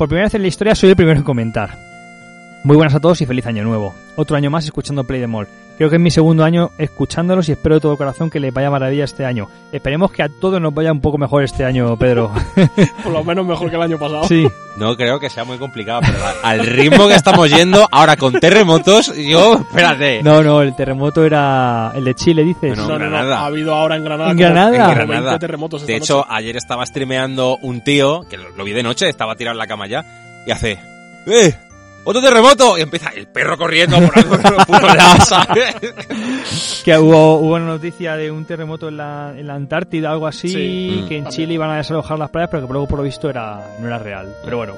Por 0.04 0.10
primera 0.10 0.26
vez 0.26 0.34
en 0.34 0.42
la 0.42 0.50
historia 0.50 0.76
soy 0.76 0.90
el 0.90 0.98
primero 0.98 1.18
en 1.18 1.24
comentar. 1.24 1.78
Muy 2.66 2.76
buenas 2.76 2.94
a 2.94 3.00
todos 3.00 3.22
y 3.22 3.26
feliz 3.26 3.46
año 3.46 3.64
nuevo. 3.64 3.96
Otro 4.18 4.36
año 4.36 4.52
más 4.52 4.66
escuchando 4.66 5.06
Play 5.06 5.22
the 5.22 5.28
Mall. 5.28 5.48
Creo 5.78 5.90
que 5.90 5.96
es 5.96 6.02
mi 6.02 6.12
segundo 6.12 6.44
año 6.44 6.70
escuchándolos 6.78 7.50
y 7.50 7.54
espero 7.54 7.76
de 7.76 7.82
todo 7.82 7.98
corazón 7.98 8.30
que 8.30 8.40
les 8.40 8.54
vaya 8.54 8.70
maravilla 8.70 9.06
este 9.06 9.26
año. 9.26 9.50
Esperemos 9.72 10.12
que 10.12 10.22
a 10.22 10.30
todos 10.30 10.62
nos 10.62 10.72
vaya 10.74 10.92
un 10.92 11.02
poco 11.02 11.18
mejor 11.18 11.44
este 11.44 11.66
año, 11.66 11.98
Pedro. 11.98 12.32
Por 13.04 13.12
lo 13.12 13.24
menos 13.24 13.46
mejor 13.46 13.70
que 13.70 13.76
el 13.76 13.82
año 13.82 13.98
pasado. 13.98 14.24
sí. 14.26 14.48
No 14.76 14.96
creo 14.96 15.20
que 15.20 15.30
sea 15.30 15.44
muy 15.44 15.60
complicado, 15.60 16.02
pero 16.04 16.18
al 16.42 16.66
ritmo 16.66 17.08
que 17.08 17.14
estamos 17.14 17.48
yendo, 17.48 17.88
ahora 17.92 18.16
con 18.18 18.34
terremotos, 18.40 19.16
yo... 19.16 19.58
Espérate. 19.70 20.24
No, 20.24 20.42
no, 20.42 20.64
el 20.64 20.76
terremoto 20.76 21.24
era 21.24 21.92
el 21.94 22.04
de 22.06 22.16
Chile, 22.16 22.44
dices. 22.44 22.76
No, 22.76 22.88
No, 22.88 22.98
no, 22.98 23.06
no, 23.06 23.12
Granada. 23.12 23.40
Ha 23.42 23.46
habido 23.46 23.76
ahora 23.76 23.98
en 23.98 24.04
Granada. 24.04 24.32
¿En 24.32 24.38
como- 24.38 24.50
Granada? 24.50 24.72
como 24.80 24.92
En 24.92 24.98
20 24.98 25.12
Granada. 25.14 25.40
terremotos 25.40 25.82
esta 25.84 25.92
De 25.92 25.98
hecho, 26.00 26.16
noche. 26.18 26.30
ayer 26.32 26.58
estaba 26.58 26.84
streameando 26.88 27.58
un 27.62 27.82
tío, 27.84 28.22
que 28.28 28.38
lo, 28.38 28.50
lo 28.50 28.64
vi 28.64 28.72
de 28.74 28.82
noche, 28.82 29.08
estaba 29.10 29.36
tirado 29.36 29.54
en 29.54 29.60
la 29.60 29.68
cama 29.68 29.86
ya, 29.86 30.04
y 30.48 30.50
hace... 30.52 30.80
¡Eh! 31.28 31.54
¡Otro 32.06 32.22
terremoto! 32.22 32.78
Y 32.78 32.82
empieza 32.82 33.10
el 33.16 33.28
perro 33.28 33.58
corriendo 33.58 33.98
por 34.00 34.18
algo 34.18 34.36
¿sabes? 35.26 35.76
Que 36.84 36.98
hubo, 36.98 37.36
hubo 37.38 37.56
una 37.56 37.66
noticia 37.66 38.16
de 38.18 38.30
un 38.30 38.46
terremoto 38.46 38.90
en 38.90 38.98
la, 38.98 39.34
en 39.38 39.48
la 39.48 39.56
Antártida, 39.56 40.12
algo 40.12 40.28
así, 40.28 40.50
Sí. 40.50 41.02
Mm. 41.04 41.08
que 41.08 41.18
en 41.18 41.28
Chile 41.28 41.54
iban 41.54 41.70
a 41.70 41.78
desalojar 41.78 42.20
las 42.20 42.30
playas, 42.30 42.50
pero 42.52 42.68
que 42.68 42.74
luego 42.74 42.88
por 42.88 43.00
lo 43.00 43.04
visto 43.06 43.30
era, 43.30 43.60
no 43.80 43.88
era 43.88 43.98
real. 44.00 44.28
Pero 44.44 44.58
bueno. 44.58 44.74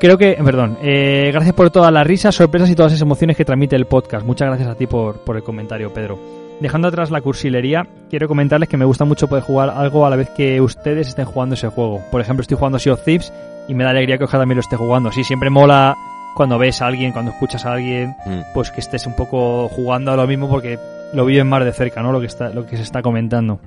Creo 0.00 0.18
que, 0.18 0.34
perdón, 0.44 0.78
eh, 0.82 1.30
gracias 1.32 1.54
por 1.54 1.70
todas 1.70 1.92
las 1.92 2.06
risas, 2.06 2.34
sorpresas 2.34 2.68
y 2.68 2.74
todas 2.74 2.92
esas 2.92 3.02
emociones 3.02 3.36
que 3.36 3.44
transmite 3.44 3.76
el 3.76 3.86
podcast. 3.86 4.26
Muchas 4.26 4.48
gracias 4.48 4.68
a 4.68 4.74
ti 4.74 4.86
por, 4.86 5.20
por 5.24 5.36
el 5.36 5.42
comentario, 5.42 5.92
Pedro. 5.94 6.18
Dejando 6.60 6.88
atrás 6.88 7.10
la 7.10 7.20
cursilería, 7.20 7.86
quiero 8.10 8.28
comentarles 8.28 8.68
que 8.68 8.76
me 8.76 8.84
gusta 8.84 9.04
mucho 9.04 9.28
poder 9.28 9.44
jugar 9.44 9.70
algo 9.70 10.06
a 10.06 10.10
la 10.10 10.16
vez 10.16 10.30
que 10.30 10.60
ustedes 10.60 11.08
estén 11.08 11.24
jugando 11.24 11.54
ese 11.54 11.68
juego. 11.68 12.02
Por 12.10 12.20
ejemplo, 12.20 12.42
estoy 12.42 12.56
jugando 12.56 12.78
Sea 12.78 12.94
of 12.94 13.04
Thieves 13.04 13.32
y 13.66 13.74
me 13.74 13.84
da 13.84 13.90
alegría 13.90 14.18
que 14.18 14.24
Oscar 14.24 14.40
también 14.40 14.56
lo 14.56 14.60
esté 14.60 14.76
jugando. 14.76 15.10
Sí, 15.10 15.24
siempre 15.24 15.48
mola 15.50 15.96
cuando 16.34 16.58
ves 16.58 16.82
a 16.82 16.86
alguien, 16.86 17.12
cuando 17.12 17.30
escuchas 17.32 17.64
a 17.66 17.72
alguien, 17.72 18.14
Mm. 18.26 18.40
pues 18.52 18.70
que 18.70 18.80
estés 18.80 19.06
un 19.06 19.14
poco 19.14 19.68
jugando 19.68 20.12
a 20.12 20.16
lo 20.16 20.26
mismo 20.26 20.48
porque 20.48 20.78
lo 21.12 21.24
viven 21.24 21.46
más 21.46 21.64
de 21.64 21.72
cerca, 21.72 22.02
¿no? 22.02 22.12
Lo 22.12 22.20
que 22.20 22.26
está, 22.26 22.50
lo 22.50 22.66
que 22.66 22.76
se 22.76 22.82
está 22.82 23.02
comentando. 23.02 23.60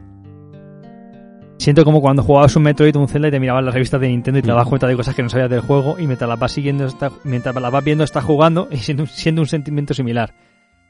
Siento 1.60 1.84
como 1.84 2.02
cuando 2.02 2.22
jugabas 2.24 2.56
un 2.56 2.64
Metroid 2.64 2.96
o 2.96 3.00
un 3.00 3.08
Zelda 3.08 3.30
y 3.30 3.32
te 3.32 3.40
mirabas 3.40 3.64
las 3.64 3.74
revistas 3.74 4.00
de 4.00 4.08
Nintendo 4.10 4.40
y 4.40 4.42
te 4.44 4.48
dabas 4.48 4.68
Mm. 4.68 4.70
cuenta 4.70 4.88
de 4.88 4.96
cosas 4.96 5.16
que 5.16 5.24
no 5.24 5.30
sabías 5.30 5.50
del 5.50 5.62
juego 5.62 5.96
y 6.00 6.06
mientras 6.06 6.30
las 6.30 6.40
vas 6.40 6.52
siguiendo, 6.52 6.86
está- 6.86 7.12
mientras 7.24 7.56
las 7.56 7.72
vas 7.72 7.84
viendo, 7.84 8.04
estás 8.04 8.24
jugando 8.24 8.68
y 8.72 8.78
siendo, 8.78 9.04
un- 9.04 9.10
siendo 9.10 9.42
un 9.42 9.48
sentimiento 9.48 9.94
similar. 9.94 10.34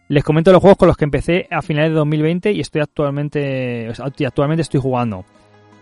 Les 0.09 0.23
comento 0.23 0.51
los 0.51 0.61
juegos 0.61 0.78
con 0.78 0.88
los 0.88 0.97
que 0.97 1.05
empecé 1.05 1.47
a 1.51 1.61
finales 1.61 1.91
de 1.91 1.95
2020 1.95 2.51
y 2.51 2.59
estoy 2.59 2.82
actualmente, 2.82 3.89
y 4.17 4.23
actualmente 4.25 4.61
estoy 4.61 4.80
jugando. 4.82 5.25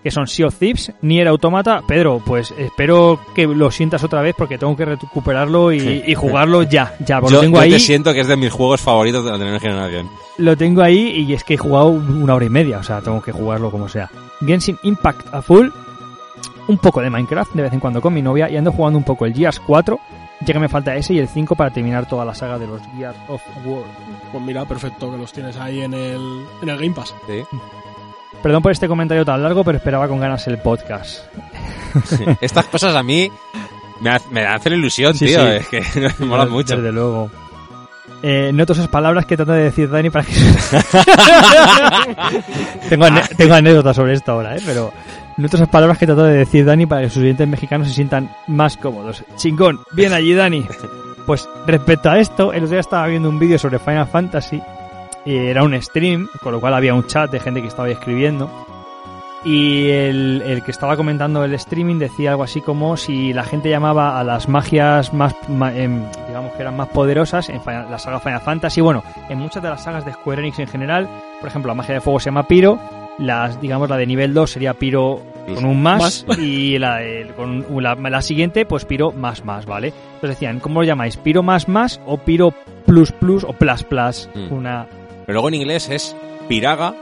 Que 0.06 0.12
son 0.12 0.28
Sea 0.28 0.46
of 0.46 0.56
Thieves, 0.60 0.92
Nier 1.02 1.28
Automata. 1.28 1.82
Pedro, 1.88 2.22
pues 2.24 2.54
espero 2.60 3.20
que 3.34 3.48
lo 3.48 3.72
sientas 3.72 4.04
otra 4.04 4.22
vez 4.22 4.36
porque 4.38 4.60
tengo 4.60 4.76
que 4.78 4.86
recuperarlo 4.86 5.72
y, 5.72 5.80
Sí. 5.80 6.04
y 6.06 6.14
jugarlo 6.14 6.62
ya, 6.62 6.94
ya. 7.04 7.20
Porque 7.20 7.34
Yo, 7.34 7.38
lo 7.40 7.42
tengo 7.42 7.58
yo 7.58 7.64
ahí. 7.64 7.72
te 7.72 7.80
siento 7.80 8.14
que 8.14 8.20
es 8.20 8.28
de 8.28 8.38
mis 8.38 8.52
juegos 8.52 8.80
favoritos 8.82 9.26
de 9.26 9.32
la 9.32 9.38
primera 9.38 9.60
generación. 9.60 10.08
Lo 10.38 10.56
tengo 10.56 10.84
ahí 10.84 11.26
y 11.28 11.34
es 11.34 11.44
que 11.44 11.56
he 11.56 11.58
jugado 11.58 11.88
una 11.88 12.36
hora 12.36 12.46
y 12.46 12.50
media, 12.52 12.78
o 12.78 12.84
sea, 12.84 13.02
tengo 13.02 13.20
que 13.20 13.32
jugarlo 13.32 13.72
como 13.72 13.90
sea. 13.90 14.12
Genshin 14.46 14.78
Impact 14.84 15.34
a 15.34 15.42
full, 15.42 15.70
un 16.68 16.78
poco 16.78 17.02
de 17.02 17.10
Minecraft 17.10 17.54
de 17.54 17.64
vez 17.64 17.74
en 17.74 17.80
cuando 17.80 18.00
con 18.00 18.14
mi 18.14 18.22
novia 18.22 18.48
y 18.48 18.58
ando 18.58 18.72
jugando 18.72 19.00
un 19.00 19.04
poco 19.06 19.26
el 19.26 19.34
Gears 19.34 19.60
4, 19.62 20.00
ya 20.42 20.54
que 20.54 20.60
me 20.60 20.70
falta 20.70 20.96
ese 20.96 21.16
y 21.16 21.20
el 21.20 21.28
5 21.28 21.56
para 21.56 21.72
terminar 21.72 22.08
toda 22.08 22.24
la 22.26 22.36
saga 22.36 22.60
de 22.60 22.68
los 22.68 22.80
Gears 22.96 23.18
of 23.28 23.42
War. 23.66 23.84
Pues 24.32 24.44
mira, 24.44 24.66
perfecto 24.66 25.10
que 25.12 25.18
los 25.18 25.34
tienes 25.34 25.58
ahí 25.58 25.82
en 25.82 25.96
el, 25.96 26.44
en 26.62 26.70
el 26.70 26.78
Game 26.78 26.94
Pass. 26.94 27.16
¿sí? 27.28 27.42
Perdón 28.44 28.62
por 28.62 28.72
este 28.72 28.88
comentario 28.88 29.26
tan 29.26 29.42
largo, 29.42 29.64
pero 29.64 29.78
esperaba 29.78 30.08
con 30.08 30.20
ganas 30.20 30.46
el 30.48 30.58
podcast. 30.60 31.24
Estas 32.42 32.66
cosas 32.68 32.96
a 32.96 33.02
mí 33.04 33.30
me, 34.02 34.12
me 34.32 34.46
hacen 34.46 34.74
ilusión, 34.74 35.14
Sí, 35.16 35.26
tío. 35.28 35.40
sí. 35.40 35.48
Es 35.48 35.68
que 35.68 35.84
me 36.20 36.26
molan 36.26 36.50
mucho. 36.52 36.76
Desde 36.76 36.92
luego. 36.92 37.30
Eh, 38.22 38.52
noto 38.54 38.74
esas 38.74 38.88
palabras 38.88 39.26
que 39.26 39.36
trata 39.36 39.54
de 39.54 39.64
decir 39.64 39.90
Dani 39.90 40.10
para 40.10 40.26
que... 40.26 40.34
tengo, 42.90 43.08
tengo 43.38 43.54
anécdotas 43.54 43.96
sobre 43.96 44.14
esto 44.14 44.32
ahora, 44.34 44.56
¿eh? 44.56 44.62
Pero 44.66 44.92
noto 45.38 45.58
esas 45.58 45.70
palabras 45.70 45.98
que 45.98 46.06
trata 46.06 46.24
de 46.26 46.38
decir 46.38 46.66
Dani 46.66 46.86
para 46.86 47.02
que 47.02 47.10
sus 47.10 47.24
oyentes 47.24 47.48
mexicanos 47.48 47.88
se 47.88 47.94
sientan 47.94 48.30
más 48.48 48.78
cómodos. 48.78 49.24
Chingón, 49.38 49.80
bien 49.92 50.14
allí 50.14 50.34
Dani. 50.34 50.66
Pues 51.26 51.48
respecto 51.66 52.10
a 52.10 52.20
esto, 52.20 52.54
el 52.54 52.64
otro 52.64 52.72
día 52.72 52.80
estaba 52.80 53.08
viendo 53.08 53.30
un 53.30 53.40
vídeo 53.40 53.58
sobre 53.58 53.80
Final 53.80 54.08
Fantasy 54.08 54.62
y 55.26 55.36
era 55.36 55.64
un 55.64 55.80
stream, 55.82 56.28
con 56.42 56.52
lo 56.54 56.60
cual 56.60 56.74
había 56.74 56.94
un 56.94 57.06
chat 57.08 57.32
de 57.32 57.40
gente 57.40 57.62
que 57.62 57.68
estaba 57.68 57.88
ahí 57.88 57.94
escribiendo. 57.94 58.50
Y 59.44 59.90
el, 59.92 60.42
el 60.44 60.64
que 60.64 60.72
estaba 60.72 60.98
comentando 60.98 61.44
el 61.44 61.54
streaming 61.54 62.00
decía 62.00 62.32
algo 62.32 62.42
así 62.44 62.62
como 62.62 62.98
si 62.98 63.32
la 63.32 63.44
gente 63.44 63.70
llamaba 63.70 64.20
a 64.20 64.24
las 64.24 64.50
magias 64.50 65.14
más, 65.14 65.36
em, 65.76 66.02
digamos 66.28 66.52
que 66.54 66.64
eran 66.64 66.76
más 66.76 66.90
poderosas 66.90 67.50
en 67.50 67.62
la 67.66 68.00
saga 68.00 68.20
Final 68.20 68.42
Fantasy. 68.42 68.82
Bueno, 68.82 69.04
en 69.30 69.38
muchas 69.38 69.62
de 69.62 69.70
las 69.70 69.84
sagas 69.84 70.04
de 70.04 70.14
Square 70.14 70.42
Enix 70.42 70.58
en 70.58 70.68
general, 70.68 71.08
por 71.40 71.48
ejemplo, 71.50 71.68
la 71.68 71.76
magia 71.76 71.94
de 71.94 72.02
fuego 72.02 72.20
se 72.20 72.26
llama 72.26 72.48
Piro, 72.48 72.80
las, 73.20 73.62
digamos, 73.62 73.88
la 73.88 73.98
de 73.98 74.08
nivel 74.08 74.34
2 74.34 74.50
sería 74.50 74.74
Piro 74.74 75.22
con 75.54 75.64
un 75.64 75.80
más, 75.84 76.26
y 76.40 76.80
la, 76.80 77.04
el- 77.04 77.28
con 77.36 77.64
la, 77.84 77.94
la 77.94 78.22
siguiente, 78.24 78.66
pues 78.66 78.84
Piro 78.84 79.12
más 79.12 79.46
más, 79.46 79.68
¿vale? 79.68 79.90
Entonces 80.16 80.32
decían, 80.40 80.60
¿cómo 80.60 80.82
lo 80.82 80.88
llamáis? 80.88 81.18
¿Piro 81.18 81.44
más 81.44 81.68
más 81.68 82.02
o 82.08 82.18
Piro 82.18 82.52
plus 82.88 83.12
plus 83.12 83.44
o 83.44 83.54
plus 83.54 83.84
plus? 83.84 84.28
Mm. 84.34 84.54
Una... 84.54 84.88
Pero 85.26 85.34
luego 85.34 85.48
en 85.50 85.54
inglés 85.56 85.90
es 85.90 86.16
piraga, 86.48 86.94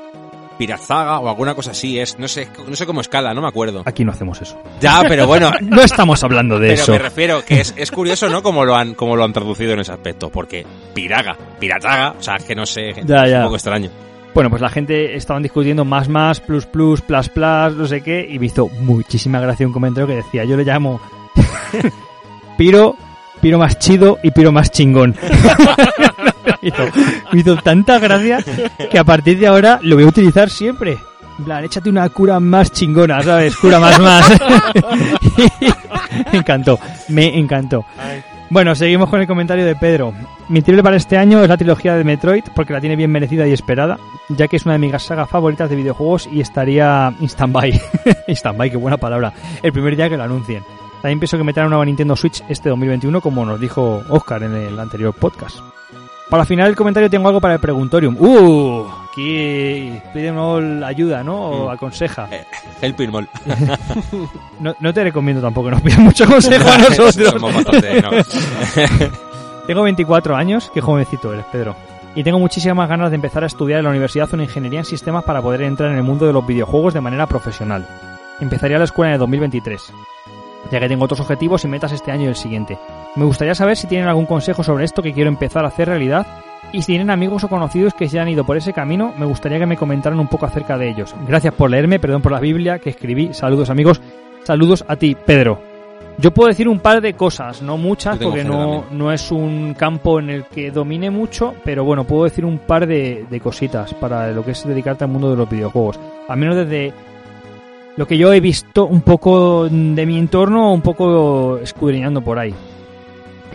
pirazaga 0.58 1.20
o 1.20 1.28
alguna 1.30 1.56
cosa 1.56 1.72
así. 1.72 2.00
Es, 2.00 2.18
no 2.20 2.28
sé, 2.28 2.48
no 2.68 2.76
sé 2.76 2.86
cómo 2.86 3.02
escala, 3.02 3.34
no 3.34 3.42
me 3.42 3.48
acuerdo. 3.48 3.84
Aquí 3.86 4.06
no 4.06 4.12
hacemos 4.12 4.42
eso. 4.42 4.58
Ya, 4.80 5.02
pero 5.08 5.28
bueno. 5.28 5.52
No 5.62 5.82
estamos 5.82 6.24
hablando 6.24 6.60
de 6.60 6.70
Pero 6.70 6.82
eso. 6.84 6.92
me 6.94 7.00
refiero 7.00 7.44
que 7.44 7.60
es, 7.62 7.74
es 7.78 7.92
curioso, 7.92 8.30
¿no? 8.30 8.44
Cómo 8.44 8.64
lo 8.66 8.76
han, 8.76 8.94
cómo 8.94 9.16
lo 9.16 9.24
han 9.24 9.34
traducido 9.34 9.74
en 9.74 9.80
ese 9.80 9.92
aspecto. 9.92 10.30
Porque 10.30 10.66
piraga, 10.94 11.36
pirataga, 11.60 12.16
o 12.18 12.22
sea, 12.22 12.36
es 12.36 12.44
que 12.44 12.56
no 12.56 12.66
sé, 12.66 12.94
Ya, 13.06 13.24
es 13.26 13.32
ya. 13.32 13.38
un 13.40 13.44
poco 13.46 13.56
extraño. 13.56 13.90
Bueno, 14.34 14.50
pues 14.50 14.62
la 14.64 14.70
gente 14.70 15.16
estaban 15.16 15.44
discutiendo 15.44 15.86
más, 15.86 16.10
más, 16.10 16.40
plus, 16.40 16.66
plus, 16.66 17.02
plus, 17.02 17.30
plus, 17.30 17.76
no 17.76 17.86
sé 17.86 18.02
qué, 18.02 18.26
y 18.28 18.40
me 18.40 18.48
hizo 18.48 18.68
muchísima 18.68 19.40
gracia 19.40 19.68
un 19.68 19.74
comentario 19.74 20.08
que 20.08 20.16
decía, 20.16 20.44
yo 20.44 20.58
le 20.58 20.64
llamo 20.64 21.00
Piro, 22.58 22.96
Piro 23.42 23.60
más 23.60 23.78
chido 23.78 24.18
y 24.24 24.32
Piro 24.32 24.52
más 24.52 24.72
chingón. 24.72 25.16
me, 26.62 26.70
hizo, 26.70 26.84
me 27.32 27.40
hizo 27.40 27.56
tanta 27.58 28.00
gracia 28.00 28.44
que 28.90 29.00
a 29.00 29.04
partir 29.04 29.40
de 29.40 29.48
ahora 29.48 29.80
lo 29.82 29.96
voy 29.96 30.06
a 30.06 30.08
utilizar 30.08 30.50
siempre. 30.50 30.98
En 31.40 31.46
plan, 31.46 31.64
échate 31.64 31.90
una 31.90 32.08
cura 32.10 32.40
más 32.40 32.72
chingona, 32.72 33.22
¿sabes? 33.24 33.56
Cura 33.58 33.80
más 33.80 34.00
más. 34.00 34.32
me 36.32 36.38
encantó, 36.40 36.80
me 37.10 37.38
encantó. 37.38 37.86
Bueno, 38.50 38.76
seguimos 38.76 39.10
con 39.10 39.20
el 39.20 39.26
comentario 39.26 39.66
de 39.66 39.76
Pedro. 39.76 40.14
Mi 40.48 40.62
triple 40.62 40.84
para 40.84 40.96
este 40.96 41.18
año 41.18 41.42
es 41.42 41.50
la 41.50 41.58
trilogía 41.58 41.96
de 41.96 42.04
Metroid, 42.04 42.44
porque 42.54 42.74
la 42.74 42.80
tiene 42.80 42.96
bien 42.96 43.10
merecida 43.10 43.48
y 43.48 43.52
esperada, 43.52 43.98
ya 44.30 44.48
que 44.48 44.58
es 44.58 44.66
una 44.66 44.74
de 44.74 44.80
mis 44.80 45.02
sagas 45.02 45.28
favoritas 45.28 45.72
de 45.72 45.76
videojuegos 45.76 46.30
y 46.32 46.40
estaría 46.40 47.12
in 47.20 47.30
stand-by. 47.30 47.82
Stand-by, 48.28 48.70
qué 48.70 48.78
buena 48.78 48.98
palabra. 48.98 49.34
El 49.64 49.74
primer 49.74 49.96
día 49.96 50.08
que 50.08 50.18
lo 50.18 50.24
anuncien. 50.24 50.64
También 51.02 51.20
pienso 51.20 51.38
que 51.38 51.44
meterán 51.44 51.68
una 51.68 51.78
nueva 51.78 51.86
Nintendo 51.86 52.16
Switch 52.16 52.44
este 52.48 52.70
2021, 52.70 53.22
como 53.22 53.44
nos 53.44 53.60
dijo 53.60 54.04
Oscar 54.10 54.44
en 54.44 54.54
el 54.54 54.80
anterior 54.80 55.14
podcast. 55.14 55.58
Para 56.34 56.46
final 56.46 56.68
el 56.68 56.76
comentario 56.76 57.12
tengo 57.12 57.28
algo 57.28 57.40
para 57.40 57.54
el 57.54 57.60
preguntorium. 57.60 58.16
¡Uh! 58.20 58.88
Aquí 59.12 59.94
pide 60.12 60.24
de 60.24 60.32
nuevo 60.32 60.60
la 60.60 60.88
ayuda, 60.88 61.24
¿no? 61.24 61.36
O 61.40 61.68
Mm. 61.68 61.74
aconseja. 61.74 62.28
El 62.82 62.96
pinball. 62.96 63.30
No, 64.60 64.74
no 64.80 64.92
te 64.96 65.04
recomiendo 65.04 65.44
tampoco 65.44 65.68
que 65.68 65.72
nos 65.76 65.82
pidan 65.84 66.02
mucho 66.02 66.26
consejo 66.26 66.68
a 66.72 66.78
nosotros. 66.90 67.40
Bastante, 67.40 68.02
¿no? 68.02 68.10
Tengo 69.68 69.84
24 69.84 70.36
años, 70.36 70.72
qué 70.74 70.82
jovencito 70.82 71.32
eres, 71.32 71.46
Pedro. 71.52 71.76
Y 72.16 72.24
tengo 72.24 72.40
muchísimas 72.40 72.90
ganas 72.90 73.12
de 73.12 73.16
empezar 73.18 73.44
a 73.44 73.48
estudiar 73.48 73.78
en 73.78 73.84
la 73.86 73.92
universidad 73.92 74.28
una 74.34 74.42
ingeniería 74.46 74.80
en 74.80 74.86
sistemas 74.86 75.24
para 75.26 75.40
poder 75.40 75.62
entrar 75.62 75.92
en 75.92 75.98
el 75.98 76.04
mundo 76.04 76.26
de 76.26 76.34
los 76.34 76.48
videojuegos 76.48 76.96
de 76.96 77.02
manera 77.02 77.28
profesional. 77.28 77.88
Empezaría 78.40 78.80
la 78.80 78.86
escuela 78.86 79.10
en 79.10 79.14
el 79.14 79.20
2023, 79.20 79.94
ya 80.72 80.80
que 80.80 80.88
tengo 80.88 81.06
otros 81.06 81.20
objetivos 81.20 81.64
y 81.64 81.68
metas 81.68 81.92
este 81.92 82.12
año 82.12 82.24
y 82.24 82.28
el 82.28 82.36
siguiente. 82.36 82.78
Me 83.16 83.26
gustaría 83.26 83.56
saber 83.56 83.78
si 83.78 83.88
tienen 83.88 84.08
algún 84.08 84.26
consejo 84.26 84.64
sobre 84.64 84.86
esto 84.86 85.02
que 85.02 85.14
quiero 85.14 85.30
empezar 85.30 85.66
a 85.66 85.70
hacer 85.70 85.88
realidad 85.88 86.26
y 86.72 86.82
si 86.82 86.94
tienen 86.94 87.12
amigos 87.12 87.44
o 87.44 87.50
conocidos 87.50 87.94
que 87.94 88.10
se 88.10 88.20
han 88.20 88.30
ido 88.30 88.44
por 88.44 88.58
ese 88.58 88.74
camino, 88.74 89.14
me 89.18 89.28
gustaría 89.28 89.60
que 89.60 89.68
me 89.68 89.78
comentaran 89.78 90.20
un 90.20 90.28
poco 90.28 90.48
acerca 90.48 90.78
de 90.78 90.90
ellos. 90.90 91.16
Gracias 91.28 91.54
por 91.54 91.70
leerme, 91.70 92.00
perdón 92.00 92.24
por 92.24 92.32
la 92.32 92.40
Biblia 92.40 92.80
que 92.80 92.90
escribí. 92.90 93.34
Saludos 93.34 93.70
amigos, 93.70 94.02
saludos 94.44 94.84
a 94.88 94.96
ti, 94.96 95.16
Pedro. 95.16 95.60
Yo 96.18 96.32
puedo 96.32 96.50
decir 96.50 96.68
un 96.68 96.80
par 96.80 97.02
de 97.02 97.14
cosas, 97.14 97.62
no 97.62 97.78
muchas, 97.78 98.18
porque 98.18 98.44
no, 98.44 98.86
no 98.92 99.12
es 99.12 99.32
un 99.32 99.74
campo 99.74 100.20
en 100.20 100.30
el 100.30 100.46
que 100.46 100.72
domine 100.72 101.10
mucho, 101.10 101.56
pero 101.64 101.84
bueno, 101.84 102.06
puedo 102.06 102.26
decir 102.26 102.46
un 102.46 102.60
par 102.60 102.86
de, 102.86 103.26
de 103.30 103.40
cositas 103.40 103.94
para 103.96 104.32
lo 104.32 104.46
que 104.46 104.52
es 104.52 104.68
dedicarte 104.68 105.04
al 105.04 105.12
mundo 105.12 105.32
de 105.32 105.38
los 105.38 105.50
videojuegos. 105.50 106.00
Al 106.28 106.38
menos 106.38 106.56
desde 106.56 106.94
lo 107.96 108.08
que 108.08 108.18
yo 108.18 108.34
he 108.34 108.40
visto 108.40 108.86
un 108.86 109.02
poco 109.02 109.68
de 109.70 110.06
mi 110.06 110.18
entorno, 110.18 110.74
un 110.74 110.82
poco 110.82 111.58
escudriñando 111.58 112.22
por 112.22 112.40
ahí. 112.40 112.54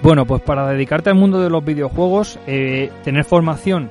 Bueno, 0.02 0.26
pues 0.26 0.42
para 0.42 0.68
dedicarte 0.68 1.10
al 1.10 1.16
mundo 1.16 1.40
de 1.40 1.50
los 1.50 1.64
videojuegos, 1.64 2.38
eh, 2.46 2.90
tener 3.02 3.24
formación 3.24 3.90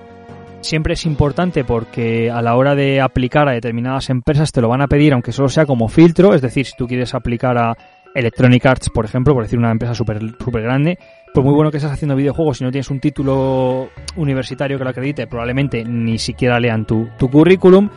siempre 0.61 0.93
es 0.93 1.05
importante 1.05 1.63
porque 1.63 2.31
a 2.31 2.41
la 2.41 2.55
hora 2.55 2.75
de 2.75 3.01
aplicar 3.01 3.47
a 3.47 3.53
determinadas 3.53 4.09
empresas 4.09 4.51
te 4.51 4.61
lo 4.61 4.69
van 4.69 4.81
a 4.81 4.87
pedir, 4.87 5.13
aunque 5.13 5.31
solo 5.31 5.49
sea 5.49 5.65
como 5.65 5.87
filtro, 5.87 6.33
es 6.33 6.41
decir, 6.41 6.65
si 6.65 6.75
tú 6.75 6.87
quieres 6.87 7.13
aplicar 7.13 7.57
a 7.57 7.75
Electronic 8.13 8.65
Arts, 8.65 8.89
por 8.89 9.05
ejemplo, 9.05 9.33
por 9.33 9.43
decir 9.43 9.59
una 9.59 9.71
empresa 9.71 9.93
súper 9.93 10.19
super 10.43 10.61
grande, 10.61 10.97
pues 11.33 11.45
muy 11.45 11.53
bueno 11.53 11.71
que 11.71 11.77
estás 11.77 11.91
haciendo 11.91 12.15
videojuegos, 12.15 12.57
si 12.57 12.63
no 12.63 12.71
tienes 12.71 12.89
un 12.89 12.99
título 12.99 13.89
universitario 14.15 14.77
que 14.77 14.83
lo 14.83 14.89
acredite, 14.89 15.27
probablemente 15.27 15.83
ni 15.83 16.17
siquiera 16.17 16.59
lean 16.59 16.85
tu, 16.85 17.07
tu 17.17 17.29
currículum, 17.29 17.89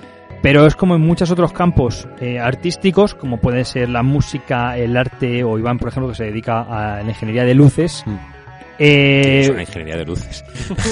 pero 0.42 0.66
es 0.66 0.74
como 0.74 0.94
en 0.94 1.02
muchos 1.02 1.30
otros 1.30 1.52
campos 1.52 2.08
eh, 2.20 2.38
artísticos, 2.38 3.14
como 3.14 3.38
puede 3.38 3.64
ser 3.64 3.88
la 3.88 4.02
música, 4.02 4.76
el 4.76 4.96
arte, 4.96 5.44
o 5.44 5.58
Iván, 5.58 5.78
por 5.78 5.88
ejemplo, 5.88 6.08
que 6.10 6.16
se 6.16 6.24
dedica 6.24 6.62
a 6.62 7.02
la 7.02 7.08
ingeniería 7.08 7.44
de 7.44 7.54
luces. 7.54 8.02
Mm. 8.06 8.16
Eh, 8.82 9.40
es 9.40 9.50
una 9.50 9.60
ingeniería 9.60 9.98
de 9.98 10.06
luces. 10.06 10.42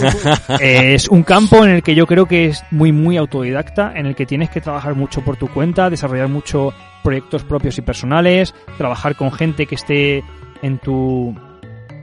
es 0.61 1.09
un 1.09 1.23
campo 1.23 1.65
en 1.65 1.71
el 1.71 1.83
que 1.83 1.95
yo 1.95 2.07
creo 2.07 2.27
que 2.27 2.47
es 2.47 2.63
muy, 2.71 2.93
muy 2.93 3.17
autodidacta, 3.17 3.93
en 3.95 4.05
el 4.05 4.15
que 4.15 4.27
tienes 4.27 4.51
que 4.51 4.61
trabajar 4.61 4.95
mucho 4.95 5.23
por 5.23 5.39
tu 5.39 5.49
cuenta, 5.49 5.89
desarrollar 5.89 6.29
mucho 6.29 6.75
proyectos 7.03 7.45
propios 7.45 7.79
y 7.79 7.83
personales, 7.83 8.55
trabajar 8.77 9.17
con 9.17 9.33
gente 9.33 9.65
que 9.65 9.77
esté 9.77 10.23
en 10.61 10.79
tu 10.79 11.35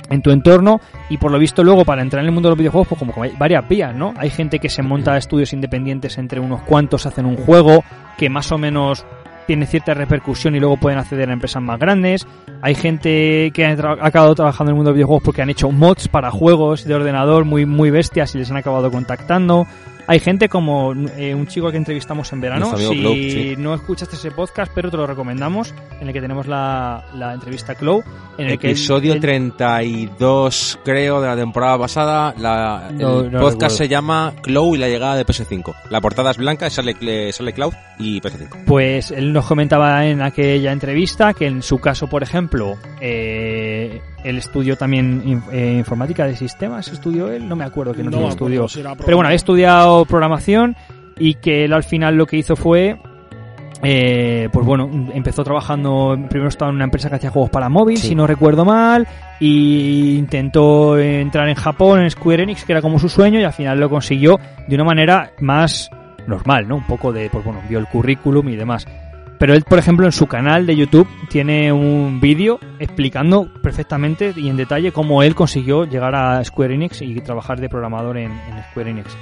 en 0.10 0.22
tu 0.22 0.32
entorno 0.32 0.80
y 1.10 1.18
por 1.18 1.32
lo 1.32 1.40
visto 1.40 1.64
luego 1.64 1.86
para 1.86 2.02
entrar 2.02 2.22
en 2.22 2.28
el 2.28 2.32
mundo 2.32 2.50
de 2.50 2.52
los 2.52 2.60
videojuegos 2.60 2.88
pues 2.90 3.00
como 3.00 3.14
que 3.14 3.22
hay 3.22 3.36
varias 3.38 3.68
vías, 3.68 3.96
¿no? 3.96 4.14
Hay 4.18 4.30
gente 4.30 4.60
que 4.60 4.70
se 4.70 4.82
monta 4.82 5.18
estudios 5.18 5.54
independientes 5.54 6.18
entre 6.18 6.40
unos 6.40 6.62
cuantos, 6.62 7.06
hacen 7.06 7.26
un 7.26 7.38
juego 7.38 7.84
que 8.18 8.30
más 8.30 8.52
o 8.52 8.58
menos 8.58 9.06
tiene 9.46 9.66
cierta 9.66 9.94
repercusión 9.94 10.56
y 10.56 10.60
luego 10.60 10.78
pueden 10.78 11.00
acceder 11.00 11.30
a 11.30 11.34
empresas 11.34 11.62
más 11.62 11.80
grandes. 11.80 12.28
Hay 12.62 12.76
gente 12.76 13.52
que 13.54 13.66
ha, 13.66 13.72
acabado 13.72 14.36
trabajando 14.36 14.72
en 14.72 14.74
el 14.74 14.76
mundo 14.76 14.90
de 14.90 14.94
los 14.94 14.98
videojuegos 14.98 15.24
porque 15.24 15.42
han 15.42 15.50
hecho 15.50 15.72
mods 15.72 16.08
para 16.08 16.32
juegos 16.32 16.84
de 16.86 16.96
ordenador 16.96 17.46
muy, 17.46 17.66
muy 17.66 17.92
bestias 17.92 18.34
y 18.36 18.40
les 18.40 18.50
han 18.52 18.58
acabado 18.58 18.92
contactando. 18.92 19.68
Hay 20.08 20.20
gente 20.20 20.50
como 20.50 20.94
eh, 21.18 21.34
un 21.34 21.48
chico 21.48 21.72
que 21.72 21.78
entrevistamos 21.78 22.32
en 22.34 22.42
verano. 22.42 22.76
Si 22.78 23.32
sí. 23.32 23.56
no 23.58 23.74
escuchaste 23.74 24.16
ese 24.16 24.32
podcast, 24.32 24.72
pero 24.76 24.92
te 24.92 24.98
lo 24.98 25.08
recomendamos, 25.08 25.74
en 26.00 26.08
el 26.08 26.14
que 26.14 26.22
tenemos 26.22 26.46
la, 26.48 27.06
la 27.16 27.34
entrevista 27.34 27.72
a 27.72 27.76
Clow. 27.76 28.04
En 28.38 28.48
el 28.52 28.60
que 28.60 28.68
él- 28.68 28.74
Episodio 28.74 29.14
él- 29.14 29.20
32, 29.22 30.80
creo, 30.84 31.22
de 31.22 31.28
la 31.28 31.36
temporada 31.36 31.78
pasada. 31.78 32.34
La, 32.38 32.90
No- 32.94 33.22
el 33.22 33.32
no 33.32 33.40
podcast 33.40 33.54
recuerdo. 33.54 33.76
se 33.78 33.88
llama 33.88 34.34
Clow 34.42 34.76
y 34.76 34.78
la 34.78 34.88
llegada 34.88 35.16
de 35.16 35.26
PS5. 35.26 35.74
La 35.90 36.02
portada 36.02 36.32
es 36.32 36.38
blanca, 36.38 36.70
sale, 36.70 37.32
sale 37.32 37.54
Cloud 37.54 37.74
y 38.00 38.22
PS5. 38.22 38.66
Pues 38.66 39.12
él 39.12 39.34
nos 39.34 39.46
comentaba 39.46 40.06
en 40.06 40.22
aquella 40.22 40.72
entrevista 40.72 41.34
que 41.34 41.48
en 41.48 41.62
su 41.62 41.80
caso, 41.80 42.08
por 42.08 42.24
ejemplo, 42.24 42.78
eh, 43.02 44.02
él 44.26 44.38
estudió 44.38 44.76
también 44.76 45.42
eh, 45.52 45.76
informática 45.78 46.26
de 46.26 46.36
sistemas, 46.36 46.88
estudió 46.88 47.32
él, 47.32 47.48
no 47.48 47.56
me 47.56 47.64
acuerdo 47.64 47.94
que 47.94 48.04
no, 48.04 48.12
No 48.12 48.30
estudió. 48.30 48.68
Pero 49.06 49.18
bueno, 49.18 49.28
había 49.28 49.36
estudiado 49.36 50.06
programación 50.06 50.76
y 51.18 51.36
que 51.36 51.66
él 51.66 51.74
al 51.74 51.84
final 51.84 52.16
lo 52.16 52.26
que 52.26 52.38
hizo 52.38 52.56
fue, 52.56 52.98
eh, 53.84 54.50
pues 54.52 54.66
bueno, 54.66 54.90
empezó 55.14 55.44
trabajando, 55.44 56.18
primero 56.30 56.50
estaba 56.50 56.70
en 56.70 56.76
una 56.76 56.86
empresa 56.86 57.10
que 57.10 57.16
hacía 57.16 57.30
juegos 57.30 57.50
para 57.52 57.70
móvil, 57.70 57.98
Sí. 57.98 58.10
si 58.10 58.16
no 58.16 58.26
recuerdo 58.28 58.66
mal, 58.66 59.08
y 59.40 60.16
intentó 60.18 60.98
entrar 60.98 61.48
en 61.48 61.56
Japón, 61.56 62.02
en 62.02 62.10
Square 62.10 62.44
Enix, 62.44 62.66
que 62.66 62.72
era 62.74 62.82
como 62.82 63.00
su 63.00 63.10
sueño, 63.10 63.40
y 63.40 63.44
al 63.44 63.54
final 63.54 63.80
lo 63.80 63.90
consiguió 63.90 64.40
de 64.68 64.76
una 64.76 64.84
manera 64.86 65.32
más 65.40 65.90
normal, 66.28 66.68
¿no? 66.68 66.78
Un 66.78 66.88
poco 66.88 67.14
de, 67.14 67.30
pues 67.30 67.46
bueno, 67.46 67.62
vio 67.70 67.78
el 67.80 67.86
currículum 67.88 68.50
y 68.50 68.56
demás. 68.56 68.88
Pero 69.38 69.54
él, 69.54 69.64
por 69.64 69.80
ejemplo, 69.80 70.06
en 70.06 70.12
su 70.12 70.28
canal 70.28 70.66
de 70.66 70.76
YouTube 70.76 71.08
tiene 71.30 71.72
un 71.74 72.20
vídeo 72.22 72.60
explicando 72.80 73.52
perfectamente 73.62 74.34
y 74.36 74.50
en 74.50 74.58
detalle 74.58 74.92
cómo 74.92 75.24
él 75.24 75.36
consiguió 75.36 75.84
llegar 75.86 76.16
a 76.16 76.44
Square 76.44 76.74
Enix 76.76 77.02
y 77.02 77.16
trabajar 77.22 77.60
de 77.60 77.68
programador 77.70 78.18
en, 78.18 78.32
en 78.32 78.64
Square 78.72 78.92
Enix. 78.92 79.18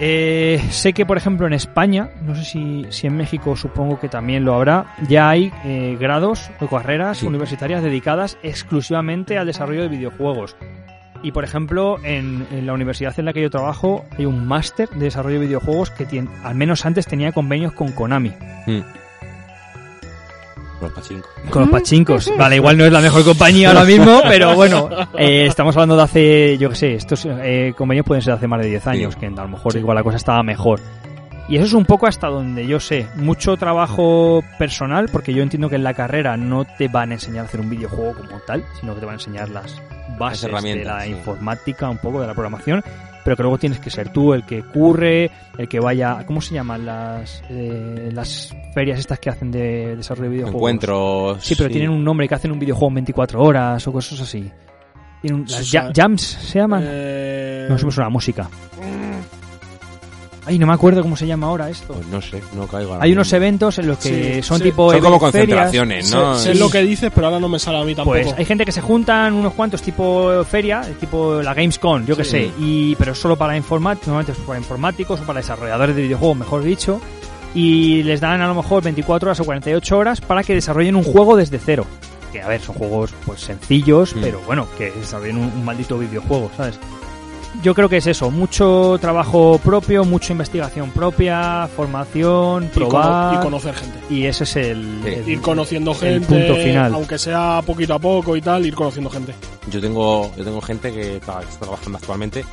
Eh, 0.00 0.60
sé 0.70 0.92
que, 0.92 1.06
por 1.06 1.16
ejemplo, 1.16 1.46
en 1.46 1.52
España, 1.52 2.10
no 2.22 2.34
sé 2.34 2.44
si, 2.44 2.84
si 2.90 3.06
en 3.06 3.16
México 3.16 3.54
supongo 3.56 4.00
que 4.00 4.08
también 4.08 4.44
lo 4.44 4.54
habrá, 4.54 4.86
ya 5.08 5.28
hay 5.30 5.52
eh, 5.64 5.96
grados 6.00 6.50
o 6.60 6.66
carreras 6.66 7.18
Sí. 7.18 7.26
universitarias 7.26 7.82
dedicadas 7.82 8.36
exclusivamente 8.42 9.38
al 9.38 9.46
desarrollo 9.46 9.82
de 9.82 9.88
videojuegos. 9.88 10.56
Y, 11.24 11.32
por 11.32 11.42
ejemplo, 11.42 11.96
en, 12.04 12.46
en 12.52 12.66
la 12.66 12.74
universidad 12.74 13.18
en 13.18 13.24
la 13.24 13.32
que 13.32 13.40
yo 13.42 13.50
trabajo 13.50 14.04
hay 14.16 14.26
un 14.26 14.46
máster 14.46 14.88
de 14.90 15.06
desarrollo 15.06 15.40
de 15.40 15.46
videojuegos 15.46 15.90
que 15.90 16.04
tiene, 16.04 16.28
al 16.44 16.54
menos 16.54 16.84
antes 16.84 17.06
tenía 17.06 17.32
convenios 17.32 17.72
con 17.72 17.90
Konami. 17.92 18.32
Los 20.80 20.92
pachincos. 20.92 21.30
Con 21.50 21.62
los 21.62 21.70
pachincos. 21.70 22.30
Vale, 22.36 22.56
igual 22.56 22.76
no 22.76 22.84
es 22.84 22.92
la 22.92 23.00
mejor 23.00 23.24
compañía 23.24 23.68
ahora 23.68 23.84
mismo, 23.84 24.20
pero 24.28 24.54
bueno, 24.54 24.90
eh, 25.16 25.46
estamos 25.46 25.74
hablando 25.76 25.96
de 25.96 26.02
hace, 26.02 26.58
yo 26.58 26.68
qué 26.70 26.76
sé, 26.76 26.94
estos 26.94 27.26
eh, 27.26 27.72
convenios 27.76 28.04
pueden 28.04 28.20
ser 28.20 28.32
de 28.34 28.36
hace 28.38 28.48
más 28.48 28.60
de 28.60 28.68
10 28.68 28.86
años, 28.88 29.14
Sí. 29.14 29.20
que 29.20 29.26
a 29.26 29.30
lo 29.30 29.48
mejor 29.48 29.72
Sí. 29.72 29.78
igual 29.78 29.94
la 29.94 30.02
cosa 30.02 30.16
estaba 30.18 30.42
mejor. 30.42 30.80
Y 31.48 31.56
eso 31.56 31.64
es 31.66 31.72
un 31.74 31.84
poco 31.84 32.06
hasta 32.06 32.28
donde 32.28 32.66
yo 32.66 32.80
sé. 32.80 33.06
Mucho 33.16 33.56
trabajo 33.56 34.42
personal, 34.58 35.08
porque 35.12 35.32
yo 35.34 35.42
entiendo 35.42 35.68
que 35.70 35.76
en 35.76 35.84
la 35.84 35.94
carrera 35.94 36.36
no 36.36 36.64
te 36.64 36.88
van 36.88 37.10
a 37.10 37.14
enseñar 37.14 37.44
a 37.44 37.48
hacer 37.48 37.60
un 37.60 37.70
videojuego 37.70 38.14
como 38.14 38.40
tal, 38.40 38.64
sino 38.80 38.94
que 38.94 39.00
te 39.00 39.06
van 39.06 39.14
a 39.14 39.16
enseñar 39.16 39.48
las 39.50 39.80
bases 40.18 40.42
de 40.62 40.84
la 40.84 41.02
sí. 41.02 41.10
informática, 41.10 41.88
un 41.90 41.98
poco 41.98 42.20
de 42.20 42.26
la 42.26 42.32
programación, 42.34 42.82
pero 43.24 43.36
que 43.36 43.42
luego 43.42 43.58
tienes 43.58 43.78
que 43.80 43.90
ser 43.90 44.10
tú 44.10 44.34
el 44.34 44.44
que 44.44 44.62
curre, 44.62 45.30
el 45.58 45.68
que 45.68 45.80
vaya, 45.80 46.24
¿cómo 46.26 46.40
se 46.40 46.54
llaman 46.54 46.84
las 46.86 47.42
eh, 47.50 48.10
las 48.12 48.54
ferias 48.74 48.98
estas 48.98 49.18
que 49.18 49.30
hacen 49.30 49.50
de 49.50 49.96
desarrollo 49.96 50.28
de 50.30 50.34
videojuegos? 50.36 50.58
Encuentros. 50.60 51.44
Sí, 51.44 51.54
pero 51.56 51.70
tienen 51.70 51.90
un 51.90 52.04
nombre 52.04 52.28
que 52.28 52.34
hacen 52.34 52.52
un 52.52 52.58
videojuego 52.58 52.88
en 52.88 52.94
24 52.94 53.42
horas 53.42 53.86
o 53.86 53.92
cosas 53.92 54.20
así. 54.20 54.50
Tienen 55.22 55.40
un- 55.40 55.48
Sí, 55.48 55.54
las 55.54 55.62
o 55.62 55.64
sea, 55.64 55.82
ja- 55.84 55.92
jams 55.94 56.22
se 56.22 56.58
llaman. 56.58 56.82
Eh, 56.86 57.66
No, 57.68 57.76
eso 57.76 57.86
me 57.86 57.92
suena 57.92 58.06
a 58.08 58.10
música. 58.10 58.48
Ay, 60.46 60.58
no 60.58 60.66
me 60.66 60.74
acuerdo 60.74 61.00
cómo 61.02 61.16
se 61.16 61.26
llama 61.26 61.46
ahora 61.46 61.70
esto. 61.70 61.94
Pues 61.94 62.06
no 62.08 62.20
sé, 62.20 62.42
no 62.54 62.66
caigo 62.66 62.98
Hay 63.00 63.12
unos 63.12 63.26
mismo. 63.28 63.36
eventos 63.38 63.78
en 63.78 63.86
los 63.86 63.98
que 63.98 64.34
Sí, 64.36 64.42
son 64.42 64.58
sí. 64.58 64.64
tipo 64.64 64.90
Son 64.92 65.00
como 65.00 65.18
ferias. 65.18 65.32
concentraciones, 65.32 66.10
¿no? 66.12 66.36
sé, 66.36 66.52
sé 66.52 66.58
lo 66.58 66.68
que 66.70 66.82
dices, 66.82 67.10
pero 67.14 67.28
ahora 67.28 67.40
no 67.40 67.48
me 67.48 67.58
sale 67.58 67.78
a 67.80 67.84
mí 67.84 67.94
tampoco. 67.94 68.18
Pues 68.20 68.34
hay 68.36 68.44
gente 68.44 68.64
que 68.64 68.72
se 68.72 68.80
juntan 68.82 69.32
unos 69.32 69.54
cuantos 69.54 69.80
tipo 69.80 70.44
feria, 70.44 70.82
tipo 71.00 71.40
la 71.42 71.54
Gamescom, 71.54 72.04
yo 72.04 72.16
que 72.16 72.24
Sí. 72.24 72.30
sé, 72.30 72.50
y 72.58 72.94
pero 72.96 73.14
solo 73.14 73.36
para 73.36 73.56
informáticos, 73.56 74.08
normalmente 74.08 74.32
es 74.32 74.46
para 74.46 74.58
informáticos 74.58 75.20
o 75.20 75.22
para 75.24 75.40
desarrolladores 75.40 75.96
de 75.96 76.02
videojuegos, 76.02 76.36
mejor 76.36 76.62
dicho, 76.62 77.00
y 77.54 78.02
les 78.02 78.20
dan 78.20 78.42
a 78.42 78.46
lo 78.48 78.54
mejor 78.54 78.82
24 78.82 79.28
horas 79.28 79.40
o 79.40 79.44
48 79.44 79.96
horas 79.96 80.20
para 80.20 80.42
que 80.42 80.52
desarrollen 80.54 80.96
un 80.96 81.04
juego 81.04 81.36
desde 81.36 81.58
cero. 81.58 81.86
Que 82.32 82.42
a 82.42 82.48
ver, 82.48 82.60
son 82.60 82.74
juegos 82.74 83.14
pues 83.24 83.40
sencillos, 83.40 84.14
Mm. 84.16 84.20
pero 84.20 84.40
bueno, 84.44 84.66
que 84.76 84.90
desarrollen 84.90 85.38
un, 85.38 85.44
un 85.44 85.64
maldito 85.64 85.96
videojuego, 85.96 86.50
¿sabes? 86.56 86.78
Yo 87.62 87.74
creo 87.74 87.88
que 87.88 87.96
es 87.98 88.06
eso, 88.06 88.30
mucho 88.30 88.98
trabajo 89.00 89.58
propio, 89.62 90.04
mucha 90.04 90.32
investigación 90.32 90.90
propia, 90.90 91.68
formación, 91.74 92.64
Y 92.64 92.68
cono- 92.68 92.88
probar, 92.90 93.34
y 93.34 93.38
conocer 93.38 93.74
gente. 93.74 93.98
y 94.10 94.26
ese 94.26 94.44
es 94.44 94.56
el, 94.56 95.00
Sí. 95.02 95.08
el- 95.08 95.28
Ir 95.28 95.40
conociendo 95.40 95.92
el 95.92 95.96
gente, 95.96 96.26
punto 96.26 96.56
final. 96.56 96.92
aunque 96.94 97.18
sea 97.18 97.62
poquito 97.64 97.94
a 97.94 97.98
poco 97.98 98.36
y 98.36 98.42
tal, 98.42 98.66
ir 98.66 98.74
conociendo 98.74 99.08
gente. 99.08 99.34
Yo 99.70 99.80
tengo, 99.80 100.30
yo 100.36 100.44
tengo 100.44 100.60
gente 100.60 100.92
que 100.92 101.16
está, 101.16 101.38
que 101.40 101.46
está 101.46 101.60
trabajando 101.60 101.98
actualmente. 101.98 102.44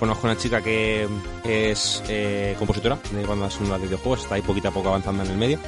Conozco 0.00 0.26
una 0.26 0.36
chica 0.36 0.60
que 0.60 1.06
es 1.44 2.02
eh, 2.08 2.54
compositora 2.58 2.98
de 3.12 3.24
bandas 3.24 3.54
sonoras 3.54 3.80
de 3.80 3.86
videojuegos, 3.86 4.20
está 4.22 4.34
ahí 4.34 4.42
poquito 4.42 4.68
a 4.68 4.70
poco 4.72 4.88
avanzando 4.88 5.22
en 5.22 5.30
el 5.30 5.36
medio. 5.36 5.58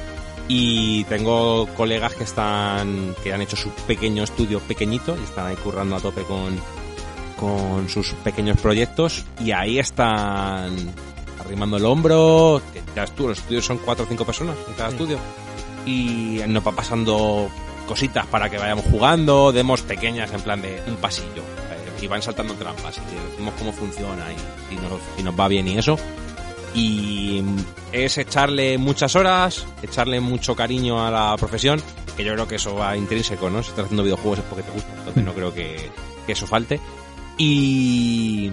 Y 0.47 1.03
tengo 1.05 1.67
colegas 1.77 2.13
que 2.15 2.23
están, 2.25 3.15
que 3.23 3.31
han 3.33 3.41
hecho 3.41 3.55
su 3.55 3.69
pequeño 3.87 4.23
estudio 4.23 4.59
pequeñito 4.59 5.15
y 5.19 5.23
están 5.23 5.45
ahí 5.47 5.55
currando 5.55 5.95
a 5.95 5.99
tope 5.99 6.23
con, 6.23 6.59
con 7.39 7.87
sus 7.89 8.13
pequeños 8.23 8.57
proyectos 8.59 9.23
y 9.43 9.51
ahí 9.51 9.79
están 9.79 10.73
arrimando 11.39 11.77
el 11.77 11.85
hombro, 11.85 12.61
que 12.73 12.81
ya 12.95 13.05
estu- 13.05 13.27
los 13.27 13.39
estudios 13.39 13.65
son 13.65 13.77
cuatro 13.77 14.05
o 14.05 14.07
cinco 14.07 14.25
personas 14.25 14.55
en 14.67 14.73
cada 14.73 14.89
estudio 14.89 15.17
y 15.85 16.41
nos 16.47 16.65
va 16.67 16.71
pasando 16.73 17.49
cositas 17.87 18.25
para 18.27 18.49
que 18.49 18.57
vayamos 18.57 18.85
jugando, 18.91 19.51
demos 19.51 19.81
pequeñas 19.81 20.31
en 20.33 20.41
plan 20.41 20.61
de 20.61 20.81
un 20.87 20.97
pasillo 20.97 21.41
eh, 21.71 22.03
y 22.03 22.07
van 22.07 22.21
saltando 22.21 22.53
trampas 22.55 22.97
y 22.97 23.29
decimos 23.31 23.53
cómo 23.57 23.71
funciona 23.71 24.25
y 24.31 24.35
si 24.69 24.75
nos, 24.81 24.99
si 25.17 25.23
nos 25.23 25.39
va 25.39 25.47
bien 25.47 25.67
y 25.67 25.77
eso. 25.77 25.97
Y 26.75 27.41
es 27.91 28.17
echarle 28.19 28.77
muchas 28.77 29.15
horas, 29.15 29.65
echarle 29.81 30.19
mucho 30.19 30.55
cariño 30.55 31.03
a 31.03 31.09
la 31.09 31.35
profesión, 31.37 31.81
que 32.15 32.23
yo 32.23 32.33
creo 32.33 32.47
que 32.47 32.55
eso 32.55 32.75
va 32.75 32.95
intrínseco, 32.95 33.49
¿no? 33.49 33.63
Si 33.63 33.69
estás 33.69 33.85
haciendo 33.85 34.03
videojuegos 34.03 34.39
es 34.39 34.45
porque 34.45 34.63
te 34.63 34.71
gusta, 34.71 34.89
entonces 34.99 35.23
no 35.23 35.33
creo 35.33 35.51
que, 35.53 35.89
que 36.27 36.33
eso 36.33 36.45
falte. 36.45 36.79
Y 37.41 38.51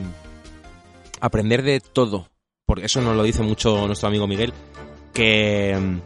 aprender 1.20 1.64
de 1.64 1.80
todo, 1.80 2.28
porque 2.64 2.86
eso 2.86 3.00
nos 3.00 3.16
lo 3.16 3.24
dice 3.24 3.42
mucho 3.42 3.84
nuestro 3.88 4.08
amigo 4.08 4.28
Miguel, 4.28 4.52
que 5.12 5.76
mm, 5.76 5.98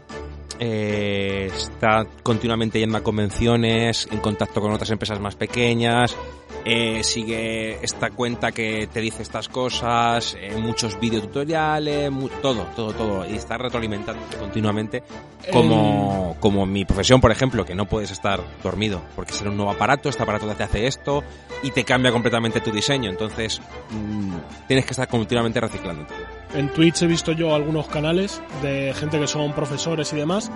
eh, 0.59 1.51
está 1.55 2.07
continuamente 2.23 2.79
yendo 2.79 2.97
a 2.97 3.03
convenciones, 3.03 4.07
en 4.11 4.17
contacto 4.17 4.61
con 4.61 4.71
otras 4.71 4.89
empresas 4.89 5.19
más 5.19 5.35
pequeñas, 5.35 6.17
eh, 6.65 7.03
sigue 7.03 7.83
esta 7.83 8.09
cuenta 8.11 8.51
que 8.51 8.87
te 8.91 9.01
dice 9.01 9.21
estas 9.23 9.47
cosas, 9.49 10.35
eh, 10.39 10.55
muchos 10.59 10.99
videotutoriales, 10.99 12.11
mu- 12.11 12.29
todo, 12.41 12.65
todo, 12.75 12.93
todo, 12.93 13.25
y 13.29 13.35
está 13.35 13.57
retroalimentando 13.57 14.21
continuamente, 14.39 15.03
como, 15.51 16.35
como 16.39 16.65
mi 16.65 16.85
profesión, 16.85 17.19
por 17.21 17.31
ejemplo, 17.31 17.65
que 17.65 17.75
no 17.75 17.85
puedes 17.85 18.11
estar 18.11 18.41
dormido, 18.63 19.01
porque 19.15 19.33
será 19.33 19.49
un 19.49 19.57
nuevo 19.57 19.71
aparato, 19.71 20.09
este 20.09 20.23
aparato 20.23 20.47
te 20.53 20.63
hace 20.63 20.87
esto, 20.87 21.23
y 21.63 21.71
te 21.71 21.83
cambia 21.83 22.11
completamente 22.11 22.61
tu 22.61 22.71
diseño, 22.71 23.09
entonces 23.09 23.61
mm, 23.91 24.35
tienes 24.67 24.85
que 24.85 24.91
estar 24.91 25.07
continuamente 25.07 25.59
reciclando. 25.59 26.05
En 26.53 26.69
Twitch 26.73 27.01
he 27.03 27.07
visto 27.07 27.31
yo 27.31 27.55
algunos 27.55 27.87
canales 27.87 28.41
de 28.61 28.93
gente 28.93 29.19
que 29.19 29.27
son 29.27 29.53
profesores 29.53 30.11
y 30.13 30.17
demás 30.17 30.51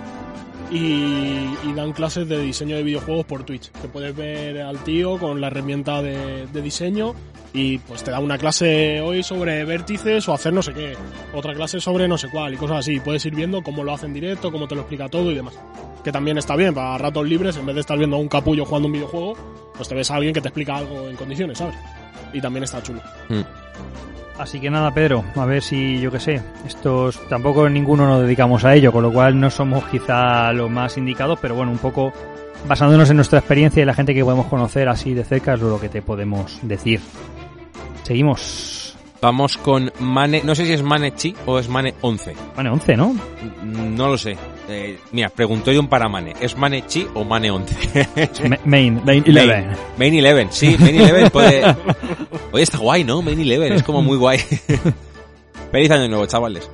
y, 0.70 1.48
y 1.64 1.72
dan 1.74 1.92
clases 1.92 2.28
de 2.28 2.40
diseño 2.40 2.76
de 2.76 2.82
videojuegos 2.82 3.26
por 3.26 3.44
Twitch. 3.44 3.70
Que 3.70 3.88
puedes 3.88 4.14
ver 4.14 4.60
al 4.62 4.78
tío 4.84 5.18
con 5.18 5.40
la 5.40 5.48
herramienta 5.48 6.02
de, 6.02 6.46
de 6.46 6.62
diseño 6.62 7.14
y 7.52 7.78
pues 7.78 8.04
te 8.04 8.10
da 8.10 8.20
una 8.20 8.36
clase 8.36 9.00
hoy 9.00 9.22
sobre 9.22 9.64
vértices 9.64 10.28
o 10.28 10.34
hacer 10.34 10.52
no 10.52 10.62
sé 10.62 10.74
qué, 10.74 10.94
otra 11.32 11.54
clase 11.54 11.80
sobre 11.80 12.06
no 12.06 12.18
sé 12.18 12.28
cuál 12.28 12.54
y 12.54 12.56
cosas 12.56 12.78
así. 12.78 13.00
Puedes 13.00 13.24
ir 13.24 13.34
viendo 13.34 13.62
cómo 13.62 13.82
lo 13.82 13.94
hace 13.94 14.06
en 14.06 14.14
directo, 14.14 14.52
cómo 14.52 14.68
te 14.68 14.74
lo 14.74 14.82
explica 14.82 15.08
todo 15.08 15.30
y 15.30 15.34
demás. 15.34 15.54
Que 16.04 16.12
también 16.12 16.38
está 16.38 16.54
bien 16.54 16.74
para 16.74 16.98
ratos 16.98 17.26
libres, 17.26 17.56
en 17.56 17.66
vez 17.66 17.74
de 17.74 17.80
estar 17.80 17.96
viendo 17.98 18.16
a 18.16 18.20
un 18.20 18.28
capullo 18.28 18.64
jugando 18.64 18.86
un 18.86 18.92
videojuego, 18.92 19.36
pues 19.74 19.88
te 19.88 19.94
ves 19.94 20.10
a 20.10 20.16
alguien 20.16 20.34
que 20.34 20.40
te 20.40 20.48
explica 20.48 20.76
algo 20.76 21.08
en 21.08 21.16
condiciones, 21.16 21.58
¿sabes? 21.58 21.76
Y 22.32 22.40
también 22.40 22.64
está 22.64 22.82
chulo. 22.82 23.00
Mm. 23.28 23.42
Así 24.38 24.60
que 24.60 24.68
nada, 24.68 24.92
Pedro, 24.92 25.24
a 25.34 25.46
ver 25.46 25.62
si, 25.62 25.98
yo 25.98 26.10
qué 26.10 26.20
sé, 26.20 26.42
estos 26.66 27.26
tampoco 27.28 27.68
ninguno 27.70 28.06
nos 28.06 28.22
dedicamos 28.22 28.64
a 28.64 28.74
ello, 28.74 28.92
con 28.92 29.02
lo 29.02 29.10
cual 29.10 29.40
no 29.40 29.50
somos 29.50 29.84
quizá 29.86 30.52
los 30.52 30.70
más 30.70 30.98
indicados, 30.98 31.38
pero 31.40 31.54
bueno, 31.54 31.72
un 31.72 31.78
poco 31.78 32.12
basándonos 32.68 33.08
en 33.08 33.16
nuestra 33.16 33.38
experiencia 33.38 33.82
y 33.82 33.86
la 33.86 33.94
gente 33.94 34.14
que 34.14 34.22
podemos 34.22 34.46
conocer 34.46 34.88
así 34.88 35.14
de 35.14 35.24
cerca 35.24 35.54
es 35.54 35.60
lo 35.60 35.80
que 35.80 35.88
te 35.88 36.02
podemos 36.02 36.58
decir. 36.62 37.00
Seguimos. 38.02 38.85
Vamos 39.20 39.56
con 39.56 39.92
Mane, 39.98 40.42
no 40.44 40.54
sé 40.54 40.66
si 40.66 40.72
es 40.72 40.82
Mane 40.82 41.14
Chi 41.14 41.34
o 41.46 41.58
es 41.58 41.68
Mane 41.68 41.94
11. 42.00 42.34
Mane 42.56 42.70
11, 42.70 42.96
¿no? 42.96 43.16
No 43.64 44.08
lo 44.08 44.18
sé. 44.18 44.36
Eh, 44.68 44.98
mira, 45.12 45.28
preguntó 45.30 45.72
yo 45.72 45.80
un 45.80 45.88
para 45.88 46.08
Mane. 46.08 46.34
¿Es 46.40 46.56
Mane 46.56 46.86
Chi 46.86 47.06
o 47.14 47.24
Mane 47.24 47.50
11? 47.50 48.08
main, 48.64 49.00
main 49.04 49.24
11. 49.26 49.32
Main, 49.32 49.76
main 49.98 50.26
11, 50.26 50.46
sí, 50.50 50.76
Main 50.78 51.00
11 51.00 51.30
puede... 51.30 51.62
Oye, 52.52 52.62
está 52.62 52.78
guay, 52.78 53.04
¿no? 53.04 53.22
Main 53.22 53.38
11, 53.40 53.74
es 53.74 53.82
como 53.82 54.02
muy 54.02 54.16
guay. 54.18 54.38
Feliz 55.72 55.90
año 55.90 56.08
nuevo, 56.08 56.26
chavales. 56.26 56.70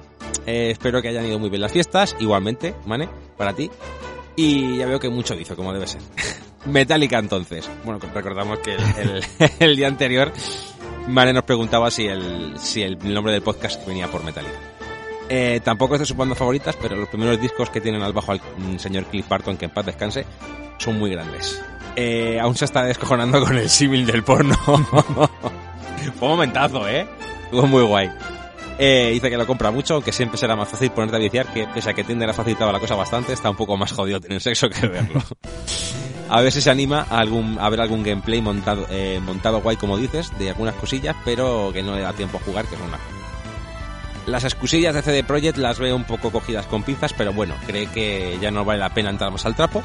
Eh, 0.46 0.70
espero 0.72 1.00
que 1.00 1.08
hayan 1.08 1.26
ido 1.26 1.38
muy 1.38 1.48
bien 1.48 1.62
las 1.62 1.72
fiestas, 1.72 2.16
igualmente, 2.18 2.74
Mane, 2.86 3.08
para 3.36 3.52
ti. 3.52 3.70
Y 4.36 4.78
ya 4.78 4.86
veo 4.86 4.98
que 4.98 5.08
mucho 5.08 5.36
dice, 5.36 5.54
como 5.54 5.72
debe 5.72 5.86
ser. 5.86 6.00
Metallica 6.66 7.18
entonces. 7.18 7.68
Bueno, 7.84 8.00
recordamos 8.14 8.58
que 8.60 8.74
el, 8.74 9.24
el, 9.58 9.76
día 9.76 9.88
anterior 9.88 10.32
Mane 11.08 11.32
nos 11.32 11.44
preguntaba 11.44 11.90
si 11.90 12.06
el, 12.06 12.54
si 12.58 12.82
el 12.82 12.98
nombre 13.12 13.32
del 13.32 13.42
podcast 13.42 13.86
venía 13.86 14.08
por 14.08 14.24
Metallica. 14.24 14.58
Eh, 15.28 15.60
tampoco 15.64 15.94
es 15.94 16.00
de 16.00 16.06
sus 16.06 16.16
bandas 16.16 16.38
favoritas, 16.38 16.76
pero 16.80 16.96
los 16.96 17.08
primeros 17.08 17.40
discos 17.40 17.70
que 17.70 17.80
tienen 17.80 18.02
al 18.02 18.12
bajo 18.12 18.32
al 18.32 18.40
señor 18.78 19.04
Cliff 19.06 19.28
Barton, 19.28 19.56
que 19.56 19.64
en 19.64 19.70
paz 19.70 19.86
descanse, 19.86 20.26
son 20.78 20.98
muy 20.98 21.10
grandes. 21.10 21.62
Eh, 21.96 22.38
aún 22.40 22.54
se 22.54 22.64
está 22.64 22.84
descojonando 22.84 23.40
con 23.44 23.56
el 23.56 23.68
símil 23.68 24.06
del 24.06 24.22
porno. 24.22 24.54
Fue 24.64 26.28
un 26.28 26.34
momentazo, 26.34 26.88
¿eh? 26.88 27.06
Estuvo 27.44 27.66
muy 27.66 27.82
guay. 27.82 28.10
Eh, 28.78 29.10
dice 29.12 29.30
que 29.30 29.36
lo 29.36 29.46
compra 29.46 29.70
mucho, 29.70 30.00
que 30.00 30.12
siempre 30.12 30.38
será 30.38 30.56
más 30.56 30.68
fácil 30.68 30.90
ponerte 30.90 31.16
a 31.16 31.20
viciar, 31.20 31.46
que 31.52 31.66
pese 31.66 31.90
a 31.90 31.94
que 31.94 32.04
Tinder 32.04 32.28
ha 32.28 32.34
facilitado 32.34 32.72
la 32.72 32.80
cosa 32.80 32.94
bastante, 32.94 33.32
está 33.32 33.50
un 33.50 33.56
poco 33.56 33.76
más 33.76 33.92
jodido 33.92 34.20
tener 34.20 34.40
sexo 34.40 34.68
que 34.68 34.86
verlo. 34.86 35.22
a 36.28 36.40
ver 36.40 36.52
si 36.52 36.60
se 36.60 36.70
anima 36.70 37.06
a, 37.10 37.18
algún, 37.18 37.58
a 37.60 37.68
ver 37.68 37.80
algún 37.80 38.02
gameplay 38.02 38.40
montado, 38.40 38.86
eh, 38.90 39.20
montado 39.24 39.60
guay, 39.60 39.76
como 39.76 39.96
dices, 39.96 40.30
de 40.38 40.50
algunas 40.50 40.74
cosillas, 40.74 41.16
pero 41.24 41.70
que 41.72 41.82
no 41.82 41.94
le 41.94 42.02
da 42.02 42.12
tiempo 42.12 42.38
a 42.38 42.40
jugar, 42.40 42.66
que 42.66 42.74
es 42.74 42.80
una 42.80 42.98
las 44.26 44.44
excusillas 44.44 44.94
de 44.94 45.02
CD 45.02 45.24
Projekt 45.24 45.58
las 45.58 45.78
veo 45.78 45.96
un 45.96 46.04
poco 46.04 46.30
cogidas 46.30 46.66
con 46.66 46.82
pinzas, 46.82 47.12
pero 47.12 47.32
bueno, 47.32 47.54
cree 47.66 47.86
que 47.86 48.38
ya 48.40 48.50
no 48.50 48.64
vale 48.64 48.78
la 48.78 48.94
pena 48.94 49.10
entrar 49.10 49.30
más 49.32 49.44
al 49.46 49.56
trapo 49.56 49.82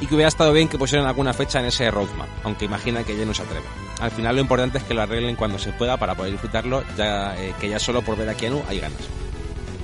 y 0.00 0.06
que 0.06 0.14
hubiera 0.14 0.28
estado 0.28 0.52
bien 0.52 0.68
que 0.68 0.78
pusieran 0.78 1.06
alguna 1.06 1.32
fecha 1.32 1.60
en 1.60 1.66
ese 1.66 1.90
roadmap, 1.90 2.28
aunque 2.44 2.64
imagina 2.64 3.04
que 3.04 3.16
ya 3.16 3.24
no 3.24 3.34
se 3.34 3.42
atreve. 3.42 3.66
Al 4.00 4.10
final 4.10 4.36
lo 4.36 4.40
importante 4.40 4.78
es 4.78 4.84
que 4.84 4.94
lo 4.94 5.02
arreglen 5.02 5.36
cuando 5.36 5.58
se 5.58 5.72
pueda 5.72 5.96
para 5.96 6.14
poder 6.14 6.32
disfrutarlo, 6.32 6.84
ya 6.96 7.36
eh, 7.36 7.54
que 7.60 7.68
ya 7.68 7.78
solo 7.78 8.02
por 8.02 8.16
ver 8.16 8.28
a 8.28 8.34
Keanu 8.34 8.62
hay 8.68 8.80
ganas. 8.80 9.00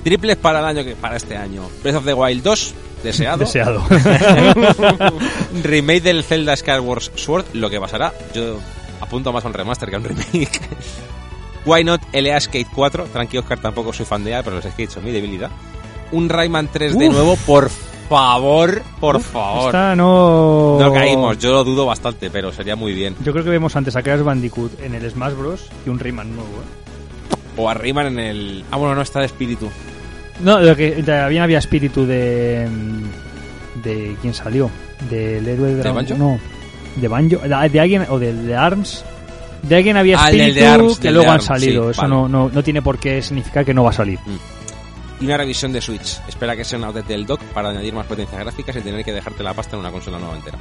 Triples 0.05 0.37
para 0.37 0.61
el 0.61 0.65
año 0.65 0.85
que 0.85 0.97
para 0.97 1.17
este 1.17 1.37
año. 1.37 1.69
Breath 1.83 1.97
of 1.97 2.05
the 2.05 2.15
Wild 2.15 2.43
2, 2.43 2.75
deseado. 3.03 3.39
Deseado. 3.39 3.83
remake 5.63 6.03
del 6.03 6.23
Zelda 6.25 6.57
Skyward 6.57 7.03
Sword, 7.15 7.47
lo 7.55 7.71
que 7.71 7.81
pasará. 7.81 8.13
Yo 8.35 8.59
apunto 9.01 9.33
más 9.33 9.45
a 9.45 9.49
un 9.49 9.55
remaster 9.55 9.89
que 9.89 9.97
a 9.97 9.99
un 9.99 10.05
remake. 10.05 10.61
Why 11.65 11.85
Not 11.85 12.03
LA 12.13 12.41
Skate 12.41 12.69
4. 12.75 13.05
Tranquilo, 13.07 13.43
Oscar, 13.43 13.61
tampoco 13.61 13.93
soy 13.93 14.07
fan 14.07 14.25
de 14.25 14.33
él, 14.33 14.43
pero 14.45 14.57
los 14.57 14.65
skates 14.65 14.93
son 14.93 15.05
mi 15.05 15.13
debilidad. 15.13 15.51
Un 16.13 16.29
Rayman 16.29 16.69
3 16.73 16.99
de 16.99 17.09
nuevo, 17.09 17.37
por 17.47 17.71
favor, 18.09 18.83
por 18.99 19.21
favor. 19.21 19.67
Esta 19.67 19.95
no... 19.95 20.79
No 20.81 20.93
caímos, 20.93 21.39
yo 21.39 21.53
lo 21.53 21.63
dudo 21.63 21.87
bastante, 21.87 22.31
pero 22.31 22.53
sería 22.53 22.75
muy 22.75 22.93
bien. 22.93 23.15
Yo 23.23 23.33
creo 23.33 23.45
que 23.45 23.51
vemos 23.51 23.77
antes 23.77 23.95
a 23.95 24.03
Crash 24.03 24.23
Bandicoot 24.23 24.81
en 24.81 24.95
el 24.95 25.09
Smash 25.09 25.35
Bros. 25.35 25.69
que 25.85 25.91
un 25.91 25.99
Rayman 25.99 26.35
nuevo, 26.35 26.51
¿eh? 26.51 27.37
O 27.57 27.69
a 27.69 27.75
Rayman 27.75 28.07
en 28.07 28.19
el... 28.19 28.65
Ah, 28.71 28.77
bueno, 28.77 28.95
no, 28.95 29.03
está 29.03 29.21
de 29.21 29.27
espíritu. 29.27 29.71
No, 30.41 30.61
lo 30.61 30.75
que 30.77 31.03
también 31.03 31.43
había 31.43 31.59
espíritu 31.59 32.07
de... 32.07 32.69
¿De 33.83 34.17
quién 34.21 34.33
salió? 34.35 34.71
Del 35.11 35.47
héroe 35.47 35.75
de... 35.75 35.83
¿De 35.83 35.91
Banjo? 35.91 36.15
No, 36.17 36.39
de 36.97 37.09
Banjo. 37.09 37.39
De 37.39 37.81
alguien, 37.81 38.07
o 38.09 38.19
del 38.19 38.47
de 38.47 38.57
ARMS. 38.57 39.05
De 39.63 39.77
alguien 39.77 39.97
había 39.97 40.19
Ah, 40.23 40.31
espíritu 40.31 40.55
de 40.61 40.67
Arms, 40.67 40.99
que 40.99 41.11
luego 41.11 41.27
de 41.29 41.35
han 41.35 41.41
salido. 41.43 41.85
sí, 41.85 41.91
Eso 41.91 42.03
vale. 42.03 42.15
no, 42.15 42.29
no, 42.29 42.49
no 42.53 42.63
tiene 42.63 42.81
por 42.83 42.99
qué 42.99 43.21
significar 43.23 43.65
que 43.65 43.75
no 43.75 43.85
va 43.85 43.91
a 43.91 43.95
salir. 43.95 44.19
Y 45.21 45.25
una 45.27 45.37
revisión 45.37 45.71
de 45.73 45.83
Switch. 45.83 46.19
Espera 46.29 46.57
que 46.57 46.65
sea 46.65 46.79
una 46.79 46.89
update 46.91 47.13
del 47.13 47.27
dock 47.27 47.43
para 47.53 47.69
añadir 47.69 47.93
más 47.93 48.07
potencia 48.07 48.39
gráfica 48.39 48.73
sin 48.73 48.83
tener 48.83 49.05
que 49.05 49.13
dejarte 49.13 49.43
la 49.43 49.53
pasta 49.53 49.77
en 49.77 49.81
una 49.81 49.91
consola 49.91 50.19
nueva 50.19 50.37
entera. 50.37 50.57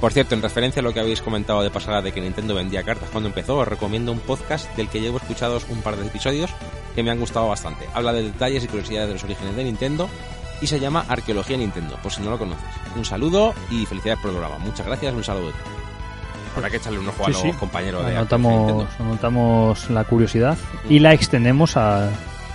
Por 0.00 0.12
cierto, 0.12 0.34
en 0.34 0.42
referencia 0.42 0.80
a 0.80 0.82
lo 0.82 0.92
que 0.92 1.00
habéis 1.00 1.22
comentado 1.22 1.62
de 1.62 1.70
pasada 1.70 2.02
de 2.02 2.12
que 2.12 2.20
Nintendo 2.20 2.54
vendía 2.54 2.82
cartas 2.82 3.08
cuando 3.10 3.28
empezó, 3.28 3.56
os 3.56 3.68
recomiendo 3.68 4.12
un 4.12 4.20
podcast 4.20 4.74
del 4.76 4.88
que 4.88 5.00
llevo 5.00 5.16
escuchados 5.16 5.66
un 5.70 5.80
par 5.80 5.96
de 5.96 6.06
episodios 6.06 6.50
que 6.94 7.02
me 7.02 7.10
han 7.10 7.18
gustado 7.18 7.48
bastante. 7.48 7.86
Habla 7.94 8.12
de 8.12 8.24
detalles 8.24 8.64
y 8.64 8.68
curiosidades 8.68 9.08
de 9.08 9.14
los 9.14 9.24
orígenes 9.24 9.56
de 9.56 9.64
Nintendo 9.64 10.08
y 10.60 10.66
se 10.66 10.78
llama 10.80 11.04
Arqueología 11.08 11.56
Nintendo, 11.56 11.96
por 12.02 12.12
si 12.12 12.22
no 12.22 12.30
lo 12.30 12.38
conoces. 12.38 12.64
Un 12.94 13.04
saludo 13.04 13.54
y 13.70 13.86
felicidades 13.86 14.20
por 14.20 14.30
el 14.30 14.36
programa. 14.36 14.58
Muchas 14.58 14.86
gracias, 14.86 15.14
un 15.14 15.24
saludo. 15.24 15.52
Habrá 16.54 16.70
que 16.70 16.76
echarle 16.76 16.98
un 16.98 17.08
ojo 17.08 17.26
a 17.26 17.28
los 17.28 17.40
sí. 17.40 17.52
compañeros 17.52 18.06
de 18.06 18.16
Anotamos, 18.16 18.52
Nintendo. 18.52 18.88
anotamos 18.98 19.90
la 19.90 20.04
curiosidad 20.04 20.56
y 20.88 20.98
la 20.98 21.12
extendemos 21.12 21.76
a 21.76 22.10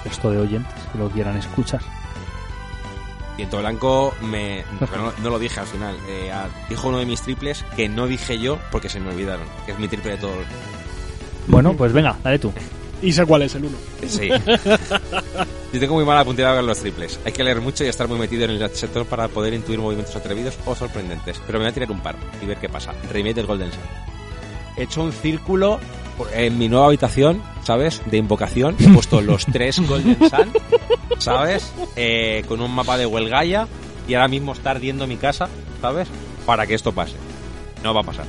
esto 0.06 0.32
de 0.32 0.40
oyentes 0.40 0.74
que 0.92 0.98
lo 0.98 1.10
quieran 1.10 1.38
escuchar. 1.38 1.82
Viento 3.42 3.58
Blanco 3.58 4.14
me 4.22 4.64
no, 4.96 5.14
no 5.24 5.30
lo 5.32 5.40
dije 5.40 5.60
al 5.60 5.66
final. 5.68 5.98
Eh, 6.08 6.32
a- 6.32 6.48
dijo 6.70 6.88
uno 6.90 7.00
de 7.00 7.06
mis 7.06 7.22
triples 7.22 7.66
que 7.76 7.90
no 7.90 8.06
dije 8.08 8.38
yo 8.40 8.60
porque 8.72 8.88
se 8.90 9.00
me 9.00 9.10
olvidaron. 9.10 9.46
Que 9.66 9.72
es 9.72 9.80
mi 9.80 9.88
triple 9.88 10.12
de 10.12 10.18
todos. 10.18 10.46
Bueno, 11.48 11.74
pues 11.74 11.92
venga, 11.92 12.16
dale 12.24 12.40
tú. 12.40 12.54
Y 13.04 13.12
sé 13.14 13.26
cuál 13.26 13.42
es 13.42 13.56
el 13.56 13.66
uno. 13.66 13.76
Sí. 14.08 14.30
Yo 15.74 15.80
tengo 15.80 15.96
muy 15.96 16.06
mala 16.06 16.24
puntería 16.24 16.56
con 16.56 16.68
los 16.68 16.78
triples. 16.78 17.20
Hay 17.26 17.32
que 17.32 17.44
leer 17.44 17.60
mucho 17.60 17.84
y 17.84 17.88
estar 17.88 18.08
muy 18.08 18.20
metido 18.20 18.44
en 18.46 18.52
el 18.52 18.70
sector 18.76 19.08
para 19.08 19.28
poder 19.28 19.56
intuir 19.56 19.80
movimientos 19.80 20.16
atrevidos 20.16 20.56
o 20.68 20.76
sorprendentes. 20.76 21.42
Pero 21.48 21.58
me 21.58 21.66
voy 21.66 21.72
a 21.72 21.74
tirar 21.74 21.90
un 21.92 22.00
par 22.02 22.16
y 22.40 22.46
ver 22.46 22.58
qué 22.58 22.70
pasa. 22.70 22.94
Remake 23.12 23.34
del 23.34 23.48
Golden 23.48 23.72
Sun. 23.72 23.80
He 24.78 24.84
hecho 24.84 25.02
un 25.02 25.12
círculo 25.12 25.80
en 26.32 26.60
mi 26.60 26.70
nueva 26.70 26.86
habitación, 26.86 27.42
¿sabes? 27.64 28.04
De 28.06 28.18
invocación. 28.18 28.76
He 28.80 28.88
puesto 28.90 29.20
los 29.20 29.48
tres 29.48 29.80
Golden 29.88 30.18
Sun, 30.20 30.52
¿sabes? 31.24 31.72
Eh, 31.96 32.44
con 32.48 32.62
un 32.62 32.74
mapa 32.74 32.98
de 32.98 33.06
Huelgaya 33.06 33.68
y 34.08 34.14
ahora 34.16 34.28
mismo 34.28 34.54
está 34.54 34.72
ardiendo 34.72 35.08
mi 35.08 35.18
casa, 35.18 35.48
¿sabes? 35.82 36.08
Para 36.46 36.66
que 36.68 36.74
esto 36.74 36.92
pase. 36.92 37.16
No 37.84 37.94
va 37.94 38.02
a 38.02 38.04
pasar. 38.04 38.26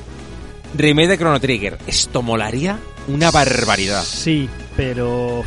Remake 0.75 1.07
de 1.09 1.17
Chrono 1.17 1.39
Trigger. 1.39 1.77
Esto 1.87 2.21
molaría 2.21 2.77
una 3.07 3.29
barbaridad. 3.31 4.03
Sí, 4.03 4.49
pero 4.75 5.43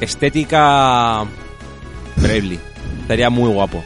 Estética. 0.00 1.24
Bravely. 2.16 2.58
Estaría 3.02 3.30
muy 3.30 3.50
guapo. 3.52 3.82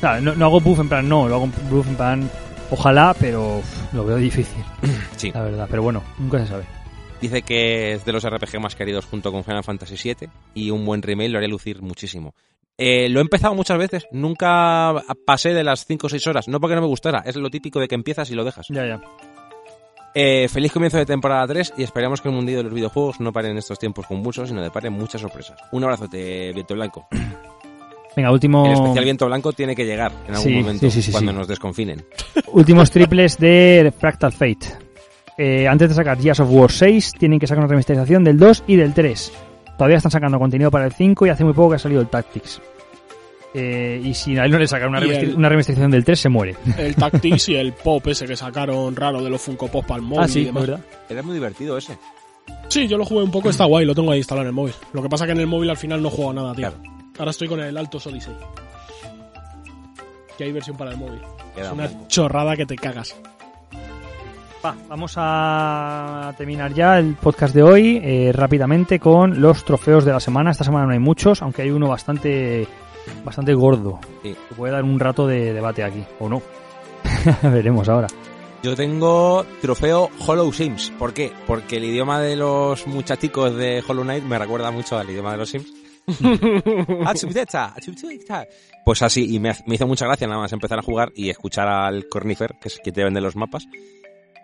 claro, 0.00 0.20
no, 0.20 0.34
no 0.34 0.46
hago 0.46 0.60
buff 0.60 0.78
en 0.80 0.88
plan 0.88 1.08
no, 1.08 1.28
lo 1.28 1.34
hago 1.36 1.48
buff 1.70 1.86
en 1.88 1.96
plan 1.96 2.30
ojalá, 2.70 3.14
pero 3.18 3.60
lo 3.92 4.04
veo 4.04 4.16
difícil, 4.16 4.62
Sí. 5.16 5.30
la 5.32 5.42
verdad. 5.42 5.66
Pero 5.70 5.82
bueno, 5.82 6.02
nunca 6.18 6.38
se 6.38 6.46
sabe. 6.46 6.64
Dice 7.20 7.42
que 7.42 7.92
es 7.92 8.04
de 8.04 8.12
los 8.12 8.28
RPG 8.28 8.60
más 8.60 8.74
queridos 8.74 9.06
junto 9.06 9.32
con 9.32 9.44
Final 9.44 9.64
Fantasy 9.64 9.94
VII 10.02 10.28
y 10.54 10.70
un 10.70 10.84
buen 10.84 11.00
remake 11.02 11.30
lo 11.30 11.38
haría 11.38 11.48
lucir 11.48 11.80
muchísimo. 11.80 12.34
Eh, 12.76 13.08
lo 13.08 13.20
he 13.20 13.22
empezado 13.22 13.54
muchas 13.54 13.78
veces, 13.78 14.06
nunca 14.10 14.92
pasé 15.24 15.54
de 15.54 15.62
las 15.64 15.86
5 15.86 16.06
o 16.06 16.10
6 16.10 16.26
horas, 16.26 16.48
no 16.48 16.60
porque 16.60 16.74
no 16.74 16.80
me 16.80 16.88
gustara, 16.88 17.22
es 17.24 17.36
lo 17.36 17.48
típico 17.48 17.78
de 17.78 17.86
que 17.86 17.94
empiezas 17.94 18.30
y 18.30 18.34
lo 18.34 18.44
dejas. 18.44 18.66
Ya, 18.68 18.84
ya. 18.84 19.00
Eh, 20.16 20.48
feliz 20.48 20.72
comienzo 20.72 20.96
de 20.98 21.06
temporada 21.06 21.46
3 21.46 21.74
y 21.76 21.82
esperamos 21.82 22.20
que 22.20 22.28
el 22.28 22.34
mundillo 22.34 22.58
de 22.58 22.64
los 22.64 22.74
videojuegos 22.74 23.20
no 23.20 23.32
pare 23.32 23.48
en 23.48 23.58
estos 23.58 23.78
tiempos 23.78 24.06
convulsos, 24.06 24.48
sino 24.48 24.62
deparen 24.62 24.92
muchas 24.92 25.20
sorpresas. 25.20 25.58
Un 25.72 25.84
abrazote, 25.84 26.52
Viento 26.52 26.74
Blanco. 26.74 27.06
Venga, 28.16 28.30
último 28.30 28.64
El 28.66 28.72
especial 28.74 29.04
Viento 29.04 29.26
Blanco 29.26 29.52
tiene 29.52 29.74
que 29.74 29.84
llegar 29.84 30.12
en 30.28 30.34
algún 30.36 30.48
Sí, 30.52 30.54
momento, 30.56 30.80
sí, 30.86 30.90
sí, 30.90 31.02
sí, 31.02 31.12
cuando 31.12 31.32
nos 31.32 31.48
desconfinen. 31.48 32.04
últimos 32.52 32.90
triples 32.90 33.38
de 33.38 33.92
Fractal 33.98 34.32
Fate. 34.32 34.83
Eh, 35.36 35.66
antes 35.66 35.88
de 35.88 35.94
sacar 35.94 36.20
Gears 36.20 36.40
of 36.40 36.48
War 36.50 36.70
6, 36.70 37.12
tienen 37.18 37.38
que 37.40 37.46
sacar 37.46 37.64
una 37.64 37.68
remasterización 37.68 38.22
del 38.24 38.38
2 38.38 38.64
y 38.66 38.76
del 38.76 38.94
3. 38.94 39.32
Todavía 39.76 39.96
están 39.96 40.12
sacando 40.12 40.38
contenido 40.38 40.70
para 40.70 40.86
el 40.86 40.92
5 40.92 41.26
y 41.26 41.30
hace 41.30 41.44
muy 41.44 41.52
poco 41.52 41.70
que 41.70 41.76
ha 41.76 41.80
salido 41.80 42.00
el 42.00 42.08
Tactics. 42.08 42.60
Eh, 43.56 44.00
y 44.04 44.14
si 44.14 44.36
a 44.36 44.44
él 44.44 44.50
no 44.50 44.58
le 44.58 44.66
sacan 44.66 44.88
una, 44.88 45.04
Y 45.04 45.10
el- 45.10 45.34
una 45.36 45.48
remasterización 45.48 45.90
del 45.90 46.04
3, 46.04 46.18
se 46.18 46.28
muere. 46.28 46.56
El 46.76 46.94
Tactics 46.96 47.48
y 47.48 47.56
el 47.56 47.72
Pop 47.72 48.06
ese 48.08 48.26
que 48.26 48.36
sacaron 48.36 48.94
raro 48.96 49.22
de 49.22 49.30
los 49.30 49.40
Funko 49.40 49.68
Pop 49.68 49.84
para 49.86 49.98
el 50.00 50.02
móvil 50.02 50.24
ah, 50.24 50.26
y 50.26 50.28
sí, 50.28 50.44
demás. 50.44 50.66
¿verdad? 50.66 50.84
Era 51.08 51.22
muy 51.22 51.34
divertido 51.34 51.78
ese. 51.78 51.96
Sí, 52.68 52.88
yo 52.88 52.98
lo 52.98 53.04
jugué 53.04 53.22
un 53.22 53.30
poco, 53.30 53.50
está 53.50 53.64
guay, 53.64 53.86
lo 53.86 53.94
tengo 53.94 54.10
ahí 54.10 54.18
instalado 54.18 54.42
en 54.42 54.48
el 54.48 54.54
móvil. 54.54 54.74
Lo 54.92 55.02
que 55.02 55.08
pasa 55.08 55.26
que 55.26 55.32
en 55.32 55.38
el 55.40 55.46
móvil 55.46 55.70
al 55.70 55.76
final 55.76 56.02
no 56.02 56.10
juego 56.10 56.32
nada, 56.32 56.54
tío. 56.54 56.68
Claro. 56.68 56.76
Ahora 57.18 57.30
estoy 57.30 57.48
con 57.48 57.60
el 57.60 57.76
Alto 57.76 57.98
Odyssey. 57.98 58.34
Que 60.36 60.44
hay 60.44 60.52
versión 60.52 60.76
para 60.76 60.90
el 60.90 60.96
móvil. 60.96 61.20
Queda 61.54 61.66
es 61.66 61.72
un 61.72 61.78
una 61.80 62.08
chorrada 62.08 62.56
que 62.56 62.66
te 62.66 62.76
cagas. 62.76 63.16
Va, 64.64 64.74
vamos 64.88 65.12
a 65.16 66.32
terminar 66.38 66.72
ya 66.72 66.98
el 66.98 67.16
podcast 67.16 67.54
de 67.54 67.62
hoy 67.62 68.00
eh, 68.02 68.32
rápidamente 68.32 68.98
con 68.98 69.42
los 69.42 69.62
trofeos 69.62 70.06
de 70.06 70.12
la 70.12 70.20
semana. 70.20 70.52
Esta 70.52 70.64
semana 70.64 70.86
no 70.86 70.92
hay 70.92 70.98
muchos, 70.98 71.42
aunque 71.42 71.60
hay 71.60 71.70
uno 71.70 71.88
bastante 71.88 72.66
bastante 73.24 73.52
gordo. 73.52 74.00
Sí. 74.22 74.34
Que 74.48 74.54
puede 74.54 74.72
dar 74.72 74.84
un 74.84 74.98
rato 74.98 75.26
de 75.26 75.52
debate 75.52 75.84
aquí, 75.84 76.02
o 76.18 76.30
no. 76.30 76.40
Veremos 77.42 77.90
ahora. 77.90 78.08
Yo 78.62 78.74
tengo 78.74 79.44
trofeo 79.60 80.08
Hollow 80.26 80.50
Sims. 80.50 80.90
¿Por 80.98 81.12
qué? 81.12 81.30
Porque 81.46 81.76
el 81.76 81.84
idioma 81.84 82.20
de 82.20 82.34
los 82.34 82.86
muchachicos 82.86 83.54
de 83.54 83.84
Hollow 83.86 84.04
Knight 84.04 84.24
me 84.24 84.38
recuerda 84.38 84.70
mucho 84.70 84.96
al 84.96 85.10
idioma 85.10 85.32
de 85.32 85.36
los 85.36 85.50
Sims. 85.50 85.74
Pues 88.84 89.02
así, 89.02 89.34
y 89.34 89.40
me, 89.40 89.52
me 89.66 89.76
hizo 89.76 89.86
mucha 89.86 90.06
gracia 90.06 90.26
nada 90.26 90.40
más 90.40 90.52
empezar 90.52 90.78
a 90.78 90.82
jugar 90.82 91.12
y 91.14 91.30
escuchar 91.30 91.68
al 91.68 92.08
Cornifer, 92.08 92.56
que 92.60 92.68
es 92.68 92.78
quien 92.80 92.94
te 92.94 93.02
vende 93.02 93.20
los 93.20 93.34
mapas, 93.34 93.66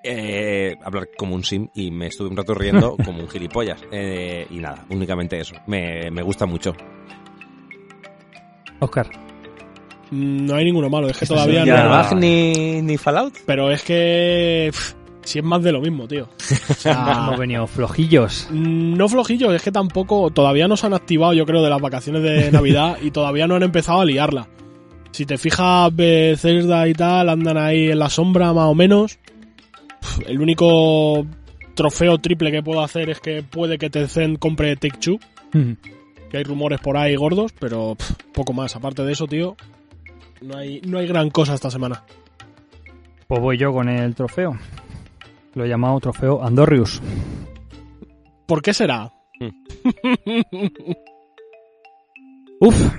eh, 0.05 0.77
hablar 0.85 1.09
como 1.17 1.35
un 1.35 1.45
sim 1.45 1.69
y 1.75 1.91
me 1.91 2.07
estuve 2.09 2.29
un 2.29 2.37
rato 2.37 2.55
riendo 2.55 2.97
como 3.05 3.21
un 3.21 3.29
gilipollas. 3.29 3.81
Eh, 3.93 4.47
y 4.51 4.59
nada, 4.59 4.85
únicamente 4.91 5.39
eso. 5.41 5.55
Me, 5.67 6.11
me 6.11 6.23
gusta 6.23 6.47
mucho. 6.47 6.75
Oscar. 8.81 9.07
Mm, 10.11 10.47
No 10.47 10.55
hay 10.57 10.65
ninguno 10.65 10.89
malo, 10.91 11.09
es 11.09 11.17
que 11.19 11.27
todavía 11.27 11.61
es 11.61 11.67
¿Ni 11.67 11.71
ya- 11.73 11.85
no. 11.85 11.95
Arbag 11.95 12.17
ni, 12.17 12.83
ni 12.83 12.97
Fallout? 12.99 13.35
Pero 13.47 13.71
es 13.71 13.83
que. 13.83 14.69
pff, 14.73 14.95
si 15.23 15.39
es 15.39 15.45
más 15.45 15.63
de 15.63 15.71
lo 15.73 15.81
mismo, 15.81 16.09
tío. 16.09 16.29
O 16.69 16.75
sea, 16.75 17.23
Hemos 17.27 17.39
venido 17.39 17.67
flojillos. 17.67 18.49
Mm, 18.51 18.95
No 18.95 19.09
flojillo, 19.09 19.53
es 19.55 19.63
que 19.63 19.71
tampoco, 19.73 20.31
todavía 20.31 20.67
no 20.67 20.77
se 20.77 20.87
han 20.87 20.95
activado, 20.95 21.33
yo 21.35 21.45
creo, 21.47 21.63
de 21.63 21.71
las 21.71 21.81
vacaciones 21.81 22.23
de 22.23 22.51
Navidad 22.53 22.99
y 23.03 23.11
todavía 23.11 23.47
no 23.47 23.55
han 23.57 23.63
empezado 23.63 24.01
a 24.01 24.05
liarla. 24.05 24.49
Si 25.13 25.27
te 25.27 25.37
fijas, 25.39 25.95
Bethesda 25.95 26.87
y 26.89 26.93
tal 26.95 27.29
andan 27.29 27.59
ahí 27.59 27.91
en 27.91 27.99
la 27.99 28.09
sombra 28.09 28.53
más 28.53 28.67
o 28.67 28.75
menos. 28.75 29.19
El 30.27 30.41
único 30.41 31.27
trofeo 31.75 32.19
triple 32.19 32.51
que 32.51 32.63
puedo 32.63 32.83
hacer 32.83 33.11
es 33.11 33.21
que 33.21 33.43
puede 33.43 33.79
que 33.79 33.91
Tencent 33.91 34.39
compre 34.39 34.77
Take 34.77 34.99
Two, 34.99 35.19
que 36.31 36.37
hay 36.37 36.45
rumores 36.45 36.81
por 36.81 36.97
ahí 36.97 37.17
gordos, 37.17 37.53
pero 37.59 37.95
pff, 37.95 38.13
poco 38.33 38.53
más. 38.53 38.77
Aparte 38.77 39.05
de 39.05 39.13
eso, 39.13 39.27
tío, 39.27 39.57
no 40.43 40.59
hay, 40.59 40.81
no 40.83 40.99
hay 40.99 41.07
gran 41.07 41.31
cosa 41.31 41.55
esta 41.55 41.71
semana. 41.71 42.05
Pues 43.27 43.41
voy 43.41 43.57
yo 43.57 43.73
con 43.73 43.89
el 43.89 44.15
trofeo. 44.15 44.59
Lo 45.55 45.65
he 45.65 45.69
llamado 45.69 46.01
trofeo 46.01 46.43
Andorrius. 46.43 47.01
¿Por 48.47 48.63
qué 48.63 48.75
será? 48.75 49.13
Uf. 52.61 52.93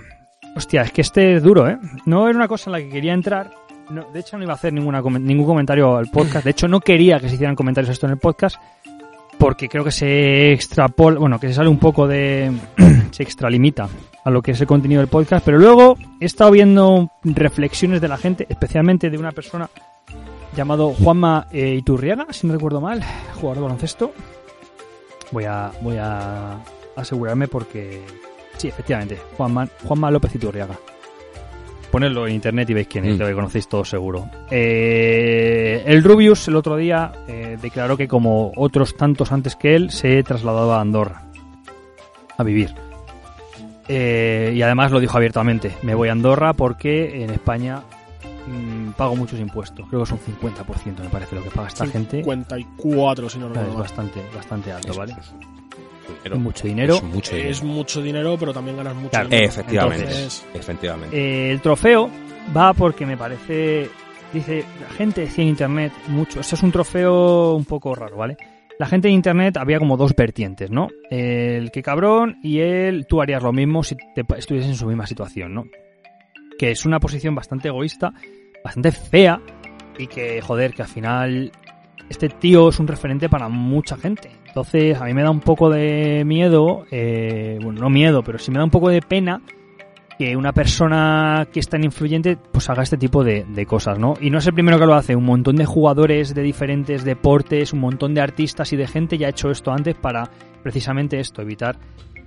Hostia, 0.55 0.81
es 0.81 0.91
que 0.91 1.01
este 1.01 1.35
es 1.35 1.43
duro, 1.43 1.69
¿eh? 1.69 1.77
No 2.05 2.27
era 2.27 2.37
una 2.37 2.47
cosa 2.47 2.69
en 2.69 2.71
la 2.73 2.79
que 2.79 2.89
quería 2.89 3.13
entrar. 3.13 3.51
No, 3.91 4.05
de 4.11 4.19
hecho, 4.19 4.37
no 4.37 4.43
iba 4.43 4.53
a 4.53 4.55
hacer 4.55 4.73
ninguna, 4.73 5.01
ningún 5.01 5.45
comentario 5.45 5.95
al 5.95 6.07
podcast. 6.07 6.45
De 6.45 6.51
hecho, 6.51 6.67
no 6.67 6.79
quería 6.79 7.19
que 7.19 7.27
se 7.29 7.35
hicieran 7.35 7.55
comentarios 7.55 7.89
a 7.89 7.93
esto 7.93 8.05
en 8.05 8.13
el 8.13 8.17
podcast. 8.17 8.57
Porque 9.37 9.67
creo 9.67 9.83
que 9.83 9.91
se 9.91 10.51
extrapola, 10.53 11.19
bueno, 11.19 11.39
que 11.39 11.47
se 11.47 11.55
sale 11.55 11.69
un 11.69 11.79
poco 11.79 12.07
de. 12.07 12.51
se 13.11 13.23
extralimita 13.23 13.89
a 14.23 14.29
lo 14.29 14.41
que 14.41 14.51
es 14.51 14.61
el 14.61 14.67
contenido 14.67 15.01
del 15.01 15.09
podcast. 15.09 15.43
Pero 15.43 15.57
luego 15.57 15.97
he 16.19 16.25
estado 16.25 16.51
viendo 16.51 17.09
reflexiones 17.23 18.01
de 18.01 18.07
la 18.07 18.17
gente, 18.17 18.45
especialmente 18.49 19.09
de 19.09 19.17
una 19.17 19.31
persona 19.31 19.69
llamado 20.55 20.93
Juanma 20.93 21.47
eh, 21.51 21.75
Iturriaga, 21.75 22.27
si 22.31 22.45
no 22.45 22.53
recuerdo 22.53 22.81
mal, 22.81 23.03
jugador 23.35 23.57
de 23.57 23.63
baloncesto. 23.63 24.11
Voy 25.31 25.45
a, 25.45 25.71
voy 25.81 25.97
a 25.97 26.59
asegurarme 26.95 27.47
porque 27.47 28.03
Sí, 28.61 28.67
efectivamente. 28.67 29.19
Juanma, 29.37 29.67
Juanma 29.83 30.11
López 30.11 30.35
Iturriaga. 30.35 30.77
Ponedlo 31.91 32.25
en 32.25 32.33
internet 32.35 32.69
y 32.69 32.73
veis 32.73 32.87
quién 32.87 33.05
es, 33.05 33.17
Mm. 33.17 33.21
lo 33.21 33.35
conocéis 33.35 33.67
todos 33.67 33.89
seguro. 33.89 34.29
Eh, 34.49 35.83
el 35.85 36.03
Rubius 36.03 36.47
el 36.47 36.55
otro 36.55 36.77
día 36.77 37.11
eh, 37.27 37.57
declaró 37.61 37.97
que 37.97 38.07
como 38.07 38.51
otros 38.55 38.95
tantos 38.95 39.31
antes 39.31 39.55
que 39.55 39.75
él 39.75 39.91
se 39.91 40.23
trasladaba 40.23 40.77
a 40.77 40.81
Andorra 40.81 41.23
a 42.37 42.43
vivir. 42.43 42.73
Eh, 43.87 44.53
y 44.55 44.61
además 44.61 44.91
lo 44.91 44.99
dijo 45.01 45.17
abiertamente, 45.17 45.73
me 45.81 45.93
voy 45.95 46.07
a 46.09 46.13
Andorra 46.13 46.53
porque 46.53 47.23
en 47.23 47.29
España 47.31 47.81
mm, 48.47 48.91
pago 48.91 49.15
muchos 49.17 49.39
impuestos. 49.39 49.85
Creo 49.89 50.01
que 50.03 50.09
son 50.09 50.19
50% 50.19 50.99
me 51.03 51.09
parece 51.09 51.35
lo 51.35 51.43
que 51.43 51.49
paga 51.49 51.67
esta 51.67 51.85
gente. 51.87 52.17
54, 52.19 53.29
si 53.29 53.37
no 53.37 53.47
Es 53.47 53.51
recuerdo 53.51 53.73
mal. 53.73 53.81
bastante, 53.83 54.21
bastante 54.33 54.71
alto, 54.71 54.93
¿vale? 54.93 55.13
Dinero. 56.17 56.39
Mucho 56.39 56.67
dinero. 56.67 56.95
Es 56.95 57.03
mucho 57.03 57.35
dinero. 57.35 57.51
Es 57.51 57.63
mucho 57.63 58.01
dinero, 58.01 58.37
pero 58.39 58.53
también 58.53 58.77
ganas 58.77 58.95
mucho 58.95 59.09
Claro, 59.09 59.29
dinero. 59.29 59.47
Efectivamente. 59.47 60.03
Entonces, 60.03 60.45
Efectivamente. 60.53 61.17
Eh, 61.17 61.51
el 61.51 61.61
trofeo 61.61 62.09
va 62.55 62.73
porque 62.73 63.05
me 63.05 63.17
parece. 63.17 63.89
Dice, 64.33 64.63
la 64.81 64.89
gente 64.95 65.21
decía 65.21 65.43
en 65.43 65.49
internet 65.49 65.91
mucho. 66.07 66.39
Esto 66.39 66.55
es 66.55 66.63
un 66.63 66.71
trofeo 66.71 67.53
un 67.53 67.65
poco 67.65 67.93
raro, 67.93 68.15
¿vale? 68.17 68.37
La 68.79 68.87
gente 68.87 69.09
en 69.09 69.15
internet 69.15 69.57
había 69.57 69.77
como 69.77 69.97
dos 69.97 70.15
vertientes, 70.15 70.71
¿no? 70.71 70.87
El 71.09 71.69
que 71.71 71.83
cabrón 71.83 72.39
y 72.41 72.59
el 72.59 73.05
tú 73.05 73.21
harías 73.21 73.43
lo 73.43 73.51
mismo 73.51 73.83
si 73.83 73.95
te 73.95 74.23
estuvieses 74.37 74.71
en 74.71 74.75
su 74.75 74.87
misma 74.87 75.05
situación, 75.05 75.53
¿no? 75.53 75.65
Que 76.57 76.71
es 76.71 76.85
una 76.85 76.99
posición 76.99 77.35
bastante 77.35 77.67
egoísta, 77.67 78.13
bastante 78.63 78.91
fea 78.91 79.39
y 79.99 80.07
que, 80.07 80.41
joder, 80.41 80.73
que 80.73 80.81
al 80.81 80.87
final 80.87 81.51
este 82.11 82.27
tío 82.27 82.67
es 82.67 82.79
un 82.79 82.87
referente 82.87 83.29
para 83.29 83.47
mucha 83.47 83.95
gente. 83.95 84.31
Entonces, 84.45 84.99
a 84.99 85.05
mí 85.05 85.13
me 85.13 85.23
da 85.23 85.31
un 85.31 85.39
poco 85.39 85.69
de 85.69 86.23
miedo, 86.25 86.85
eh, 86.91 87.57
bueno, 87.63 87.79
no 87.79 87.89
miedo, 87.89 88.21
pero 88.21 88.37
sí 88.37 88.51
me 88.51 88.57
da 88.57 88.65
un 88.65 88.69
poco 88.69 88.89
de 88.89 89.01
pena 89.01 89.41
que 90.17 90.35
una 90.35 90.51
persona 90.51 91.47
que 91.53 91.61
es 91.61 91.69
tan 91.69 91.85
influyente 91.85 92.35
pues 92.35 92.69
haga 92.69 92.83
este 92.83 92.97
tipo 92.97 93.23
de, 93.23 93.65
cosas, 93.65 93.97
¿no? 93.97 94.15
Y 94.19 94.29
no 94.29 94.39
es 94.39 94.45
el 94.45 94.53
primero 94.53 94.77
que 94.77 94.85
lo 94.85 94.93
hace, 94.93 95.15
un 95.15 95.23
montón 95.23 95.55
de 95.55 95.65
jugadores 95.65 96.35
de 96.35 96.41
diferentes 96.41 97.05
deportes, 97.05 97.71
un 97.71 97.79
montón 97.79 98.13
de 98.13 98.19
artistas 98.19 98.73
y 98.73 98.75
de 98.75 98.87
gente 98.87 99.17
ya 99.17 99.27
ha 99.27 99.29
hecho 99.29 99.49
esto 99.49 99.71
antes 99.71 99.95
para 99.95 100.29
precisamente 100.61 101.17
esto, 101.17 101.41
evitar 101.41 101.77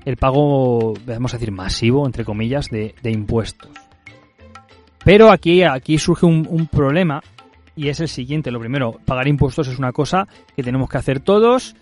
el 0.07 0.17
pago, 0.17 0.95
vamos 1.07 1.35
a 1.35 1.37
decir, 1.37 1.53
masivo, 1.53 2.07
entre 2.07 2.25
comillas, 2.25 2.71
de, 2.71 2.95
de 3.03 3.11
impuestos. 3.11 3.71
Pero 5.05 5.31
aquí, 5.31 5.63
aquí 5.63 5.99
surge 5.99 6.25
un 6.25 6.69
problema 6.73 7.23
y 7.77 7.89
es 7.89 8.01
el 8.01 8.09
siguiente. 8.09 8.51
Lo 8.51 8.61
primero, 8.61 8.99
pagar 9.05 9.29
impuestos 9.29 9.69
es 9.69 9.79
una 9.79 9.93
cosa 9.93 10.29
que 10.57 10.63
tenemos 10.63 10.89
que 10.89 10.99
hacer 10.99 11.21
todos. 11.21 11.77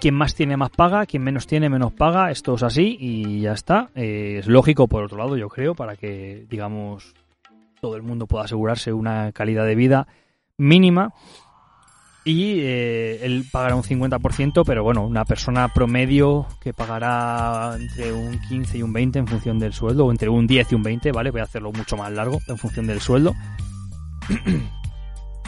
Quien 0.00 0.14
más 0.14 0.34
tiene 0.34 0.56
más 0.56 0.70
paga, 0.70 1.06
quien 1.06 1.24
menos 1.24 1.46
tiene 1.46 1.68
menos 1.68 1.92
paga. 1.92 2.30
Esto 2.30 2.54
es 2.54 2.62
así 2.62 2.96
y 3.00 3.40
ya 3.40 3.52
está. 3.52 3.90
Eh, 3.94 4.36
es 4.38 4.46
lógico 4.46 4.86
por 4.86 5.04
otro 5.04 5.18
lado, 5.18 5.36
yo 5.36 5.48
creo, 5.48 5.74
para 5.74 5.96
que, 5.96 6.46
digamos, 6.48 7.14
todo 7.80 7.96
el 7.96 8.02
mundo 8.02 8.26
pueda 8.26 8.44
asegurarse 8.44 8.92
una 8.92 9.32
calidad 9.32 9.66
de 9.66 9.74
vida 9.74 10.06
mínima. 10.56 11.12
Y 12.24 12.60
eh, 12.60 13.24
él 13.24 13.46
pagará 13.50 13.74
un 13.74 13.82
50%, 13.82 14.62
pero 14.66 14.84
bueno, 14.84 15.04
una 15.04 15.24
persona 15.24 15.68
promedio 15.68 16.46
que 16.60 16.74
pagará 16.74 17.74
entre 17.80 18.12
un 18.12 18.38
15 18.48 18.78
y 18.78 18.82
un 18.82 18.92
20 18.92 19.20
en 19.20 19.26
función 19.26 19.58
del 19.58 19.72
sueldo, 19.72 20.06
o 20.06 20.10
entre 20.10 20.28
un 20.28 20.46
10 20.46 20.72
y 20.72 20.74
un 20.74 20.82
20, 20.82 21.10
¿vale? 21.10 21.30
Voy 21.30 21.40
a 21.40 21.44
hacerlo 21.44 21.72
mucho 21.72 21.96
más 21.96 22.12
largo 22.12 22.38
en 22.46 22.58
función 22.58 22.86
del 22.86 23.00
sueldo. 23.00 23.34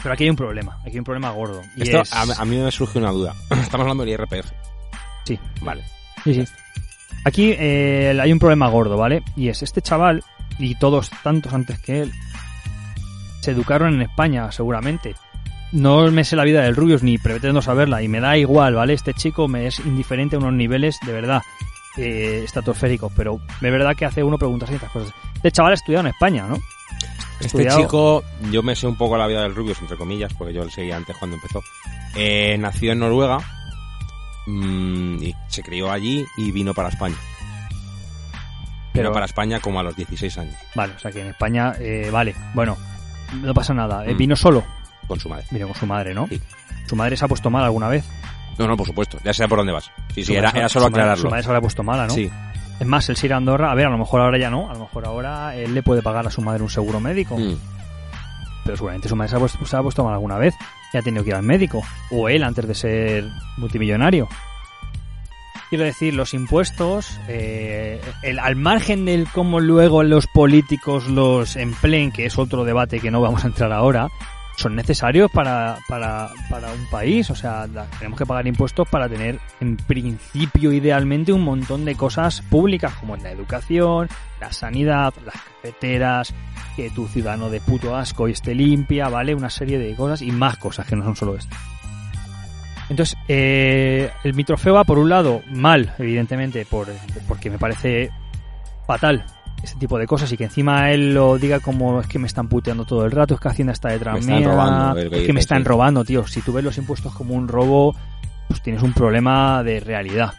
Pero 0.03 0.13
aquí 0.13 0.23
hay 0.23 0.29
un 0.29 0.35
problema, 0.35 0.77
aquí 0.81 0.91
hay 0.91 0.97
un 0.99 1.03
problema 1.03 1.29
gordo. 1.31 1.61
Y 1.75 1.83
Esto, 1.83 2.01
es- 2.01 2.13
a, 2.13 2.21
a 2.41 2.45
mí 2.45 2.57
me 2.57 2.71
surge 2.71 2.97
una 2.99 3.11
duda. 3.11 3.33
Estamos 3.49 3.81
hablando 3.85 4.03
del 4.05 4.13
IRPF. 4.13 4.51
Sí. 5.25 5.39
Vale. 5.61 5.83
Sí, 6.23 6.33
sí. 6.33 6.45
Aquí 7.23 7.53
eh, 7.57 8.17
hay 8.19 8.33
un 8.33 8.39
problema 8.39 8.67
gordo, 8.69 8.97
¿vale? 8.97 9.23
Y 9.35 9.49
es 9.49 9.61
este 9.61 9.81
chaval, 9.81 10.23
y 10.57 10.73
todos 10.75 11.11
tantos 11.23 11.53
antes 11.53 11.79
que 11.79 12.01
él, 12.01 12.11
se 13.41 13.51
educaron 13.51 13.93
en 13.93 14.01
España, 14.01 14.51
seguramente. 14.51 15.15
No 15.71 16.09
me 16.11 16.23
sé 16.23 16.35
la 16.35 16.43
vida 16.43 16.63
del 16.63 16.75
Rubius 16.75 17.03
ni 17.03 17.17
pretendo 17.17 17.61
saberla, 17.61 18.01
y 18.01 18.07
me 18.07 18.19
da 18.19 18.37
igual, 18.37 18.73
¿vale? 18.75 18.93
Este 18.93 19.13
chico 19.13 19.47
me 19.47 19.67
es 19.67 19.79
indiferente 19.79 20.35
a 20.35 20.39
unos 20.39 20.53
niveles 20.53 20.97
de 21.05 21.13
verdad 21.13 21.41
eh, 21.97 22.41
estratosféricos, 22.43 23.11
pero 23.15 23.39
de 23.61 23.69
verdad 23.71 23.95
que 23.95 24.05
hace 24.05 24.23
uno 24.23 24.37
preguntarse 24.37 24.75
estas 24.75 24.91
cosas. 24.91 25.13
Este 25.35 25.51
chaval 25.51 25.71
ha 25.71 25.75
estudiado 25.75 26.05
en 26.07 26.13
España, 26.13 26.45
¿no? 26.47 26.57
Este 27.45 27.67
chico, 27.69 28.23
yo 28.51 28.63
me 28.63 28.75
sé 28.75 28.87
un 28.87 28.95
poco 28.97 29.17
la 29.17 29.27
vida 29.27 29.41
del 29.43 29.55
Rubius, 29.55 29.79
entre 29.81 29.97
comillas, 29.97 30.33
porque 30.33 30.53
yo 30.53 30.63
le 30.65 30.71
seguía 30.71 30.97
antes 30.97 31.15
cuando 31.17 31.35
empezó. 31.37 31.61
Eh, 32.15 32.57
nació 32.59 32.91
en 32.91 32.99
Noruega 32.99 33.39
mm, 34.47 35.23
y 35.23 35.35
se 35.47 35.63
crió 35.63 35.91
allí 35.91 36.25
y 36.37 36.51
vino 36.51 36.73
para 36.73 36.89
España. 36.89 37.15
Pero- 38.93 39.03
Vino 39.09 39.13
para 39.13 39.25
España 39.25 39.59
como 39.59 39.79
a 39.79 39.83
los 39.83 39.95
16 39.95 40.37
años, 40.37 40.55
Vale, 40.75 40.93
o 40.95 40.99
sea 40.99 41.11
que 41.11 41.21
en 41.21 41.27
España, 41.27 41.73
eh, 41.79 42.09
vale, 42.11 42.35
bueno, 42.53 42.77
no 43.41 43.53
pasa 43.53 43.73
nada. 43.73 44.05
Eh, 44.05 44.13
vino 44.13 44.35
solo, 44.35 44.63
con 45.07 45.17
su 45.19 45.29
madre. 45.29 45.45
vino 45.51 45.67
con 45.67 45.75
su 45.77 45.85
madre, 45.85 46.13
¿no? 46.13 46.27
Sí. 46.27 46.41
Su 46.87 46.95
madre 46.97 47.15
se 47.15 47.23
ha 47.23 47.27
puesto 47.29 47.49
mal 47.49 47.63
alguna 47.63 47.87
vez. 47.87 48.03
No, 48.57 48.67
no, 48.67 48.75
por 48.75 48.85
supuesto, 48.85 49.17
ya 49.23 49.33
sé 49.33 49.47
por 49.47 49.59
dónde 49.59 49.71
vas. 49.71 49.85
Sí, 50.13 50.15
sí, 50.15 50.25
Su 50.25 50.33
era, 50.33 50.51
solo 50.51 50.67
su 50.69 50.79
madre- 50.79 50.87
aclararlo. 50.89 51.21
Su 51.21 51.29
madre 51.29 51.43
se 51.43 51.49
habrá 51.49 51.61
puesto 51.61 51.83
mala, 51.83 52.07
¿no? 52.07 52.13
Sí, 52.13 52.29
Es 52.81 52.87
más, 52.87 53.23
irá 53.23 53.35
a 53.35 53.37
Andorra. 53.37 53.71
A 53.71 53.75
ver, 53.75 53.85
a 53.85 53.89
lo 53.91 53.97
mejor 53.99 54.21
ahora 54.21 54.39
ya 54.39 54.49
no. 54.49 54.67
A 54.67 54.73
lo 54.73 54.79
mejor 54.79 55.05
ahora 55.05 55.55
él 55.55 55.75
le 55.75 55.83
puede 55.83 56.01
pagar 56.01 56.25
a 56.25 56.31
su 56.31 56.41
madre 56.41 56.63
un 56.63 56.69
seguro 56.69 56.99
médico. 56.99 57.37
Mm. 57.37 57.55
Pero 58.65 58.75
seguramente 58.75 59.07
su 59.07 59.15
madre 59.15 59.29
se 59.29 59.35
ha, 59.35 59.39
puesto, 59.39 59.63
se 59.63 59.77
ha 59.77 59.83
puesto 59.83 60.03
mal 60.03 60.13
alguna 60.13 60.39
vez 60.39 60.55
y 60.91 60.97
ha 60.97 61.03
tenido 61.03 61.23
que 61.23 61.29
ir 61.29 61.35
al 61.35 61.43
médico. 61.43 61.83
O 62.09 62.27
él 62.27 62.43
antes 62.43 62.67
de 62.67 62.73
ser 62.73 63.29
multimillonario. 63.57 64.27
Quiero 65.69 65.85
decir, 65.85 66.15
los 66.15 66.33
impuestos, 66.33 67.19
eh, 67.27 68.01
el, 68.23 68.39
al 68.39 68.55
margen 68.55 69.05
del 69.05 69.27
cómo 69.27 69.59
luego 69.59 70.01
los 70.01 70.25
políticos 70.25 71.07
los 71.07 71.57
empleen, 71.57 72.11
que 72.11 72.25
es 72.25 72.39
otro 72.39 72.63
debate 72.63 72.99
que 72.99 73.11
no 73.11 73.21
vamos 73.21 73.45
a 73.45 73.47
entrar 73.47 73.71
ahora, 73.73 74.07
son 74.55 74.75
necesarios 74.75 75.31
para, 75.31 75.77
para, 75.87 76.29
para 76.49 76.71
un 76.71 76.85
país. 76.89 77.29
O 77.29 77.35
sea, 77.35 77.67
tenemos 77.97 78.17
que 78.17 78.25
pagar 78.25 78.47
impuestos 78.47 78.87
para 78.89 79.09
tener, 79.09 79.39
en 79.59 79.77
principio, 79.77 80.71
idealmente, 80.71 81.33
un 81.33 81.43
montón 81.43 81.85
de 81.85 81.95
cosas 81.95 82.41
públicas, 82.41 82.93
como 82.95 83.15
la 83.17 83.31
educación, 83.31 84.07
la 84.39 84.51
sanidad, 84.51 85.13
las 85.25 85.35
carreteras, 85.35 86.33
que 86.75 86.89
tu 86.89 87.07
ciudadano 87.07 87.49
de 87.49 87.61
puto 87.61 87.95
asco 87.95 88.27
y 88.27 88.31
esté 88.31 88.55
limpia, 88.55 89.09
¿vale? 89.09 89.35
Una 89.35 89.49
serie 89.49 89.77
de 89.79 89.95
cosas 89.95 90.21
y 90.21 90.31
más 90.31 90.57
cosas 90.57 90.85
que 90.85 90.95
no 90.95 91.03
son 91.03 91.15
solo 91.15 91.35
esto. 91.35 91.55
Entonces, 92.89 93.17
eh, 93.27 94.11
el 94.23 94.33
mi 94.33 94.43
trofeo 94.43 94.73
va 94.73 94.83
por 94.83 94.99
un 94.99 95.09
lado 95.09 95.41
mal, 95.47 95.95
evidentemente, 95.97 96.65
por, 96.65 96.87
porque 97.27 97.49
me 97.49 97.57
parece 97.57 98.09
fatal 98.85 99.25
este 99.63 99.79
tipo 99.79 99.97
de 99.97 100.07
cosas 100.07 100.31
y 100.31 100.37
que 100.37 100.45
encima 100.45 100.91
él 100.91 101.13
lo 101.13 101.37
diga 101.37 101.59
como 101.59 102.01
es 102.01 102.07
que 102.07 102.19
me 102.19 102.27
están 102.27 102.47
puteando 102.47 102.85
todo 102.85 103.05
el 103.05 103.11
rato, 103.11 103.35
es 103.35 103.39
que 103.39 103.47
Hacienda 103.47 103.73
está 103.73 103.89
detrás 103.89 104.15
Me 104.15 104.19
están 104.19 104.39
mía, 104.39 104.47
robando, 104.47 104.99
es 104.99 105.25
que 105.25 105.33
me 105.33 105.39
están 105.39 105.59
sí. 105.59 105.63
robando, 105.65 106.05
tío. 106.05 106.25
Si 106.27 106.41
tú 106.41 106.53
ves 106.53 106.63
los 106.63 106.77
impuestos 106.77 107.13
como 107.13 107.35
un 107.35 107.47
robo, 107.47 107.95
pues 108.47 108.61
tienes 108.61 108.81
un 108.81 108.93
problema 108.93 109.63
de 109.63 109.79
realidad. 109.79 110.33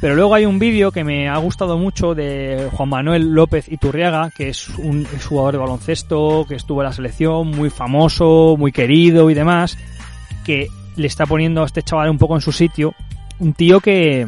Pero 0.00 0.14
luego 0.14 0.34
hay 0.34 0.46
un 0.46 0.58
vídeo 0.58 0.92
que 0.92 1.04
me 1.04 1.28
ha 1.28 1.36
gustado 1.36 1.76
mucho 1.76 2.14
de 2.14 2.70
Juan 2.72 2.88
Manuel 2.88 3.34
López 3.34 3.70
Iturriaga, 3.70 4.30
que 4.30 4.48
es 4.48 4.70
un 4.70 5.06
es 5.14 5.26
jugador 5.26 5.52
de 5.52 5.58
baloncesto, 5.58 6.46
que 6.48 6.54
estuvo 6.54 6.80
en 6.80 6.86
la 6.86 6.92
selección, 6.94 7.48
muy 7.48 7.68
famoso, 7.68 8.56
muy 8.58 8.72
querido 8.72 9.30
y 9.30 9.34
demás, 9.34 9.76
que 10.44 10.68
le 10.96 11.06
está 11.06 11.26
poniendo 11.26 11.62
a 11.62 11.66
este 11.66 11.82
chaval 11.82 12.08
un 12.08 12.16
poco 12.16 12.34
en 12.34 12.40
su 12.40 12.50
sitio. 12.50 12.94
Un 13.40 13.52
tío 13.52 13.80
que, 13.80 14.26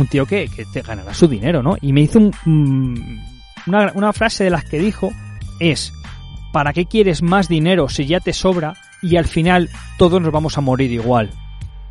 un 0.00 0.06
tío 0.06 0.26
que, 0.26 0.48
que 0.48 0.64
te 0.64 0.82
ganará 0.82 1.14
su 1.14 1.28
dinero, 1.28 1.62
¿no? 1.62 1.76
Y 1.80 1.92
me 1.92 2.02
hizo 2.02 2.18
un, 2.18 2.32
mm, 2.44 3.68
una, 3.68 3.92
una 3.94 4.12
frase 4.12 4.44
de 4.44 4.50
las 4.50 4.64
que 4.64 4.78
dijo 4.78 5.10
es, 5.58 5.92
¿para 6.52 6.72
qué 6.72 6.86
quieres 6.86 7.22
más 7.22 7.48
dinero 7.48 7.88
si 7.88 8.06
ya 8.06 8.20
te 8.20 8.32
sobra 8.32 8.74
y 9.02 9.16
al 9.16 9.26
final 9.26 9.70
todos 9.98 10.20
nos 10.20 10.32
vamos 10.32 10.58
a 10.58 10.60
morir 10.60 10.90
igual? 10.90 11.30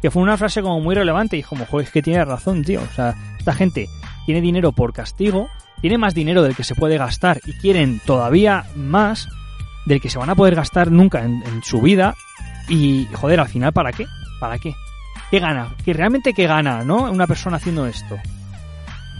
Que 0.01 0.11
fue 0.11 0.23
una 0.23 0.37
frase 0.37 0.61
como 0.61 0.79
muy 0.79 0.95
relevante 0.95 1.37
y 1.37 1.43
como, 1.43 1.65
joder, 1.65 1.87
es 1.87 1.91
que 1.91 2.01
tiene 2.01 2.23
razón, 2.23 2.63
tío. 2.63 2.81
O 2.81 2.93
sea, 2.93 3.15
esta 3.37 3.53
gente 3.53 3.87
tiene 4.25 4.41
dinero 4.41 4.71
por 4.71 4.93
castigo, 4.93 5.49
tiene 5.81 5.97
más 5.97 6.13
dinero 6.13 6.41
del 6.41 6.55
que 6.55 6.63
se 6.63 6.75
puede 6.75 6.97
gastar 6.97 7.41
y 7.45 7.53
quieren 7.53 7.99
todavía 8.05 8.65
más 8.75 9.27
del 9.85 10.01
que 10.01 10.09
se 10.09 10.19
van 10.19 10.29
a 10.29 10.35
poder 10.35 10.55
gastar 10.55 10.91
nunca 10.91 11.23
en, 11.23 11.43
en 11.45 11.63
su 11.63 11.81
vida 11.81 12.15
y, 12.67 13.07
joder, 13.13 13.39
al 13.39 13.47
final, 13.47 13.73
¿para 13.73 13.91
qué? 13.91 14.05
¿Para 14.39 14.57
qué? 14.59 14.73
¿Qué 15.31 15.39
gana? 15.39 15.69
¿Que 15.85 15.93
realmente 15.93 16.33
qué 16.33 16.47
gana, 16.47 16.83
no? 16.83 17.11
Una 17.11 17.27
persona 17.27 17.57
haciendo 17.57 17.85
esto. 17.85 18.17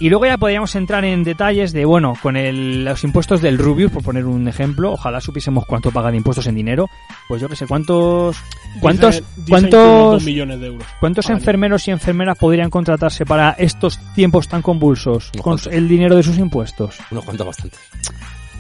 Y 0.02 0.10
luego 0.10 0.26
ya 0.26 0.38
podríamos 0.38 0.74
entrar 0.76 1.04
en 1.04 1.26
detalles 1.26 1.74
de, 1.74 1.84
bueno, 1.84 2.14
con 2.22 2.38
el- 2.38 2.86
los 2.86 3.04
impuestos 3.04 3.42
del 3.42 3.58
Rubius, 3.58 3.92
por 3.92 4.02
poner 4.02 4.26
un 4.26 4.48
ejemplo, 4.48 4.94
ojalá 4.94 5.20
supiésemos 5.20 5.66
cuánto 5.66 5.92
paga 5.92 6.10
de 6.10 6.16
impuestos 6.16 6.48
en 6.48 6.56
dinero, 6.56 6.88
pues 7.28 7.42
yo 7.42 7.50
que 7.50 7.58
sé, 7.58 7.68
cuántos, 7.68 8.38
cuántos, 8.80 9.16
Dice- 9.36 9.50
cuántos, 9.50 10.24
millones 10.24 10.62
de 10.62 10.68
euros. 10.68 10.88
cuántos 11.02 11.26
año. 11.28 11.38
enfermeros 11.38 11.86
y 11.90 11.92
enfermeras 11.92 12.38
podrían 12.38 12.70
contratarse 12.70 13.26
para 13.26 13.52
estos 13.60 14.00
tiempos 14.16 14.48
tan 14.48 14.62
convulsos 14.62 15.32
Unos 15.34 15.44
con 15.44 15.58
cuantos. 15.58 15.74
el 15.74 15.90
dinero 15.90 16.16
de 16.16 16.24
sus 16.24 16.38
impuestos. 16.38 16.96
Unos 17.12 17.26
cuantos 17.26 17.46
bastantes. 17.48 17.80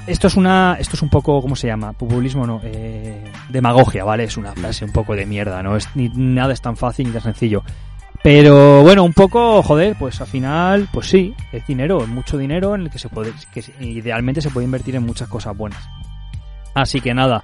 Esto 0.09 0.27
es 0.27 0.35
una, 0.35 0.75
esto 0.79 0.95
es 0.95 1.01
un 1.01 1.09
poco, 1.09 1.41
¿cómo 1.41 1.55
se 1.55 1.67
llama? 1.67 1.93
Populismo, 1.93 2.45
no, 2.47 2.59
eh, 2.63 3.23
demagogia, 3.49 4.03
¿vale? 4.03 4.23
Es 4.23 4.37
una 4.37 4.53
frase 4.53 4.83
un 4.85 4.91
poco 4.91 5.15
de 5.15 5.25
mierda, 5.25 5.61
no 5.63 5.75
es 5.77 5.87
ni 5.95 6.09
nada 6.09 6.51
es 6.53 6.61
tan 6.61 6.75
fácil 6.75 7.07
ni 7.07 7.13
tan 7.13 7.21
sencillo. 7.21 7.63
Pero 8.23 8.81
bueno, 8.81 9.03
un 9.03 9.13
poco, 9.13 9.61
joder, 9.63 9.95
pues 9.97 10.19
al 10.19 10.27
final, 10.27 10.89
pues 10.91 11.07
sí, 11.07 11.33
es 11.53 11.65
dinero, 11.67 12.01
es 12.01 12.07
mucho 12.09 12.37
dinero 12.37 12.75
en 12.75 12.81
el 12.81 12.89
que 12.89 12.99
se 12.99 13.07
puede, 13.07 13.31
que 13.53 13.63
idealmente 13.79 14.41
se 14.41 14.49
puede 14.49 14.65
invertir 14.65 14.95
en 14.95 15.05
muchas 15.05 15.29
cosas 15.29 15.55
buenas. 15.55 15.81
Así 16.73 16.99
que 17.01 17.13
nada, 17.13 17.43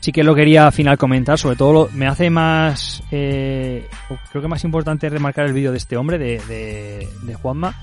sí 0.00 0.12
que 0.12 0.22
lo 0.22 0.34
quería 0.34 0.66
al 0.66 0.72
final 0.72 0.96
comentar, 0.98 1.38
sobre 1.38 1.56
todo 1.56 1.72
lo- 1.72 1.88
me 1.92 2.06
hace 2.06 2.30
más, 2.30 3.02
eh, 3.10 3.86
creo 4.30 4.42
que 4.42 4.48
más 4.48 4.62
importante 4.64 5.08
remarcar 5.08 5.46
el 5.46 5.54
vídeo 5.54 5.72
de 5.72 5.78
este 5.78 5.96
hombre, 5.96 6.18
de, 6.18 6.38
de, 6.46 7.08
de 7.22 7.34
Juanma. 7.34 7.74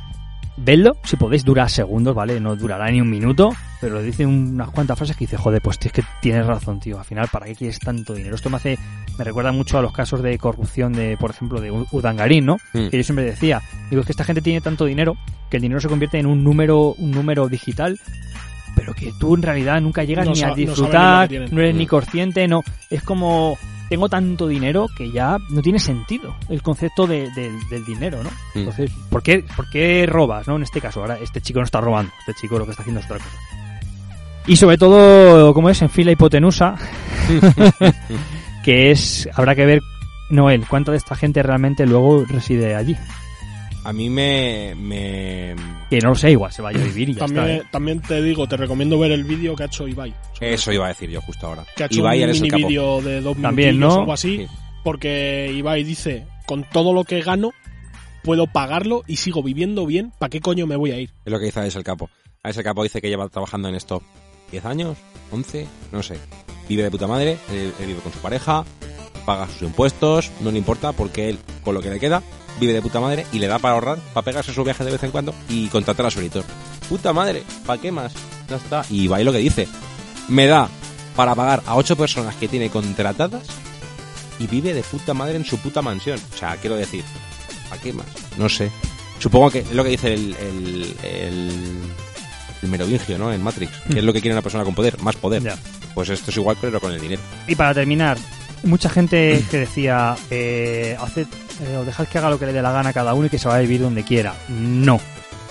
Vedlo, 0.61 0.97
si 1.03 1.15
podéis, 1.15 1.45
dura 1.45 1.69
segundos, 1.69 2.13
¿vale? 2.13 2.39
No 2.39 2.55
durará 2.55 2.91
ni 2.91 2.99
un 2.99 3.09
minuto, 3.09 3.49
pero 3.79 4.01
dice 4.01 4.25
unas 4.25 4.69
cuantas 4.71 4.97
frases 4.97 5.15
que 5.15 5.23
dice, 5.25 5.37
joder, 5.37 5.61
pues 5.61 5.79
tío, 5.79 5.87
es 5.87 5.93
que 5.93 6.03
tienes 6.21 6.45
razón, 6.45 6.79
tío, 6.79 6.99
al 6.99 7.05
final, 7.05 7.27
¿para 7.31 7.45
qué 7.45 7.55
quieres 7.55 7.79
tanto 7.79 8.13
dinero? 8.13 8.35
Esto 8.35 8.49
me 8.49 8.57
hace, 8.57 8.77
me 9.17 9.23
recuerda 9.23 9.51
mucho 9.53 9.77
a 9.77 9.81
los 9.81 9.93
casos 9.93 10.21
de 10.21 10.37
corrupción 10.37 10.91
de, 10.93 11.15
por 11.17 11.31
ejemplo, 11.31 11.61
de 11.61 11.71
U- 11.71 11.87
Urdangarín, 11.91 12.45
¿no? 12.45 12.57
Mm. 12.73 12.89
Que 12.89 12.97
yo 12.97 13.03
siempre 13.03 13.23
decía, 13.25 13.61
digo, 13.89 14.01
es 14.01 14.05
que 14.05 14.11
esta 14.11 14.25
gente 14.25 14.41
tiene 14.41 14.59
tanto 14.59 14.83
dinero 14.85 15.15
que 15.49 15.57
el 15.57 15.61
dinero 15.63 15.79
se 15.79 15.87
convierte 15.87 16.19
en 16.19 16.25
un 16.25 16.43
número, 16.43 16.93
un 16.97 17.11
número 17.11 17.47
digital, 17.47 17.97
pero 18.75 18.93
que 18.93 19.11
tú 19.17 19.35
en 19.35 19.41
realidad 19.41 19.79
nunca 19.81 20.03
llegas 20.03 20.25
No 20.27 20.33
ni 20.33 20.43
a 20.43 20.53
disfrutar, 20.53 21.31
no 21.31 21.61
eres 21.61 21.73
ni 21.75 21.85
Mm. 21.85 21.89
consciente, 21.89 22.47
no, 22.49 22.63
es 22.89 23.01
como, 23.01 23.57
tengo 23.89 24.07
tanto 24.07 24.47
dinero 24.47 24.87
que 24.95 25.11
ya 25.11 25.37
no 25.49 25.61
tiene 25.61 25.79
sentido 25.79 26.35
el 26.49 26.61
concepto 26.61 27.07
de- 27.07 27.29
del- 27.31 27.67
del 27.69 27.83
dinero, 27.85 28.23
¿no? 28.23 28.29
Mm. 28.29 28.59
Entonces, 28.59 28.91
¿por 29.09 29.23
qué, 29.23 29.43
¿por 29.55 29.69
qué 29.69 30.05
robas, 30.07 30.47
no? 30.47 30.55
En 30.55 30.63
este 30.63 30.79
caso, 30.79 31.01
ahora 31.01 31.17
este 31.19 31.41
chico 31.41 31.59
no 31.59 31.65
está 31.65 31.81
robando, 31.81 32.11
este 32.19 32.33
chico 32.41 32.57
lo 32.59 32.65
que 32.65 32.71
está 32.71 32.83
haciendo 32.83 32.99
es 32.99 33.05
otra 33.05 33.17
cosa. 33.17 33.29
Y 34.47 34.55
sobre 34.55 34.77
todo, 34.77 35.53
como 35.53 35.69
es 35.69 35.81
en 35.81 35.89
fila 35.89 36.11
hipotenusa, 36.11 36.75
que 38.63 38.91
es, 38.91 39.27
habrá 39.33 39.55
que 39.55 39.65
ver, 39.65 39.81
Noel, 40.29 40.65
cuánta 40.67 40.91
de 40.91 40.97
esta 40.97 41.15
gente 41.15 41.41
realmente 41.43 41.85
luego 41.85 42.23
reside 42.25 42.75
allí. 42.75 42.95
A 43.83 43.93
mí 43.93 44.09
me... 44.09 44.75
me... 44.75 45.55
Que 45.89 45.99
no 45.99 46.09
lo 46.09 46.15
sé, 46.15 46.31
igual 46.31 46.51
se 46.51 46.61
vaya 46.61 46.79
a 46.81 46.83
vivir 46.83 47.09
y 47.09 47.13
ya 47.13 47.19
También, 47.21 47.45
está. 47.47 47.63
¿eh? 47.65 47.67
también 47.71 48.01
te 48.01 48.21
digo, 48.21 48.47
te 48.47 48.57
recomiendo 48.57 48.99
ver 48.99 49.11
el 49.11 49.23
vídeo 49.23 49.55
que 49.55 49.63
ha 49.63 49.65
hecho 49.67 49.87
Ibai. 49.87 50.13
Eso 50.39 50.71
iba 50.71 50.85
a 50.85 50.89
decir 50.89 51.09
yo 51.09 51.21
justo 51.21 51.47
ahora. 51.47 51.65
Que 51.75 51.83
ha 51.83 51.85
hecho 51.85 51.99
Ibai, 51.99 52.23
un 52.23 52.31
mini 52.31 52.49
capo. 52.49 52.67
vídeo 52.67 53.01
de 53.01 53.21
dos 53.21 53.37
También, 53.41 53.79
¿no? 53.79 53.95
o 53.95 53.99
algo 54.01 54.13
así. 54.13 54.37
Sí. 54.39 54.47
Porque 54.83 55.51
Ibai 55.55 55.83
dice, 55.83 56.27
con 56.45 56.63
todo 56.63 56.93
lo 56.93 57.03
que 57.03 57.21
gano, 57.21 57.51
puedo 58.23 58.47
pagarlo 58.47 59.03
y 59.07 59.15
sigo 59.15 59.41
viviendo 59.41 59.85
bien, 59.85 60.11
¿para 60.19 60.29
qué 60.29 60.41
coño 60.41 60.67
me 60.67 60.75
voy 60.75 60.91
a 60.91 60.99
ir? 60.99 61.11
Es 61.25 61.31
lo 61.31 61.39
que 61.39 61.45
dice 61.45 61.61
el 61.65 61.83
Capo. 61.83 62.09
el 62.43 62.63
Capo 62.63 62.83
dice 62.83 63.01
que 63.01 63.09
lleva 63.09 63.27
trabajando 63.29 63.69
en 63.69 63.75
esto 63.75 64.03
10 64.51 64.65
años, 64.65 64.97
11, 65.31 65.67
no 65.91 66.03
sé. 66.03 66.19
Vive 66.67 66.83
de 66.83 66.91
puta 66.91 67.07
madre, 67.07 67.37
él, 67.51 67.73
él 67.79 67.85
vive 67.87 67.99
con 68.01 68.13
su 68.13 68.19
pareja, 68.19 68.63
paga 69.25 69.47
sus 69.47 69.63
impuestos, 69.63 70.31
no 70.41 70.51
le 70.51 70.57
importa 70.57 70.91
porque 70.91 71.29
él, 71.29 71.39
con 71.63 71.73
lo 71.73 71.81
que 71.81 71.89
le 71.89 71.99
queda, 71.99 72.21
vive 72.59 72.73
de 72.73 72.81
puta 72.81 72.99
madre 72.99 73.25
y 73.31 73.39
le 73.39 73.47
da 73.47 73.59
para 73.59 73.75
ahorrar, 73.75 73.97
para 74.13 74.25
pegarse 74.25 74.53
su 74.53 74.63
viaje 74.63 74.83
de 74.83 74.91
vez 74.91 75.03
en 75.03 75.11
cuando 75.11 75.33
y 75.47 75.67
contratar 75.67 76.05
a 76.05 76.11
su 76.11 76.19
editor. 76.19 76.43
Puta 76.87 77.13
madre, 77.13 77.43
¿para 77.65 77.81
qué 77.81 77.91
más? 77.91 78.13
Ya 78.49 78.57
está. 78.57 78.85
Y 78.89 79.07
va 79.07 79.19
lo 79.19 79.31
que 79.31 79.37
dice. 79.39 79.67
Me 80.27 80.47
da 80.47 80.69
para 81.15 81.35
pagar 81.35 81.63
a 81.65 81.75
8 81.75 81.95
personas 81.95 82.35
que 82.35 82.47
tiene 82.47 82.69
contratadas 82.69 83.43
y 84.39 84.47
vive 84.47 84.73
de 84.73 84.83
puta 84.83 85.13
madre 85.13 85.35
en 85.35 85.45
su 85.45 85.57
puta 85.57 85.81
mansión. 85.81 86.19
O 86.33 86.37
sea, 86.37 86.55
quiero 86.57 86.75
decir, 86.75 87.03
¿para 87.69 87.81
qué 87.81 87.93
más? 87.93 88.05
No 88.37 88.47
sé. 88.49 88.71
Supongo 89.19 89.51
que 89.51 89.59
es 89.59 89.71
lo 89.73 89.83
que 89.83 89.89
dice 89.89 90.13
el, 90.13 90.33
el, 90.39 90.95
el, 91.03 91.51
el 92.61 92.69
merovingio, 92.69 93.17
¿no? 93.17 93.33
En 93.33 93.43
Matrix. 93.43 93.71
Que 93.91 93.99
es 93.99 94.03
lo 94.03 94.13
que 94.13 94.21
quiere 94.21 94.33
una 94.33 94.41
persona 94.41 94.63
con 94.63 94.73
poder, 94.73 94.97
más 95.01 95.15
poder. 95.17 95.43
Ya. 95.43 95.57
Pues 95.93 96.09
esto 96.09 96.31
es 96.31 96.37
igual, 96.37 96.57
pero 96.61 96.79
con 96.79 96.93
el 96.93 97.01
dinero. 97.01 97.21
Y 97.47 97.55
para 97.55 97.73
terminar, 97.73 98.17
mucha 98.63 98.89
gente 98.89 99.43
que 99.51 99.57
decía, 99.59 100.15
eh, 100.29 100.95
haced, 100.99 101.27
eh, 101.61 101.77
o 101.77 101.85
dejad 101.85 102.07
que 102.07 102.17
haga 102.17 102.29
lo 102.29 102.39
que 102.39 102.45
le 102.45 102.53
dé 102.53 102.61
la 102.61 102.71
gana 102.71 102.89
a 102.89 102.93
cada 102.93 103.13
uno 103.13 103.27
y 103.27 103.29
que 103.29 103.39
se 103.39 103.47
va 103.47 103.55
a 103.55 103.59
vivir 103.59 103.81
donde 103.81 104.03
quiera. 104.03 104.33
No, 104.49 104.99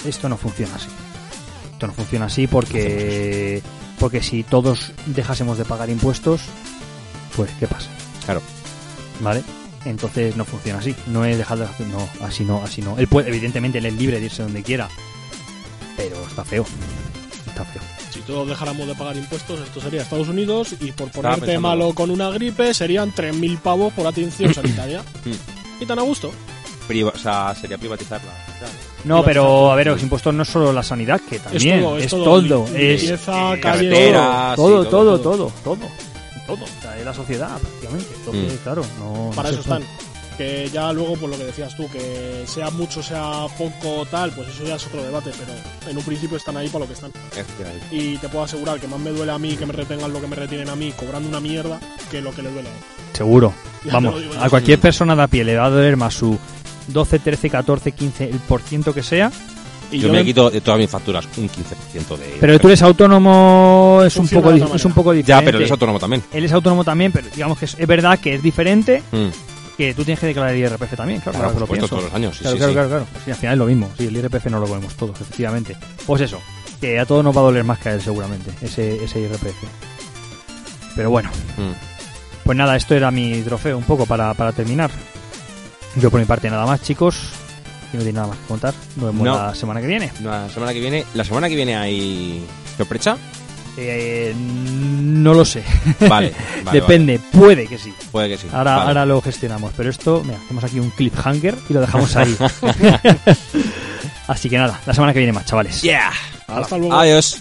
esto 0.05 0.29
no 0.29 0.37
funciona 0.37 0.75
así. 0.77 0.89
Esto 1.73 1.87
no 1.87 1.93
funciona 1.93 2.27
así 2.27 2.47
porque, 2.47 3.63
porque 3.99 4.23
si 4.23 4.43
todos 4.43 4.93
dejásemos 5.07 5.59
de 5.59 5.65
pagar 5.65 5.91
impuestos, 5.91 6.43
pues 7.37 7.51
¿qué 7.61 7.67
pasa? 7.67 7.89
Claro. 8.25 8.43
¿Vale? 9.21 9.43
Entonces 9.85 10.37
no 10.37 10.45
funciona 10.45 10.79
así. 10.81 10.95
No 11.07 11.25
es 11.25 11.39
dejar 11.39 11.59
de 11.59 11.65
hacer, 11.65 11.87
no, 11.87 12.09
así 12.21 12.45
no, 12.45 12.63
así 12.63 12.83
no. 12.83 12.99
Él 12.99 13.07
puede, 13.07 13.29
evidentemente, 13.29 13.79
él 13.79 13.87
es 13.87 13.95
libre 13.95 14.19
de 14.19 14.27
irse 14.27 14.43
donde 14.43 14.63
quiera, 14.63 14.89
pero 15.97 16.17
está 16.27 16.45
feo. 16.45 16.65
Está 17.47 17.65
feo. 17.65 17.83
Si 18.11 18.21
todos 18.21 18.49
dejáramos 18.49 18.87
de 18.87 18.95
pagar 18.95 19.17
impuestos, 19.17 19.61
esto 19.61 19.81
sería 19.81 20.03
Estados 20.03 20.29
Unidos 20.29 20.75
y 20.81 20.93
por 20.93 21.11
ponerte 21.11 21.59
malo 21.59 21.93
con 21.93 22.11
una 22.11 22.31
gripe 22.31 22.75
serían 22.75 23.13
3.000 23.13 23.59
pavos 23.59 23.93
por 23.93 24.07
atención 24.07 24.53
sanitaria. 24.55 25.03
Y 25.81 25.87
tan 25.87 25.99
a 25.99 26.03
gusto. 26.03 26.31
Priva- 26.89 27.13
o 27.15 27.19
sea, 27.19 27.55
sería 27.55 27.79
privatizarla. 27.79 28.33
No, 29.05 29.23
pero 29.23 29.71
a 29.71 29.77
ver, 29.77 29.87
los 29.89 30.03
impuestos 30.03 30.35
no 30.35 30.43
es 30.43 30.49
solo 30.49 30.73
la 30.73 30.83
sanidad, 30.83 31.21
que 31.29 31.39
también 31.39 31.81
todo, 31.83 31.99
es, 31.99 32.05
es 32.05 32.11
todo, 32.11 32.25
todo. 32.25 32.65
es 32.75 33.01
Limpieza, 33.03 33.33
eh, 33.55 33.61
calle, 33.61 33.61
carreteras, 33.61 34.57
todo, 34.57 34.83
sí, 34.85 34.91
todo, 34.91 35.19
todo, 35.19 35.21
todo, 35.21 35.53
todo, 35.63 35.79
todo, 36.47 36.65
O 36.65 36.83
sea, 36.83 36.99
es 36.99 37.05
la 37.05 37.15
sociedad 37.15 37.59
prácticamente. 37.61 38.09
Entonces, 38.17 38.53
Mm. 38.55 38.63
claro, 38.65 38.83
no. 38.99 39.31
Para 39.37 39.51
no 39.53 39.55
eso 39.61 39.69
puede. 39.69 39.85
Que 40.39 40.71
ya 40.73 40.93
luego, 40.93 41.17
por 41.17 41.29
lo 41.29 41.37
que 41.37 41.45
decías 41.45 41.77
tú, 41.77 41.89
que 41.91 42.45
sea 42.47 42.71
mucho, 42.71 43.03
sea 43.03 43.47
poco, 43.59 44.07
tal, 44.11 44.31
pues 44.31 44.49
eso 44.49 44.65
ya 44.65 44.77
es 44.77 44.87
otro 44.87 45.03
debate, 45.03 45.31
pero 45.37 45.91
en 45.91 45.99
un 45.99 46.05
principio 46.05 46.37
están 46.37 46.57
ahí 46.57 46.69
para 46.69 46.85
lo 46.85 46.87
que 46.87 46.95
están. 46.95 47.11
Y 47.91 48.17
te 48.19 48.29
puedo 48.29 48.45
asegurar 48.45 48.79
que 48.79 48.87
más 48.87 49.01
me 49.01 49.11
duele 49.11 49.33
a 49.33 49.39
mí 49.39 49.57
que 49.57 49.67
me 49.67 49.73
retengan 49.73 50.13
lo 50.13 50.21
que 50.21 50.29
me 50.29 50.37
retienen 50.37 50.69
a 50.69 50.77
mí 50.77 50.93
cobrando 50.93 51.29
una 51.29 51.41
mierda 51.41 51.81
que 52.11 52.21
lo 52.23 52.33
que 52.33 52.43
le 52.43 52.51
duele 52.53 52.69
a 52.69 52.73
él. 52.73 52.79
Seguro. 53.13 53.53
Ya 53.85 53.93
Vamos, 53.93 54.15
a 54.41 54.51
cualquier 54.51 54.81
persona 54.81 55.15
de 55.15 55.23
a 55.23 55.29
pie 55.29 55.45
le 55.45 55.55
va 55.57 55.67
a 55.67 55.71
doler 55.71 55.97
más 55.97 56.13
su 56.15 56.37
12, 56.89 57.21
13, 57.21 57.49
14, 57.49 57.93
15, 57.93 58.25
el 58.29 58.39
por 58.41 58.61
ciento 58.61 58.93
que 58.93 59.05
sea. 59.05 59.31
Y 59.91 60.01
yo, 60.01 60.13
me 60.13 60.25
quito 60.25 60.51
de 60.51 60.61
todas 60.61 60.79
mis 60.81 60.91
facturas 60.91 61.27
un 61.37 61.49
15% 61.49 62.17
de... 62.19 62.37
Pero 62.41 62.59
tú 62.59 62.67
eres 62.67 62.83
autónomo, 62.83 64.03
es 64.05 64.17
un 64.17 64.29
poco, 64.29 64.51
es 64.53 64.85
un 64.85 64.93
poco 64.93 65.15
Ya, 65.15 65.19
diferente. 65.19 65.45
pero 65.47 65.59
eres 65.59 65.71
autónomo 65.71 65.99
también. 65.99 66.23
Él 66.33 66.45
es 66.45 66.53
autónomo 66.53 66.85
también, 66.85 67.13
pero 67.13 67.29
digamos 67.35 67.57
que 67.59 67.65
es, 67.67 67.77
es 67.79 67.87
verdad 67.87 68.19
que 68.19 68.35
es 68.35 68.43
diferente, 68.43 69.03
Mm. 69.13 69.29
Que 69.79 69.95
tú 69.95 70.05
tienes 70.05 70.19
que 70.21 70.27
declarar 70.27 70.53
el 70.55 70.59
IRPF 70.61 70.95
también, 70.97 71.21
claro, 71.21 71.39
Claro, 71.39 71.53
por 71.55 71.63
supuesto, 71.63 71.89
todos 71.89 72.03
los 72.05 72.13
años. 72.15 72.37
Sí, 72.37 72.43
claro, 72.43 72.57
sí, 72.57 72.59
claro, 72.59 72.73
sí. 72.73 72.75
claro, 72.75 72.89
claro. 72.89 73.07
Al 73.29 73.35
final 73.37 73.53
es 73.55 73.59
lo 73.59 73.67
mismo. 73.67 73.91
Sí, 73.97 74.07
el 74.09 74.17
IRPF 74.17 74.47
no 74.47 74.59
lo 74.61 74.67
ponemos 74.67 74.95
todos, 74.97 75.19
efectivamente. 75.21 75.77
Pues 76.05 76.21
eso, 76.23 76.41
que 76.81 76.99
a 76.99 77.07
todos 77.07 77.25
nos 77.25 77.35
va 77.35 77.41
a 77.41 77.45
doler 77.45 77.65
más 77.65 77.79
que 77.79 77.89
a 77.89 77.95
él 77.95 78.03
seguramente, 78.03 78.51
ese, 78.61 79.03
ese 79.05 79.21
IRPF. 79.21 79.57
Pero 80.97 81.11
bueno, 81.11 81.31
Mm. 81.57 81.73
pues 82.45 82.59
nada, 82.59 82.77
esto 82.77 82.95
era 82.95 83.11
mi 83.11 83.41
trofeo 83.43 83.79
un 83.79 83.85
poco 83.85 84.05
para, 84.05 84.35
para 84.35 84.53
terminar. 84.53 84.91
Yo 85.97 86.11
por 86.11 86.21
mi 86.21 86.27
parte 86.27 86.51
nada 86.51 86.67
más, 86.67 86.83
chicos. 86.83 87.17
y 87.93 87.97
no 87.97 88.03
tiene 88.03 88.17
nada 88.17 88.29
más 88.29 88.37
que 88.39 88.45
contar. 88.47 88.75
Nos 88.97 89.07
vemos 89.07 89.25
No. 89.25 89.35
la 89.47 89.55
semana 89.55 89.81
que 89.81 89.87
viene. 89.87 90.13
La 90.23 90.49
semana 90.51 90.73
que 90.75 90.81
viene, 90.81 91.07
la 91.15 91.25
semana 91.25 91.49
que 91.49 91.55
viene 91.57 91.75
hay 91.77 92.45
sorpresa. 92.77 93.17
Eh, 93.81 94.35
no 94.37 95.35
lo 95.35 95.45
sé. 95.45 95.63
Vale, 96.09 96.33
vale, 96.65 96.81
Depende, 96.81 97.21
puede 97.33 97.67
que 97.69 97.79
sí. 97.79 97.95
Puede 98.11 98.29
que 98.31 98.37
sí. 98.39 98.49
Ahora, 98.53 98.77
Vale. 98.77 98.89
ahora 98.89 99.07
lo 99.07 99.21
gestionamos. 99.23 99.73
Pero 99.77 99.91
esto, 99.91 100.23
mira, 100.25 100.39
hacemos 100.45 100.65
aquí 100.65 100.81
un 100.81 100.91
cliffhanger 100.91 101.55
y 101.69 101.73
lo 101.73 101.81
dejamos 101.81 102.17
ahí. 102.17 102.37
Así 104.27 104.51
que 104.51 104.59
nada, 104.59 104.81
la 104.85 104.93
semana 104.93 105.13
que 105.13 105.21
viene 105.21 105.33
más, 105.33 105.45
chavales. 105.47 105.81
Yeah. 105.81 106.13
Hasta 106.49 106.77
luego. 106.77 106.95
Adiós. 106.95 107.41